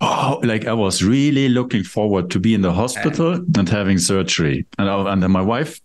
oh, 0.00 0.40
like 0.44 0.66
I 0.66 0.72
was 0.72 1.02
really 1.02 1.48
looking 1.48 1.82
forward 1.82 2.30
to 2.30 2.40
be 2.40 2.54
in 2.54 2.62
the 2.62 2.72
hospital 2.72 3.34
and 3.56 3.68
having 3.68 3.98
surgery. 3.98 4.66
And 4.78 4.88
I, 4.88 5.12
and 5.12 5.22
then 5.22 5.30
my 5.30 5.42
wife 5.42 5.80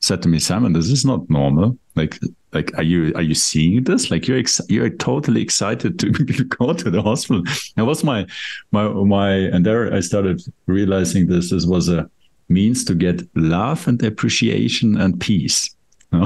said 0.00 0.22
to 0.22 0.28
me, 0.28 0.38
Simon, 0.38 0.72
this 0.72 0.88
is 0.88 1.04
not 1.04 1.28
normal. 1.28 1.76
Like 1.98 2.18
like 2.52 2.72
are 2.78 2.82
you 2.82 3.12
are 3.14 3.22
you 3.22 3.34
seeing 3.34 3.84
this? 3.84 4.10
Like 4.10 4.26
you're 4.28 4.38
ex- 4.38 4.68
you're 4.68 4.88
totally 4.88 5.42
excited 5.42 5.98
to 5.98 6.10
go 6.58 6.72
to 6.72 6.90
the 6.90 7.02
hospital. 7.02 7.42
That 7.76 7.84
was 7.84 8.02
my 8.04 8.26
my 8.72 8.88
my 8.88 9.30
and 9.52 9.66
there 9.66 9.92
i 9.92 10.00
started 10.00 10.40
realizing 10.66 11.26
this 11.26 11.50
this 11.50 11.66
was 11.66 11.88
a 11.88 12.08
means 12.48 12.84
to 12.84 12.94
get 12.94 13.22
love 13.34 13.86
and 13.88 14.02
appreciation 14.02 14.96
and 15.00 15.20
peace. 15.20 15.74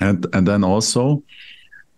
And 0.00 0.26
and 0.32 0.46
then 0.46 0.64
also 0.64 1.22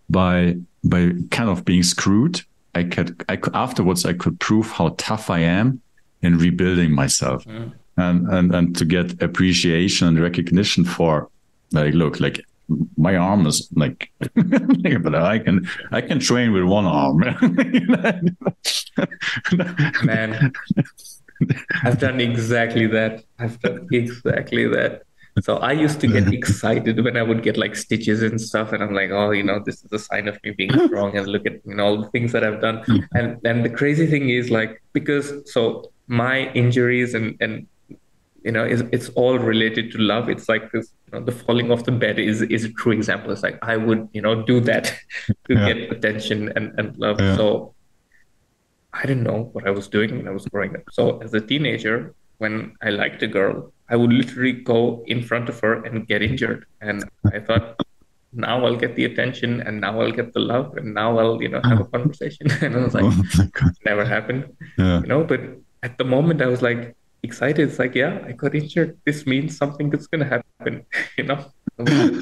by 0.09 0.55
by 0.83 1.11
kind 1.31 1.49
of 1.49 1.65
being 1.65 1.83
screwed 1.83 2.41
i 2.75 2.83
could 2.83 3.09
i 3.27 3.35
could 3.35 3.55
afterwards 3.55 4.05
i 4.05 4.13
could 4.13 4.39
prove 4.39 4.67
how 4.71 4.95
tough 4.97 5.29
i 5.29 5.39
am 5.39 5.81
in 6.21 6.37
rebuilding 6.37 6.91
myself. 6.91 7.43
Mm. 7.45 7.71
and 7.97 8.27
and 8.29 8.55
and 8.55 8.75
to 8.77 8.85
get 8.85 9.21
appreciation 9.21 10.07
and 10.07 10.19
recognition 10.19 10.85
for 10.85 11.29
like 11.71 11.93
look 11.93 12.19
like 12.19 12.45
my 12.97 13.15
arm 13.15 13.47
is 13.47 13.69
like 13.75 14.11
but 14.35 15.15
i 15.15 15.39
can 15.39 15.65
i 15.91 16.01
can 16.01 16.19
train 16.19 16.51
with 16.51 16.63
one 16.63 16.85
arm. 16.85 17.17
Man 20.03 20.51
i've 21.83 21.99
done 21.99 22.19
exactly 22.19 22.87
that. 22.87 23.23
I've 23.39 23.59
done 23.59 23.87
exactly 23.91 24.67
that. 24.67 25.03
So 25.41 25.57
i 25.57 25.71
used 25.71 26.01
to 26.01 26.07
get 26.07 26.33
excited 26.33 27.03
when 27.03 27.15
i 27.15 27.21
would 27.21 27.43
get 27.43 27.57
like 27.57 27.75
stitches 27.75 28.23
and 28.23 28.41
stuff 28.41 28.73
and 28.73 28.81
i'm 28.83 28.93
like 28.93 29.11
oh 29.11 29.29
you 29.29 29.43
know 29.43 29.59
this 29.63 29.83
is 29.83 29.91
a 29.91 29.99
sign 29.99 30.27
of 30.27 30.39
me 30.43 30.51
being 30.51 30.71
strong 30.87 31.15
and 31.15 31.27
look 31.27 31.45
at 31.45 31.61
you 31.63 31.75
know 31.75 31.85
all 31.85 32.01
the 32.01 32.09
things 32.09 32.31
that 32.31 32.43
i've 32.43 32.59
done. 32.59 32.83
And 33.13 33.39
and 33.45 33.63
the 33.63 33.69
crazy 33.69 34.07
thing 34.07 34.29
is 34.29 34.49
like 34.49 34.81
because 34.93 35.31
so 35.51 35.91
my 36.07 36.51
injuries 36.53 37.13
and 37.13 37.37
and 37.39 37.67
you 38.47 38.53
know 38.55 38.63
it's, 38.73 38.83
it's 38.95 39.09
all 39.21 39.37
related 39.37 39.91
to 39.93 39.97
love 40.11 40.29
it's 40.33 40.47
like 40.53 40.71
this 40.71 40.85
you 41.05 41.11
know, 41.13 41.25
the 41.29 41.31
falling 41.31 41.69
off 41.71 41.83
the 41.89 41.97
bed 42.03 42.17
is 42.17 42.41
is 42.43 42.63
a 42.69 42.71
true 42.81 42.93
example 42.99 43.29
it's 43.31 43.43
like 43.47 43.57
i 43.73 43.75
would 43.87 44.07
you 44.13 44.21
know 44.25 44.35
do 44.51 44.59
that 44.69 44.85
to 45.45 45.53
yeah. 45.53 45.65
get 45.67 45.77
attention 45.95 46.51
and, 46.55 46.65
and 46.79 46.97
love 47.05 47.19
yeah. 47.19 47.35
so 47.35 47.47
i 48.93 49.01
didn't 49.09 49.23
know 49.31 49.41
what 49.53 49.67
i 49.67 49.73
was 49.79 49.87
doing 49.97 50.17
when 50.17 50.27
i 50.31 50.35
was 50.39 50.45
growing 50.53 50.73
up 50.77 50.85
so 50.91 51.17
as 51.25 51.33
a 51.33 51.41
teenager 51.51 52.15
when 52.37 52.53
i 52.81 52.89
liked 53.01 53.21
a 53.21 53.27
girl 53.27 53.55
i 53.89 53.95
would 53.99 54.13
literally 54.21 54.53
go 54.53 55.03
in 55.07 55.21
front 55.21 55.49
of 55.49 55.59
her 55.59 55.73
and 55.83 56.07
get 56.07 56.21
injured 56.21 56.65
and 56.81 57.03
i 57.33 57.39
thought 57.39 57.75
now 58.33 58.63
I'll 58.65 58.75
get 58.75 58.95
the 58.95 59.05
attention 59.05 59.61
and 59.61 59.81
now 59.81 59.99
I'll 59.99 60.11
get 60.11 60.33
the 60.33 60.41
love 60.41 60.75
and 60.77 60.93
now 60.93 61.17
I'll, 61.17 61.41
you 61.41 61.47
know, 61.49 61.61
have 61.63 61.79
a 61.79 61.85
conversation. 61.95 62.47
and 62.61 62.75
I 62.75 62.83
was 62.83 62.93
like, 62.93 63.05
oh 63.05 63.69
never 63.85 64.05
happened. 64.05 64.53
Yeah. 64.77 64.99
You 64.99 65.07
know, 65.07 65.23
but 65.23 65.39
at 65.81 65.97
the 65.97 66.03
moment 66.03 66.41
I 66.41 66.47
was 66.47 66.61
like, 66.61 66.95
excited. 67.27 67.69
It's 67.69 67.79
like, 67.79 67.95
yeah, 67.95 68.13
I 68.25 68.31
got 68.31 68.55
injured. 68.55 68.97
This 69.05 69.25
means 69.25 69.57
something 69.57 69.89
that's 69.89 70.07
going 70.07 70.23
to 70.25 70.31
happen. 70.35 70.85
you 71.17 71.25
know, 71.29 71.39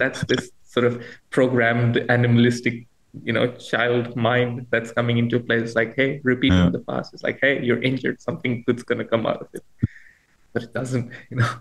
that's 0.01 0.21
this 0.25 0.51
sort 0.63 0.85
of 0.85 1.03
programmed 1.29 1.97
animalistic, 2.09 2.87
you 3.23 3.33
know, 3.33 3.47
child 3.71 4.15
mind 4.15 4.67
that's 4.71 4.91
coming 4.91 5.17
into 5.17 5.39
play. 5.39 5.57
It's 5.57 5.75
like, 5.75 5.95
hey, 5.95 6.21
repeating 6.23 6.65
yeah. 6.65 6.69
the 6.69 6.79
past. 6.79 7.13
It's 7.13 7.23
like, 7.23 7.39
hey, 7.41 7.63
you're 7.63 7.81
injured. 7.81 8.21
Something 8.21 8.63
good's 8.65 8.83
going 8.83 8.99
to 8.99 9.05
come 9.05 9.25
out 9.25 9.41
of 9.41 9.47
it. 9.53 9.63
But 10.53 10.63
it 10.63 10.73
doesn't, 10.73 11.11
you 11.29 11.37
know. 11.37 11.51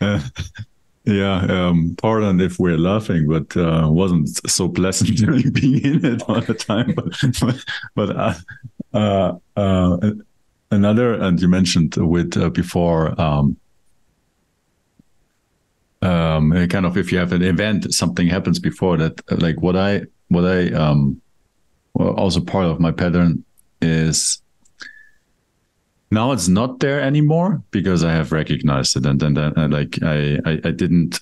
Uh, 0.00 0.20
yeah, 1.04 1.38
um, 1.56 1.96
pardon 2.00 2.40
if 2.40 2.58
we're 2.58 2.78
laughing, 2.78 3.28
but 3.28 3.56
uh, 3.56 3.86
wasn't 3.90 4.28
so 4.50 4.68
pleasant 4.68 5.16
during 5.16 5.52
being 5.52 5.84
in 5.84 6.04
it 6.04 6.22
all 6.28 6.40
the 6.40 6.54
time. 6.54 6.94
But 6.94 7.14
but, 7.40 7.64
but 7.94 8.16
uh, 8.16 8.34
uh, 8.92 9.32
uh 9.56 10.10
another, 10.70 11.14
and 11.14 11.40
you 11.40 11.48
mentioned 11.48 11.96
with 11.96 12.36
uh, 12.36 12.50
before, 12.50 13.20
um, 13.20 13.56
um, 16.02 16.50
kind 16.68 16.86
of 16.86 16.96
if 16.96 17.12
you 17.12 17.18
have 17.18 17.32
an 17.32 17.42
event, 17.42 17.92
something 17.92 18.28
happens 18.28 18.58
before 18.58 18.96
that. 18.96 19.20
Like 19.40 19.60
what 19.60 19.76
I, 19.76 20.02
what 20.28 20.44
I, 20.44 20.70
um, 20.72 21.20
also 21.94 22.40
part 22.40 22.66
of 22.66 22.80
my 22.80 22.92
pattern 22.92 23.44
is 23.82 24.40
now 26.10 26.32
it's 26.32 26.48
not 26.48 26.80
there 26.80 27.00
anymore 27.00 27.62
because 27.70 28.02
I 28.02 28.12
have 28.12 28.32
recognized 28.32 28.96
it, 28.96 29.06
and 29.06 29.20
then 29.20 29.36
uh, 29.38 29.68
like 29.70 29.98
I, 30.02 30.38
I, 30.44 30.60
I 30.64 30.70
didn't. 30.70 31.20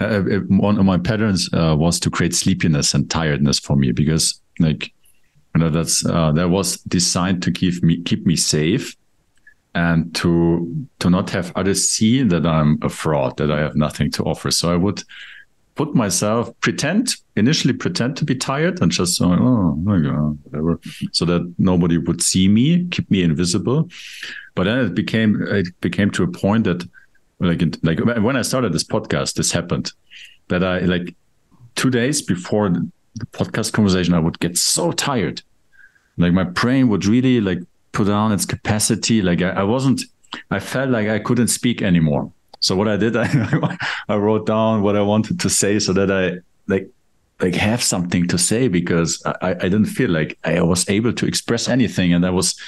Uh, 0.00 0.20
one 0.46 0.78
of 0.78 0.84
my 0.84 0.98
patterns 0.98 1.48
uh, 1.52 1.74
was 1.76 1.98
to 2.00 2.10
create 2.10 2.34
sleepiness 2.34 2.94
and 2.94 3.10
tiredness 3.10 3.58
for 3.58 3.74
me 3.74 3.90
because 3.90 4.40
like 4.60 4.92
you 5.58 5.64
know 5.64 5.70
that's 5.70 6.06
uh, 6.06 6.30
that 6.32 6.50
was 6.50 6.76
designed 6.82 7.42
to 7.42 7.50
keep 7.50 7.82
me 7.82 8.00
keep 8.02 8.24
me 8.24 8.36
safe 8.36 8.96
and 9.74 10.14
to 10.14 10.86
to 11.00 11.10
not 11.10 11.30
have 11.30 11.52
others 11.56 11.88
see 11.88 12.22
that 12.22 12.46
I'm 12.46 12.78
a 12.82 12.88
fraud, 12.88 13.36
that 13.38 13.50
I 13.50 13.58
have 13.58 13.74
nothing 13.74 14.12
to 14.12 14.22
offer. 14.22 14.52
So 14.52 14.72
I 14.72 14.76
would 14.76 15.02
put 15.74 15.96
myself 15.96 16.48
pretend 16.60 17.16
initially 17.34 17.74
pretend 17.74 18.16
to 18.18 18.24
be 18.24 18.36
tired 18.36 18.80
and 18.80 18.92
just 18.92 19.20
oh, 19.20 19.32
oh 19.32 19.74
my 19.76 19.98
god 20.00 20.38
whatever 20.44 20.80
so 21.12 21.24
that 21.24 21.42
nobody 21.58 21.98
would 21.98 22.20
see 22.20 22.48
me 22.48 22.84
keep 22.88 23.08
me 23.12 23.22
invisible 23.22 23.88
but 24.56 24.64
then 24.64 24.78
it 24.86 24.92
became 24.92 25.40
it 25.42 25.68
became 25.80 26.10
to 26.10 26.24
a 26.24 26.26
point 26.26 26.64
that 26.64 26.82
like 27.38 27.62
like 27.84 28.00
when 28.26 28.36
i 28.36 28.42
started 28.42 28.72
this 28.72 28.82
podcast 28.82 29.34
this 29.34 29.52
happened 29.52 29.92
that 30.48 30.64
i 30.64 30.80
like 30.80 31.14
two 31.76 31.90
days 31.90 32.22
before 32.22 32.72
the 33.18 33.26
podcast 33.26 33.72
conversation, 33.72 34.14
I 34.14 34.18
would 34.18 34.38
get 34.38 34.56
so 34.56 34.92
tired. 34.92 35.42
Like 36.18 36.32
my 36.32 36.44
brain 36.44 36.88
would 36.88 37.06
really 37.06 37.40
like 37.40 37.60
put 37.92 38.08
down 38.08 38.32
its 38.32 38.44
capacity. 38.44 39.22
Like 39.22 39.40
I, 39.40 39.50
I 39.50 39.62
wasn't, 39.62 40.02
I 40.50 40.58
felt 40.58 40.90
like 40.90 41.08
I 41.08 41.18
couldn't 41.18 41.48
speak 41.48 41.80
anymore. 41.80 42.30
So 42.60 42.76
what 42.76 42.88
I 42.88 42.96
did, 42.96 43.16
I, 43.16 43.76
I 44.08 44.16
wrote 44.16 44.46
down 44.46 44.82
what 44.82 44.96
I 44.96 45.02
wanted 45.02 45.40
to 45.40 45.50
say 45.50 45.78
so 45.78 45.92
that 45.92 46.10
I 46.10 46.38
like 46.66 46.90
like 47.40 47.54
have 47.54 47.82
something 47.82 48.26
to 48.26 48.36
say 48.36 48.66
because 48.66 49.22
I, 49.24 49.50
I 49.50 49.68
didn't 49.68 49.86
feel 49.86 50.10
like 50.10 50.36
I 50.44 50.60
was 50.62 50.88
able 50.90 51.12
to 51.12 51.26
express 51.26 51.68
anything. 51.68 52.12
And 52.12 52.26
I 52.26 52.30
was 52.30 52.60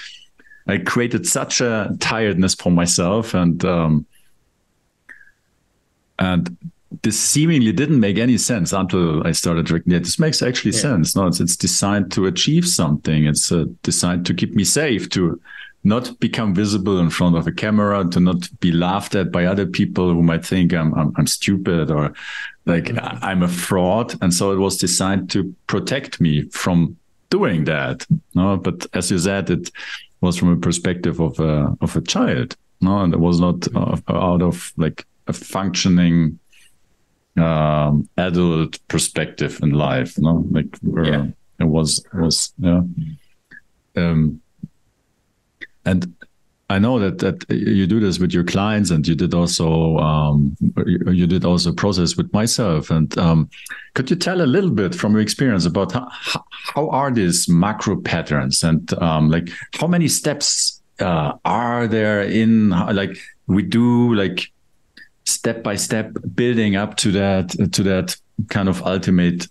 I 0.66 0.78
created 0.78 1.26
such 1.26 1.60
a 1.60 1.96
tiredness 1.98 2.54
for 2.54 2.70
myself 2.70 3.34
and 3.34 3.64
um 3.64 4.06
and 6.18 6.56
this 7.02 7.18
seemingly 7.18 7.72
didn't 7.72 8.00
make 8.00 8.18
any 8.18 8.36
sense 8.36 8.72
until 8.72 9.26
I 9.26 9.32
started 9.32 9.66
drinking 9.66 9.92
it. 9.92 10.00
This 10.00 10.18
makes 10.18 10.42
actually 10.42 10.72
yeah. 10.72 10.80
sense. 10.80 11.14
No, 11.14 11.26
it's, 11.26 11.40
it's 11.40 11.56
designed 11.56 12.10
to 12.12 12.26
achieve 12.26 12.66
something. 12.66 13.26
It's 13.26 13.52
uh, 13.52 13.66
designed 13.82 14.26
to 14.26 14.34
keep 14.34 14.54
me 14.54 14.64
safe, 14.64 15.08
to 15.10 15.40
not 15.84 16.18
become 16.20 16.54
visible 16.54 16.98
in 16.98 17.08
front 17.08 17.36
of 17.36 17.46
a 17.46 17.52
camera, 17.52 18.04
to 18.10 18.20
not 18.20 18.48
be 18.60 18.72
laughed 18.72 19.14
at 19.14 19.32
by 19.32 19.46
other 19.46 19.66
people 19.66 20.12
who 20.12 20.22
might 20.22 20.44
think 20.44 20.74
I'm 20.74 20.92
I'm, 20.94 21.12
I'm 21.16 21.26
stupid 21.26 21.90
or 21.90 22.12
like 22.66 22.84
mm-hmm. 22.84 23.24
I'm 23.24 23.42
a 23.42 23.48
fraud. 23.48 24.20
And 24.20 24.34
so 24.34 24.52
it 24.52 24.58
was 24.58 24.76
designed 24.76 25.30
to 25.30 25.54
protect 25.68 26.20
me 26.20 26.42
from 26.50 26.96
doing 27.30 27.64
that. 27.64 28.04
No, 28.34 28.56
but 28.56 28.86
as 28.94 29.10
you 29.10 29.18
said, 29.18 29.48
it 29.48 29.70
was 30.20 30.36
from 30.36 30.52
a 30.52 30.56
perspective 30.56 31.20
of 31.20 31.38
a 31.38 31.76
of 31.80 31.96
a 31.96 32.00
child. 32.00 32.56
No, 32.80 32.98
and 32.98 33.14
it 33.14 33.20
was 33.20 33.38
not 33.38 33.68
uh, 33.76 33.96
out 34.08 34.42
of 34.42 34.72
like 34.76 35.06
a 35.28 35.32
functioning 35.32 36.39
um, 37.36 38.08
adult 38.16 38.78
perspective 38.88 39.58
in 39.62 39.70
life. 39.70 40.18
No, 40.18 40.46
like 40.50 40.76
yeah. 40.82 41.26
it 41.58 41.64
was 41.64 42.04
was 42.12 42.52
yeah. 42.58 42.82
Um, 43.96 44.40
and 45.84 46.14
I 46.68 46.78
know 46.78 47.00
that 47.00 47.18
that 47.18 47.50
you 47.50 47.86
do 47.86 47.98
this 47.98 48.20
with 48.20 48.32
your 48.32 48.44
clients, 48.44 48.90
and 48.90 49.06
you 49.06 49.16
did 49.16 49.34
also 49.34 49.98
um, 49.98 50.56
you 50.86 51.26
did 51.26 51.44
also 51.44 51.72
process 51.72 52.16
with 52.16 52.32
myself. 52.32 52.90
And 52.90 53.16
um, 53.18 53.50
could 53.94 54.08
you 54.08 54.16
tell 54.16 54.40
a 54.40 54.46
little 54.46 54.70
bit 54.70 54.94
from 54.94 55.12
your 55.12 55.20
experience 55.20 55.66
about 55.66 55.92
how, 55.92 56.08
how 56.74 56.88
are 56.90 57.10
these 57.10 57.48
macro 57.48 58.00
patterns, 58.00 58.62
and 58.62 58.92
um, 59.02 59.30
like 59.30 59.50
how 59.74 59.88
many 59.88 60.06
steps 60.06 60.80
uh, 61.00 61.32
are 61.44 61.88
there 61.88 62.22
in 62.22 62.70
like 62.70 63.18
we 63.48 63.62
do 63.62 64.14
like 64.14 64.52
step 65.30 65.62
by 65.62 65.76
step 65.76 66.12
building 66.34 66.76
up 66.76 66.96
to 66.96 67.12
that 67.12 67.50
to 67.72 67.82
that 67.82 68.16
kind 68.48 68.68
of 68.68 68.82
ultimate 68.86 69.46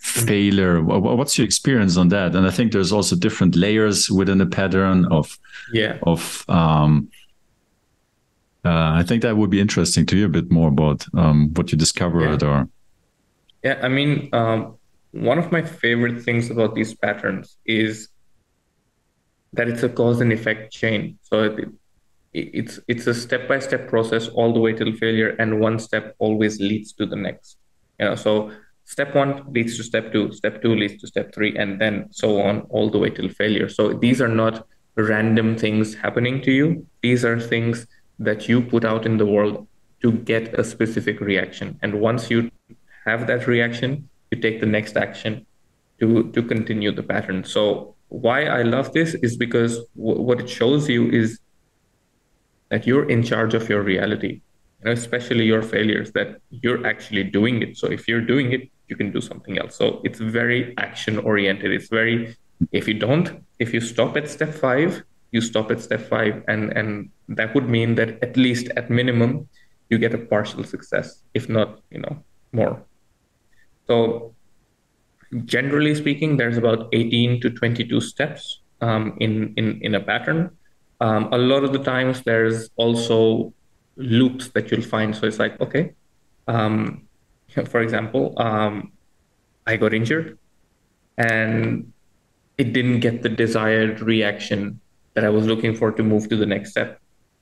failure. 0.00 0.82
What's 0.82 1.38
your 1.38 1.44
experience 1.44 1.96
on 1.96 2.08
that? 2.08 2.34
And 2.34 2.46
i 2.46 2.50
think 2.50 2.72
there's 2.72 2.92
also 2.92 3.16
different 3.16 3.56
layers 3.56 4.10
within 4.10 4.40
a 4.40 4.46
pattern 4.46 5.06
of 5.06 5.38
yeah. 5.72 5.98
of 6.02 6.44
um 6.48 7.08
uh, 8.64 8.92
i 9.00 9.02
think 9.02 9.22
that 9.22 9.36
would 9.36 9.50
be 9.50 9.60
interesting 9.60 10.04
to 10.06 10.16
hear 10.16 10.26
a 10.26 10.28
bit 10.28 10.50
more 10.50 10.68
about 10.68 11.06
um, 11.14 11.52
what 11.54 11.70
you 11.72 11.78
discovered 11.78 12.42
yeah. 12.42 12.48
or 12.48 12.68
yeah 13.62 13.78
i 13.82 13.88
mean 13.88 14.28
um, 14.32 14.76
one 15.12 15.38
of 15.38 15.50
my 15.50 15.62
favorite 15.62 16.22
things 16.22 16.50
about 16.50 16.74
these 16.74 16.94
patterns 16.94 17.56
is 17.64 18.08
that 19.52 19.68
it's 19.68 19.82
a 19.82 19.88
cause 19.88 20.20
and 20.20 20.32
effect 20.32 20.72
chain. 20.72 21.18
So 21.22 21.44
it, 21.44 21.68
it's 22.52 22.80
it's 22.88 23.06
a 23.06 23.14
step 23.14 23.48
by 23.48 23.58
step 23.58 23.88
process 23.88 24.28
all 24.28 24.52
the 24.52 24.60
way 24.60 24.72
till 24.72 24.92
failure 24.92 25.30
and 25.38 25.60
one 25.60 25.78
step 25.78 26.14
always 26.18 26.60
leads 26.60 26.92
to 26.94 27.06
the 27.06 27.16
next. 27.16 27.56
You 27.98 28.06
know 28.06 28.14
so 28.14 28.52
step 28.84 29.14
one 29.14 29.44
leads 29.52 29.76
to 29.76 29.82
step 29.82 30.12
two 30.12 30.32
step 30.32 30.62
two 30.62 30.74
leads 30.74 31.00
to 31.00 31.06
step 31.06 31.34
three 31.34 31.56
and 31.56 31.80
then 31.80 32.06
so 32.10 32.40
on 32.40 32.60
all 32.70 32.90
the 32.90 32.98
way 32.98 33.10
till 33.10 33.28
failure. 33.28 33.68
So 33.68 33.92
these 33.92 34.20
are 34.20 34.34
not 34.42 34.66
random 34.96 35.56
things 35.56 35.94
happening 35.94 36.42
to 36.42 36.50
you. 36.50 36.86
These 37.02 37.24
are 37.24 37.38
things 37.38 37.86
that 38.18 38.48
you 38.48 38.60
put 38.60 38.84
out 38.84 39.06
in 39.06 39.16
the 39.16 39.26
world 39.26 39.66
to 40.02 40.12
get 40.12 40.58
a 40.58 40.64
specific 40.64 41.20
reaction. 41.20 41.78
And 41.82 42.00
once 42.00 42.30
you 42.30 42.50
have 43.04 43.26
that 43.26 43.46
reaction 43.46 44.08
you 44.30 44.38
take 44.40 44.60
the 44.60 44.66
next 44.66 44.96
action 44.96 45.46
to 46.00 46.30
to 46.32 46.42
continue 46.42 46.92
the 46.92 47.02
pattern. 47.02 47.44
So 47.44 47.94
why 48.08 48.44
i 48.44 48.62
love 48.62 48.92
this 48.92 49.14
is 49.26 49.36
because 49.36 49.76
w- 49.94 50.20
what 50.20 50.40
it 50.40 50.48
shows 50.48 50.88
you 50.88 51.10
is 51.10 51.38
that 52.70 52.86
you're 52.86 53.08
in 53.08 53.22
charge 53.22 53.54
of 53.54 53.68
your 53.68 53.82
reality 53.82 54.40
you 54.80 54.84
know, 54.84 54.92
especially 54.92 55.44
your 55.44 55.62
failures 55.62 56.12
that 56.12 56.40
you're 56.50 56.86
actually 56.86 57.24
doing 57.24 57.62
it. 57.62 57.76
So 57.76 57.88
if 57.88 58.06
you're 58.06 58.20
doing 58.20 58.52
it 58.52 58.70
you 58.88 58.96
can 58.96 59.12
do 59.12 59.20
something 59.20 59.58
else. 59.58 59.76
So 59.76 60.00
it's 60.04 60.18
very 60.18 60.74
action 60.78 61.18
oriented 61.18 61.70
it's 61.72 61.88
very 61.88 62.36
if 62.72 62.88
you 62.88 62.94
don't 62.94 63.44
if 63.58 63.74
you 63.74 63.80
stop 63.80 64.16
at 64.16 64.28
step 64.28 64.52
5 64.54 65.02
you 65.30 65.40
stop 65.40 65.70
at 65.70 65.80
step 65.80 66.08
5 66.08 66.44
and 66.48 66.72
and 66.72 67.10
that 67.28 67.54
would 67.54 67.68
mean 67.68 67.94
that 67.96 68.22
at 68.22 68.36
least 68.36 68.68
at 68.76 68.88
minimum 68.90 69.48
you 69.90 69.98
get 69.98 70.14
a 70.14 70.18
partial 70.18 70.64
success 70.64 71.22
if 71.34 71.48
not 71.48 71.80
you 71.90 72.00
know 72.00 72.24
more. 72.52 72.82
So 73.86 74.34
generally 75.44 75.94
speaking 75.94 76.36
there's 76.36 76.56
about 76.56 76.88
18 76.92 77.40
to 77.42 77.50
22 77.50 78.00
steps 78.00 78.60
um, 78.80 79.16
in 79.20 79.52
in 79.56 79.80
in 79.82 79.94
a 79.94 80.00
pattern 80.00 80.56
um, 81.00 81.32
a 81.32 81.38
lot 81.38 81.64
of 81.64 81.72
the 81.72 81.78
times 81.78 82.22
there's 82.22 82.70
also 82.76 83.52
loops 83.96 84.48
that 84.48 84.70
you'll 84.70 84.82
find. 84.82 85.14
So 85.14 85.26
it's 85.26 85.38
like, 85.38 85.60
okay, 85.60 85.92
um, 86.46 87.06
for 87.66 87.80
example, 87.80 88.34
um, 88.36 88.92
I 89.66 89.76
got 89.76 89.92
injured 89.94 90.38
and 91.16 91.92
it 92.56 92.72
didn't 92.72 93.00
get 93.00 93.22
the 93.22 93.28
desired 93.28 94.00
reaction 94.00 94.80
that 95.14 95.24
I 95.24 95.28
was 95.28 95.46
looking 95.46 95.74
for 95.74 95.92
to 95.92 96.02
move 96.02 96.28
to 96.28 96.36
the 96.36 96.46
next 96.46 96.70
step. 96.70 97.00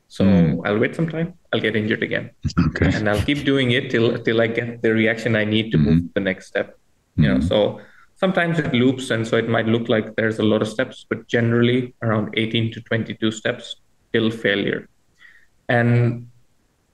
So 0.09 0.25
mm. 0.25 0.61
I'll 0.65 0.79
wait 0.79 0.95
some 0.95 1.09
time. 1.09 1.35
I'll 1.53 1.61
get 1.61 1.75
injured 1.75 2.03
again, 2.03 2.31
okay. 2.69 2.95
and 2.95 3.09
I'll 3.09 3.21
keep 3.23 3.45
doing 3.45 3.73
it 3.73 3.91
till 3.91 4.17
till 4.23 4.41
I 4.41 4.47
get 4.47 4.81
the 4.83 4.93
reaction 4.93 5.35
I 5.35 5.45
need 5.45 5.73
to 5.73 5.79
mm-hmm. 5.79 5.91
move 5.91 6.03
to 6.03 6.11
the 6.15 6.21
next 6.21 6.47
step. 6.47 6.69
Mm-hmm. 6.69 7.23
You 7.23 7.35
know, 7.35 7.41
so 7.41 7.81
Sometimes 8.17 8.59
it 8.59 8.73
loops, 8.73 9.11
and 9.11 9.27
so 9.27 9.37
it 9.37 9.49
might 9.49 9.67
look 9.67 9.89
like 9.89 10.17
there's 10.17 10.39
a 10.39 10.43
lot 10.43 10.63
of 10.63 10.69
steps, 10.69 11.05
but 11.09 11.27
generally 11.29 11.95
around 12.03 12.33
18 12.37 12.73
to 12.73 12.81
22 12.81 13.31
steps 13.31 13.77
till 14.13 14.31
failure. 14.31 14.89
And 15.69 16.29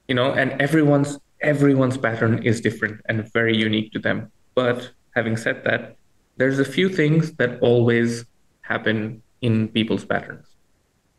you 0.08 0.14
know, 0.14 0.32
and 0.32 0.60
everyone's 0.60 1.18
everyone's 1.40 1.96
pattern 1.96 2.42
is 2.42 2.60
different 2.60 3.00
and 3.08 3.30
very 3.32 3.56
unique 3.56 3.92
to 3.92 3.98
them. 3.98 4.30
But 4.54 4.90
having 5.14 5.36
said 5.36 5.64
that, 5.64 5.96
there's 6.36 6.58
a 6.58 6.64
few 6.64 6.88
things 6.88 7.32
that 7.34 7.60
always 7.60 8.24
happen 8.62 9.22
in 9.40 9.68
people's 9.68 10.04
patterns. 10.04 10.46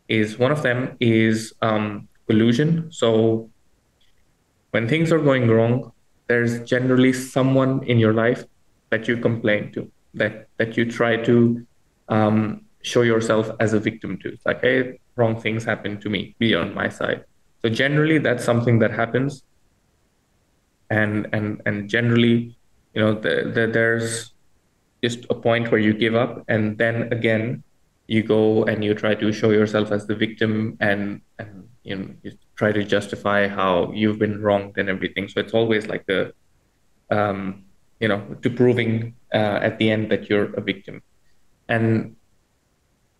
Is 0.07 0.37
one 0.37 0.51
of 0.51 0.63
them 0.63 0.97
is 0.99 1.53
um, 1.61 2.07
collusion. 2.27 2.91
So 2.91 3.49
when 4.71 4.87
things 4.87 5.11
are 5.11 5.19
going 5.19 5.49
wrong, 5.49 5.91
there's 6.27 6.61
generally 6.63 7.13
someone 7.13 7.83
in 7.83 7.99
your 7.99 8.13
life 8.13 8.43
that 8.89 9.07
you 9.07 9.17
complain 9.17 9.71
to, 9.73 9.91
that 10.13 10.47
that 10.57 10.77
you 10.77 10.89
try 10.89 11.17
to 11.17 11.65
um, 12.09 12.65
show 12.81 13.01
yourself 13.01 13.49
as 13.59 13.73
a 13.73 13.79
victim 13.79 14.17
to. 14.19 14.29
It's 14.33 14.45
like, 14.45 14.61
hey, 14.61 14.99
wrong 15.15 15.39
things 15.39 15.63
happen 15.63 15.99
to 16.01 16.09
me, 16.09 16.35
be 16.39 16.53
on 16.55 16.73
my 16.73 16.89
side. 16.89 17.25
So 17.61 17.69
generally, 17.69 18.17
that's 18.17 18.43
something 18.43 18.79
that 18.79 18.91
happens, 18.91 19.43
and 20.89 21.27
and 21.33 21.61
and 21.65 21.89
generally, 21.89 22.55
you 22.93 23.01
know, 23.01 23.13
the, 23.13 23.51
the, 23.53 23.67
there's 23.67 24.33
just 25.03 25.25
a 25.29 25.35
point 25.35 25.71
where 25.71 25.79
you 25.79 25.93
give 25.93 26.15
up, 26.15 26.43
and 26.47 26.77
then 26.77 27.11
again, 27.13 27.63
you 28.07 28.21
go 28.21 28.65
and 28.65 28.83
you 28.83 28.93
try 28.93 29.15
to 29.15 29.31
show 29.31 29.51
yourself 29.51 29.91
as 29.91 30.05
the 30.07 30.15
victim, 30.15 30.77
and 30.81 31.21
and 31.39 31.69
you 31.83 31.95
know, 31.95 32.09
you 32.23 32.31
try 32.55 32.71
to 32.71 32.83
justify 32.83 33.47
how 33.47 33.91
you've 33.93 34.19
been 34.19 34.41
wronged 34.41 34.77
and 34.77 34.89
everything. 34.89 35.27
So 35.29 35.39
it's 35.39 35.53
always 35.53 35.87
like 35.87 36.05
the 36.05 36.33
um, 37.09 37.63
you 37.99 38.07
know 38.07 38.21
to 38.41 38.49
proving 38.49 39.15
uh, 39.33 39.59
at 39.61 39.77
the 39.79 39.89
end 39.89 40.11
that 40.11 40.29
you're 40.29 40.53
a 40.53 40.61
victim. 40.61 41.01
And 41.69 42.15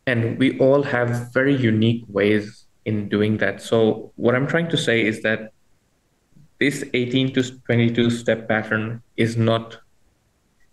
and 0.05 0.37
we 0.37 0.59
all 0.59 0.83
have 0.83 1.33
very 1.33 1.55
unique 1.55 2.03
ways 2.07 2.65
in 2.85 3.07
doing 3.07 3.37
that. 3.37 3.61
So 3.61 4.11
what 4.15 4.35
i'm 4.35 4.47
trying 4.47 4.69
to 4.69 4.77
say 4.77 5.05
is 5.05 5.21
that 5.23 5.53
this 6.59 6.83
18 6.93 7.33
to 7.33 7.41
22 7.61 8.09
step 8.09 8.47
pattern 8.47 9.01
is 9.17 9.35
not 9.37 9.77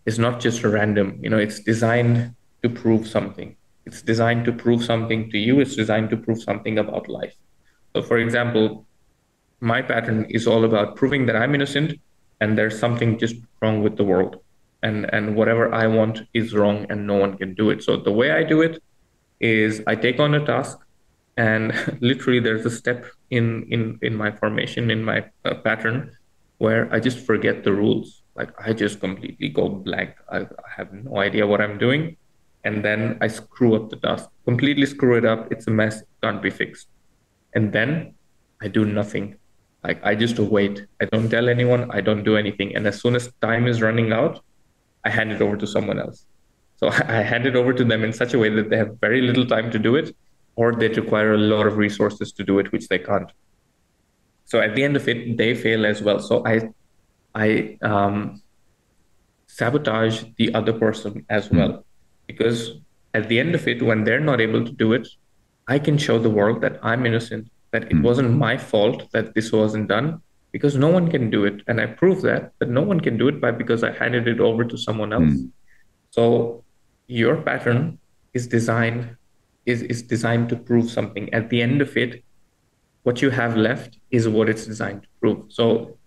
is 0.06 0.18
not 0.18 0.40
just 0.40 0.62
a 0.62 0.68
random. 0.68 1.18
You 1.22 1.30
know 1.30 1.38
it's 1.38 1.60
designed 1.60 2.34
to 2.62 2.68
prove 2.68 3.06
something. 3.06 3.56
It's 3.86 4.02
designed 4.02 4.44
to 4.44 4.52
prove 4.52 4.84
something 4.84 5.30
to 5.30 5.38
you. 5.38 5.60
It's 5.60 5.74
designed 5.74 6.10
to 6.10 6.16
prove 6.16 6.42
something 6.42 6.78
about 6.78 7.08
life. 7.08 7.34
So 7.94 8.02
for 8.02 8.18
example 8.18 8.86
my 9.60 9.82
pattern 9.82 10.26
is 10.30 10.46
all 10.46 10.64
about 10.64 10.96
proving 10.96 11.26
that 11.26 11.36
i'm 11.36 11.54
innocent 11.54 12.00
and 12.40 12.56
there's 12.56 12.78
something 12.78 13.18
just 13.18 13.36
wrong 13.60 13.82
with 13.82 13.96
the 13.96 14.04
world 14.04 14.36
and 14.82 15.12
and 15.12 15.36
whatever 15.36 15.72
i 15.74 15.86
want 15.86 16.22
is 16.34 16.54
wrong 16.54 16.86
and 16.90 17.06
no 17.06 17.14
one 17.14 17.36
can 17.36 17.54
do 17.54 17.70
it 17.70 17.82
so 17.82 17.96
the 17.96 18.12
way 18.12 18.30
i 18.30 18.42
do 18.42 18.62
it 18.62 18.82
is 19.40 19.82
i 19.86 19.94
take 19.94 20.18
on 20.18 20.34
a 20.34 20.44
task 20.44 20.78
and 21.36 21.72
literally 22.00 22.40
there's 22.40 22.66
a 22.66 22.70
step 22.70 23.04
in 23.30 23.66
in 23.70 23.98
in 24.02 24.14
my 24.14 24.30
formation 24.30 24.90
in 24.90 25.02
my 25.02 25.24
uh, 25.44 25.54
pattern 25.54 26.10
where 26.58 26.92
i 26.92 27.00
just 27.00 27.18
forget 27.18 27.64
the 27.64 27.72
rules 27.72 28.20
like 28.40 28.52
I 28.66 28.72
just 28.72 29.00
completely 29.00 29.48
go 29.48 29.68
blank. 29.68 30.14
I, 30.30 30.38
I 30.40 30.70
have 30.76 30.92
no 30.92 31.18
idea 31.18 31.46
what 31.46 31.60
I'm 31.60 31.78
doing. 31.78 32.16
And 32.64 32.84
then 32.84 33.18
I 33.20 33.28
screw 33.28 33.74
up 33.74 33.90
the 33.90 33.96
task, 33.96 34.28
completely 34.44 34.86
screw 34.86 35.16
it 35.16 35.24
up. 35.24 35.50
It's 35.52 35.66
a 35.66 35.70
mess, 35.70 36.02
can't 36.22 36.42
be 36.42 36.50
fixed. 36.50 36.88
And 37.54 37.72
then 37.72 38.14
I 38.60 38.68
do 38.68 38.84
nothing. 38.84 39.36
Like 39.82 40.04
I 40.04 40.14
just 40.14 40.38
wait. 40.38 40.86
I 41.00 41.06
don't 41.06 41.28
tell 41.28 41.48
anyone. 41.48 41.90
I 41.90 42.00
don't 42.00 42.22
do 42.22 42.36
anything. 42.36 42.76
And 42.76 42.86
as 42.86 43.00
soon 43.00 43.16
as 43.16 43.32
time 43.40 43.66
is 43.66 43.80
running 43.80 44.12
out, 44.12 44.42
I 45.04 45.10
hand 45.10 45.32
it 45.32 45.40
over 45.40 45.56
to 45.56 45.66
someone 45.66 45.98
else. 45.98 46.26
So 46.76 46.88
I 47.08 47.22
hand 47.22 47.46
it 47.46 47.56
over 47.56 47.72
to 47.72 47.84
them 47.84 48.04
in 48.04 48.12
such 48.12 48.34
a 48.34 48.38
way 48.38 48.50
that 48.50 48.70
they 48.70 48.76
have 48.76 48.98
very 49.00 49.22
little 49.22 49.46
time 49.46 49.70
to 49.70 49.78
do 49.78 49.96
it, 49.96 50.14
or 50.56 50.74
they 50.74 50.88
require 50.88 51.34
a 51.34 51.38
lot 51.38 51.66
of 51.66 51.76
resources 51.76 52.32
to 52.32 52.44
do 52.44 52.58
it, 52.58 52.72
which 52.72 52.88
they 52.88 52.98
can't. 52.98 53.30
So 54.44 54.60
at 54.60 54.74
the 54.74 54.82
end 54.82 54.96
of 54.96 55.08
it, 55.08 55.36
they 55.36 55.54
fail 55.54 55.86
as 55.86 56.02
well. 56.02 56.18
So 56.18 56.44
I, 56.44 56.70
I 57.34 57.78
um, 57.82 58.42
sabotage 59.46 60.24
the 60.36 60.52
other 60.54 60.72
person 60.72 61.24
as 61.30 61.46
hmm. 61.46 61.58
well, 61.58 61.84
because 62.26 62.80
at 63.14 63.28
the 63.28 63.38
end 63.38 63.54
of 63.54 63.66
it, 63.66 63.82
when 63.82 64.04
they're 64.04 64.20
not 64.20 64.40
able 64.40 64.64
to 64.64 64.72
do 64.72 64.92
it, 64.92 65.08
I 65.68 65.78
can 65.78 65.98
show 65.98 66.18
the 66.18 66.30
world 66.30 66.60
that 66.62 66.80
I'm 66.82 67.06
innocent, 67.06 67.48
that 67.72 67.84
it 67.84 67.96
mm. 67.96 68.02
wasn't 68.02 68.36
my 68.36 68.56
fault 68.56 69.10
that 69.12 69.34
this 69.34 69.52
wasn't 69.52 69.88
done, 69.88 70.20
because 70.52 70.76
no 70.76 70.88
one 70.88 71.08
can 71.10 71.30
do 71.30 71.44
it, 71.44 71.62
and 71.68 71.80
I 71.80 71.86
prove 71.86 72.22
that 72.22 72.52
that 72.58 72.68
no 72.68 72.82
one 72.82 73.00
can 73.00 73.16
do 73.16 73.28
it 73.28 73.40
by 73.40 73.50
because 73.50 73.84
I 73.84 73.92
handed 73.92 74.26
it 74.28 74.40
over 74.40 74.64
to 74.64 74.76
someone 74.76 75.12
else. 75.12 75.34
Mm. 75.34 75.50
So 76.10 76.64
your 77.06 77.36
pattern 77.36 77.98
is 78.34 78.46
designed 78.46 79.16
is 79.66 79.82
is 79.82 80.02
designed 80.02 80.48
to 80.48 80.56
prove 80.56 80.90
something. 80.90 81.32
At 81.32 81.50
the 81.50 81.62
end 81.62 81.80
of 81.82 81.96
it, 81.96 82.24
what 83.02 83.22
you 83.22 83.30
have 83.30 83.56
left 83.56 83.98
is 84.10 84.28
what 84.28 84.48
it's 84.48 84.66
designed 84.66 85.02
to 85.02 85.08
prove. 85.20 85.52
So 85.52 85.98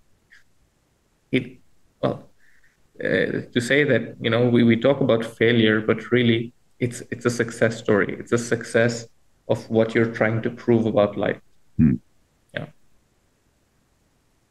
it 1.32 1.58
well 2.02 2.30
uh, 3.04 3.48
to 3.54 3.62
say 3.62 3.84
that 3.84 4.16
you 4.20 4.30
know 4.30 4.48
we, 4.50 4.64
we 4.64 4.76
talk 4.76 5.02
about 5.02 5.24
failure, 5.26 5.82
but 5.82 6.12
really 6.12 6.54
it's 6.80 7.02
it's 7.12 7.26
a 7.26 7.30
success 7.30 7.78
story. 7.78 8.16
It's 8.20 8.32
a 8.32 8.38
success 8.38 9.08
of 9.48 9.70
what 9.70 9.94
you're 9.96 10.14
trying 10.20 10.42
to 10.42 10.50
prove 10.50 10.86
about 10.86 11.18
life. 11.18 11.40
Hmm. 11.78 11.96
Yeah. 12.54 12.68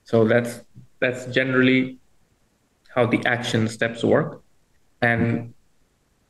So 0.05 0.25
that's 0.25 0.64
that's 1.01 1.27
generally 1.27 1.99
how 2.95 3.07
the 3.07 3.25
action 3.27 3.68
steps 3.68 4.05
work, 4.05 4.43
and 5.01 5.55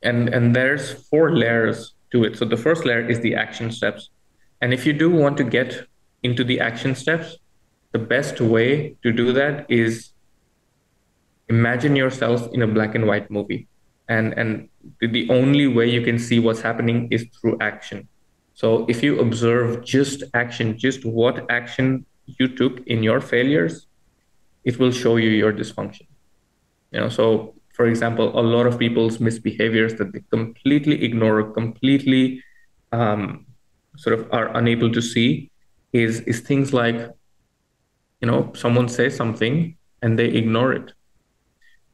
and 0.01 0.29
and 0.29 0.55
there's 0.55 0.93
four 1.09 1.35
layers 1.35 1.93
to 2.11 2.23
it. 2.23 2.37
So 2.37 2.45
the 2.45 2.57
first 2.57 2.85
layer 2.85 3.07
is 3.07 3.19
the 3.21 3.35
action 3.35 3.71
steps, 3.71 4.09
and 4.61 4.73
if 4.73 4.85
you 4.85 4.93
do 4.93 5.09
want 5.09 5.37
to 5.37 5.43
get 5.43 5.87
into 6.23 6.43
the 6.43 6.59
action 6.59 6.95
steps, 6.95 7.37
the 7.91 7.99
best 7.99 8.39
way 8.39 8.95
to 9.03 9.11
do 9.11 9.33
that 9.33 9.69
is 9.69 10.13
imagine 11.49 11.95
yourself 11.95 12.47
in 12.53 12.61
a 12.61 12.67
black 12.67 12.95
and 12.95 13.05
white 13.05 13.29
movie 13.29 13.67
and 14.07 14.33
and 14.33 14.69
the 14.99 15.29
only 15.29 15.67
way 15.67 15.89
you 15.89 16.01
can 16.01 16.17
see 16.19 16.39
what's 16.39 16.61
happening 16.61 17.07
is 17.11 17.25
through 17.39 17.57
action 17.61 18.07
so 18.53 18.85
if 18.87 19.01
you 19.03 19.19
observe 19.19 19.83
just 19.83 20.23
action 20.33 20.77
just 20.77 21.05
what 21.05 21.49
action 21.49 22.05
you 22.25 22.47
took 22.47 22.85
in 22.87 23.03
your 23.03 23.19
failures 23.19 23.87
it 24.63 24.79
will 24.79 24.91
show 24.91 25.17
you 25.17 25.29
your 25.29 25.51
dysfunction. 25.51 26.07
You 26.91 27.01
know 27.01 27.09
so 27.09 27.55
for 27.73 27.87
example 27.87 28.37
a 28.39 28.41
lot 28.41 28.65
of 28.65 28.77
people's 28.77 29.17
misbehaviors 29.17 29.97
that 29.97 30.13
they 30.13 30.21
completely 30.29 31.03
ignore 31.03 31.51
completely 31.51 32.43
um, 32.91 33.45
sort 33.97 34.17
of 34.17 34.31
are 34.31 34.55
unable 34.55 34.91
to 34.91 35.01
see 35.01 35.51
is 35.91 36.21
is 36.21 36.39
things 36.39 36.73
like 36.73 36.95
you 38.21 38.27
know 38.27 38.51
someone 38.53 38.87
says 38.87 39.15
something 39.15 39.75
and 40.01 40.19
they 40.19 40.27
ignore 40.27 40.73
it. 40.73 40.93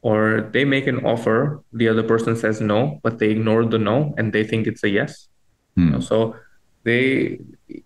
Or 0.02 0.48
they 0.52 0.64
make 0.64 0.86
an 0.86 1.04
offer 1.04 1.62
the 1.72 1.88
other 1.88 2.02
person 2.02 2.34
says 2.36 2.60
no 2.60 3.00
but 3.02 3.18
they 3.18 3.30
ignore 3.30 3.64
the 3.64 3.78
no 3.78 4.14
and 4.16 4.32
they 4.32 4.44
think 4.44 4.66
it's 4.66 4.82
a 4.84 4.88
yes. 4.88 5.28
Hmm. 5.76 5.84
you 5.84 5.90
know, 5.90 6.00
so 6.00 6.36
they 6.84 7.38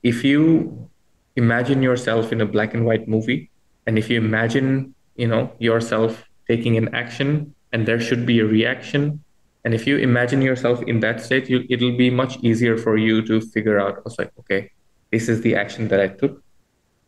if 0.03 0.25
you 0.25 0.89
imagine 1.37 1.83
yourself 1.83 2.33
in 2.33 2.41
a 2.41 2.47
black 2.47 2.75
and 2.75 2.85
white 2.85 3.09
movie 3.09 3.51
and 3.87 3.99
if 3.99 4.09
you 4.09 4.19
imagine 4.19 4.95
you 5.17 5.27
know 5.27 5.51
yourself 5.59 6.25
taking 6.49 6.77
an 6.77 6.95
action 6.95 7.55
and 7.73 7.87
there 7.87 8.01
should 8.01 8.25
be 8.25 8.41
a 8.41 8.45
reaction 8.45 9.21
and 9.65 9.75
if 9.75 9.87
you 9.87 9.97
imagine 9.97 10.43
yourself 10.43 10.83
in 10.83 11.01
that 11.01 11.21
state 11.21 11.49
you, 11.49 11.65
it'll 11.71 11.97
be 11.97 12.11
much 12.11 12.37
easier 12.43 12.77
for 12.77 12.97
you 12.97 13.23
to 13.23 13.41
figure 13.41 13.81
out 13.81 14.03
it's 14.07 14.19
like 14.19 14.31
okay 14.39 14.71
this 15.11 15.29
is 15.29 15.41
the 15.43 15.55
action 15.55 15.89
that 15.89 16.01
i 16.01 16.09
took 16.09 16.43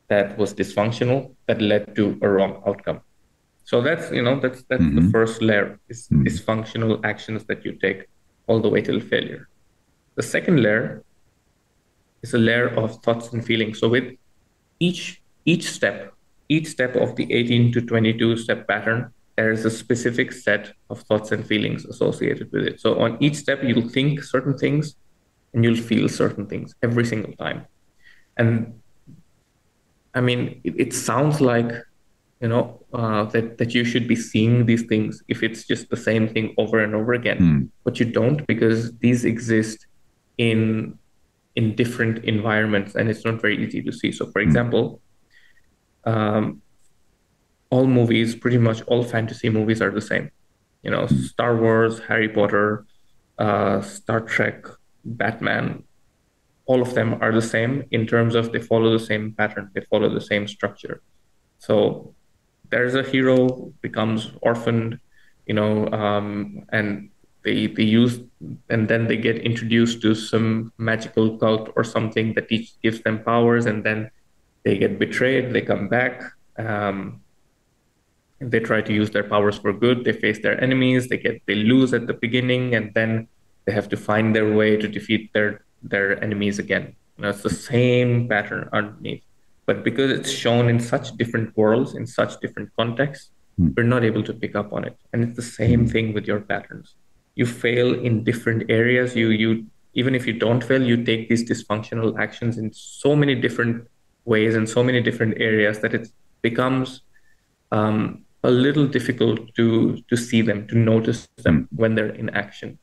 that 0.08 0.36
was 0.38 0.54
dysfunctional 0.54 1.34
that 1.46 1.60
led 1.60 1.94
to 1.94 2.18
a 2.22 2.28
wrong 2.28 2.62
outcome 2.66 3.00
so 3.64 3.80
that's 3.80 4.10
you 4.10 4.22
know 4.22 4.38
that's 4.40 4.62
that's 4.68 4.82
mm-hmm. 4.82 5.06
the 5.06 5.10
first 5.10 5.42
layer 5.42 5.78
is 5.88 6.08
mm-hmm. 6.08 6.22
dysfunctional 6.22 7.00
actions 7.04 7.44
that 7.44 7.64
you 7.64 7.72
take 7.72 8.06
all 8.46 8.60
the 8.60 8.68
way 8.68 8.80
till 8.80 9.00
failure 9.00 9.48
the 10.14 10.22
second 10.22 10.62
layer 10.62 11.02
is 12.26 12.34
a 12.34 12.38
layer 12.38 12.68
of 12.68 13.02
thoughts 13.02 13.32
and 13.32 13.44
feelings. 13.44 13.78
So 13.80 13.88
with 13.88 14.08
each 14.80 15.22
each 15.44 15.70
step 15.70 16.12
each 16.48 16.66
step 16.68 16.94
of 16.96 17.16
the 17.16 17.26
18 17.32 17.72
to 17.72 17.80
22 17.80 18.36
step 18.36 18.68
pattern 18.68 19.12
there 19.36 19.50
is 19.52 19.64
a 19.64 19.70
specific 19.70 20.32
set 20.32 20.72
of 20.90 21.00
thoughts 21.02 21.30
and 21.32 21.46
feelings 21.46 21.84
associated 21.84 22.50
with 22.52 22.64
it. 22.64 22.80
So 22.80 22.98
on 23.00 23.18
each 23.20 23.36
step 23.36 23.62
you'll 23.62 23.88
think 23.88 24.22
certain 24.22 24.56
things 24.56 24.96
and 25.52 25.62
you'll 25.64 25.84
feel 25.90 26.08
certain 26.08 26.46
things 26.46 26.74
every 26.82 27.04
single 27.04 27.34
time. 27.44 27.66
And 28.36 28.80
i 30.14 30.20
mean 30.20 30.60
it, 30.64 30.74
it 30.84 30.92
sounds 30.94 31.42
like 31.52 31.70
you 32.40 32.48
know 32.48 32.64
uh, 32.98 33.24
that 33.32 33.58
that 33.58 33.74
you 33.74 33.84
should 33.84 34.06
be 34.08 34.16
seeing 34.16 34.66
these 34.66 34.84
things 34.92 35.22
if 35.28 35.42
it's 35.42 35.62
just 35.66 35.84
the 35.90 36.00
same 36.08 36.24
thing 36.28 36.54
over 36.58 36.78
and 36.84 36.94
over 36.94 37.12
again. 37.12 37.38
Mm. 37.38 37.68
but 37.84 38.00
you 38.00 38.06
don't 38.20 38.46
because 38.46 38.80
these 39.04 39.24
exist 39.24 39.86
in 40.38 40.98
in 41.56 41.74
different 41.74 42.24
environments 42.24 42.94
and 42.94 43.08
it's 43.08 43.24
not 43.24 43.40
very 43.40 43.56
easy 43.64 43.82
to 43.82 43.92
see 43.92 44.12
so 44.12 44.26
for 44.26 44.40
mm. 44.40 44.46
example 44.46 45.00
um, 46.04 46.62
all 47.70 47.86
movies 47.86 48.34
pretty 48.34 48.58
much 48.58 48.82
all 48.82 49.02
fantasy 49.02 49.48
movies 49.48 49.82
are 49.82 49.90
the 49.90 50.00
same 50.00 50.30
you 50.82 50.90
know 50.90 51.04
mm. 51.06 51.24
star 51.24 51.56
wars 51.56 51.98
harry 52.08 52.28
potter 52.28 52.86
uh, 53.38 53.80
star 53.80 54.20
trek 54.20 54.64
batman 55.04 55.82
all 56.66 56.82
of 56.82 56.94
them 56.94 57.16
are 57.22 57.32
the 57.32 57.42
same 57.42 57.84
in 57.90 58.06
terms 58.06 58.34
of 58.34 58.52
they 58.52 58.60
follow 58.60 58.90
the 58.92 59.04
same 59.04 59.32
pattern 59.32 59.70
they 59.74 59.84
follow 59.90 60.08
the 60.08 60.20
same 60.20 60.46
structure 60.46 61.00
so 61.58 62.14
there's 62.70 62.94
a 62.94 63.02
hero 63.02 63.72
becomes 63.80 64.32
orphaned, 64.42 64.98
you 65.46 65.54
know, 65.54 65.86
um, 65.88 66.64
and 66.72 67.10
they 67.46 67.68
they 67.68 67.84
use 67.84 68.18
and 68.68 68.88
then 68.90 69.06
they 69.06 69.16
get 69.16 69.38
introduced 69.38 70.02
to 70.02 70.14
some 70.14 70.72
magical 70.78 71.38
cult 71.38 71.72
or 71.76 71.84
something 71.84 72.34
that 72.34 72.48
teach, 72.48 72.74
gives 72.82 73.00
them 73.02 73.22
powers, 73.22 73.66
and 73.66 73.84
then 73.84 74.10
they 74.64 74.76
get 74.76 74.98
betrayed. 74.98 75.52
They 75.52 75.62
come 75.62 75.86
back. 75.88 76.22
Um, 76.58 77.22
they 78.40 78.60
try 78.60 78.82
to 78.82 78.92
use 78.92 79.10
their 79.10 79.22
powers 79.22 79.56
for 79.56 79.72
good. 79.72 80.04
They 80.04 80.12
face 80.12 80.40
their 80.42 80.60
enemies. 80.60 81.08
They 81.08 81.18
get 81.18 81.40
they 81.46 81.54
lose 81.54 81.94
at 81.94 82.08
the 82.08 82.18
beginning, 82.26 82.74
and 82.74 82.92
then 82.98 83.28
they 83.64 83.72
have 83.72 83.88
to 83.94 83.96
find 83.96 84.34
their 84.34 84.52
way 84.52 84.76
to 84.76 84.88
defeat 84.88 85.32
their 85.32 85.64
their 85.82 86.22
enemies 86.22 86.58
again. 86.58 86.96
You 87.16 87.22
know, 87.22 87.30
it's 87.30 87.46
the 87.46 87.58
same 87.72 88.28
pattern 88.28 88.68
underneath. 88.72 89.22
But 89.66 89.84
because 89.84 90.10
it's 90.10 90.30
shown 90.30 90.68
in 90.68 90.80
such 90.80 91.16
different 91.16 91.56
worlds, 91.56 91.94
in 91.94 92.06
such 92.06 92.38
different 92.40 92.70
contexts, 92.76 93.30
mm. 93.58 93.74
we're 93.76 93.92
not 93.94 94.04
able 94.04 94.22
to 94.24 94.32
pick 94.32 94.54
up 94.54 94.72
on 94.72 94.84
it. 94.84 94.96
And 95.12 95.24
it's 95.24 95.36
the 95.36 95.50
same 95.60 95.82
hmm. 95.82 95.92
thing 95.92 96.12
with 96.14 96.24
your 96.26 96.40
patterns. 96.40 96.94
You 97.36 97.46
fail 97.46 97.94
in 97.94 98.24
different 98.24 98.70
areas. 98.70 99.14
You 99.14 99.28
you 99.28 99.66
even 99.94 100.14
if 100.14 100.26
you 100.26 100.34
don't 100.34 100.62
fail, 100.62 100.82
you 100.82 101.02
take 101.04 101.28
these 101.28 101.48
dysfunctional 101.48 102.18
actions 102.18 102.58
in 102.58 102.72
so 102.72 103.16
many 103.16 103.34
different 103.34 103.86
ways 104.24 104.54
and 104.54 104.68
so 104.68 104.82
many 104.82 105.00
different 105.00 105.40
areas 105.40 105.78
that 105.80 105.94
it 105.94 106.08
becomes 106.42 107.02
um, 107.72 108.24
a 108.44 108.50
little 108.50 108.86
difficult 108.86 109.54
to 109.54 110.02
to 110.08 110.16
see 110.16 110.42
them, 110.42 110.66
to 110.68 110.76
notice 110.76 111.28
them 111.44 111.68
hmm. 111.70 111.76
when 111.76 111.94
they're 111.94 112.14
in 112.14 112.30
action. 112.30 112.78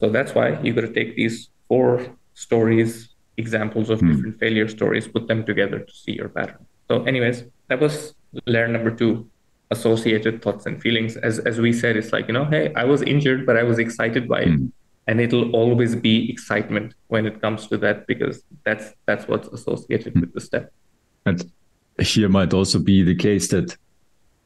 So 0.00 0.10
that's 0.10 0.34
why 0.34 0.60
you 0.62 0.72
got 0.74 0.82
to 0.82 0.92
take 0.92 1.16
these 1.16 1.50
four 1.68 2.06
stories 2.34 3.16
examples 3.38 3.88
of 3.88 4.00
mm. 4.00 4.08
different 4.12 4.38
failure 4.38 4.68
stories, 4.68 5.08
put 5.08 5.28
them 5.28 5.46
together 5.46 5.78
to 5.78 5.92
see 5.92 6.12
your 6.12 6.28
pattern. 6.28 6.66
So, 6.88 7.04
anyways, 7.04 7.44
that 7.68 7.80
was 7.80 8.14
layer 8.46 8.68
number 8.68 8.90
two 8.90 9.30
associated 9.70 10.42
thoughts 10.42 10.66
and 10.66 10.80
feelings. 10.80 11.16
As, 11.16 11.38
as 11.40 11.60
we 11.60 11.72
said, 11.72 11.96
it's 11.96 12.12
like, 12.12 12.26
you 12.28 12.34
know, 12.34 12.44
hey, 12.44 12.72
I 12.74 12.84
was 12.84 13.02
injured, 13.02 13.46
but 13.46 13.56
I 13.56 13.62
was 13.62 13.78
excited 13.78 14.28
by 14.28 14.40
it. 14.40 14.48
Mm. 14.48 14.72
And 15.06 15.20
it'll 15.20 15.50
always 15.52 15.96
be 15.96 16.30
excitement 16.30 16.94
when 17.08 17.26
it 17.26 17.40
comes 17.40 17.66
to 17.68 17.78
that 17.78 18.06
because 18.06 18.42
that's 18.64 18.92
that's 19.06 19.26
what's 19.26 19.48
associated 19.48 20.14
mm. 20.14 20.20
with 20.20 20.34
the 20.34 20.40
step. 20.40 20.72
And 21.24 21.50
here 21.98 22.28
might 22.28 22.52
also 22.52 22.78
be 22.78 23.02
the 23.02 23.14
case 23.14 23.48
that 23.48 23.76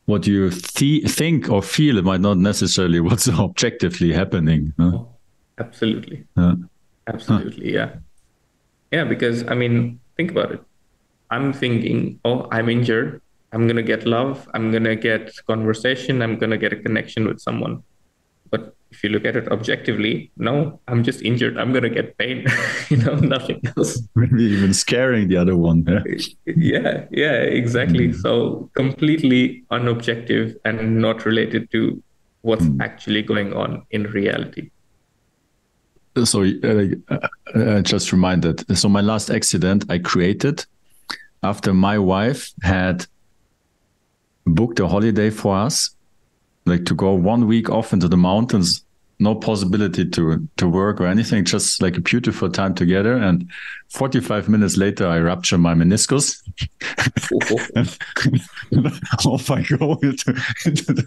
what 0.07 0.27
you 0.27 0.51
th- 0.51 1.11
think 1.11 1.49
or 1.49 1.62
feel 1.62 1.99
it 1.99 2.05
might 2.05 2.20
not 2.20 2.39
necessarily 2.39 3.01
what's 3.09 3.29
objectively 3.29 4.12
happening. 4.12 4.73
Huh? 4.79 4.93
Oh, 4.95 5.09
absolutely. 5.59 6.25
Absolutely, 7.07 7.73
huh. 7.73 7.79
yeah. 7.79 7.95
Yeah, 8.93 9.05
because 9.05 9.47
I 9.49 9.55
mean, 9.55 10.01
think 10.16 10.31
about 10.31 10.53
it. 10.53 10.62
I'm 11.31 11.53
thinking, 11.53 12.20
oh, 12.25 12.47
I'm 12.51 12.68
injured. 12.68 13.23
I'm 13.53 13.67
gonna 13.67 13.83
get 13.83 14.07
love, 14.07 14.49
I'm 14.55 14.71
gonna 14.71 14.97
get 14.97 15.33
conversation, 15.47 16.23
I'm 16.23 16.39
gonna 16.39 16.59
get 16.59 16.73
a 16.73 16.77
connection 16.77 17.27
with 17.29 17.41
someone. 17.41 17.83
But 18.51 18.75
if 18.91 19.03
you 19.03 19.11
look 19.11 19.25
at 19.25 19.37
it 19.37 19.49
objectively, 19.49 20.31
no, 20.37 20.81
I'm 20.89 21.03
just 21.03 21.23
injured. 21.23 21.59
I'm 21.59 21.73
gonna 21.73 21.91
get 21.91 22.17
pain. 22.19 22.47
you 22.91 22.99
know, 22.99 23.15
nothing 23.15 23.61
else. 23.77 24.03
Maybe 24.15 24.45
even 24.45 24.75
scaring 24.75 25.29
the 25.29 25.37
other 25.37 25.57
one. 25.57 25.85
Yeah, 25.87 26.03
yeah, 26.47 27.05
yeah 27.11 27.33
exactly. 27.33 28.09
Mm. 28.09 28.21
So 28.21 28.71
completely 28.75 29.65
unobjective 29.71 30.57
and 30.65 30.99
not 30.99 31.25
related 31.25 31.71
to 31.73 32.03
what's 32.43 32.65
mm. 32.65 32.83
actually 32.83 33.23
going 33.23 33.53
on 33.55 33.87
in 33.91 34.05
reality. 34.05 34.71
So 36.25 36.45
uh, 36.45 37.17
uh, 37.55 37.81
just 37.81 38.13
reminded. 38.13 38.77
So 38.77 38.89
my 38.89 39.01
last 39.01 39.31
accident 39.31 39.87
I 39.89 39.99
created 39.99 40.67
after 41.43 41.73
my 41.73 41.99
wife 41.99 42.53
had 42.63 43.07
booked 44.47 44.80
a 44.80 44.88
holiday 44.88 45.30
for 45.30 45.57
us 45.57 45.90
like 46.66 46.84
to 46.84 46.95
go 46.95 47.12
one 47.12 47.47
week 47.47 47.70
off 47.70 47.93
into 47.93 48.09
the 48.09 48.16
mountains 48.16 48.84
no 49.22 49.34
possibility 49.34 50.05
to 50.05 50.47
to 50.57 50.68
work 50.68 51.01
or 51.01 51.07
anything 51.07 51.45
just 51.45 51.80
like 51.80 51.97
a 51.97 52.01
beautiful 52.01 52.51
time 52.51 52.74
together. 52.74 53.16
And 53.16 53.49
45 53.90 54.49
minutes 54.49 54.76
later 54.76 55.07
i 55.07 55.18
rupture 55.18 55.59
my 55.59 55.74
meniscus. 55.74 56.43
And, 57.76 58.93
off 59.26 59.51
i 59.51 59.62
go 59.62 59.95
into, 60.03 60.34
into 60.66 60.93
the, 60.93 61.07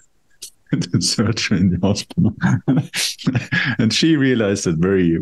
surgery 1.00 1.60
in 1.60 1.70
the 1.70 1.88
hospital. 1.88 2.34
And 3.80 3.94
she 3.94 4.16
realized 4.16 4.68
it 4.68 4.78
very 4.78 5.20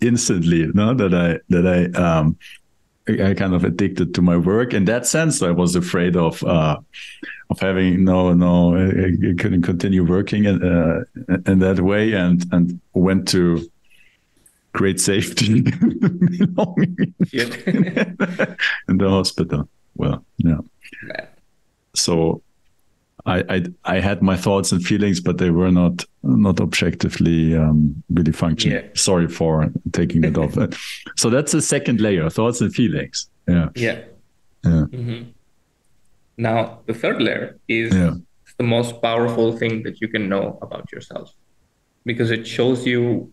instantly 0.00 0.66
know, 0.68 0.94
that 0.94 1.14
i 1.14 1.38
that 1.48 1.66
i 1.66 2.00
um 2.00 2.36
I 3.08 3.34
kind 3.34 3.54
of 3.54 3.64
addicted 3.64 4.14
to 4.14 4.22
my 4.22 4.36
work. 4.36 4.72
In 4.72 4.84
that 4.84 5.04
sense, 5.04 5.42
I 5.42 5.50
was 5.50 5.74
afraid 5.74 6.16
of 6.16 6.44
uh, 6.44 6.76
of 7.50 7.58
having 7.58 8.04
no 8.04 8.32
no 8.32 8.76
I, 8.76 9.34
couldn't 9.38 9.62
continue 9.62 10.04
working 10.04 10.44
in, 10.44 10.62
uh, 10.62 11.04
in 11.46 11.58
that 11.58 11.80
way, 11.80 12.12
and 12.12 12.44
and 12.52 12.80
went 12.94 13.28
to 13.28 13.68
great 14.72 15.00
safety 15.00 15.52
in 15.56 15.64
the 18.86 19.08
hospital. 19.08 19.68
Well, 19.96 20.24
yeah. 20.38 20.58
So 21.94 22.42
I, 23.26 23.44
I, 23.48 23.64
I 23.84 24.00
had 24.00 24.22
my 24.22 24.36
thoughts 24.36 24.72
and 24.72 24.82
feelings, 24.82 25.20
but 25.20 25.38
they 25.38 25.50
were 25.50 25.70
not 25.70 26.04
not 26.22 26.60
objectively 26.60 27.56
um, 27.56 28.02
really 28.10 28.32
functioning. 28.32 28.84
Yeah. 28.84 28.90
Sorry 28.94 29.28
for 29.28 29.70
taking 29.92 30.24
it 30.24 30.38
off. 30.38 30.56
So 31.16 31.28
that's 31.30 31.52
the 31.52 31.60
second 31.60 32.00
layer: 32.00 32.30
thoughts 32.30 32.60
and 32.60 32.72
feelings. 32.72 33.28
Yeah. 33.48 33.68
Yeah. 33.74 33.98
Yeah. 34.64 34.84
Mm-hmm. 34.92 35.30
Now 36.48 36.80
the 36.86 36.94
third 36.94 37.20
layer 37.26 37.58
is 37.68 37.94
yeah. 37.94 38.14
the 38.56 38.68
most 38.76 39.02
powerful 39.02 39.48
thing 39.60 39.82
that 39.84 40.00
you 40.00 40.08
can 40.08 40.28
know 40.32 40.58
about 40.62 40.90
yourself, 40.92 41.34
because 42.04 42.30
it 42.30 42.46
shows 42.46 42.86
you 42.86 43.32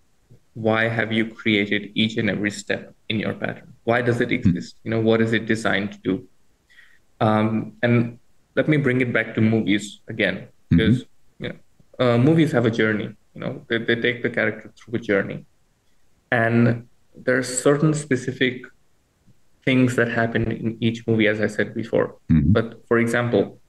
why 0.53 0.81
have 0.97 1.11
you 1.17 1.25
created 1.41 1.91
each 2.01 2.17
and 2.17 2.29
every 2.29 2.51
step 2.51 2.93
in 3.09 3.19
your 3.19 3.33
pattern. 3.33 3.73
Why 3.83 4.01
does 4.01 4.19
it 4.19 4.29
hmm. 4.29 4.39
exist? 4.39 4.75
Mm. 4.75 4.79
You 4.83 4.91
know 4.91 5.01
what 5.09 5.21
is 5.21 5.31
it 5.37 5.45
designed 5.45 5.89
to 5.93 5.99
do? 6.09 6.13
Um, 7.21 7.73
and 7.83 8.19
let 8.57 8.67
me 8.67 8.77
bring 8.77 8.99
it 9.01 9.13
back 9.13 9.35
to 9.35 9.41
movies 9.41 10.01
again 10.09 10.47
because 10.69 10.97
mm-hmm. 11.03 11.43
you 11.43 11.49
know 11.49 11.57
uh, 12.03 12.17
movies 12.17 12.51
have 12.51 12.65
a 12.65 12.71
journey 12.71 13.09
you 13.33 13.41
know 13.41 13.51
they, 13.69 13.77
they 13.77 13.95
take 13.95 14.21
the 14.23 14.29
character 14.29 14.73
through 14.77 14.95
a 14.99 15.03
journey 15.11 15.45
and 16.31 16.87
there's 17.15 17.47
certain 17.67 17.93
specific 17.93 18.63
things 19.67 19.95
that 19.99 20.09
happen 20.19 20.43
in 20.51 20.77
each 20.87 20.99
movie 21.07 21.27
as 21.33 21.39
i 21.47 21.49
said 21.57 21.73
before 21.81 22.07
mm-hmm. 22.31 22.51
but 22.57 22.67
for 22.87 22.97
example 23.05 23.59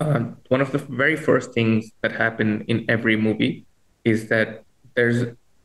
uh, 0.00 0.20
one 0.48 0.62
of 0.64 0.70
the 0.72 0.82
very 1.02 1.16
first 1.16 1.52
things 1.52 1.92
that 2.02 2.12
happen 2.12 2.64
in 2.72 2.78
every 2.88 3.16
movie 3.16 3.66
is 4.04 4.28
that 4.28 4.64
there's 4.94 5.18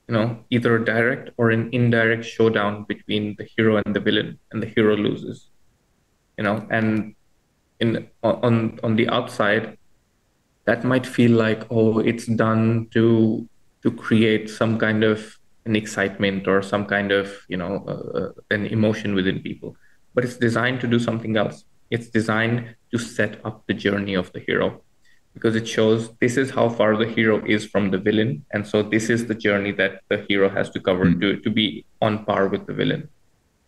you 0.08 0.14
know 0.16 0.28
either 0.50 0.72
a 0.76 0.86
direct 0.86 1.30
or 1.38 1.52
an 1.52 1.70
indirect 1.72 2.26
showdown 2.26 2.84
between 2.94 3.36
the 3.38 3.46
hero 3.56 3.82
and 3.84 3.96
the 3.96 4.04
villain 4.08 4.38
and 4.52 4.62
the 4.62 4.68
hero 4.76 4.96
loses 4.96 5.50
you 6.38 6.44
know 6.44 6.58
and 6.70 7.16
in 7.80 8.08
on 8.24 8.80
on 8.84 8.96
the 8.96 9.08
outside 9.10 9.78
that 10.66 10.84
might 10.84 11.06
feel 11.06 11.32
like 11.32 11.62
oh 11.70 12.00
it's 12.00 12.26
done 12.26 12.88
to 12.92 13.06
to 13.84 13.92
create 13.92 14.50
some 14.50 14.78
kind 14.78 15.04
of 15.04 15.38
an 15.66 15.76
excitement 15.76 16.48
or 16.48 16.62
some 16.62 16.86
kind 16.86 17.12
of 17.12 17.32
you 17.48 17.58
know 17.58 17.84
uh, 17.88 18.20
uh, 18.20 18.32
an 18.52 18.66
emotion 18.68 19.16
within 19.16 19.40
people. 19.40 19.76
But 20.14 20.24
it's 20.24 20.38
designed 20.38 20.82
to 20.82 20.88
do 20.88 21.00
something 21.00 21.38
else. 21.38 21.66
It's 21.90 22.10
designed 22.10 22.76
to 22.92 22.98
set 22.98 23.40
up 23.46 23.64
the 23.68 23.74
journey 23.74 24.14
of 24.14 24.32
the 24.34 24.40
hero 24.40 24.82
because 25.34 25.56
it 25.56 25.68
shows 25.68 26.12
this 26.22 26.38
is 26.38 26.50
how 26.50 26.70
far 26.70 26.96
the 26.96 27.06
hero 27.06 27.44
is 27.46 27.66
from 27.66 27.92
the 27.92 27.98
villain. 27.98 28.46
And 28.52 28.66
so 28.66 28.82
this 28.82 29.10
is 29.10 29.26
the 29.26 29.36
journey 29.36 29.74
that 29.74 30.02
the 30.10 30.26
hero 30.30 30.48
has 30.50 30.70
to 30.70 30.80
cover 30.80 31.06
mm. 31.06 31.20
to, 31.20 31.38
to 31.42 31.50
be 31.50 31.86
on 32.02 32.24
par 32.26 32.48
with 32.48 32.66
the 32.66 32.74
villain 32.74 33.10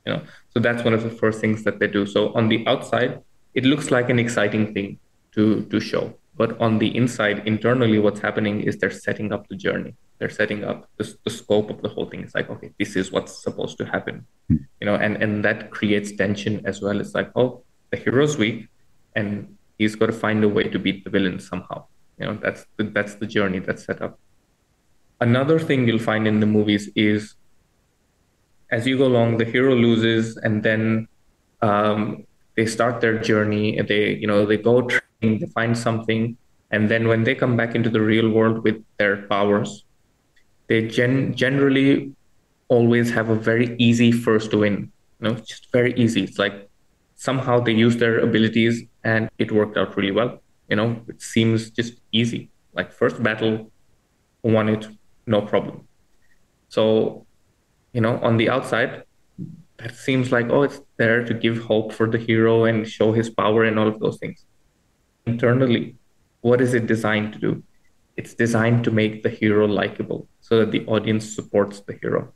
you 0.07 0.13
know. 0.13 0.21
So 0.53 0.59
that's 0.59 0.83
one 0.83 0.93
of 0.93 1.03
the 1.03 1.09
first 1.09 1.41
things 1.41 1.63
that 1.65 1.79
they 1.79 1.87
do. 1.87 2.05
So 2.05 2.33
on 2.33 2.47
the 2.47 2.65
outside 2.65 3.21
it 3.53 3.65
looks 3.65 3.91
like 3.91 4.09
an 4.09 4.19
exciting 4.19 4.73
thing 4.73 4.99
to 5.35 5.63
to 5.71 5.79
show. 5.79 6.03
But 6.41 6.59
on 6.61 6.79
the 6.79 6.89
inside 6.95 7.47
internally 7.53 7.99
what's 7.99 8.21
happening 8.27 8.61
is 8.61 8.77
they're 8.77 8.99
setting 9.05 9.33
up 9.33 9.47
the 9.47 9.55
journey 9.65 9.93
they're 10.19 10.29
setting 10.29 10.63
up 10.63 10.89
the, 10.97 11.15
the 11.23 11.29
scope 11.29 11.69
of 11.69 11.81
the 11.81 11.89
whole 11.89 12.05
thing. 12.05 12.21
It's 12.21 12.35
like 12.35 12.49
okay 12.49 12.71
this 12.79 12.95
is 12.95 13.11
what's 13.11 13.43
supposed 13.43 13.77
to 13.79 13.85
happen. 13.85 14.25
Hmm. 14.47 14.57
you 14.79 14.85
know 14.85 14.95
and 14.95 15.21
and 15.23 15.43
that 15.45 15.71
creates 15.71 16.11
tension 16.15 16.61
as 16.65 16.81
well. 16.81 16.99
It's 16.99 17.13
like 17.13 17.31
oh 17.35 17.63
the 17.91 17.97
hero's 17.97 18.37
weak 18.37 18.67
and 19.15 19.57
he's 19.77 19.95
got 19.95 20.07
to 20.07 20.13
find 20.13 20.43
a 20.43 20.49
way 20.49 20.63
to 20.63 20.79
beat 20.79 21.03
the 21.03 21.09
villain 21.09 21.39
somehow. 21.39 21.85
You 22.19 22.27
know 22.27 22.37
that's 22.41 22.65
the, 22.77 22.83
that's 22.85 23.15
the 23.15 23.27
journey 23.27 23.59
that's 23.59 23.85
set 23.85 24.01
up. 24.01 24.19
Another 25.19 25.59
thing 25.59 25.87
you'll 25.87 26.07
find 26.11 26.27
in 26.27 26.39
the 26.39 26.45
movies 26.45 26.89
is 26.95 27.35
as 28.71 28.85
you 28.85 28.97
go 28.97 29.05
along 29.05 29.37
the 29.37 29.45
hero 29.45 29.73
loses 29.73 30.37
and 30.37 30.61
then 30.61 31.07
um, 31.61 32.25
they 32.55 32.65
start 32.65 33.01
their 33.01 33.17
journey 33.17 33.77
and 33.77 33.87
they 33.87 34.15
you 34.15 34.27
know 34.27 34.45
they 34.45 34.57
go 34.57 34.81
train 34.81 35.01
they 35.21 35.47
find 35.53 35.77
something. 35.77 36.37
And 36.69 36.89
then 36.91 37.07
when 37.07 37.23
they 37.23 37.33
come 37.33 37.55
back 37.55 37.75
into 37.75 37.89
the 37.89 38.01
real 38.01 38.29
world 38.29 38.63
with 38.63 38.83
their 38.97 39.25
powers 39.27 39.85
they 40.67 40.87
gen- 40.87 41.33
generally 41.35 42.13
always 42.67 43.11
have 43.11 43.29
a 43.29 43.35
very 43.35 43.75
easy 43.77 44.11
first 44.11 44.53
win 44.53 44.91
you 45.19 45.29
know 45.29 45.35
just 45.35 45.71
very 45.71 45.93
easy. 45.95 46.23
It's 46.23 46.37
like 46.37 46.69
somehow 47.15 47.59
they 47.59 47.73
use 47.73 47.97
their 47.97 48.19
abilities 48.19 48.83
and 49.03 49.29
it 49.37 49.51
worked 49.51 49.77
out 49.77 49.95
really 49.97 50.11
well. 50.11 50.41
You 50.69 50.75
know 50.75 51.01
it 51.07 51.21
seems 51.21 51.69
just 51.71 51.93
easy. 52.11 52.49
Like 52.73 52.91
first 52.91 53.21
battle 53.21 53.71
won 54.43 54.69
it 54.69 54.87
no 55.25 55.41
problem. 55.41 55.87
So 56.69 57.25
you 57.93 58.01
know 58.01 58.19
on 58.19 58.37
the 58.37 58.49
outside 58.49 59.03
that 59.77 59.95
seems 59.95 60.31
like 60.31 60.49
oh 60.49 60.63
it's 60.63 60.81
there 60.97 61.23
to 61.23 61.33
give 61.33 61.59
hope 61.59 61.93
for 61.93 62.09
the 62.09 62.17
hero 62.17 62.65
and 62.65 62.87
show 62.87 63.11
his 63.11 63.29
power 63.29 63.63
and 63.63 63.79
all 63.79 63.87
of 63.87 63.99
those 63.99 64.17
things. 64.17 64.45
Internally 65.25 65.95
what 66.41 66.61
is 66.61 66.73
it 66.73 66.85
designed 66.87 67.33
to 67.33 67.39
do 67.39 67.63
it's 68.17 68.33
designed 68.33 68.83
to 68.83 68.91
make 68.91 69.23
the 69.23 69.29
hero 69.29 69.67
likable 69.67 70.27
so 70.41 70.59
that 70.59 70.71
the 70.71 70.85
audience 70.87 71.35
supports 71.35 71.81
the 71.81 71.93
hero 72.01 72.33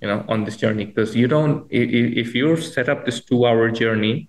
you 0.00 0.08
know 0.08 0.24
on 0.28 0.44
this 0.44 0.56
journey. 0.56 0.84
Because 0.84 1.16
you 1.16 1.28
don't 1.28 1.66
if 1.70 2.34
you're 2.34 2.56
set 2.56 2.88
up 2.88 3.04
this 3.04 3.24
two 3.24 3.46
hour 3.46 3.70
journey 3.70 4.28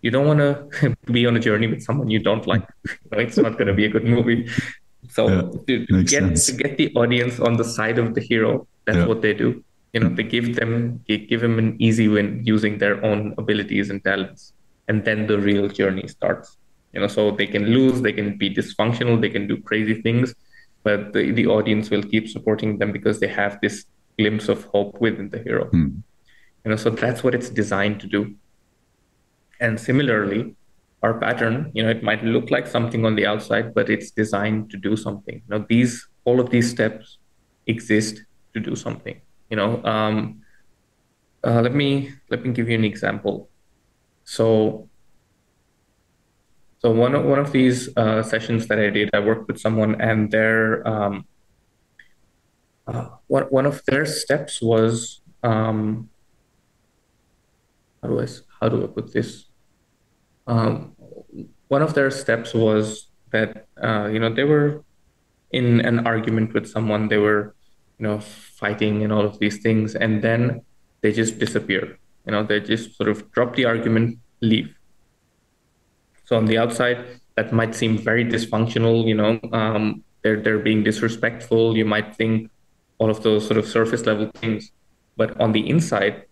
you 0.00 0.10
don't 0.10 0.26
want 0.26 0.40
to 0.40 0.96
be 1.12 1.26
on 1.26 1.36
a 1.36 1.40
journey 1.40 1.66
with 1.66 1.82
someone 1.82 2.10
you 2.10 2.18
don't 2.18 2.46
like 2.46 2.66
it's 3.12 3.36
not 3.36 3.52
going 3.52 3.68
to 3.68 3.74
be 3.74 3.84
a 3.84 3.88
good 3.88 4.04
movie. 4.04 4.48
So 5.10 5.28
yeah, 5.28 5.84
to, 5.86 6.04
get 6.04 6.36
to 6.36 6.52
get 6.52 6.76
the 6.76 6.92
audience 6.94 7.40
on 7.40 7.56
the 7.56 7.64
side 7.64 7.98
of 7.98 8.14
the 8.14 8.20
hero 8.20 8.66
that's 8.86 8.98
yeah. 8.98 9.06
what 9.06 9.20
they 9.22 9.34
do. 9.34 9.62
You 9.92 10.00
know 10.00 10.08
they 10.08 10.22
give 10.22 10.56
them 10.56 11.04
give 11.06 11.40
them 11.40 11.58
an 11.58 11.76
easy 11.78 12.08
win 12.08 12.42
using 12.44 12.78
their 12.78 13.04
own 13.04 13.34
abilities 13.36 13.90
and 13.90 14.02
talents. 14.02 14.54
And 14.88 15.04
then 15.04 15.26
the 15.26 15.38
real 15.38 15.68
journey 15.68 16.08
starts 16.08 16.56
you 16.92 17.00
know 17.00 17.06
so 17.06 17.30
they 17.30 17.46
can 17.46 17.66
lose 17.66 18.00
they 18.02 18.12
can 18.12 18.36
be 18.36 18.48
dysfunctional 18.54 19.20
they 19.20 19.30
can 19.30 19.46
do 19.46 19.56
crazy 19.60 20.00
things 20.02 20.34
but 20.82 21.12
the, 21.12 21.30
the 21.30 21.46
audience 21.46 21.90
will 21.90 22.02
keep 22.02 22.28
supporting 22.28 22.78
them 22.78 22.92
because 22.92 23.20
they 23.20 23.28
have 23.28 23.58
this 23.62 23.84
glimpse 24.18 24.48
of 24.48 24.64
hope 24.64 25.00
within 25.00 25.30
the 25.30 25.38
hero. 25.38 25.66
Hmm. 25.66 25.88
you 26.64 26.70
know 26.70 26.76
so 26.76 26.90
that's 26.90 27.22
what 27.24 27.34
it's 27.34 27.50
designed 27.50 28.00
to 28.00 28.06
do. 28.06 28.34
And 29.60 29.78
similarly 29.78 30.54
our 31.02 31.14
pattern 31.18 31.70
you 31.74 31.82
know 31.82 31.90
it 31.90 32.02
might 32.02 32.22
look 32.24 32.50
like 32.50 32.66
something 32.66 33.04
on 33.04 33.16
the 33.16 33.26
outside 33.26 33.74
but 33.74 33.90
it's 33.90 34.10
designed 34.10 34.70
to 34.70 34.76
do 34.76 34.96
something. 34.96 35.36
You 35.36 35.58
now 35.58 35.66
these 35.68 36.06
all 36.24 36.40
of 36.40 36.50
these 36.50 36.70
steps 36.70 37.18
exist 37.66 38.22
to 38.54 38.60
do 38.60 38.76
something. 38.76 39.20
You 39.50 39.56
know 39.56 39.84
um, 39.84 40.42
uh, 41.44 41.60
let 41.60 41.74
me 41.74 42.12
let 42.30 42.44
me 42.44 42.52
give 42.52 42.68
you 42.68 42.74
an 42.74 42.84
example. 42.84 43.48
So 44.24 44.88
so 46.82 46.90
one 46.90 47.14
of 47.14 47.22
one 47.24 47.38
of 47.38 47.52
these 47.52 47.88
uh, 47.96 48.22
sessions 48.26 48.66
that 48.66 48.78
I 48.82 48.90
did, 48.90 49.10
I 49.14 49.20
worked 49.20 49.46
with 49.46 49.60
someone, 49.62 50.00
and 50.00 50.30
their 50.30 50.82
um, 50.82 51.24
uh, 52.90 53.06
one 53.28 53.44
one 53.54 53.66
of 53.66 53.84
their 53.86 54.04
steps 54.04 54.60
was 54.60 55.22
um, 55.44 56.10
how 58.02 58.08
do 58.08 58.18
I 58.18 58.26
how 58.58 58.68
do 58.68 58.82
I 58.82 58.88
put 58.88 59.12
this? 59.12 59.46
um, 60.46 60.94
one 61.68 61.82
of 61.82 61.94
their 61.94 62.10
steps 62.10 62.54
was 62.54 63.08
that 63.30 63.66
uh, 63.82 64.08
you 64.12 64.18
know 64.18 64.32
they 64.32 64.44
were 64.44 64.84
in 65.52 65.80
an 65.80 66.06
argument 66.06 66.52
with 66.54 66.66
someone 66.66 67.08
they 67.08 67.18
were 67.18 67.54
you 67.98 68.06
know 68.06 68.18
fighting 68.20 69.02
and 69.02 69.12
all 69.12 69.24
of 69.24 69.38
these 69.38 69.62
things 69.62 69.94
and 69.94 70.22
then 70.22 70.62
they 71.00 71.12
just 71.12 71.38
disappear 71.38 71.98
you 72.26 72.32
know 72.32 72.42
they 72.42 72.60
just 72.60 72.96
sort 72.96 73.08
of 73.08 73.30
drop 73.32 73.54
the 73.54 73.64
argument 73.64 74.18
leave 74.40 74.74
so 76.32 76.38
on 76.38 76.46
the 76.46 76.56
outside 76.56 77.20
that 77.36 77.52
might 77.52 77.74
seem 77.74 77.98
very 77.98 78.24
dysfunctional 78.24 79.06
you 79.06 79.14
know 79.14 79.38
um, 79.52 80.02
they're 80.22 80.40
they're 80.40 80.64
being 80.70 80.82
disrespectful 80.82 81.76
you 81.76 81.84
might 81.84 82.16
think 82.16 82.50
all 82.96 83.10
of 83.10 83.22
those 83.22 83.46
sort 83.46 83.58
of 83.58 83.66
surface 83.66 84.06
level 84.06 84.30
things 84.36 84.72
but 85.16 85.38
on 85.38 85.52
the 85.52 85.68
inside 85.68 86.24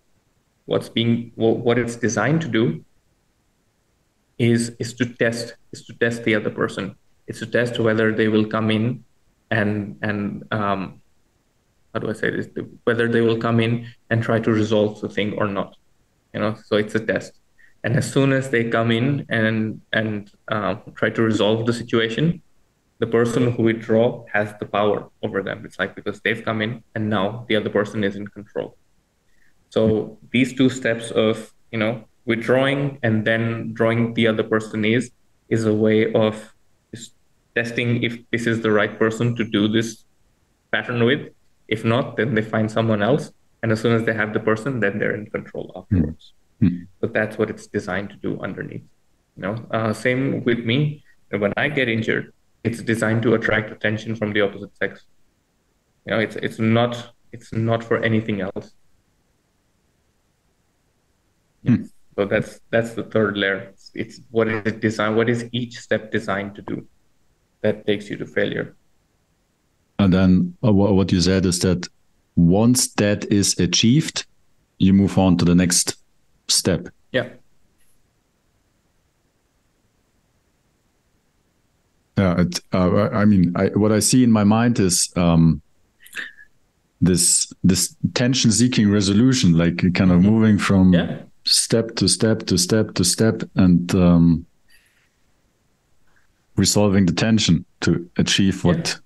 what's 0.64 0.88
being 0.88 1.32
what 1.34 1.76
it's 1.78 1.96
designed 1.96 2.40
to 2.40 2.48
do 2.48 2.82
is 4.38 4.72
is 4.78 4.94
to 4.94 5.04
test 5.04 5.54
is 5.72 5.84
to 5.84 5.92
test 6.04 6.24
the 6.24 6.34
other 6.34 6.48
person 6.48 6.96
it's 7.26 7.40
to 7.40 7.46
test 7.46 7.78
whether 7.78 8.10
they 8.10 8.28
will 8.28 8.46
come 8.46 8.70
in 8.70 9.04
and 9.50 9.98
and 10.00 10.44
um, 10.50 11.02
how 11.92 11.98
do 12.00 12.08
I 12.08 12.12
say 12.12 12.30
this? 12.30 12.48
Whether 12.84 13.08
they 13.08 13.20
will 13.20 13.38
come 13.38 13.58
in 13.58 13.88
and 14.10 14.22
try 14.22 14.38
to 14.38 14.52
resolve 14.52 15.00
the 15.00 15.08
thing 15.08 15.36
or 15.38 15.48
not. 15.48 15.76
You 16.32 16.40
know, 16.40 16.54
so 16.66 16.76
it's 16.76 16.94
a 16.94 17.00
test. 17.00 17.39
And 17.82 17.96
as 17.96 18.10
soon 18.10 18.32
as 18.32 18.50
they 18.50 18.68
come 18.68 18.90
in 18.90 19.26
and 19.28 19.80
and 19.92 20.30
uh, 20.48 20.74
try 20.94 21.10
to 21.10 21.22
resolve 21.22 21.66
the 21.66 21.72
situation, 21.72 22.42
the 22.98 23.06
person 23.06 23.52
who 23.52 23.62
withdraw 23.62 24.24
has 24.32 24.52
the 24.60 24.66
power 24.66 25.08
over 25.22 25.42
them. 25.42 25.64
It's 25.64 25.78
like 25.78 25.94
because 25.94 26.20
they've 26.20 26.44
come 26.44 26.60
in 26.60 26.82
and 26.94 27.08
now 27.08 27.46
the 27.48 27.56
other 27.56 27.70
person 27.70 28.04
is 28.04 28.16
in 28.16 28.26
control. 28.28 28.76
So 29.70 30.18
these 30.32 30.52
two 30.52 30.68
steps 30.68 31.10
of 31.10 31.52
you 31.72 31.78
know 31.78 32.04
withdrawing 32.26 32.98
and 33.02 33.24
then 33.24 33.72
drawing 33.72 34.14
the 34.14 34.26
other 34.26 34.42
person 34.42 34.84
is 34.84 35.10
is 35.48 35.64
a 35.64 35.74
way 35.74 36.12
of 36.12 36.54
testing 37.54 38.02
if 38.02 38.18
this 38.30 38.46
is 38.46 38.60
the 38.60 38.70
right 38.70 38.98
person 38.98 39.34
to 39.36 39.44
do 39.44 39.68
this 39.68 40.04
pattern 40.72 41.04
with. 41.04 41.32
If 41.68 41.84
not, 41.84 42.16
then 42.16 42.34
they 42.34 42.42
find 42.42 42.70
someone 42.70 43.02
else. 43.02 43.32
And 43.62 43.72
as 43.72 43.80
soon 43.80 43.94
as 43.94 44.04
they 44.04 44.14
have 44.14 44.32
the 44.32 44.40
person, 44.40 44.80
then 44.80 44.98
they're 44.98 45.14
in 45.14 45.26
control 45.30 45.72
afterwards. 45.76 46.32
Mm-hmm. 46.32 46.39
So 47.00 47.06
that's 47.06 47.38
what 47.38 47.50
it's 47.50 47.66
designed 47.66 48.10
to 48.10 48.16
do 48.16 48.40
underneath. 48.40 48.84
You 49.36 49.42
know, 49.42 49.66
uh, 49.70 49.92
same 49.92 50.44
with 50.44 50.58
me. 50.58 51.04
When 51.30 51.52
I 51.56 51.68
get 51.68 51.88
injured, 51.88 52.32
it's 52.64 52.82
designed 52.82 53.22
to 53.22 53.34
attract 53.34 53.70
attention 53.70 54.16
from 54.16 54.32
the 54.32 54.42
opposite 54.42 54.76
sex. 54.76 55.04
You 56.06 56.14
know, 56.14 56.20
it's 56.20 56.36
it's 56.36 56.58
not 56.58 57.12
it's 57.32 57.52
not 57.52 57.82
for 57.84 57.98
anything 58.02 58.40
else. 58.40 58.72
Mm. 61.64 61.88
So 62.16 62.26
that's 62.26 62.60
that's 62.70 62.94
the 62.94 63.04
third 63.04 63.36
layer. 63.36 63.70
It's, 63.70 63.90
it's 63.94 64.20
what 64.30 64.48
is 64.48 64.62
it 64.66 64.80
designed? 64.80 65.16
What 65.16 65.28
is 65.30 65.48
each 65.52 65.78
step 65.78 66.10
designed 66.10 66.54
to 66.56 66.62
do? 66.62 66.86
that 67.62 67.86
takes 67.86 68.08
you 68.08 68.16
to 68.16 68.26
failure. 68.26 68.76
And 69.98 70.12
then 70.12 70.56
uh, 70.64 70.72
what 70.72 71.12
you 71.12 71.20
said 71.20 71.44
is 71.44 71.58
that 71.60 71.86
once 72.36 72.88
that 72.94 73.30
is 73.30 73.58
achieved, 73.58 74.26
you 74.78 74.92
move 74.92 75.18
on 75.18 75.36
to 75.38 75.44
the 75.44 75.54
next 75.54 75.96
step. 76.50 76.88
Yeah. 77.12 77.28
Yeah, 82.18 82.40
it, 82.42 82.60
uh, 82.74 83.08
I 83.12 83.24
mean, 83.24 83.52
I, 83.56 83.68
what 83.68 83.92
I 83.92 84.00
see 84.00 84.22
in 84.22 84.30
my 84.30 84.44
mind 84.44 84.78
is 84.78 85.10
um, 85.16 85.62
this 87.00 87.50
this 87.64 87.96
tension-seeking 88.12 88.90
resolution, 88.90 89.56
like 89.56 89.78
kind 89.94 90.12
of 90.12 90.20
mm-hmm. 90.20 90.30
moving 90.30 90.58
from 90.58 90.92
yeah. 90.92 91.22
step 91.44 91.96
to 91.96 92.08
step 92.08 92.40
to 92.46 92.58
step 92.58 92.92
to 92.94 93.04
step, 93.04 93.42
and 93.54 93.94
um, 93.94 94.44
resolving 96.56 97.06
the 97.06 97.14
tension 97.14 97.64
to 97.80 98.06
achieve 98.18 98.64
what 98.64 99.00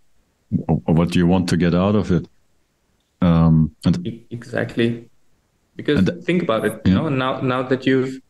yeah. 0.51 0.75
what 0.87 1.15
you 1.15 1.29
want 1.29 1.49
to 1.51 1.57
get 1.57 1.73
out 1.73 1.95
of 1.95 2.11
it. 2.11 2.27
Um, 3.21 3.77
and 3.85 4.25
exactly, 4.31 5.09
because 5.77 6.09
and, 6.09 6.25
think 6.25 6.43
about 6.43 6.65
it. 6.65 6.81
Yeah. 6.85 6.93
You 6.93 6.95
know, 6.95 7.09
now 7.09 7.41
now 7.41 7.63
that 7.63 7.87
you've 7.87 8.21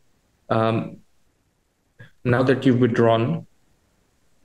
um, 0.50 0.98
now 2.24 2.42
that 2.42 2.64
you've 2.64 2.80
withdrawn, 2.80 3.46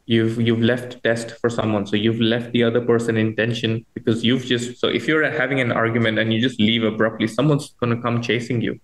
you've 0.06 0.40
you've 0.42 0.62
left 0.62 1.04
test 1.04 1.32
for 1.40 1.50
someone. 1.50 1.86
So 1.88 1.96
you've 1.96 2.22
left 2.22 2.52
the 2.52 2.64
other 2.64 2.82
person 2.82 3.18
in 3.18 3.36
tension 3.36 3.86
because 3.94 4.24
you've 4.24 4.46
just. 4.46 4.80
So 4.80 4.88
if 4.88 5.08
you're 5.08 5.30
having 5.30 5.60
an 5.60 5.72
argument 5.72 6.20
and 6.20 6.34
you 6.34 6.42
just 6.42 6.60
leave 6.60 6.84
abruptly, 6.84 7.28
someone's 7.28 7.74
going 7.80 7.96
to 7.96 8.02
come 8.02 8.22
chasing 8.22 8.62
you. 8.62 8.80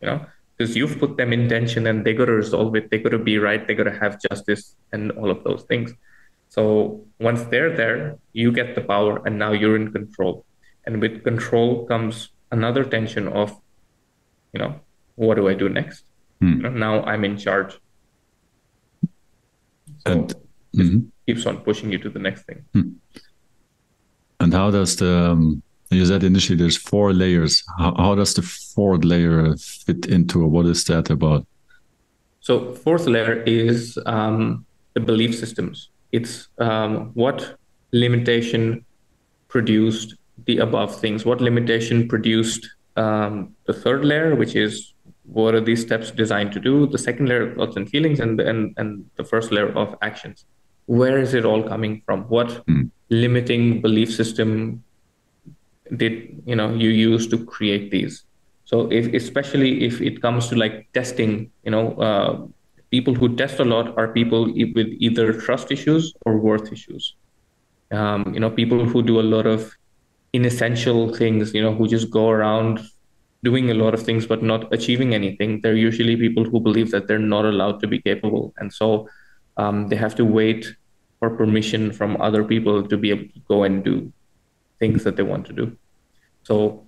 You 0.00 0.06
know 0.08 0.26
because 0.60 0.76
you've 0.76 0.98
put 0.98 1.16
them 1.16 1.32
in 1.32 1.48
tension 1.48 1.86
and 1.86 2.04
they 2.04 2.12
got 2.12 2.26
to 2.26 2.32
resolve 2.32 2.76
it. 2.76 2.90
They 2.90 2.98
got 2.98 3.12
to 3.12 3.18
be 3.18 3.38
right. 3.38 3.66
They 3.66 3.74
got 3.74 3.84
to 3.84 3.98
have 3.98 4.20
justice 4.20 4.76
and 4.92 5.10
all 5.12 5.30
of 5.30 5.42
those 5.42 5.62
things. 5.62 5.90
So 6.50 7.02
once 7.18 7.44
they're 7.44 7.74
there, 7.74 8.18
you 8.34 8.52
get 8.52 8.74
the 8.74 8.82
power 8.82 9.22
and 9.24 9.38
now 9.38 9.52
you're 9.52 9.74
in 9.74 9.90
control. 9.90 10.44
And 10.84 11.00
with 11.00 11.24
control 11.24 11.86
comes 11.86 12.28
another 12.50 12.84
tension 12.84 13.28
of, 13.28 13.58
you 14.52 14.60
know, 14.60 14.80
what 15.16 15.34
do 15.34 15.48
I 15.48 15.54
do 15.54 15.68
next? 15.68 16.04
Hmm. 16.40 16.48
You 16.48 16.62
know, 16.62 16.70
now 16.70 17.02
I'm 17.04 17.24
in 17.24 17.36
charge. 17.36 17.78
So 20.06 20.12
and 20.12 20.34
mm-hmm. 20.74 20.98
keeps 21.26 21.46
on 21.46 21.58
pushing 21.58 21.92
you 21.92 21.98
to 21.98 22.08
the 22.08 22.18
next 22.18 22.42
thing. 22.42 22.64
Hmm. 22.72 22.90
And 24.40 24.54
how 24.54 24.70
does 24.70 24.96
the 24.96 25.32
um, 25.32 25.62
you 25.90 26.06
said 26.06 26.22
initially 26.22 26.56
there's 26.56 26.76
four 26.76 27.12
layers. 27.12 27.64
How, 27.78 27.94
how 27.96 28.14
does 28.14 28.34
the 28.34 28.42
fourth 28.42 29.04
layer 29.04 29.56
fit 29.56 30.06
into 30.06 30.46
What 30.46 30.66
is 30.66 30.84
that 30.84 31.10
about? 31.10 31.46
So 32.40 32.74
fourth 32.74 33.06
layer 33.06 33.42
is 33.42 33.98
um, 34.06 34.64
the 34.94 35.00
belief 35.00 35.36
systems. 35.36 35.90
It's 36.12 36.48
um, 36.58 37.10
what 37.14 37.56
limitation 37.92 38.84
produced 39.48 40.14
the 40.46 40.58
above 40.58 40.98
things. 40.98 41.24
What 41.24 41.40
limitation 41.40 42.08
produced 42.08 42.68
um, 42.96 43.54
the 43.66 43.72
third 43.72 44.04
layer, 44.04 44.34
which 44.34 44.56
is 44.56 44.94
what 45.24 45.54
are 45.54 45.60
these 45.60 45.82
steps 45.82 46.10
designed 46.10 46.52
to 46.52 46.60
do? 46.60 46.86
The 46.86 46.98
second 46.98 47.28
layer 47.28 47.50
of 47.50 47.56
thoughts 47.56 47.76
and 47.76 47.88
feelings, 47.88 48.20
and 48.20 48.40
and 48.40 48.74
and 48.76 49.08
the 49.16 49.24
first 49.24 49.52
layer 49.52 49.70
of 49.76 49.96
actions. 50.02 50.44
Where 50.86 51.18
is 51.18 51.34
it 51.34 51.44
all 51.44 51.62
coming 51.62 52.02
from? 52.04 52.22
What 52.24 52.66
mm. 52.66 52.90
limiting 53.10 53.80
belief 53.80 54.12
system 54.12 54.82
did 55.96 56.42
you 56.46 56.54
know 56.54 56.72
you 56.72 56.90
use 56.90 57.26
to 57.26 57.44
create 57.44 57.90
these 57.90 58.24
so 58.64 58.90
if 58.92 59.12
especially 59.14 59.84
if 59.84 60.00
it 60.00 60.22
comes 60.22 60.48
to 60.48 60.54
like 60.56 60.88
testing 60.92 61.50
you 61.64 61.70
know 61.70 61.92
uh, 61.94 62.46
people 62.90 63.14
who 63.14 63.34
test 63.36 63.58
a 63.58 63.64
lot 63.64 63.96
are 63.98 64.08
people 64.08 64.44
with 64.74 64.88
either 64.98 65.32
trust 65.32 65.72
issues 65.72 66.14
or 66.26 66.36
worth 66.36 66.72
issues 66.72 67.14
um, 67.90 68.32
you 68.32 68.40
know 68.40 68.50
people 68.50 68.84
who 68.84 69.02
do 69.02 69.20
a 69.20 69.26
lot 69.34 69.46
of 69.46 69.76
inessential 70.32 71.14
things 71.14 71.52
you 71.54 71.62
know 71.62 71.74
who 71.74 71.88
just 71.88 72.10
go 72.10 72.30
around 72.30 72.80
doing 73.42 73.70
a 73.70 73.74
lot 73.74 73.94
of 73.94 74.02
things 74.02 74.26
but 74.26 74.42
not 74.42 74.72
achieving 74.72 75.14
anything 75.14 75.60
they're 75.60 75.74
usually 75.74 76.16
people 76.16 76.44
who 76.44 76.60
believe 76.60 76.90
that 76.90 77.06
they're 77.06 77.18
not 77.18 77.44
allowed 77.44 77.80
to 77.80 77.86
be 77.86 78.00
capable 78.00 78.52
and 78.58 78.72
so 78.72 79.08
um, 79.56 79.88
they 79.88 79.96
have 79.96 80.14
to 80.14 80.24
wait 80.24 80.74
for 81.18 81.30
permission 81.30 81.92
from 81.92 82.20
other 82.20 82.42
people 82.42 82.86
to 82.86 82.96
be 82.96 83.10
able 83.10 83.28
to 83.34 83.40
go 83.46 83.64
and 83.64 83.84
do 83.84 84.12
things 84.78 85.04
that 85.04 85.16
they 85.16 85.22
want 85.22 85.46
to 85.46 85.52
do. 85.52 85.76
So 86.42 86.86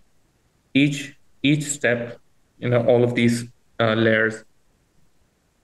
each 0.74 1.14
each 1.42 1.64
step, 1.64 2.18
you 2.58 2.70
know, 2.70 2.84
all 2.86 3.04
of 3.04 3.14
these 3.14 3.44
uh, 3.78 3.94
layers. 3.94 4.44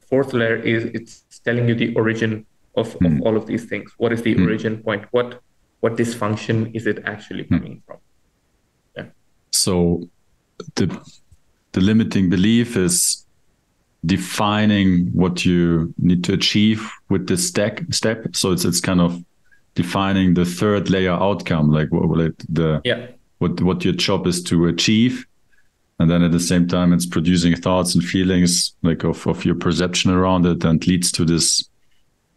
Fourth 0.09 0.33
layer 0.33 0.57
is 0.57 0.85
it's 0.87 1.41
telling 1.45 1.68
you 1.68 1.74
the 1.74 1.95
origin 1.95 2.47
of, 2.76 2.89
mm. 2.99 3.07
of 3.07 3.12
hmm. 3.12 3.22
all 3.24 3.37
of 3.37 3.47
these 3.47 3.66
things. 3.66 3.93
What 3.99 4.12
is 4.12 4.22
the 4.22 4.35
mm. 4.35 4.47
origin 4.47 4.83
point? 4.83 5.05
What 5.11 5.41
what 5.81 5.97
dysfunction 5.97 6.74
is 6.74 6.87
it 6.87 7.03
actually 7.05 7.45
hmm. 7.45 7.55
coming 7.57 7.76
mm. 7.76 7.83
from? 7.87 7.97
Yeah. 8.97 9.05
So 9.53 10.09
the 10.74 10.87
the 11.72 11.81
limiting 11.81 12.31
belief 12.31 12.76
is 12.76 13.26
defining 14.05 15.07
what 15.12 15.45
you 15.45 15.93
need 15.99 16.24
to 16.24 16.33
achieve 16.33 16.91
with 17.09 17.26
this 17.26 17.47
stack 17.49 17.83
step. 17.91 18.35
So 18.35 18.53
it's 18.53 18.64
it's 18.64 18.81
kind 18.81 19.01
of 19.01 19.22
defining 19.74 20.35
the 20.35 20.45
third 20.45 20.91
layer 20.91 21.12
outcome, 21.12 21.70
like 21.70 21.91
what 21.93 22.18
like 22.18 22.35
the 22.49 22.81
yeah. 22.85 23.09
what 23.39 23.61
what 23.61 23.85
your 23.85 23.95
job 23.95 24.26
is 24.26 24.43
to 24.45 24.66
achieve, 24.66 25.26
and 25.99 26.11
then 26.11 26.22
at 26.22 26.33
the 26.33 26.41
same 26.41 26.66
time 26.66 26.93
it's 26.93 27.07
producing 27.07 27.55
thoughts 27.55 27.95
and 27.95 28.05
feelings 28.05 28.74
like 28.83 29.05
of 29.05 29.26
of 29.26 29.45
your 29.45 29.55
perception 29.55 30.11
around 30.11 30.47
it, 30.47 30.64
and 30.64 30.87
leads 30.87 31.12
to 31.12 31.24
this 31.24 31.68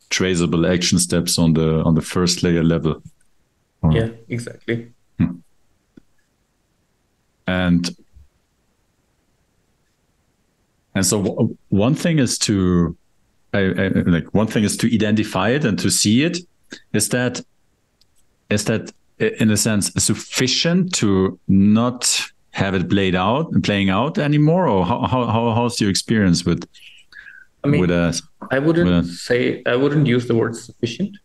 traceable 0.10 0.66
action 0.66 1.00
steps 1.00 1.39
on 1.39 1.54
the 1.54 1.82
on 1.84 1.96
the 1.96 2.02
first 2.02 2.44
layer 2.44 2.64
level. 2.64 3.02
Yeah, 3.89 4.09
exactly. 4.29 4.91
Hmm. 5.17 5.38
And 7.47 7.89
and 10.93 11.05
so 11.05 11.55
one 11.69 11.95
thing 11.95 12.19
is 12.19 12.38
to 12.39 12.95
I, 13.53 13.59
I, 13.59 13.88
like 14.05 14.34
one 14.34 14.47
thing 14.47 14.63
is 14.63 14.77
to 14.77 14.93
identify 14.93 15.49
it 15.49 15.65
and 15.65 15.77
to 15.79 15.89
see 15.89 16.23
it 16.23 16.38
is 16.93 17.09
that 17.09 17.41
is 18.49 18.65
that 18.65 18.91
in 19.19 19.51
a 19.51 19.57
sense 19.57 19.91
sufficient 19.97 20.93
to 20.95 21.39
not 21.47 22.21
have 22.51 22.75
it 22.75 22.89
played 22.89 23.15
out 23.15 23.51
playing 23.63 23.89
out 23.89 24.17
anymore 24.17 24.67
or 24.67 24.86
how, 24.86 25.07
how 25.07 25.53
how's 25.53 25.82
your 25.82 25.89
experience 25.89 26.45
with 26.45 26.67
I 27.63 27.67
mean, 27.67 27.82
with 27.82 27.91
a 27.91 28.21
I 28.51 28.59
wouldn't 28.59 28.89
with 28.89 29.05
a- 29.05 29.07
say 29.07 29.63
I 29.65 29.75
wouldn't 29.75 30.07
use 30.07 30.27
the 30.27 30.36
word 30.36 30.55
sufficient. 30.55 31.17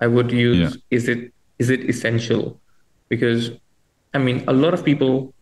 I 0.00 0.06
would 0.06 0.30
use 0.32 0.58
Yeah. 0.58 0.80
is 0.90 1.08
it 1.08 1.32
is 1.58 1.70
it 1.70 1.88
essential? 1.88 2.60
Because 3.08 3.52
I 4.12 4.18
mean, 4.18 4.44
a 4.46 4.52
lot 4.52 4.74
of 4.74 4.84
people 4.84 5.34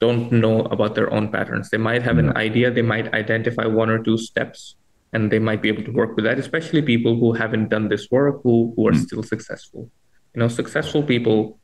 don't 0.00 0.32
know 0.32 0.62
about 0.62 0.94
their 0.94 1.12
own 1.12 1.30
patterns. 1.30 1.70
They 1.70 1.78
might 1.78 2.02
have 2.02 2.18
an 2.18 2.36
idea, 2.36 2.70
they 2.70 2.82
might 2.82 3.12
identify 3.14 3.66
one 3.66 3.90
or 3.90 4.02
two 4.02 4.18
steps, 4.18 4.76
and 5.12 5.30
they 5.30 5.38
might 5.38 5.62
be 5.62 5.68
able 5.68 5.84
to 5.84 5.92
work 5.92 6.16
with 6.16 6.24
that. 6.24 6.38
Especially 6.38 6.82
people 6.82 7.16
who 7.16 7.32
haven't 7.32 7.68
done 7.68 7.88
this 7.88 8.10
work, 8.10 8.42
who 8.42 8.72
who 8.76 8.88
are 8.88 8.94
still 8.94 9.22
successful. 9.22 9.90
You 10.34 10.40
know, 10.40 10.48
successful 10.48 11.02
people, 11.02 11.58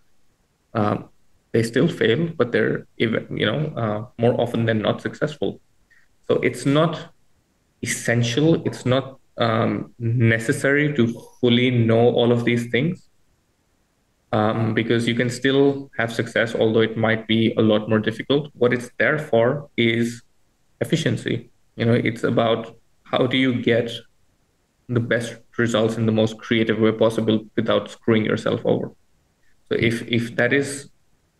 um, 0.74 1.08
they 1.52 1.62
still 1.62 1.88
fail, 1.88 2.28
but 2.36 2.52
they're 2.52 2.86
even 2.98 3.26
you 3.36 3.46
know 3.46 3.60
uh, 3.76 4.00
more 4.18 4.40
often 4.40 4.66
than 4.66 4.80
not 4.80 5.02
successful. 5.02 5.60
So 6.28 6.36
it's 6.36 6.64
not 6.64 7.12
essential. 7.82 8.62
It's 8.64 8.86
not 8.86 9.18
um, 9.36 9.92
necessary 9.98 10.94
to 10.94 11.08
fully 11.40 11.70
know 11.70 12.12
all 12.18 12.32
of 12.32 12.44
these 12.44 12.70
things 12.70 13.08
um, 14.32 14.74
because 14.74 15.06
you 15.06 15.14
can 15.14 15.30
still 15.30 15.90
have 15.98 16.12
success, 16.12 16.54
although 16.54 16.80
it 16.80 16.96
might 16.96 17.26
be 17.26 17.52
a 17.56 17.62
lot 17.62 17.88
more 17.88 17.98
difficult. 17.98 18.50
What 18.54 18.72
it's 18.72 18.90
there 18.98 19.18
for 19.18 19.68
is 19.76 20.22
efficiency. 20.80 21.50
You 21.76 21.84
know, 21.84 21.94
it's 21.94 22.24
about 22.24 22.76
how 23.04 23.26
do 23.26 23.36
you 23.36 23.62
get 23.62 23.90
the 24.88 25.00
best 25.00 25.36
results 25.58 25.96
in 25.96 26.06
the 26.06 26.12
most 26.12 26.38
creative 26.38 26.78
way 26.78 26.92
possible 26.92 27.44
without 27.56 27.90
screwing 27.90 28.24
yourself 28.24 28.60
over. 28.64 28.90
So 29.68 29.76
if 29.78 30.02
if 30.08 30.34
that 30.36 30.52
is 30.52 30.90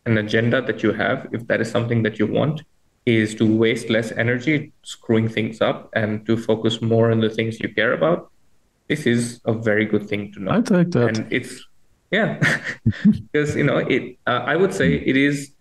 an 0.07 0.19
agenda 0.19 0.61
that 0.63 0.83
you 0.83 0.93
have, 0.93 1.29
if 1.33 1.47
that 1.47 1.61
is 1.61 1.71
something 1.71 2.03
that 2.03 2.19
you 2.19 2.27
want, 2.27 2.63
is 3.07 3.35
to 3.37 3.45
waste 3.47 3.89
less 3.89 4.13
energy 4.13 4.73
screwing 4.83 5.29
things 5.29 5.61
up 5.61 5.91
and 5.95 6.25
to 6.27 6.37
focus 6.37 6.81
more 6.83 7.11
on 7.11 7.21
the 7.21 7.31
things 7.31 7.61
you 7.61 7.73
care 7.75 7.93
about, 7.93 8.31
this 8.89 9.07
is 9.07 9.41
a 9.45 9.53
very 9.53 9.85
good 9.85 10.09
thing 10.09 10.33
to 10.33 10.41
know. 10.41 10.53
I 10.53 10.61
take 10.61 10.91
that. 10.93 11.19
And 11.19 11.33
it's 11.33 11.65
yeah, 12.13 12.39
because 13.33 13.57
you 13.57 13.65
know 13.65 13.79
it. 13.79 14.19
Uh, 14.27 14.45
I 14.47 14.57
would 14.57 14.73
say 14.73 14.95
it 14.95 15.17
is. 15.17 15.53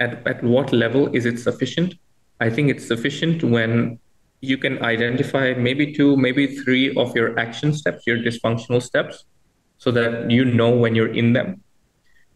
At 0.00 0.26
at 0.26 0.44
what 0.44 0.72
level 0.72 1.14
is 1.14 1.26
it 1.26 1.38
sufficient? 1.38 1.94
I 2.40 2.50
think 2.50 2.70
it's 2.70 2.86
sufficient 2.86 3.42
when 3.42 3.98
you 4.40 4.56
can 4.56 4.82
identify 4.84 5.54
maybe 5.54 5.92
two, 5.92 6.16
maybe 6.16 6.46
three 6.58 6.94
of 6.94 7.16
your 7.16 7.36
action 7.38 7.72
steps, 7.72 8.06
your 8.06 8.18
dysfunctional 8.18 8.80
steps, 8.80 9.24
so 9.78 9.90
that 9.92 10.30
you 10.30 10.44
know 10.44 10.70
when 10.70 10.94
you're 10.94 11.12
in 11.12 11.32
them 11.32 11.62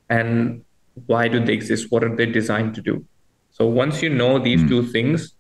and 0.09 0.65
why 1.07 1.29
do 1.29 1.45
they 1.45 1.53
exist 1.53 1.91
what 1.91 2.05
are 2.05 2.15
they 2.15 2.27
designed 2.27 2.75
to 2.75 2.83
do 2.83 3.05
so 3.51 3.67
once 3.67 4.03
you 4.03 4.11
know 4.11 4.39
these 4.39 4.67
two 4.69 4.83
things 4.87 5.35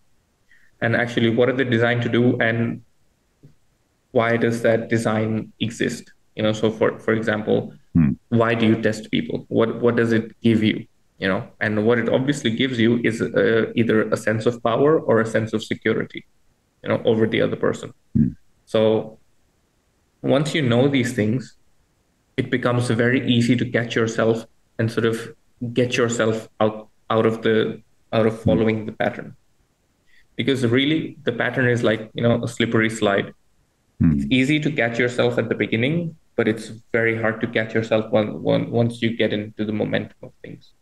and 0.80 0.96
actually 0.96 1.30
what 1.30 1.48
are 1.48 1.56
they 1.56 1.64
designed 1.64 2.02
to 2.02 2.08
do 2.08 2.38
and 2.40 2.82
why 4.10 4.36
does 4.36 4.62
that 4.62 4.88
design 4.88 5.52
exist 5.60 6.12
you 6.36 6.42
know 6.42 6.52
so 6.52 6.70
for 6.70 6.98
for 6.98 7.12
example 7.12 7.74
hmm. 7.94 8.12
why 8.28 8.54
do 8.54 8.66
you 8.66 8.80
test 8.80 9.10
people? 9.10 9.44
What 9.48 9.80
what 9.80 9.96
does 9.96 10.12
it 10.12 10.40
give 10.40 10.62
you 10.62 10.86
you 11.18 11.28
know? 11.28 11.46
And 11.60 11.86
what 11.86 11.98
it 11.98 12.08
obviously 12.08 12.50
gives 12.50 12.78
you 12.78 13.00
is 13.04 13.22
uh, 13.22 13.72
either 13.76 14.08
a 14.10 14.16
sense 14.16 14.46
of 14.46 14.62
power 14.62 14.98
or 14.98 15.20
a 15.20 15.26
sense 15.26 15.52
of 15.52 15.62
security 15.62 16.24
you 16.82 16.88
know 16.88 17.00
over 17.04 17.26
the 17.26 17.40
other 17.40 17.56
person. 17.56 17.92
Hmm. 18.14 18.30
So 18.66 19.18
once 20.22 20.54
you 20.54 20.62
know 20.62 20.88
these 20.88 21.12
things 21.12 21.56
it 22.36 22.50
becomes 22.50 22.88
very 22.88 23.20
easy 23.28 23.56
to 23.56 23.68
catch 23.68 23.94
yourself 23.94 24.46
and 24.78 24.90
sort 24.90 25.04
of 25.04 25.34
get 25.74 25.96
yourself 25.96 26.48
out 26.60 26.88
out 27.10 27.26
of 27.26 27.42
the 27.42 27.82
out 28.12 28.26
of 28.26 28.34
hmm. 28.34 28.44
following 28.44 28.86
the 28.86 28.92
pattern. 28.92 29.36
Because 30.34 30.66
really 30.66 31.18
the 31.24 31.32
pattern 31.32 31.68
is 31.68 31.82
like 31.82 32.10
you 32.14 32.22
know 32.22 32.42
a 32.42 32.48
slippery 32.48 32.90
slide. 32.90 33.34
It's 34.04 34.26
easy 34.30 34.58
to 34.58 34.72
catch 34.72 34.98
yourself 34.98 35.38
at 35.38 35.48
the 35.48 35.54
beginning 35.54 36.16
but 36.36 36.48
it's 36.48 36.68
very 36.92 37.20
hard 37.20 37.40
to 37.40 37.46
catch 37.46 37.74
yourself 37.74 38.10
when, 38.10 38.42
when, 38.42 38.70
once 38.70 39.02
you 39.02 39.16
get 39.16 39.32
into 39.32 39.64
the 39.64 39.72
momentum 39.72 40.16
of 40.22 40.32
things. 40.42 40.72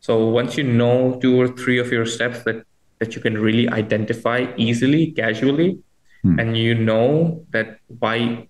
So 0.00 0.28
once 0.28 0.56
you 0.56 0.64
know 0.64 1.18
two 1.20 1.40
or 1.40 1.48
three 1.48 1.78
of 1.78 1.92
your 1.92 2.06
steps 2.06 2.42
that 2.44 2.64
that 2.98 3.16
you 3.16 3.20
can 3.20 3.36
really 3.36 3.68
identify 3.68 4.46
easily 4.56 5.10
casually 5.10 5.78
hmm. 6.22 6.38
and 6.38 6.56
you 6.56 6.74
know 6.74 7.44
that 7.50 7.78
why 7.98 8.48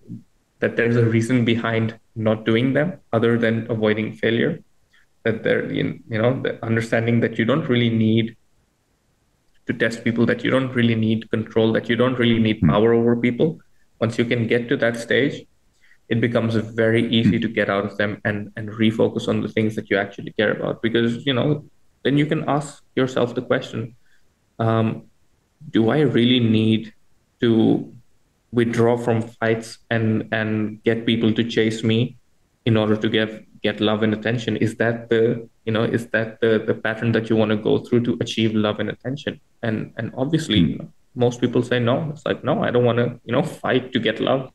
that 0.60 0.76
there's 0.76 0.96
a 0.96 1.06
reason 1.06 1.44
behind 1.46 1.98
not 2.14 2.44
doing 2.44 2.74
them 2.74 3.00
other 3.14 3.38
than 3.38 3.66
avoiding 3.70 4.12
failure 4.12 4.60
that 5.22 5.42
there 5.42 5.72
you 5.72 6.18
know 6.22 6.32
the 6.42 6.52
understanding 6.64 7.20
that 7.20 7.38
you 7.38 7.46
don't 7.46 7.66
really 7.66 7.88
need 7.88 8.36
to 9.66 9.72
test 9.72 10.04
people 10.04 10.26
that 10.26 10.44
you 10.44 10.50
don't 10.50 10.74
really 10.74 10.98
need 11.06 11.30
control 11.30 11.72
that 11.72 11.88
you 11.88 11.96
don't 11.96 12.18
really 12.18 12.38
need 12.38 12.60
hmm. 12.60 12.68
power 12.70 12.92
over 12.92 13.16
people. 13.16 13.58
Once 14.00 14.18
you 14.18 14.26
can 14.26 14.46
get 14.46 14.68
to 14.68 14.76
that 14.76 14.96
stage 14.96 15.46
it 16.12 16.20
becomes 16.20 16.54
very 16.84 17.04
easy 17.18 17.38
to 17.44 17.48
get 17.58 17.70
out 17.74 17.84
of 17.88 17.96
them 18.00 18.20
and 18.28 18.52
and 18.56 18.68
refocus 18.82 19.28
on 19.32 19.40
the 19.44 19.52
things 19.56 19.74
that 19.76 19.88
you 19.90 19.96
actually 20.04 20.32
care 20.40 20.52
about. 20.58 20.82
Because 20.86 21.24
you 21.28 21.34
know 21.38 21.64
then 22.04 22.18
you 22.18 22.26
can 22.32 22.42
ask 22.48 22.82
yourself 23.00 23.34
the 23.34 23.46
question 23.52 23.94
um, 24.58 24.86
do 25.76 25.82
i 25.96 26.00
really 26.00 26.40
need 26.40 26.92
to 27.40 27.52
withdraw 28.58 28.94
from 29.04 29.22
fights 29.22 29.78
and 29.90 30.28
and 30.38 30.82
get 30.88 31.06
people 31.10 31.32
to 31.38 31.44
chase 31.56 31.82
me 31.90 31.98
in 32.70 32.76
order 32.76 32.96
to 33.04 33.08
get 33.18 33.30
get 33.62 33.80
love 33.80 34.02
and 34.02 34.12
attention? 34.12 34.56
Is 34.56 34.76
that 34.76 35.08
the 35.08 35.48
you 35.66 35.72
know 35.76 35.84
is 35.98 36.08
that 36.08 36.40
the 36.40 36.52
the 36.70 36.74
pattern 36.86 37.12
that 37.12 37.30
you 37.30 37.36
want 37.36 37.52
to 37.56 37.60
go 37.68 37.78
through 37.78 38.02
to 38.08 38.18
achieve 38.20 38.54
love 38.54 38.80
and 38.80 38.90
attention? 38.96 39.40
And 39.62 39.94
and 39.96 40.12
obviously 40.24 40.60
know, 40.62 40.88
most 41.14 41.40
people 41.40 41.62
say 41.62 41.78
no. 41.78 42.10
It's 42.10 42.26
like 42.26 42.44
no 42.44 42.62
i 42.66 42.70
don't 42.70 42.84
want 42.90 42.98
to 42.98 43.08
you 43.24 43.32
know 43.36 43.42
fight 43.42 43.92
to 43.94 44.00
get 44.08 44.20
love 44.20 44.50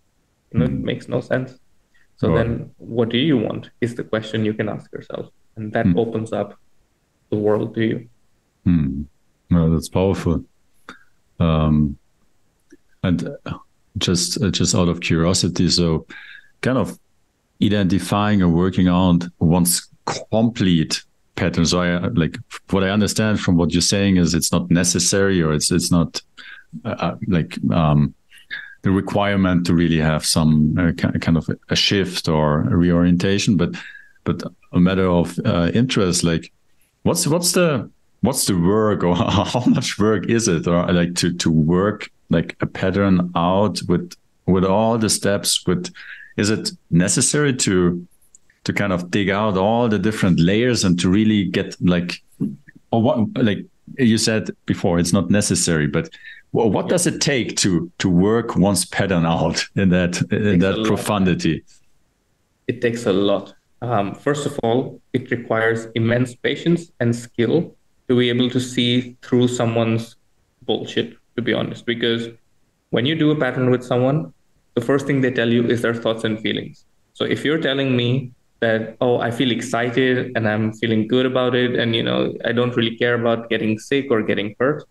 you 0.51 0.59
know 0.59 0.65
it 0.65 0.71
makes 0.71 1.07
no 1.07 1.19
sense 1.21 1.59
so 2.17 2.29
Right. 2.29 2.37
then 2.37 2.71
what 2.77 3.09
do 3.09 3.17
you 3.17 3.37
want 3.37 3.69
is 3.81 3.95
the 3.95 4.03
question 4.03 4.45
you 4.45 4.53
can 4.53 4.69
ask 4.69 4.91
yourself 4.91 5.25
and 5.55 5.71
that 5.73 5.87
opens 5.95 6.31
up 6.33 6.49
the 7.29 7.37
world 7.37 7.75
to 7.75 7.81
you 7.81 8.09
Hmm. 8.65 9.03
No, 9.49 9.73
that's 9.73 9.87
powerful. 9.87 10.43
Um, 11.39 11.97
and 13.01 13.29
uh, 13.45 13.57
just 13.97 14.41
uh, 14.41 14.49
just 14.49 14.75
out 14.75 14.89
of 14.89 14.99
curiosity, 14.99 15.69
so 15.69 16.05
kind 16.59 16.77
of 16.77 16.99
identifying 17.63 18.41
and 18.41 18.53
working 18.53 18.89
out 18.89 19.23
one's 19.39 19.87
complete 20.29 21.01
pattern. 21.35 21.65
So 21.65 21.79
I 21.81 21.91
uh, 21.93 22.09
like 22.13 22.37
what 22.71 22.83
I 22.83 22.89
understand 22.89 23.39
from 23.39 23.55
what 23.55 23.71
you're 23.71 23.81
saying 23.81 24.17
is 24.17 24.33
it's 24.33 24.51
not 24.51 24.69
necessary 24.69 25.41
or 25.41 25.53
it's 25.53 25.71
it's 25.71 25.91
not 25.91 26.21
uh, 26.83 26.89
uh, 26.89 27.15
like 27.27 27.57
um, 27.71 28.13
the 28.87 28.93
requirement 28.93 29.65
to 29.65 29.73
really 29.73 29.99
have 29.99 30.25
some 30.25 30.77
uh, 30.77 30.93
kind 30.93 31.37
of 31.37 31.49
a 31.69 31.75
shift 31.75 32.29
or 32.29 32.61
a 32.61 32.75
reorientation, 32.77 33.57
but 33.57 33.71
but 34.23 34.41
a 34.71 34.79
matter 34.79 35.09
of 35.09 35.37
uh, 35.45 35.69
interest. 35.73 36.23
Like, 36.23 36.53
what's 37.03 37.27
what's 37.27 37.51
the 37.51 37.89
what's 38.21 38.45
the 38.45 38.57
work 38.57 39.03
or 39.03 39.13
how 39.53 39.63
much 39.67 39.99
work 39.99 40.29
is 40.29 40.47
it 40.47 40.67
or 40.67 40.91
like 40.93 41.15
to 41.15 41.33
to 41.33 41.51
work 41.51 42.09
like 42.29 42.55
a 42.61 42.65
pattern 42.65 43.29
out 43.35 43.79
with 43.89 44.13
with 44.45 44.63
all 44.63 44.97
the 44.97 45.09
steps 45.09 45.67
with 45.67 45.93
is 46.37 46.49
it 46.49 46.71
necessary 46.89 47.53
to 47.53 48.07
to 48.63 48.71
kind 48.73 48.93
of 48.93 49.11
dig 49.11 49.29
out 49.29 49.57
all 49.57 49.89
the 49.89 49.99
different 49.99 50.39
layers 50.39 50.83
and 50.85 50.99
to 50.99 51.09
really 51.09 51.43
get 51.45 51.75
like 51.81 52.21
or 52.91 53.01
what 53.01 53.17
like 53.35 53.65
you 53.97 54.17
said 54.17 54.49
before 54.65 54.99
it's 54.99 55.13
not 55.13 55.29
necessary 55.29 55.87
but 55.87 56.09
well, 56.51 56.69
what 56.69 56.89
does 56.89 57.05
it 57.05 57.21
take 57.21 57.57
to 57.57 57.91
to 57.99 58.09
work 58.09 58.55
one's 58.55 58.85
pattern 58.85 59.25
out 59.25 59.65
in 59.75 59.89
that 59.89 60.21
in 60.31 60.59
that 60.59 60.83
profundity 60.85 61.63
it 62.67 62.81
takes 62.81 63.05
a 63.05 63.13
lot. 63.13 63.53
Um, 63.81 64.13
first 64.13 64.45
of 64.45 64.59
all, 64.63 65.01
it 65.13 65.31
requires 65.31 65.87
immense 65.95 66.35
patience 66.35 66.91
and 66.99 67.15
skill 67.15 67.75
to 68.07 68.17
be 68.17 68.29
able 68.29 68.49
to 68.49 68.59
see 68.59 69.17
through 69.21 69.47
someone's 69.47 70.15
bullshit, 70.63 71.17
to 71.35 71.41
be 71.41 71.53
honest. 71.53 71.85
Because 71.85 72.29
when 72.89 73.05
you 73.05 73.15
do 73.15 73.31
a 73.31 73.35
pattern 73.35 73.69
with 73.69 73.83
someone, 73.83 74.33
the 74.75 74.81
first 74.81 75.07
thing 75.07 75.21
they 75.21 75.31
tell 75.31 75.49
you 75.49 75.65
is 75.65 75.81
their 75.81 75.93
thoughts 75.93 76.23
and 76.23 76.39
feelings. 76.39 76.85
So 77.13 77.25
if 77.25 77.43
you're 77.45 77.59
telling 77.59 77.95
me 77.95 78.31
that, 78.59 78.97
oh, 79.01 79.19
I 79.19 79.31
feel 79.31 79.51
excited 79.51 80.35
and 80.35 80.47
I'm 80.47 80.73
feeling 80.73 81.07
good 81.07 81.25
about 81.25 81.55
it, 81.55 81.75
and 81.75 81.95
you 81.95 82.03
know, 82.03 82.33
I 82.45 82.51
don't 82.51 82.75
really 82.75 82.97
care 82.97 83.15
about 83.15 83.49
getting 83.49 83.79
sick 83.79 84.07
or 84.09 84.21
getting 84.21 84.55
hurt, 84.59 84.83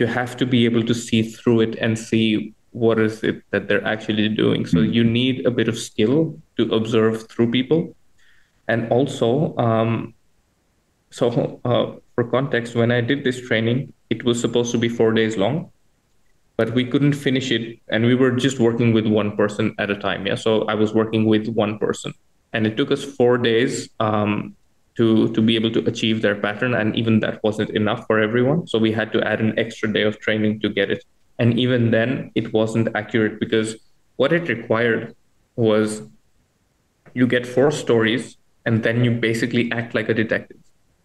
you 0.00 0.06
have 0.06 0.36
to 0.36 0.46
be 0.46 0.64
able 0.64 0.82
to 0.82 0.94
see 0.94 1.22
through 1.22 1.60
it 1.60 1.76
and 1.76 1.98
see 1.98 2.54
what 2.70 2.98
is 2.98 3.22
it 3.24 3.42
that 3.50 3.66
they're 3.66 3.84
actually 3.84 4.28
doing. 4.28 4.66
So 4.66 4.80
you 4.80 5.02
need 5.02 5.46
a 5.46 5.50
bit 5.50 5.68
of 5.68 5.78
skill 5.78 6.38
to 6.56 6.72
observe 6.74 7.28
through 7.28 7.50
people, 7.50 7.96
and 8.68 8.90
also, 8.92 9.56
um, 9.56 10.14
so 11.10 11.60
uh, 11.64 11.96
for 12.14 12.24
context, 12.24 12.74
when 12.74 12.92
I 12.92 13.00
did 13.00 13.24
this 13.24 13.40
training, 13.40 13.92
it 14.10 14.24
was 14.24 14.40
supposed 14.40 14.72
to 14.72 14.78
be 14.78 14.88
four 14.88 15.12
days 15.12 15.36
long, 15.36 15.70
but 16.56 16.74
we 16.74 16.84
couldn't 16.84 17.14
finish 17.14 17.50
it, 17.50 17.80
and 17.88 18.04
we 18.04 18.14
were 18.14 18.32
just 18.32 18.58
working 18.60 18.92
with 18.92 19.06
one 19.06 19.36
person 19.36 19.74
at 19.78 19.90
a 19.90 19.96
time. 19.96 20.26
Yeah, 20.26 20.34
so 20.34 20.64
I 20.64 20.74
was 20.74 20.92
working 20.92 21.24
with 21.24 21.48
one 21.48 21.78
person, 21.78 22.12
and 22.52 22.66
it 22.66 22.76
took 22.76 22.90
us 22.90 23.02
four 23.02 23.38
days 23.38 23.88
um, 24.00 24.54
to 24.98 25.32
to 25.34 25.40
be 25.40 25.56
able 25.56 25.72
to 25.72 25.82
achieve 25.88 26.22
their 26.22 26.36
pattern, 26.36 26.74
and 26.74 26.96
even 26.96 27.20
that 27.20 27.42
wasn't 27.44 27.70
enough 27.70 28.06
for 28.06 28.20
everyone. 28.20 28.66
So 28.66 28.78
we 28.78 28.92
had 28.92 29.12
to 29.14 29.22
add 29.22 29.40
an 29.40 29.58
extra 29.58 29.92
day 29.92 30.02
of 30.02 30.20
training 30.20 30.60
to 30.60 30.68
get 30.68 30.90
it 30.90 31.04
And 31.38 31.58
even 31.58 31.90
then, 31.90 32.32
it 32.34 32.52
wasn't 32.52 32.88
accurate 32.94 33.38
because 33.40 33.76
what 34.16 34.32
it 34.32 34.48
required 34.48 35.14
was 35.56 36.02
you 37.14 37.26
get 37.26 37.46
four 37.46 37.70
stories 37.70 38.36
and 38.66 38.82
then 38.82 39.04
you 39.04 39.12
basically 39.12 39.70
act 39.72 39.94
like 39.94 40.08
a 40.08 40.14
detective. 40.14 40.58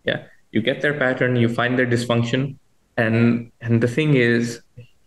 Yeah. 0.04 0.26
You 0.52 0.62
get 0.62 0.82
their 0.82 0.94
pattern, 0.98 1.36
you 1.36 1.50
find 1.50 1.78
their 1.78 1.86
dysfunction. 1.86 2.58
And 2.98 3.52
and 3.62 3.82
the 3.82 3.88
thing 3.88 4.16
is, 4.16 4.62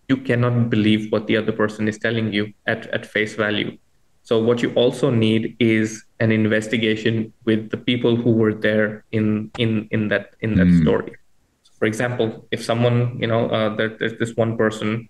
you 0.08 0.16
cannot 0.16 0.70
believe 0.70 1.10
what 1.12 1.26
the 1.26 1.36
other 1.36 1.52
person 1.52 1.88
is 1.88 1.98
telling 1.98 2.32
you 2.32 2.52
at, 2.66 2.86
at 2.88 3.06
face 3.06 3.34
value. 3.34 3.78
So 4.26 4.42
what 4.42 4.60
you 4.60 4.74
also 4.74 5.08
need 5.08 5.54
is 5.60 6.02
an 6.18 6.32
investigation 6.32 7.32
with 7.44 7.70
the 7.70 7.76
people 7.76 8.16
who 8.16 8.32
were 8.32 8.52
there 8.52 9.04
in 9.12 9.52
in 9.56 9.86
in 9.92 10.08
that 10.08 10.34
in 10.40 10.58
that 10.58 10.66
mm. 10.66 10.82
story. 10.82 11.14
So 11.62 11.70
for 11.78 11.86
example, 11.86 12.48
if 12.50 12.58
someone 12.58 13.22
you 13.22 13.28
know 13.28 13.46
uh, 13.46 13.76
there, 13.76 13.94
there's 13.94 14.18
this 14.18 14.34
one 14.34 14.58
person 14.58 15.08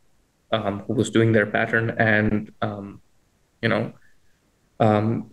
um, 0.53 0.85
who 0.85 0.93
was 0.93 1.09
doing 1.09 1.33
their 1.33 1.47
pattern 1.47 1.97
and 1.97 2.53
um, 2.61 3.01
you 3.63 3.71
know 3.71 3.95
um, 4.81 5.33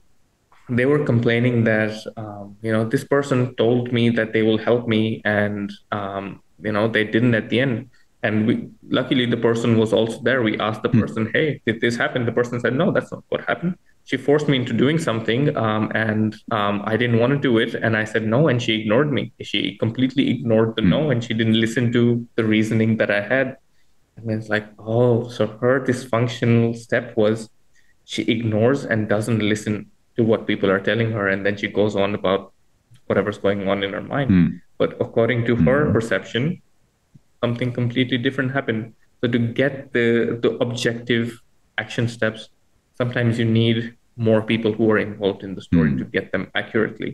they 0.70 0.86
were 0.86 1.04
complaining 1.04 1.66
that 1.66 1.92
um, 2.16 2.56
you 2.62 2.72
know 2.72 2.88
this 2.88 3.04
person 3.04 3.54
told 3.56 3.92
me 3.92 4.08
that 4.10 4.32
they 4.32 4.44
will 4.44 4.64
help 4.64 4.88
me 4.88 5.22
and 5.26 5.74
um, 5.92 6.42
you 6.64 6.72
know 6.72 6.88
they 6.88 7.04
didn't 7.04 7.36
at 7.36 7.50
the 7.50 7.60
end 7.60 7.90
and 8.24 8.48
we 8.48 8.68
luckily 8.90 9.26
the 9.26 9.38
person 9.38 9.78
was 9.78 9.94
also 9.94 10.20
there 10.22 10.42
we 10.42 10.58
asked 10.60 10.82
the 10.82 10.90
hmm. 10.90 11.02
person 11.02 11.30
hey 11.34 11.62
did 11.66 11.80
this 11.82 11.96
happen 11.96 12.26
the 12.26 12.32
person 12.32 12.60
said 12.60 12.74
no 12.74 12.92
that's 12.92 13.12
not 13.12 13.24
what 13.30 13.46
happened 13.46 13.78
she 14.06 14.18
forced 14.18 14.48
me 14.48 14.58
into 14.58 14.74
doing 14.74 14.98
something 14.98 15.56
um, 15.56 15.92
and 15.94 16.36
um, 16.52 16.82
i 16.86 16.98
didn't 16.98 17.20
want 17.20 17.32
to 17.34 17.40
do 17.40 17.58
it 17.58 17.76
and 17.76 17.96
i 17.96 18.04
said 18.04 18.26
no 18.26 18.48
and 18.48 18.62
she 18.62 18.74
ignored 18.82 19.12
me 19.12 19.32
she 19.42 19.78
completely 19.78 20.30
ignored 20.30 20.76
the 20.76 20.82
mm. 20.82 20.90
no 20.90 21.12
and 21.12 21.24
she 21.24 21.34
didn't 21.34 21.60
listen 21.60 21.92
to 21.92 22.26
the 22.36 22.44
reasoning 22.44 22.98
that 22.98 23.12
i 23.12 23.22
had 23.22 23.58
and 24.16 24.32
it's 24.32 24.50
like 24.50 24.68
oh 24.80 25.28
so 25.28 25.46
her 25.48 25.80
dysfunctional 25.80 26.76
step 26.76 27.16
was 27.18 27.50
she 28.06 28.24
ignores 28.24 28.86
and 28.86 29.08
doesn't 29.10 29.40
listen 29.40 29.90
to 30.16 30.24
what 30.24 30.48
people 30.48 30.70
are 30.70 30.80
telling 30.80 31.12
her 31.12 31.28
and 31.28 31.46
then 31.46 31.58
she 31.58 31.68
goes 31.68 31.96
on 31.96 32.14
about 32.14 32.54
whatever's 33.08 33.38
going 33.38 33.68
on 33.68 33.84
in 33.84 33.92
her 33.92 34.02
mind 34.02 34.32
mm. 34.32 34.62
but 34.78 34.94
according 35.02 35.46
to 35.46 35.56
mm. 35.56 35.66
her 35.66 35.92
perception 35.92 36.62
something 37.44 37.74
completely 37.74 38.18
different 38.18 38.52
happened. 38.52 38.94
So 39.20 39.28
to 39.36 39.40
get 39.62 39.92
the 39.96 40.40
the 40.44 40.52
objective 40.66 41.28
action 41.84 42.08
steps, 42.08 42.50
sometimes 43.02 43.40
you 43.42 43.48
need 43.62 43.78
more 44.30 44.42
people 44.52 44.72
who 44.78 44.86
are 44.92 45.02
involved 45.10 45.44
in 45.44 45.56
the 45.58 45.64
story 45.70 45.92
mm. 45.92 45.98
to 46.00 46.06
get 46.06 46.32
them 46.32 46.44
accurately. 46.62 47.12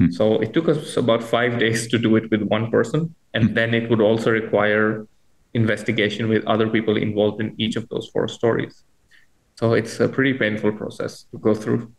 Mm. 0.00 0.12
So 0.18 0.24
it 0.44 0.52
took 0.52 0.68
us 0.68 0.96
about 1.04 1.22
five 1.22 1.58
days 1.64 1.86
to 1.92 1.96
do 2.06 2.16
it 2.20 2.30
with 2.32 2.42
one 2.56 2.70
person, 2.76 3.14
and 3.34 3.44
mm. 3.50 3.54
then 3.58 3.74
it 3.78 3.88
would 3.90 4.02
also 4.10 4.30
require 4.30 5.06
investigation 5.54 6.28
with 6.28 6.42
other 6.54 6.68
people 6.68 6.96
involved 7.08 7.40
in 7.40 7.54
each 7.64 7.76
of 7.80 7.88
those 7.88 8.06
four 8.12 8.26
stories. 8.28 8.74
So 9.60 9.74
it's 9.80 10.00
a 10.00 10.08
pretty 10.08 10.34
painful 10.34 10.72
process 10.72 11.12
to 11.30 11.38
go 11.38 11.54
through. 11.54 11.92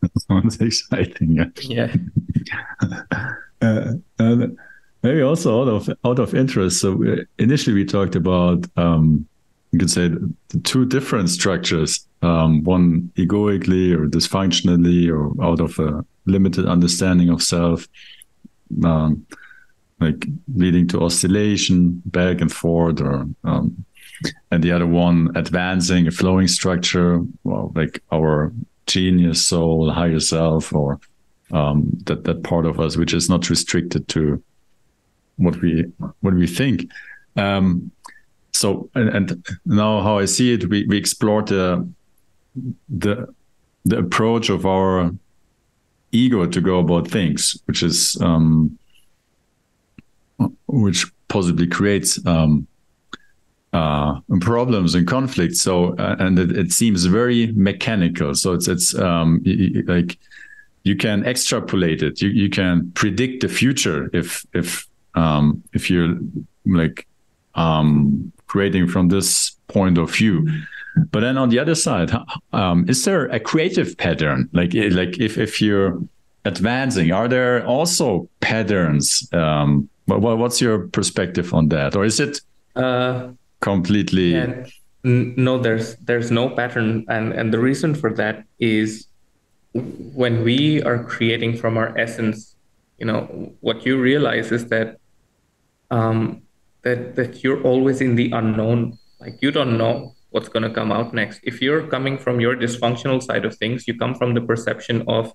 That 0.00 0.12
Sounds 0.28 0.60
exciting. 0.60 1.30
Yeah. 1.78 1.94
uh, 3.62 3.94
uh, 4.18 4.46
Maybe 5.02 5.22
also 5.22 5.62
out 5.62 5.68
of 5.68 5.90
out 6.04 6.18
of 6.18 6.34
interest. 6.34 6.80
So 6.80 7.02
initially 7.38 7.74
we 7.74 7.84
talked 7.84 8.14
about 8.14 8.66
um, 8.76 9.26
you 9.72 9.78
could 9.78 9.90
say 9.90 10.10
two 10.62 10.86
different 10.86 11.30
structures. 11.30 12.06
Um, 12.22 12.62
one 12.62 13.10
egoically 13.16 13.92
or 13.92 14.06
dysfunctionally 14.06 15.10
or 15.10 15.44
out 15.44 15.60
of 15.60 15.76
a 15.80 16.04
limited 16.26 16.66
understanding 16.66 17.30
of 17.30 17.42
self, 17.42 17.88
um, 18.84 19.26
like 19.98 20.24
leading 20.54 20.86
to 20.88 21.02
oscillation 21.02 22.00
back 22.06 22.40
and 22.40 22.52
forth, 22.52 23.00
or 23.00 23.26
um, 23.42 23.84
and 24.52 24.62
the 24.62 24.70
other 24.70 24.86
one 24.86 25.32
advancing 25.34 26.06
a 26.06 26.12
flowing 26.12 26.46
structure, 26.46 27.20
well, 27.42 27.72
like 27.74 28.00
our 28.12 28.52
genius 28.86 29.44
soul, 29.44 29.90
higher 29.90 30.20
self, 30.20 30.72
or 30.72 31.00
um, 31.50 31.90
that 32.04 32.22
that 32.22 32.44
part 32.44 32.66
of 32.66 32.78
us 32.78 32.96
which 32.96 33.14
is 33.14 33.28
not 33.28 33.50
restricted 33.50 34.06
to 34.08 34.40
what 35.36 35.60
we 35.60 35.84
what 36.20 36.34
we 36.34 36.46
think. 36.46 36.88
Um, 37.36 37.90
so 38.52 38.90
and, 38.94 39.08
and, 39.08 39.46
now 39.64 40.02
how 40.02 40.18
I 40.18 40.26
see 40.26 40.52
it, 40.52 40.68
we, 40.68 40.86
we 40.86 40.96
explored 40.96 41.48
the 41.48 41.88
the 42.88 43.34
the 43.84 43.98
approach 43.98 44.50
of 44.50 44.66
our 44.66 45.10
ego 46.12 46.46
to 46.46 46.60
go 46.60 46.78
about 46.78 47.08
things, 47.08 47.56
which 47.64 47.82
is 47.82 48.16
um, 48.20 48.78
which 50.68 51.06
possibly 51.28 51.66
creates 51.66 52.24
um, 52.26 52.66
uh, 53.72 54.20
problems 54.40 54.94
and 54.94 55.06
conflicts. 55.06 55.62
So 55.62 55.96
uh, 55.96 56.16
and 56.18 56.38
it, 56.38 56.52
it, 56.56 56.72
seems 56.72 57.06
very 57.06 57.52
mechanical. 57.52 58.34
So 58.34 58.52
it's 58.52 58.68
it's 58.68 58.94
um, 58.98 59.42
like 59.86 60.18
you 60.84 60.96
can 60.96 61.24
extrapolate 61.24 62.02
it. 62.02 62.20
You 62.20 62.28
you 62.28 62.50
can 62.50 62.92
predict 62.92 63.40
the 63.40 63.48
future 63.48 64.10
if 64.12 64.44
if 64.52 64.86
um, 65.14 65.62
if 65.72 65.90
you're 65.90 66.16
like 66.66 67.06
um, 67.54 68.32
creating 68.46 68.88
from 68.88 69.08
this 69.08 69.52
point 69.68 69.98
of 69.98 70.14
view. 70.14 70.46
But 71.10 71.20
then 71.20 71.38
on 71.38 71.48
the 71.48 71.58
other 71.58 71.74
side, 71.74 72.10
um, 72.52 72.84
is 72.88 73.04
there 73.04 73.26
a 73.26 73.40
creative 73.40 73.96
pattern? 73.96 74.48
Like 74.52 74.74
like 74.74 75.18
if 75.18 75.38
if 75.38 75.60
you're 75.60 75.98
advancing, 76.44 77.12
are 77.12 77.28
there 77.28 77.64
also 77.66 78.28
patterns? 78.40 79.28
Um, 79.32 79.88
well, 80.06 80.36
what's 80.36 80.60
your 80.60 80.88
perspective 80.88 81.54
on 81.54 81.68
that, 81.68 81.96
or 81.96 82.04
is 82.04 82.20
it 82.20 82.40
uh, 82.76 83.30
completely? 83.60 84.32
Yeah. 84.32 84.66
No, 85.04 85.58
there's 85.58 85.96
there's 85.96 86.30
no 86.30 86.50
pattern, 86.50 87.04
and 87.08 87.32
and 87.32 87.52
the 87.52 87.58
reason 87.58 87.94
for 87.94 88.12
that 88.14 88.44
is 88.60 89.08
when 89.72 90.44
we 90.44 90.82
are 90.82 91.02
creating 91.02 91.56
from 91.56 91.76
our 91.76 91.96
essence, 91.96 92.54
you 92.98 93.06
know, 93.06 93.52
what 93.60 93.86
you 93.86 94.00
realize 94.00 94.52
is 94.52 94.66
that 94.66 94.98
um, 95.92 96.42
that 96.82 97.14
that 97.14 97.44
you're 97.44 97.62
always 97.62 98.00
in 98.00 98.16
the 98.16 98.30
unknown. 98.32 98.98
Like 99.20 99.38
you 99.40 99.52
don't 99.52 99.78
know 99.78 100.14
what's 100.30 100.48
going 100.48 100.64
to 100.64 100.74
come 100.80 100.90
out 100.90 101.14
next. 101.14 101.40
If 101.44 101.62
you're 101.62 101.86
coming 101.86 102.18
from 102.18 102.40
your 102.40 102.56
dysfunctional 102.56 103.22
side 103.22 103.44
of 103.44 103.56
things, 103.56 103.86
you 103.86 103.96
come 103.96 104.14
from 104.14 104.34
the 104.34 104.40
perception 104.40 105.04
of 105.06 105.32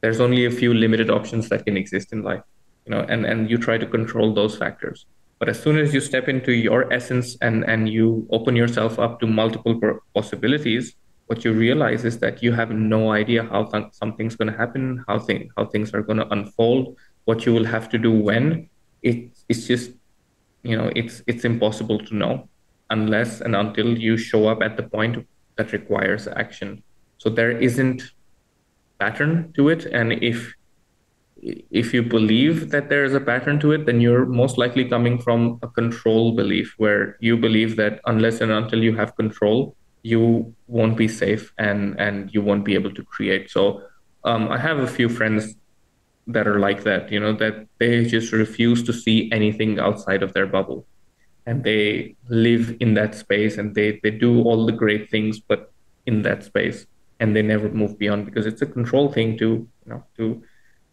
there's 0.00 0.20
only 0.20 0.46
a 0.46 0.50
few 0.50 0.72
limited 0.72 1.10
options 1.10 1.48
that 1.50 1.66
can 1.66 1.76
exist 1.76 2.12
in 2.12 2.22
life, 2.22 2.42
you 2.86 2.92
know, 2.92 3.04
and 3.08 3.26
and 3.26 3.50
you 3.50 3.58
try 3.58 3.76
to 3.76 3.86
control 3.86 4.32
those 4.32 4.56
factors. 4.56 5.06
But 5.38 5.50
as 5.50 5.60
soon 5.62 5.76
as 5.76 5.92
you 5.92 6.00
step 6.00 6.28
into 6.28 6.52
your 6.52 6.90
essence 6.92 7.36
and 7.42 7.64
and 7.64 7.88
you 7.88 8.26
open 8.30 8.56
yourself 8.56 8.98
up 8.98 9.18
to 9.20 9.26
multiple 9.26 9.74
possibilities, 10.14 10.94
what 11.26 11.44
you 11.44 11.52
realize 11.52 12.04
is 12.04 12.18
that 12.20 12.42
you 12.42 12.52
have 12.52 12.70
no 12.70 13.10
idea 13.10 13.42
how 13.42 13.64
th- 13.64 13.92
something's 13.92 14.36
going 14.36 14.50
to 14.52 14.56
happen, 14.56 15.04
how 15.08 15.18
thing 15.18 15.50
how 15.56 15.66
things 15.66 15.92
are 15.92 16.02
going 16.02 16.22
to 16.24 16.28
unfold, 16.38 16.96
what 17.24 17.44
you 17.44 17.52
will 17.52 17.68
have 17.74 17.90
to 17.90 17.98
do 17.98 18.12
when. 18.30 18.70
It 19.10 19.18
it's 19.48 19.66
just 19.66 19.90
you 20.62 20.76
know 20.78 20.90
it's 21.00 21.22
it's 21.30 21.44
impossible 21.44 21.98
to 22.08 22.12
know 22.22 22.48
unless 22.90 23.40
and 23.40 23.54
until 23.54 23.96
you 24.06 24.16
show 24.16 24.48
up 24.52 24.62
at 24.62 24.76
the 24.76 24.82
point 24.82 25.26
that 25.56 25.72
requires 25.72 26.28
action. 26.28 26.82
So 27.18 27.30
there 27.30 27.50
isn't 27.68 28.02
pattern 28.98 29.52
to 29.56 29.68
it 29.68 29.86
and 29.86 30.12
if 30.32 30.54
if 31.82 31.92
you 31.94 32.02
believe 32.02 32.70
that 32.70 32.88
there 32.88 33.04
is 33.04 33.14
a 33.14 33.20
pattern 33.20 33.60
to 33.60 33.72
it 33.72 33.84
then 33.86 34.00
you're 34.00 34.24
most 34.26 34.56
likely 34.56 34.84
coming 34.94 35.18
from 35.18 35.58
a 35.62 35.68
control 35.68 36.32
belief 36.32 36.74
where 36.78 37.16
you 37.20 37.36
believe 37.36 37.76
that 37.76 38.00
unless 38.06 38.40
and 38.40 38.50
until 38.50 38.82
you 38.82 38.96
have 38.96 39.14
control 39.16 39.76
you 40.02 40.54
won't 40.66 40.96
be 40.96 41.08
safe 41.08 41.52
and 41.58 42.00
and 42.00 42.32
you 42.32 42.40
won't 42.40 42.64
be 42.64 42.74
able 42.74 42.92
to 42.94 43.04
create. 43.04 43.50
So 43.50 43.82
um, 44.24 44.48
i 44.48 44.58
have 44.58 44.78
a 44.78 44.86
few 44.98 45.08
friends 45.08 45.54
that 46.26 46.48
are 46.48 46.58
like 46.58 46.82
that 46.82 47.10
you 47.12 47.20
know 47.20 47.32
that 47.32 47.66
they 47.78 48.04
just 48.04 48.32
refuse 48.32 48.82
to 48.82 48.92
see 48.92 49.30
anything 49.32 49.78
outside 49.78 50.22
of 50.22 50.32
their 50.32 50.46
bubble. 50.46 50.86
And 51.48 51.62
they 51.62 52.16
live 52.28 52.76
in 52.80 52.94
that 52.94 53.14
space 53.14 53.56
and 53.56 53.74
they 53.74 54.00
they 54.02 54.10
do 54.10 54.42
all 54.42 54.66
the 54.66 54.72
great 54.72 55.10
things 55.10 55.38
but 55.38 55.72
in 56.06 56.22
that 56.22 56.42
space. 56.44 56.86
And 57.20 57.34
they 57.34 57.42
never 57.42 57.70
move 57.70 57.98
beyond 57.98 58.26
because 58.26 58.46
it's 58.46 58.62
a 58.62 58.66
control 58.66 59.12
thing 59.12 59.38
to 59.38 59.46
you 59.46 59.90
know 59.90 60.04
to 60.16 60.42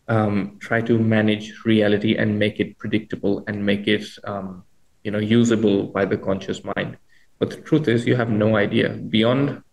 um, 0.07 0.57
try 0.59 0.81
to 0.81 0.99
manage 0.99 1.65
reality 1.65 2.15
and 2.15 2.37
make 2.37 2.59
it 2.59 2.77
predictable 2.77 3.43
and 3.47 3.65
make 3.65 3.87
it 3.87 4.05
um, 4.25 4.63
you 5.03 5.11
know 5.11 5.19
usable 5.19 5.87
by 5.87 6.05
the 6.05 6.17
conscious 6.17 6.63
mind. 6.63 6.97
But 7.39 7.49
the 7.49 7.57
truth 7.57 7.87
is 7.87 8.05
you 8.05 8.15
have 8.15 8.29
no 8.29 8.55
idea. 8.55 8.89
Beyond 8.89 9.63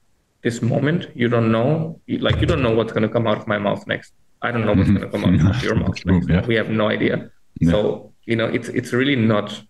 this 0.42 0.62
moment 0.62 1.08
you 1.14 1.28
don't 1.28 1.52
know 1.52 2.00
like 2.08 2.40
you 2.40 2.46
don't 2.46 2.62
know 2.62 2.74
what's 2.74 2.92
going 2.92 3.02
to 3.02 3.08
come 3.08 3.26
out 3.26 3.38
of 3.38 3.46
my 3.46 3.58
mouth 3.58 3.86
next 3.86 4.14
I 4.42 4.50
don't 4.50 4.64
know 4.64 4.72
what's 4.72 4.90
going 4.90 5.02
to 5.02 5.08
come 5.08 5.24
out 5.24 5.56
of 5.56 5.62
your 5.62 5.74
mouth. 5.74 5.98
Yeah. 6.28 6.46
We 6.46 6.54
have 6.54 6.70
no 6.70 6.88
idea. 6.88 7.30
Yeah. 7.60 7.70
So 7.70 8.12
you 8.24 8.36
know, 8.36 8.46
it's 8.46 8.68
it's 8.68 8.92
really 8.92 9.16
not 9.16 9.62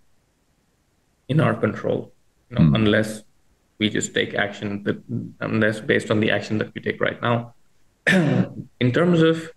in 1.28 1.40
our 1.40 1.54
control, 1.54 2.12
you 2.50 2.56
know, 2.56 2.64
mm. 2.70 2.74
unless 2.74 3.22
we 3.78 3.88
just 3.88 4.14
take 4.14 4.34
action 4.34 4.82
that 4.84 5.02
unless 5.40 5.80
based 5.80 6.10
on 6.10 6.20
the 6.20 6.30
action 6.30 6.58
that 6.58 6.74
we 6.74 6.80
take 6.80 7.00
right 7.00 7.20
now. 7.22 7.54
in 8.80 8.92
terms 8.92 9.22
of 9.22 9.50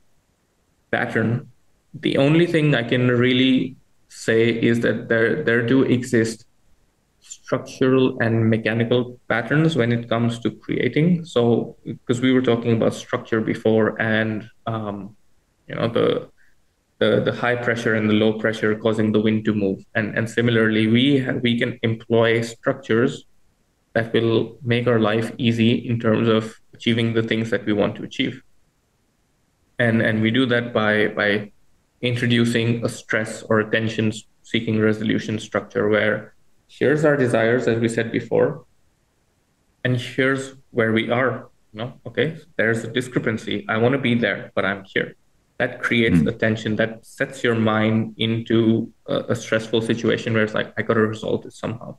pattern, 0.92 1.50
the 1.94 2.18
only 2.18 2.46
thing 2.46 2.76
I 2.76 2.84
can 2.84 3.08
really 3.10 3.76
say 4.10 4.50
is 4.50 4.82
that 4.82 5.10
there 5.10 5.44
there 5.44 5.66
do 5.66 5.84
exist 5.84 6.46
structural 7.44 8.18
and 8.22 8.50
mechanical 8.50 9.20
patterns 9.28 9.76
when 9.76 9.92
it 9.92 10.10
comes 10.10 10.40
to 10.40 10.50
creating. 10.50 11.26
So, 11.26 11.76
because 11.84 12.22
we 12.22 12.32
were 12.32 12.42
talking 12.42 12.72
about 12.72 12.94
structure 12.94 13.42
before, 13.42 14.02
and 14.02 14.50
um, 14.66 15.16
you 15.68 15.76
know 15.76 15.88
the 15.88 16.30
the 17.00 17.22
the 17.22 17.34
high 17.34 17.56
pressure 17.56 17.96
and 17.96 18.10
the 18.10 18.14
low 18.14 18.40
pressure 18.40 18.76
causing 18.76 19.12
the 19.12 19.20
wind 19.20 19.46
to 19.46 19.54
move, 19.54 19.84
and 19.94 20.18
and 20.18 20.30
similarly, 20.30 20.88
we 20.88 21.28
we 21.44 21.60
can 21.60 21.78
employ 21.84 22.42
structures 22.42 23.26
that 23.94 24.12
will 24.14 24.58
make 24.64 24.88
our 24.88 25.00
life 25.00 25.32
easy 25.38 25.72
in 25.88 26.00
terms 26.00 26.28
of 26.28 26.56
achieving 26.74 27.14
the 27.14 27.22
things 27.22 27.52
that 27.52 27.66
we 27.66 27.74
want 27.74 27.96
to 27.98 28.04
achieve. 28.04 28.42
And 29.80 30.02
and 30.02 30.22
we 30.22 30.32
do 30.32 30.46
that 30.48 30.74
by 30.74 31.08
by 31.08 31.52
introducing 32.02 32.84
a 32.86 32.90
stress 32.90 33.44
or 33.44 33.60
a 33.60 33.70
tension 33.70 34.14
seeking 34.44 34.80
resolution 34.80 35.40
structure 35.40 35.88
where 35.90 36.34
here's 36.80 37.06
our 37.06 37.18
desires 37.18 37.68
as 37.68 37.80
we 37.80 37.90
said 37.90 38.12
before 38.12 38.66
and 39.84 39.98
here's 39.98 40.54
where 40.72 40.92
we 40.92 41.10
are 41.10 41.50
you 41.72 41.80
know 41.80 41.94
okay? 42.06 42.38
There's 42.56 42.84
a 42.84 42.88
discrepancy. 42.88 43.66
I 43.68 43.78
want 43.78 43.94
to 43.94 43.98
be 44.10 44.16
there 44.16 44.52
but 44.56 44.66
i'm 44.66 44.84
here. 44.86 45.16
That 45.58 45.82
creates 45.82 46.20
mm. 46.20 46.28
a 46.28 46.32
tension 46.32 46.76
that 46.78 47.06
sets 47.06 47.44
your 47.44 47.56
mind 47.56 48.16
into 48.18 48.92
a, 49.08 49.18
a 49.34 49.36
stressful 49.36 49.82
situation 49.82 50.34
where 50.34 50.44
it's 50.44 50.54
like 50.54 50.74
i 50.78 50.82
got 50.82 50.96
to 50.96 51.02
resolve 51.02 51.46
it 51.46 51.54
somehow. 51.54 51.98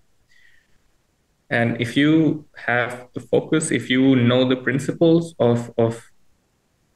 And 1.51 1.81
if 1.81 1.97
you 1.97 2.47
have 2.57 3.09
the 3.15 3.21
focus 3.21 3.71
if 3.71 3.91
you 3.91 4.17
know 4.17 4.49
the 4.49 4.57
principles 4.57 5.35
of 5.39 5.73
of 5.77 6.03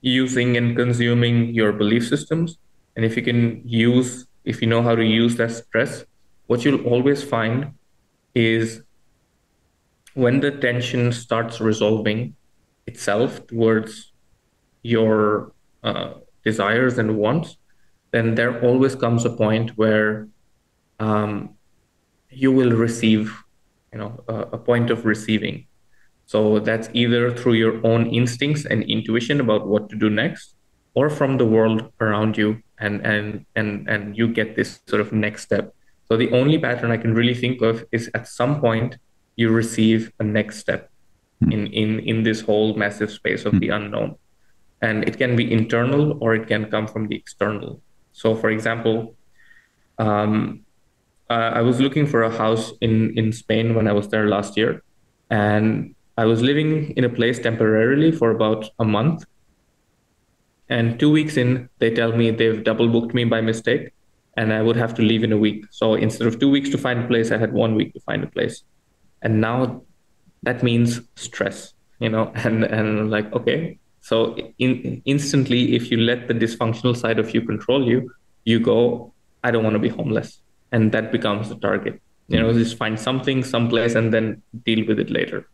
using 0.01 0.57
and 0.57 0.77
consuming 0.77 1.37
your 1.55 1.73
belief 1.73 2.07
systems 2.07 2.59
and 2.95 3.05
if 3.05 3.17
you 3.17 3.23
can 3.23 3.63
use 3.65 4.27
if 4.45 4.63
you 4.63 4.69
know 4.73 4.83
how 4.83 4.95
to 4.95 5.05
use 5.05 5.37
that 5.37 5.51
stress, 5.51 6.05
what 6.49 6.65
you'll 6.65 6.85
always 6.87 7.23
find 7.23 7.73
is 8.35 8.83
when 10.15 10.41
the 10.41 10.51
tension 10.51 11.13
starts 11.13 11.61
resolving 11.61 12.35
itself 12.87 13.47
towards 13.47 14.13
your 14.83 15.53
uh, 15.85 16.15
desires 16.45 16.99
and 16.99 17.17
wants, 17.17 17.57
then 18.11 18.35
there 18.35 18.61
always 18.63 18.95
comes 18.95 19.25
a 19.25 19.31
point 19.31 19.77
where 19.77 20.29
um, 20.99 21.51
you 22.31 22.51
will 22.51 22.73
receive, 22.73 23.45
you 23.93 23.99
know, 23.99 24.25
a, 24.29 24.35
a 24.57 24.59
point 24.59 24.91
of 24.91 25.05
receiving. 25.05 25.67
So 26.25 26.59
that's 26.59 26.89
either 26.95 27.31
through 27.37 27.55
your 27.55 27.87
own 27.87 28.07
instincts 28.07 28.65
and 28.65 28.83
intuition 28.85 29.41
about 29.41 29.67
what 29.67 29.89
to 29.91 29.97
do 29.97 30.09
next, 30.11 30.55
or 30.95 31.11
from 31.11 31.37
the 31.37 31.45
world 31.45 31.93
around 32.01 32.37
you 32.37 32.63
and 32.79 33.07
and 33.07 33.47
and 33.55 33.89
and 33.89 34.17
you 34.17 34.29
get 34.29 34.57
this 34.57 34.81
sort 34.87 35.01
of 35.01 35.13
next 35.13 35.43
step 35.43 35.75
so 36.09 36.17
the 36.17 36.31
only 36.33 36.59
pattern 36.59 36.91
i 36.91 36.97
can 36.97 37.15
really 37.15 37.35
think 37.35 37.63
of 37.63 37.85
is 37.93 38.11
at 38.15 38.27
some 38.27 38.61
point 38.61 38.97
you 39.39 39.51
receive 39.51 40.13
a 40.19 40.25
next 40.25 40.59
step 40.59 40.91
mm. 41.43 41.53
in 41.55 41.67
in 41.69 42.01
in 42.01 42.23
this 42.25 42.41
whole 42.41 42.75
massive 42.75 43.11
space 43.11 43.47
of 43.47 43.55
mm. 43.55 43.61
the 43.61 43.71
unknown. 43.71 44.17
And 44.83 45.03
it 45.09 45.19
can 45.19 45.35
be 45.35 45.51
internal 45.51 46.19
or 46.21 46.35
it 46.35 46.47
can 46.47 46.71
come 46.71 46.87
from 46.87 47.09
the 47.09 47.17
external. 47.17 47.81
So 48.13 48.35
for 48.35 48.51
example 48.51 49.15
um, 49.99 50.65
uh, 51.31 51.51
i 51.61 51.63
was 51.63 51.81
looking 51.81 52.07
for 52.07 52.23
a 52.23 52.31
house 52.31 52.73
in 52.81 52.95
in 53.19 53.33
spain 53.33 53.75
when 53.75 53.87
i 53.89 53.95
was 54.01 54.09
there 54.09 54.29
last 54.29 54.57
year. 54.57 54.83
And 55.31 55.95
i 56.17 56.25
was 56.25 56.43
living 56.43 56.91
in 56.99 57.05
a 57.05 57.15
place 57.19 57.39
temporarily 57.39 58.11
for 58.11 58.31
about 58.31 58.71
a 58.79 58.85
month. 58.85 59.25
And 60.71 61.01
two 61.01 61.11
weeks 61.11 61.39
in, 61.39 61.71
they 61.79 61.91
tell 61.91 62.13
me 62.13 62.31
they've 62.31 62.63
double 62.63 62.89
booked 62.89 63.15
me 63.15 63.25
by 63.25 63.41
mistake 63.41 63.93
and 64.39 64.53
I 64.53 64.63
would 64.63 64.77
have 64.77 64.95
to 64.95 65.03
leave 65.03 65.25
in 65.25 65.33
a 65.33 65.37
week. 65.37 65.67
So 65.73 65.95
instead 65.95 66.29
of 66.29 66.39
two 66.39 66.49
weeks 66.49 66.71
to 66.71 66.79
find 66.79 67.01
a 67.05 67.07
place, 67.09 67.33
I 67.33 67.39
had 67.39 67.53
one 67.53 67.75
week 67.75 67.93
to 67.95 68.01
find 68.01 68.23
a 68.23 68.29
place. 68.29 68.63
And 69.21 69.41
now 69.41 69.83
that 70.45 70.63
means 70.63 71.01
stress, 71.17 71.75
you 71.99 72.09
know, 72.09 72.31
and, 72.45 72.63
and 72.63 73.11
like, 73.11 73.33
okay. 73.33 73.79
So 74.01 74.37
in, 74.61 75.03
instantly, 75.05 75.75
if 75.75 75.91
you 75.91 75.97
let 75.99 76.29
the 76.29 76.35
dysfunctional 76.35 76.97
side 76.97 77.19
of 77.19 77.35
you 77.35 77.43
control 77.43 77.85
you, 77.85 78.13
you 78.45 78.61
go, 78.61 79.13
I 79.43 79.51
don't 79.51 79.65
want 79.65 79.75
to 79.75 79.81
be 79.81 79.89
homeless. 79.89 80.41
And 80.71 80.93
that 80.93 81.11
becomes 81.11 81.49
the 81.49 81.57
target. 81.57 82.01
You 82.29 82.41
know, 82.41 82.53
just 82.53 82.77
find 82.77 83.01
something, 83.01 83.43
someplace, 83.43 83.97
and 83.97 84.15
then 84.15 84.43
deal 84.65 84.87
with 84.87 85.01
it 85.01 85.11
later. 85.11 85.49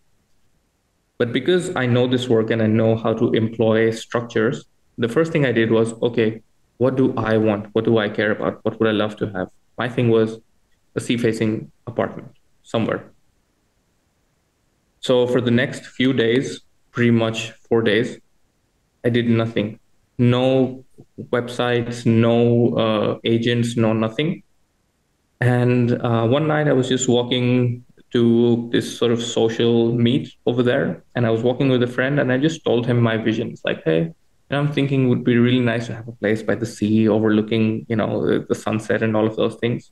But 1.16 1.32
because 1.32 1.74
I 1.74 1.86
know 1.86 2.06
this 2.06 2.28
work 2.28 2.51
and 2.51 2.61
I 2.61 2.66
know 2.66 2.97
how 2.97 3.15
to 3.15 3.32
employ 3.32 3.93
structures, 3.93 4.66
the 4.98 5.09
first 5.09 5.32
thing 5.32 5.47
I 5.47 5.52
did 5.52 5.70
was, 5.70 5.94
okay, 6.02 6.43
what 6.78 6.96
do 6.96 7.14
I 7.16 7.36
want? 7.36 7.68
What 7.72 7.84
do 7.84 7.98
I 7.98 8.09
care 8.09 8.32
about? 8.32 8.64
What 8.64 8.78
would 8.78 8.88
I 8.88 8.92
love 8.92 9.16
to 9.16 9.30
have? 9.30 9.48
My 9.78 9.88
thing 9.88 10.09
was 10.09 10.38
a 10.94 11.01
sea 11.01 11.16
facing 11.16 11.70
apartment 11.86 12.28
somewhere. 12.62 13.05
So 15.01 15.26
for 15.26 15.40
the 15.40 15.51
next 15.51 15.86
few 15.86 16.12
days, 16.12 16.60
pretty 16.90 17.10
much 17.10 17.52
four 17.68 17.82
days, 17.82 18.18
I 19.05 19.10
did 19.10 19.28
nothing. 19.28 19.78
No 20.18 20.84
websites, 21.30 22.06
no 22.06 22.74
uh, 22.76 23.18
agents, 23.24 23.76
no 23.76 23.92
nothing. 23.92 24.42
And 25.40 26.01
uh, 26.01 26.26
one 26.26 26.46
night 26.46 26.68
I 26.68 26.72
was 26.72 26.88
just 26.88 27.09
walking 27.09 27.84
to 28.12 28.68
this 28.72 28.96
sort 28.96 29.10
of 29.10 29.20
social 29.22 29.92
meet 29.92 30.32
over 30.46 30.62
there, 30.62 31.02
and 31.16 31.26
I 31.26 31.30
was 31.30 31.42
walking 31.42 31.68
with 31.68 31.82
a 31.82 31.88
friend, 31.88 32.20
and 32.20 32.32
I 32.32 32.38
just 32.38 32.64
told 32.64 32.86
him 32.86 33.01
my 33.01 33.16
vision. 33.16 33.51
It's 33.51 33.64
like, 33.64 33.82
hey, 33.84 34.14
and 34.55 34.68
I'm 34.68 34.72
thinking 34.72 35.09
would 35.09 35.24
be 35.24 35.36
really 35.36 35.59
nice 35.59 35.86
to 35.89 35.94
have 35.97 36.06
a 36.06 36.12
place 36.12 36.40
by 36.40 36.55
the 36.55 36.64
sea 36.64 37.09
overlooking, 37.09 37.86
you 37.89 37.97
know, 37.97 38.39
the 38.39 38.55
sunset 38.55 39.02
and 39.02 39.16
all 39.16 39.26
of 39.26 39.35
those 39.35 39.56
things. 39.56 39.90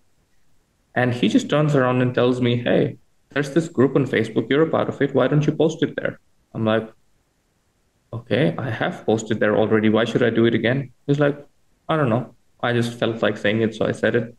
And 0.95 1.13
he 1.13 1.29
just 1.29 1.51
turns 1.51 1.75
around 1.75 2.01
and 2.01 2.15
tells 2.15 2.41
me, 2.41 2.57
Hey, 2.57 2.99
there's 3.31 3.51
this 3.51 3.69
group 3.69 3.97
on 3.97 4.07
Facebook. 4.07 4.49
You're 4.49 4.63
a 4.63 4.71
part 4.71 4.89
of 4.89 5.03
it. 5.03 5.15
Why 5.17 5.27
don't 5.27 5.45
you 5.45 5.53
post 5.53 5.83
it 5.83 5.97
there? 5.97 6.21
I'm 6.55 6.65
like, 6.65 6.89
Okay, 8.13 8.55
I 8.57 8.71
have 8.71 9.05
posted 9.05 9.41
there 9.41 9.57
already. 9.57 9.89
Why 9.89 10.05
should 10.05 10.23
I 10.23 10.31
do 10.31 10.45
it 10.45 10.55
again? 10.55 10.93
He's 11.09 11.19
like, 11.19 11.45
I 11.89 11.97
don't 11.97 12.11
know. 12.11 12.37
I 12.63 12.73
just 12.73 12.97
felt 12.97 13.21
like 13.21 13.37
saying 13.37 13.63
it, 13.63 13.75
so 13.75 13.87
I 13.87 13.93
said 13.93 14.15
it. 14.15 14.37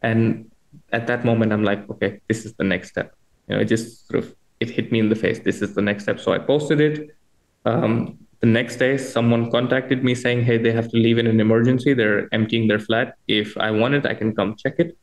And 0.00 0.48
at 0.92 1.08
that 1.08 1.24
moment, 1.24 1.52
I'm 1.52 1.64
like, 1.64 1.90
okay, 1.90 2.20
this 2.28 2.44
is 2.44 2.54
the 2.54 2.62
next 2.62 2.90
step. 2.90 3.16
You 3.48 3.56
know, 3.56 3.62
it 3.62 3.64
just 3.64 4.06
sort 4.06 4.22
of 4.22 4.36
it 4.60 4.70
hit 4.70 4.92
me 4.92 5.00
in 5.00 5.08
the 5.08 5.16
face. 5.16 5.40
This 5.40 5.60
is 5.60 5.74
the 5.74 5.82
next 5.82 6.04
step. 6.04 6.20
So 6.20 6.32
I 6.32 6.38
posted 6.38 6.80
it. 6.80 7.16
Um, 7.64 8.25
the 8.46 8.52
next 8.52 8.76
day 8.76 8.96
someone 8.96 9.50
contacted 9.50 10.04
me 10.04 10.14
saying 10.14 10.44
hey 10.48 10.56
they 10.64 10.72
have 10.78 10.88
to 10.92 10.96
leave 10.96 11.18
in 11.18 11.26
an 11.26 11.40
emergency. 11.40 11.94
They're 11.94 12.28
emptying 12.32 12.68
their 12.68 12.78
flat. 12.78 13.16
If 13.26 13.56
i 13.68 13.70
want 13.80 13.94
it 13.98 14.06
i 14.12 14.14
can 14.20 14.34
come 14.38 14.54
check 14.62 14.76
it. 14.84 14.96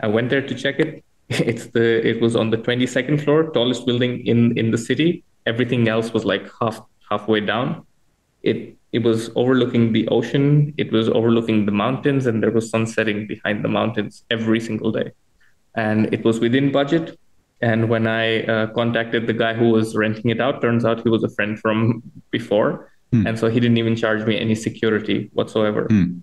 I 0.00 0.08
went 0.16 0.28
there 0.30 0.44
to 0.50 0.54
check 0.64 0.78
it. 0.84 0.92
It's 1.50 1.66
the 1.76 1.86
it 2.10 2.20
was 2.24 2.36
on 2.42 2.50
the 2.54 2.58
22nd 2.66 3.24
floor 3.24 3.40
tallest 3.56 3.86
building 3.86 4.14
in 4.32 4.40
in 4.62 4.70
the 4.74 4.82
city. 4.88 5.08
Everything 5.52 5.88
else 5.94 6.12
was 6.16 6.24
like 6.32 6.44
half 6.60 6.82
halfway 7.10 7.40
down. 7.52 7.68
It 8.50 8.60
it 8.98 9.02
was 9.08 9.30
overlooking 9.42 9.92
the 9.96 10.04
ocean. 10.18 10.46
It 10.84 10.92
was 10.96 11.08
overlooking 11.20 11.64
the 11.70 11.76
mountains 11.84 12.26
and 12.26 12.42
there 12.42 12.54
was 12.58 12.68
sun 12.74 12.86
setting 12.96 13.26
behind 13.32 13.64
the 13.64 13.72
mountains 13.78 14.24
every 14.36 14.60
single 14.68 14.92
day. 15.00 15.08
And 15.86 16.12
it 16.16 16.24
was 16.28 16.40
within 16.46 16.72
budget 16.80 17.16
and 17.62 17.88
when 17.88 18.08
I 18.08 18.42
uh, 18.42 18.66
contacted 18.74 19.28
the 19.28 19.32
guy 19.32 19.54
who 19.54 19.70
was 19.70 19.94
renting 19.94 20.30
it 20.30 20.40
out, 20.40 20.60
turns 20.60 20.84
out 20.84 21.02
he 21.02 21.08
was 21.08 21.22
a 21.22 21.28
friend 21.28 21.58
from 21.58 22.02
before. 22.32 22.90
Mm. 23.12 23.28
And 23.28 23.38
so 23.38 23.48
he 23.48 23.60
didn't 23.60 23.78
even 23.78 23.94
charge 23.94 24.26
me 24.26 24.38
any 24.38 24.56
security 24.56 25.30
whatsoever. 25.32 25.86
Mm. 25.86 26.22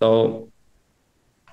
So 0.00 0.48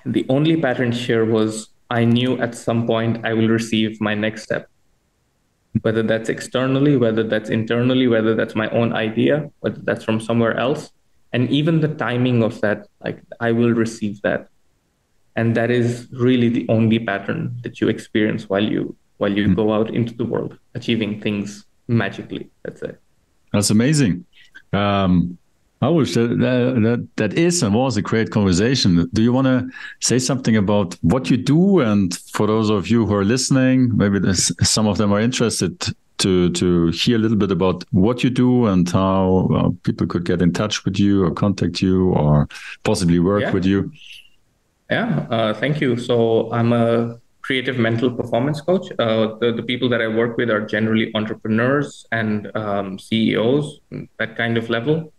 the 0.04 0.26
only 0.28 0.60
pattern 0.60 0.90
here 0.90 1.24
was 1.24 1.68
I 1.88 2.04
knew 2.04 2.36
at 2.40 2.56
some 2.56 2.84
point 2.84 3.24
I 3.24 3.32
will 3.32 3.48
receive 3.48 4.00
my 4.00 4.14
next 4.14 4.42
step. 4.42 4.68
Whether 5.82 6.02
that's 6.02 6.28
externally, 6.28 6.96
whether 6.96 7.22
that's 7.22 7.48
internally, 7.48 8.08
whether 8.08 8.34
that's 8.34 8.56
my 8.56 8.68
own 8.70 8.92
idea, 8.92 9.50
whether 9.60 9.80
that's 9.82 10.04
from 10.04 10.20
somewhere 10.20 10.56
else. 10.58 10.90
And 11.32 11.48
even 11.48 11.80
the 11.80 11.88
timing 11.88 12.42
of 12.42 12.60
that, 12.60 12.88
like 13.04 13.22
I 13.38 13.52
will 13.52 13.70
receive 13.70 14.20
that. 14.22 14.48
And 15.36 15.54
that 15.54 15.70
is 15.70 16.08
really 16.12 16.48
the 16.48 16.66
only 16.68 16.98
pattern 16.98 17.56
that 17.62 17.80
you 17.80 17.88
experience 17.88 18.50
while 18.50 18.64
you 18.64 18.96
while 19.18 19.32
you 19.32 19.48
mm. 19.48 19.56
go 19.56 19.72
out 19.72 19.94
into 19.94 20.14
the 20.14 20.24
world 20.24 20.58
achieving 20.74 21.20
things 21.20 21.64
magically. 21.88 22.50
That's 22.64 22.82
it. 22.82 23.00
That's 23.52 23.70
amazing. 23.70 24.24
Um, 24.72 25.38
I 25.82 25.88
wish 25.88 26.14
that, 26.14 26.38
that 26.38 27.08
that 27.16 27.34
is 27.34 27.62
and 27.62 27.74
was 27.74 27.96
a 27.96 28.02
great 28.02 28.30
conversation. 28.30 29.08
Do 29.12 29.20
you 29.20 29.32
want 29.32 29.46
to 29.48 29.68
say 30.00 30.20
something 30.20 30.56
about 30.56 30.94
what 31.02 31.28
you 31.28 31.36
do? 31.36 31.80
And 31.80 32.16
for 32.32 32.46
those 32.46 32.70
of 32.70 32.86
you 32.86 33.04
who 33.04 33.14
are 33.14 33.24
listening, 33.24 33.96
maybe 33.96 34.32
some 34.32 34.86
of 34.86 34.98
them 34.98 35.12
are 35.12 35.20
interested 35.20 35.80
to 36.18 36.50
to 36.50 36.86
hear 36.90 37.16
a 37.16 37.18
little 37.18 37.36
bit 37.36 37.50
about 37.50 37.84
what 37.90 38.22
you 38.22 38.30
do 38.30 38.66
and 38.66 38.88
how 38.88 39.48
uh, 39.56 39.70
people 39.82 40.06
could 40.06 40.24
get 40.24 40.40
in 40.40 40.52
touch 40.52 40.84
with 40.84 41.00
you 41.00 41.24
or 41.24 41.32
contact 41.32 41.82
you 41.82 42.10
or 42.12 42.48
possibly 42.84 43.18
work 43.18 43.42
yeah. 43.42 43.50
with 43.50 43.64
you. 43.64 43.90
Yeah, 44.88 45.26
uh, 45.30 45.54
thank 45.54 45.80
you. 45.80 45.96
So 45.96 46.52
I'm 46.52 46.72
a 46.72 47.18
creative 47.42 47.76
mental 47.76 48.10
performance 48.10 48.60
coach. 48.60 48.90
Uh, 48.98 49.34
the, 49.40 49.52
the 49.52 49.62
people 49.62 49.88
that 49.88 50.00
I 50.00 50.08
work 50.08 50.36
with 50.36 50.50
are 50.50 50.64
generally 50.64 51.10
entrepreneurs 51.14 52.06
and 52.12 52.54
um, 52.56 52.98
CEOs, 52.98 53.80
that 54.18 54.36
kind 54.36 54.56
of 54.56 54.70
level. 54.70 55.12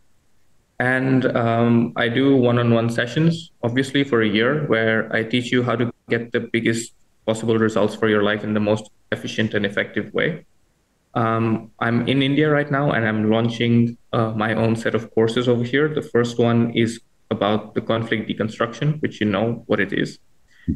And 0.80 1.26
um, 1.38 1.94
I 1.96 2.10
do 2.10 2.36
one 2.36 2.60
on 2.60 2.74
one 2.74 2.90
sessions, 2.90 3.52
obviously, 3.62 4.04
for 4.04 4.22
a 4.22 4.28
year, 4.28 4.66
where 4.68 5.14
I 5.14 5.24
teach 5.24 5.52
you 5.52 5.64
how 5.64 5.76
to 5.76 5.94
get 6.10 6.32
the 6.32 6.40
biggest 6.40 6.94
possible 7.26 7.58
results 7.58 7.96
for 7.96 8.10
your 8.10 8.24
life 8.24 8.44
in 8.44 8.54
the 8.54 8.60
most 8.60 8.90
efficient 9.12 9.54
and 9.54 9.66
effective 9.66 10.14
way. 10.14 10.46
Um, 11.14 11.72
I'm 11.80 12.08
in 12.08 12.24
India 12.24 12.50
right 12.50 12.70
now 12.70 12.92
and 12.92 13.08
I'm 13.08 13.30
launching 13.30 13.98
uh, 14.14 14.32
my 14.32 14.56
own 14.56 14.76
set 14.76 14.96
of 14.96 15.14
courses 15.14 15.48
over 15.48 15.64
here. 15.64 15.88
The 15.88 16.02
first 16.02 16.40
one 16.40 16.72
is 16.72 17.00
about 17.30 17.76
the 17.76 17.82
conflict 17.82 18.28
deconstruction, 18.28 19.00
which 19.02 19.22
you 19.22 19.28
know 19.28 19.64
what 19.68 19.80
it 19.80 19.94
is. 19.94 20.20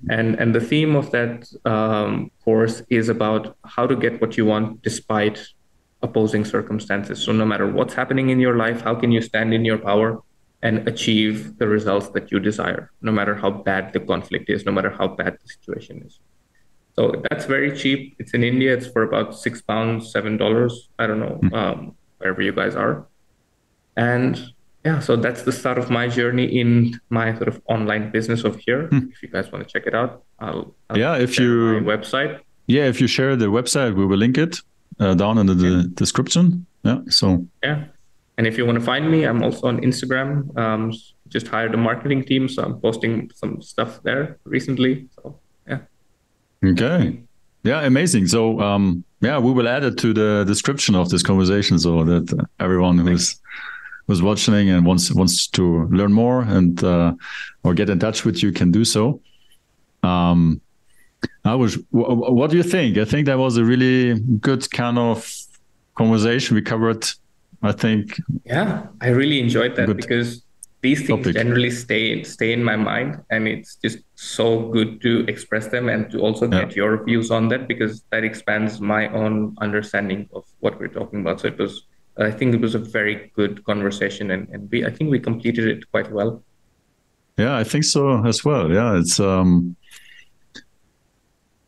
And, 0.10 0.36
and 0.36 0.54
the 0.54 0.60
theme 0.60 0.96
of 0.96 1.12
that 1.12 1.48
um, 1.66 2.32
course 2.44 2.82
is 2.90 3.10
about 3.10 3.56
how 3.66 3.88
to 3.88 3.96
get 3.96 4.20
what 4.22 4.38
you 4.38 4.46
want 4.46 4.82
despite 4.82 5.46
opposing 6.02 6.46
circumstances. 6.46 7.24
So, 7.24 7.32
no 7.32 7.46
matter 7.46 7.68
what's 7.68 7.94
happening 7.94 8.30
in 8.30 8.40
your 8.40 8.58
life, 8.58 8.82
how 8.82 8.96
can 8.96 9.12
you 9.12 9.22
stand 9.22 9.54
in 9.54 9.66
your 9.66 9.78
power 9.78 10.22
and 10.62 10.88
achieve 10.88 11.58
the 11.58 11.68
results 11.68 12.10
that 12.10 12.32
you 12.32 12.40
desire, 12.40 12.92
no 13.02 13.12
matter 13.12 13.36
how 13.36 13.52
bad 13.52 13.94
the 13.94 14.00
conflict 14.00 14.50
is, 14.50 14.66
no 14.66 14.72
matter 14.72 14.90
how 14.90 15.08
bad 15.08 15.38
the 15.42 15.48
situation 15.48 16.02
is. 16.06 16.20
So 16.96 17.22
that's 17.30 17.46
very 17.46 17.78
cheap. 17.78 18.16
It's 18.18 18.34
in 18.34 18.44
India. 18.44 18.74
It's 18.74 18.88
for 18.88 19.04
about 19.04 19.38
six 19.38 19.62
pounds, 19.62 20.12
seven 20.12 20.36
dollars. 20.36 20.90
I 20.98 21.06
don't 21.06 21.20
know, 21.20 21.36
hmm. 21.36 21.54
um, 21.54 21.96
wherever 22.18 22.42
you 22.42 22.54
guys 22.54 22.76
are. 22.76 23.06
And 23.96 24.52
yeah, 24.86 25.00
so 25.00 25.16
that's 25.16 25.44
the 25.44 25.52
start 25.52 25.78
of 25.78 25.90
my 25.90 26.08
journey 26.08 26.46
in 26.46 27.00
my 27.10 27.36
sort 27.36 27.48
of 27.48 27.62
online 27.66 28.12
business 28.12 28.46
over 28.46 28.58
here. 28.58 28.88
Hmm. 28.88 29.10
If 29.12 29.22
you 29.24 29.30
guys 29.30 29.52
want 29.52 29.68
to 29.68 29.72
check 29.72 29.88
it 29.88 29.94
out, 29.94 30.24
I'll, 30.40 30.74
I'll 30.90 30.98
yeah, 30.98 31.18
if 31.18 31.40
you 31.40 31.82
website. 31.84 32.40
Yeah, 32.68 32.86
if 32.86 33.02
you 33.02 33.08
share 33.08 33.36
the 33.36 33.46
website, 33.46 33.96
we 33.96 34.06
will 34.06 34.18
link 34.18 34.38
it 34.38 34.58
uh, 35.00 35.14
down 35.14 35.38
in 35.38 35.46
the 35.48 35.56
yeah. 35.56 35.84
description. 35.94 36.66
Yeah. 36.84 37.00
So 37.10 37.46
yeah, 37.64 37.86
and 38.38 38.48
if 38.48 38.58
you 38.58 38.66
want 38.66 38.80
to 38.80 38.86
find 38.86 39.10
me, 39.12 39.24
I'm 39.24 39.44
also 39.44 39.68
on 39.68 39.82
Instagram. 39.82 40.56
Um, 40.58 40.94
just 41.28 41.48
hired 41.48 41.74
a 41.74 41.78
marketing 41.78 42.24
team, 42.24 42.48
so 42.48 42.64
I'm 42.64 42.80
posting 42.80 43.30
some 43.36 43.62
stuff 43.62 44.02
there 44.04 44.38
recently. 44.46 45.08
So 45.16 45.40
yeah. 45.68 45.80
Okay. 46.64 47.20
Yeah, 47.64 47.82
amazing. 47.82 48.28
So, 48.28 48.62
um, 48.62 49.04
yeah, 49.20 49.40
we 49.40 49.52
will 49.52 49.68
add 49.68 49.84
it 49.84 49.98
to 49.98 50.14
the 50.14 50.46
description 50.46 50.96
of 50.96 51.10
this 51.10 51.22
conversation 51.22 51.78
so 51.80 52.04
that 52.06 52.48
everyone 52.60 52.98
who's 52.98 53.40
who's 54.08 54.22
watching 54.22 54.70
and 54.70 54.86
wants 54.86 55.14
wants 55.14 55.48
to 55.48 55.86
learn 55.88 56.14
more 56.14 56.42
and 56.42 56.84
uh, 56.84 57.14
or 57.64 57.74
get 57.74 57.90
in 57.90 58.00
touch 58.00 58.26
with 58.26 58.42
you 58.42 58.52
can 58.52 58.72
do 58.72 58.86
so. 58.86 59.22
Um, 60.04 60.62
I 61.44 61.56
was. 61.56 61.78
What 61.92 62.52
do 62.52 62.58
you 62.58 62.64
think? 62.64 62.98
I 62.98 63.06
think 63.06 63.26
that 63.26 63.38
was 63.38 63.58
a 63.58 63.64
really 63.64 64.20
good 64.20 64.70
kind 64.72 64.98
of 64.98 65.30
conversation. 65.96 66.56
We 66.56 66.62
covered. 66.62 67.06
I 67.64 67.72
think. 67.72 68.20
Yeah, 68.46 68.86
I 69.02 69.10
really 69.10 69.40
enjoyed 69.40 69.76
that 69.78 69.96
because 69.98 70.44
these 70.82 71.08
things 71.08 71.26
topic. 71.26 71.36
generally 71.36 71.72
stay 71.72 72.24
stay 72.24 72.54
in 72.54 72.64
my 72.64 72.76
mind, 72.76 73.24
and 73.32 73.48
it's 73.48 73.78
just 73.78 74.00
so 74.16 74.70
good 74.70 75.02
to 75.02 75.26
express 75.28 75.68
them 75.68 75.90
and 75.90 76.12
to 76.12 76.20
also 76.20 76.48
get 76.48 76.70
yeah. 76.70 76.76
your 76.76 77.04
views 77.04 77.32
on 77.32 77.48
that 77.50 77.68
because 77.68 78.04
that 78.12 78.24
expands 78.24 78.80
my 78.80 79.08
own 79.10 79.56
understanding 79.60 80.30
of 80.34 80.46
what 80.60 80.80
we're 80.80 80.88
talking 80.88 81.22
about. 81.22 81.42
So 81.42 81.48
it 81.48 81.58
was. 81.58 81.84
I 82.20 82.32
think 82.32 82.54
it 82.56 82.62
was 82.62 82.76
a 82.76 82.80
very 82.80 83.32
good 83.36 83.64
conversation, 83.66 84.32
and, 84.32 84.48
and 84.50 84.70
we 84.72 84.86
I 84.86 84.90
think 84.90 85.12
we 85.12 85.20
completed 85.20 85.68
it 85.68 85.90
quite 85.92 86.12
well. 86.12 86.44
Yeah, 87.38 87.56
I 87.56 87.64
think 87.64 87.84
so 87.84 88.26
as 88.26 88.44
well. 88.44 88.72
Yeah, 88.72 88.98
it's 88.98 89.20
um 89.20 89.76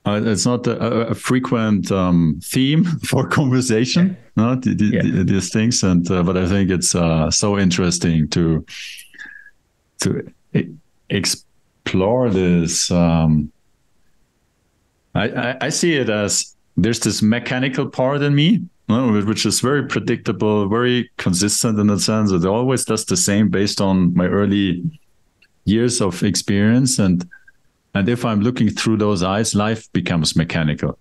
uh, 0.05 0.21
it's 0.23 0.45
not 0.45 0.65
a, 0.65 1.09
a 1.09 1.15
frequent 1.15 1.91
um, 1.91 2.39
theme 2.43 2.83
for 3.09 3.27
conversation, 3.27 4.17
yeah. 4.37 4.43
no, 4.43 4.55
the, 4.55 4.73
the, 4.73 4.85
yeah. 4.85 5.23
these 5.23 5.51
things, 5.51 5.83
and 5.83 6.09
uh, 6.09 6.23
but 6.23 6.37
I 6.37 6.47
think 6.47 6.69
it's 6.69 6.95
uh, 6.95 7.29
so 7.29 7.57
interesting 7.59 8.27
to 8.29 8.65
to 10.01 10.31
explore 11.09 12.29
this. 12.29 12.89
Um, 12.89 13.51
I, 15.13 15.29
I, 15.29 15.57
I 15.61 15.69
see 15.69 15.95
it 15.95 16.09
as 16.09 16.55
there's 16.77 16.99
this 17.01 17.21
mechanical 17.21 17.89
part 17.89 18.21
in 18.21 18.33
me, 18.33 18.61
which 18.89 19.45
is 19.45 19.59
very 19.59 19.85
predictable, 19.85 20.67
very 20.67 21.11
consistent 21.17 21.77
in 21.79 21.87
the 21.87 21.99
sense 21.99 22.31
that 22.31 22.43
it 22.43 22.47
always 22.47 22.85
does 22.85 23.05
the 23.05 23.15
same 23.15 23.47
based 23.49 23.79
on 23.79 24.13
my 24.15 24.25
early 24.25 24.83
years 25.65 26.01
of 26.01 26.23
experience 26.23 26.99
and 26.99 27.27
and 27.93 28.09
if 28.09 28.25
i'm 28.25 28.41
looking 28.41 28.69
through 28.69 28.97
those 28.97 29.21
eyes 29.23 29.53
life 29.55 29.91
becomes 29.93 30.35
mechanical 30.35 30.97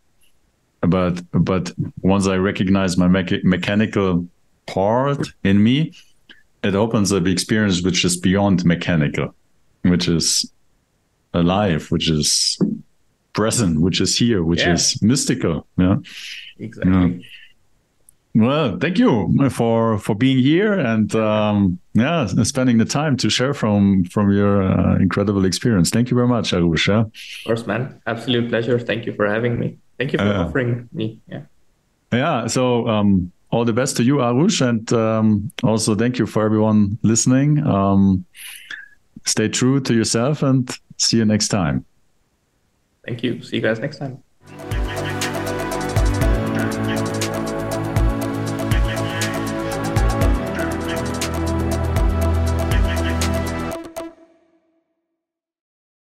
but 0.80 1.22
but 1.32 1.72
once 2.02 2.26
i 2.26 2.36
recognize 2.36 2.96
my 2.96 3.08
mecha- 3.08 3.42
mechanical 3.44 4.26
part 4.66 5.26
in 5.44 5.62
me 5.62 5.92
it 6.62 6.74
opens 6.74 7.12
up 7.12 7.26
experience 7.26 7.82
which 7.82 8.04
is 8.04 8.16
beyond 8.16 8.64
mechanical 8.64 9.34
which 9.82 10.06
is 10.08 10.50
alive 11.34 11.90
which 11.90 12.10
is 12.10 12.58
present 13.32 13.80
which 13.80 14.00
is 14.00 14.16
here 14.18 14.42
which 14.42 14.60
yeah. 14.60 14.74
is 14.74 15.00
mystical 15.02 15.66
yeah 15.78 15.96
exactly 16.58 16.92
yeah. 16.92 17.47
Well, 18.34 18.78
thank 18.78 18.98
you 18.98 19.48
for 19.50 19.98
for 19.98 20.14
being 20.14 20.38
here 20.38 20.72
and 20.72 21.12
um, 21.16 21.78
yeah, 21.94 22.26
spending 22.44 22.78
the 22.78 22.84
time 22.84 23.16
to 23.16 23.30
share 23.30 23.54
from 23.54 24.04
from 24.04 24.30
your 24.30 24.62
uh, 24.62 24.96
incredible 24.96 25.44
experience. 25.44 25.90
Thank 25.90 26.10
you 26.10 26.14
very 26.14 26.28
much, 26.28 26.52
Arush. 26.52 26.86
Yeah? 26.88 27.00
Of 27.00 27.12
course, 27.46 27.66
man. 27.66 28.00
Absolute 28.06 28.48
pleasure. 28.48 28.78
Thank 28.78 29.06
you 29.06 29.12
for 29.14 29.26
having 29.26 29.58
me. 29.58 29.78
Thank 29.98 30.12
you 30.12 30.18
for 30.18 30.26
uh, 30.26 30.44
offering 30.44 30.88
me. 30.92 31.20
Yeah. 31.26 31.42
Yeah. 32.12 32.46
So 32.46 32.86
um, 32.86 33.32
all 33.50 33.64
the 33.64 33.72
best 33.72 33.96
to 33.96 34.04
you, 34.04 34.16
Arush, 34.16 34.60
and 34.66 34.92
um, 34.92 35.50
also 35.64 35.94
thank 35.94 36.18
you 36.18 36.26
for 36.26 36.44
everyone 36.44 36.98
listening. 37.02 37.66
Um, 37.66 38.24
stay 39.24 39.48
true 39.48 39.80
to 39.80 39.94
yourself, 39.94 40.42
and 40.42 40.70
see 40.96 41.16
you 41.16 41.24
next 41.24 41.48
time. 41.48 41.84
Thank 43.04 43.22
you. 43.22 43.42
See 43.42 43.56
you 43.56 43.62
guys 43.62 43.80
next 43.80 43.98
time. 43.98 44.22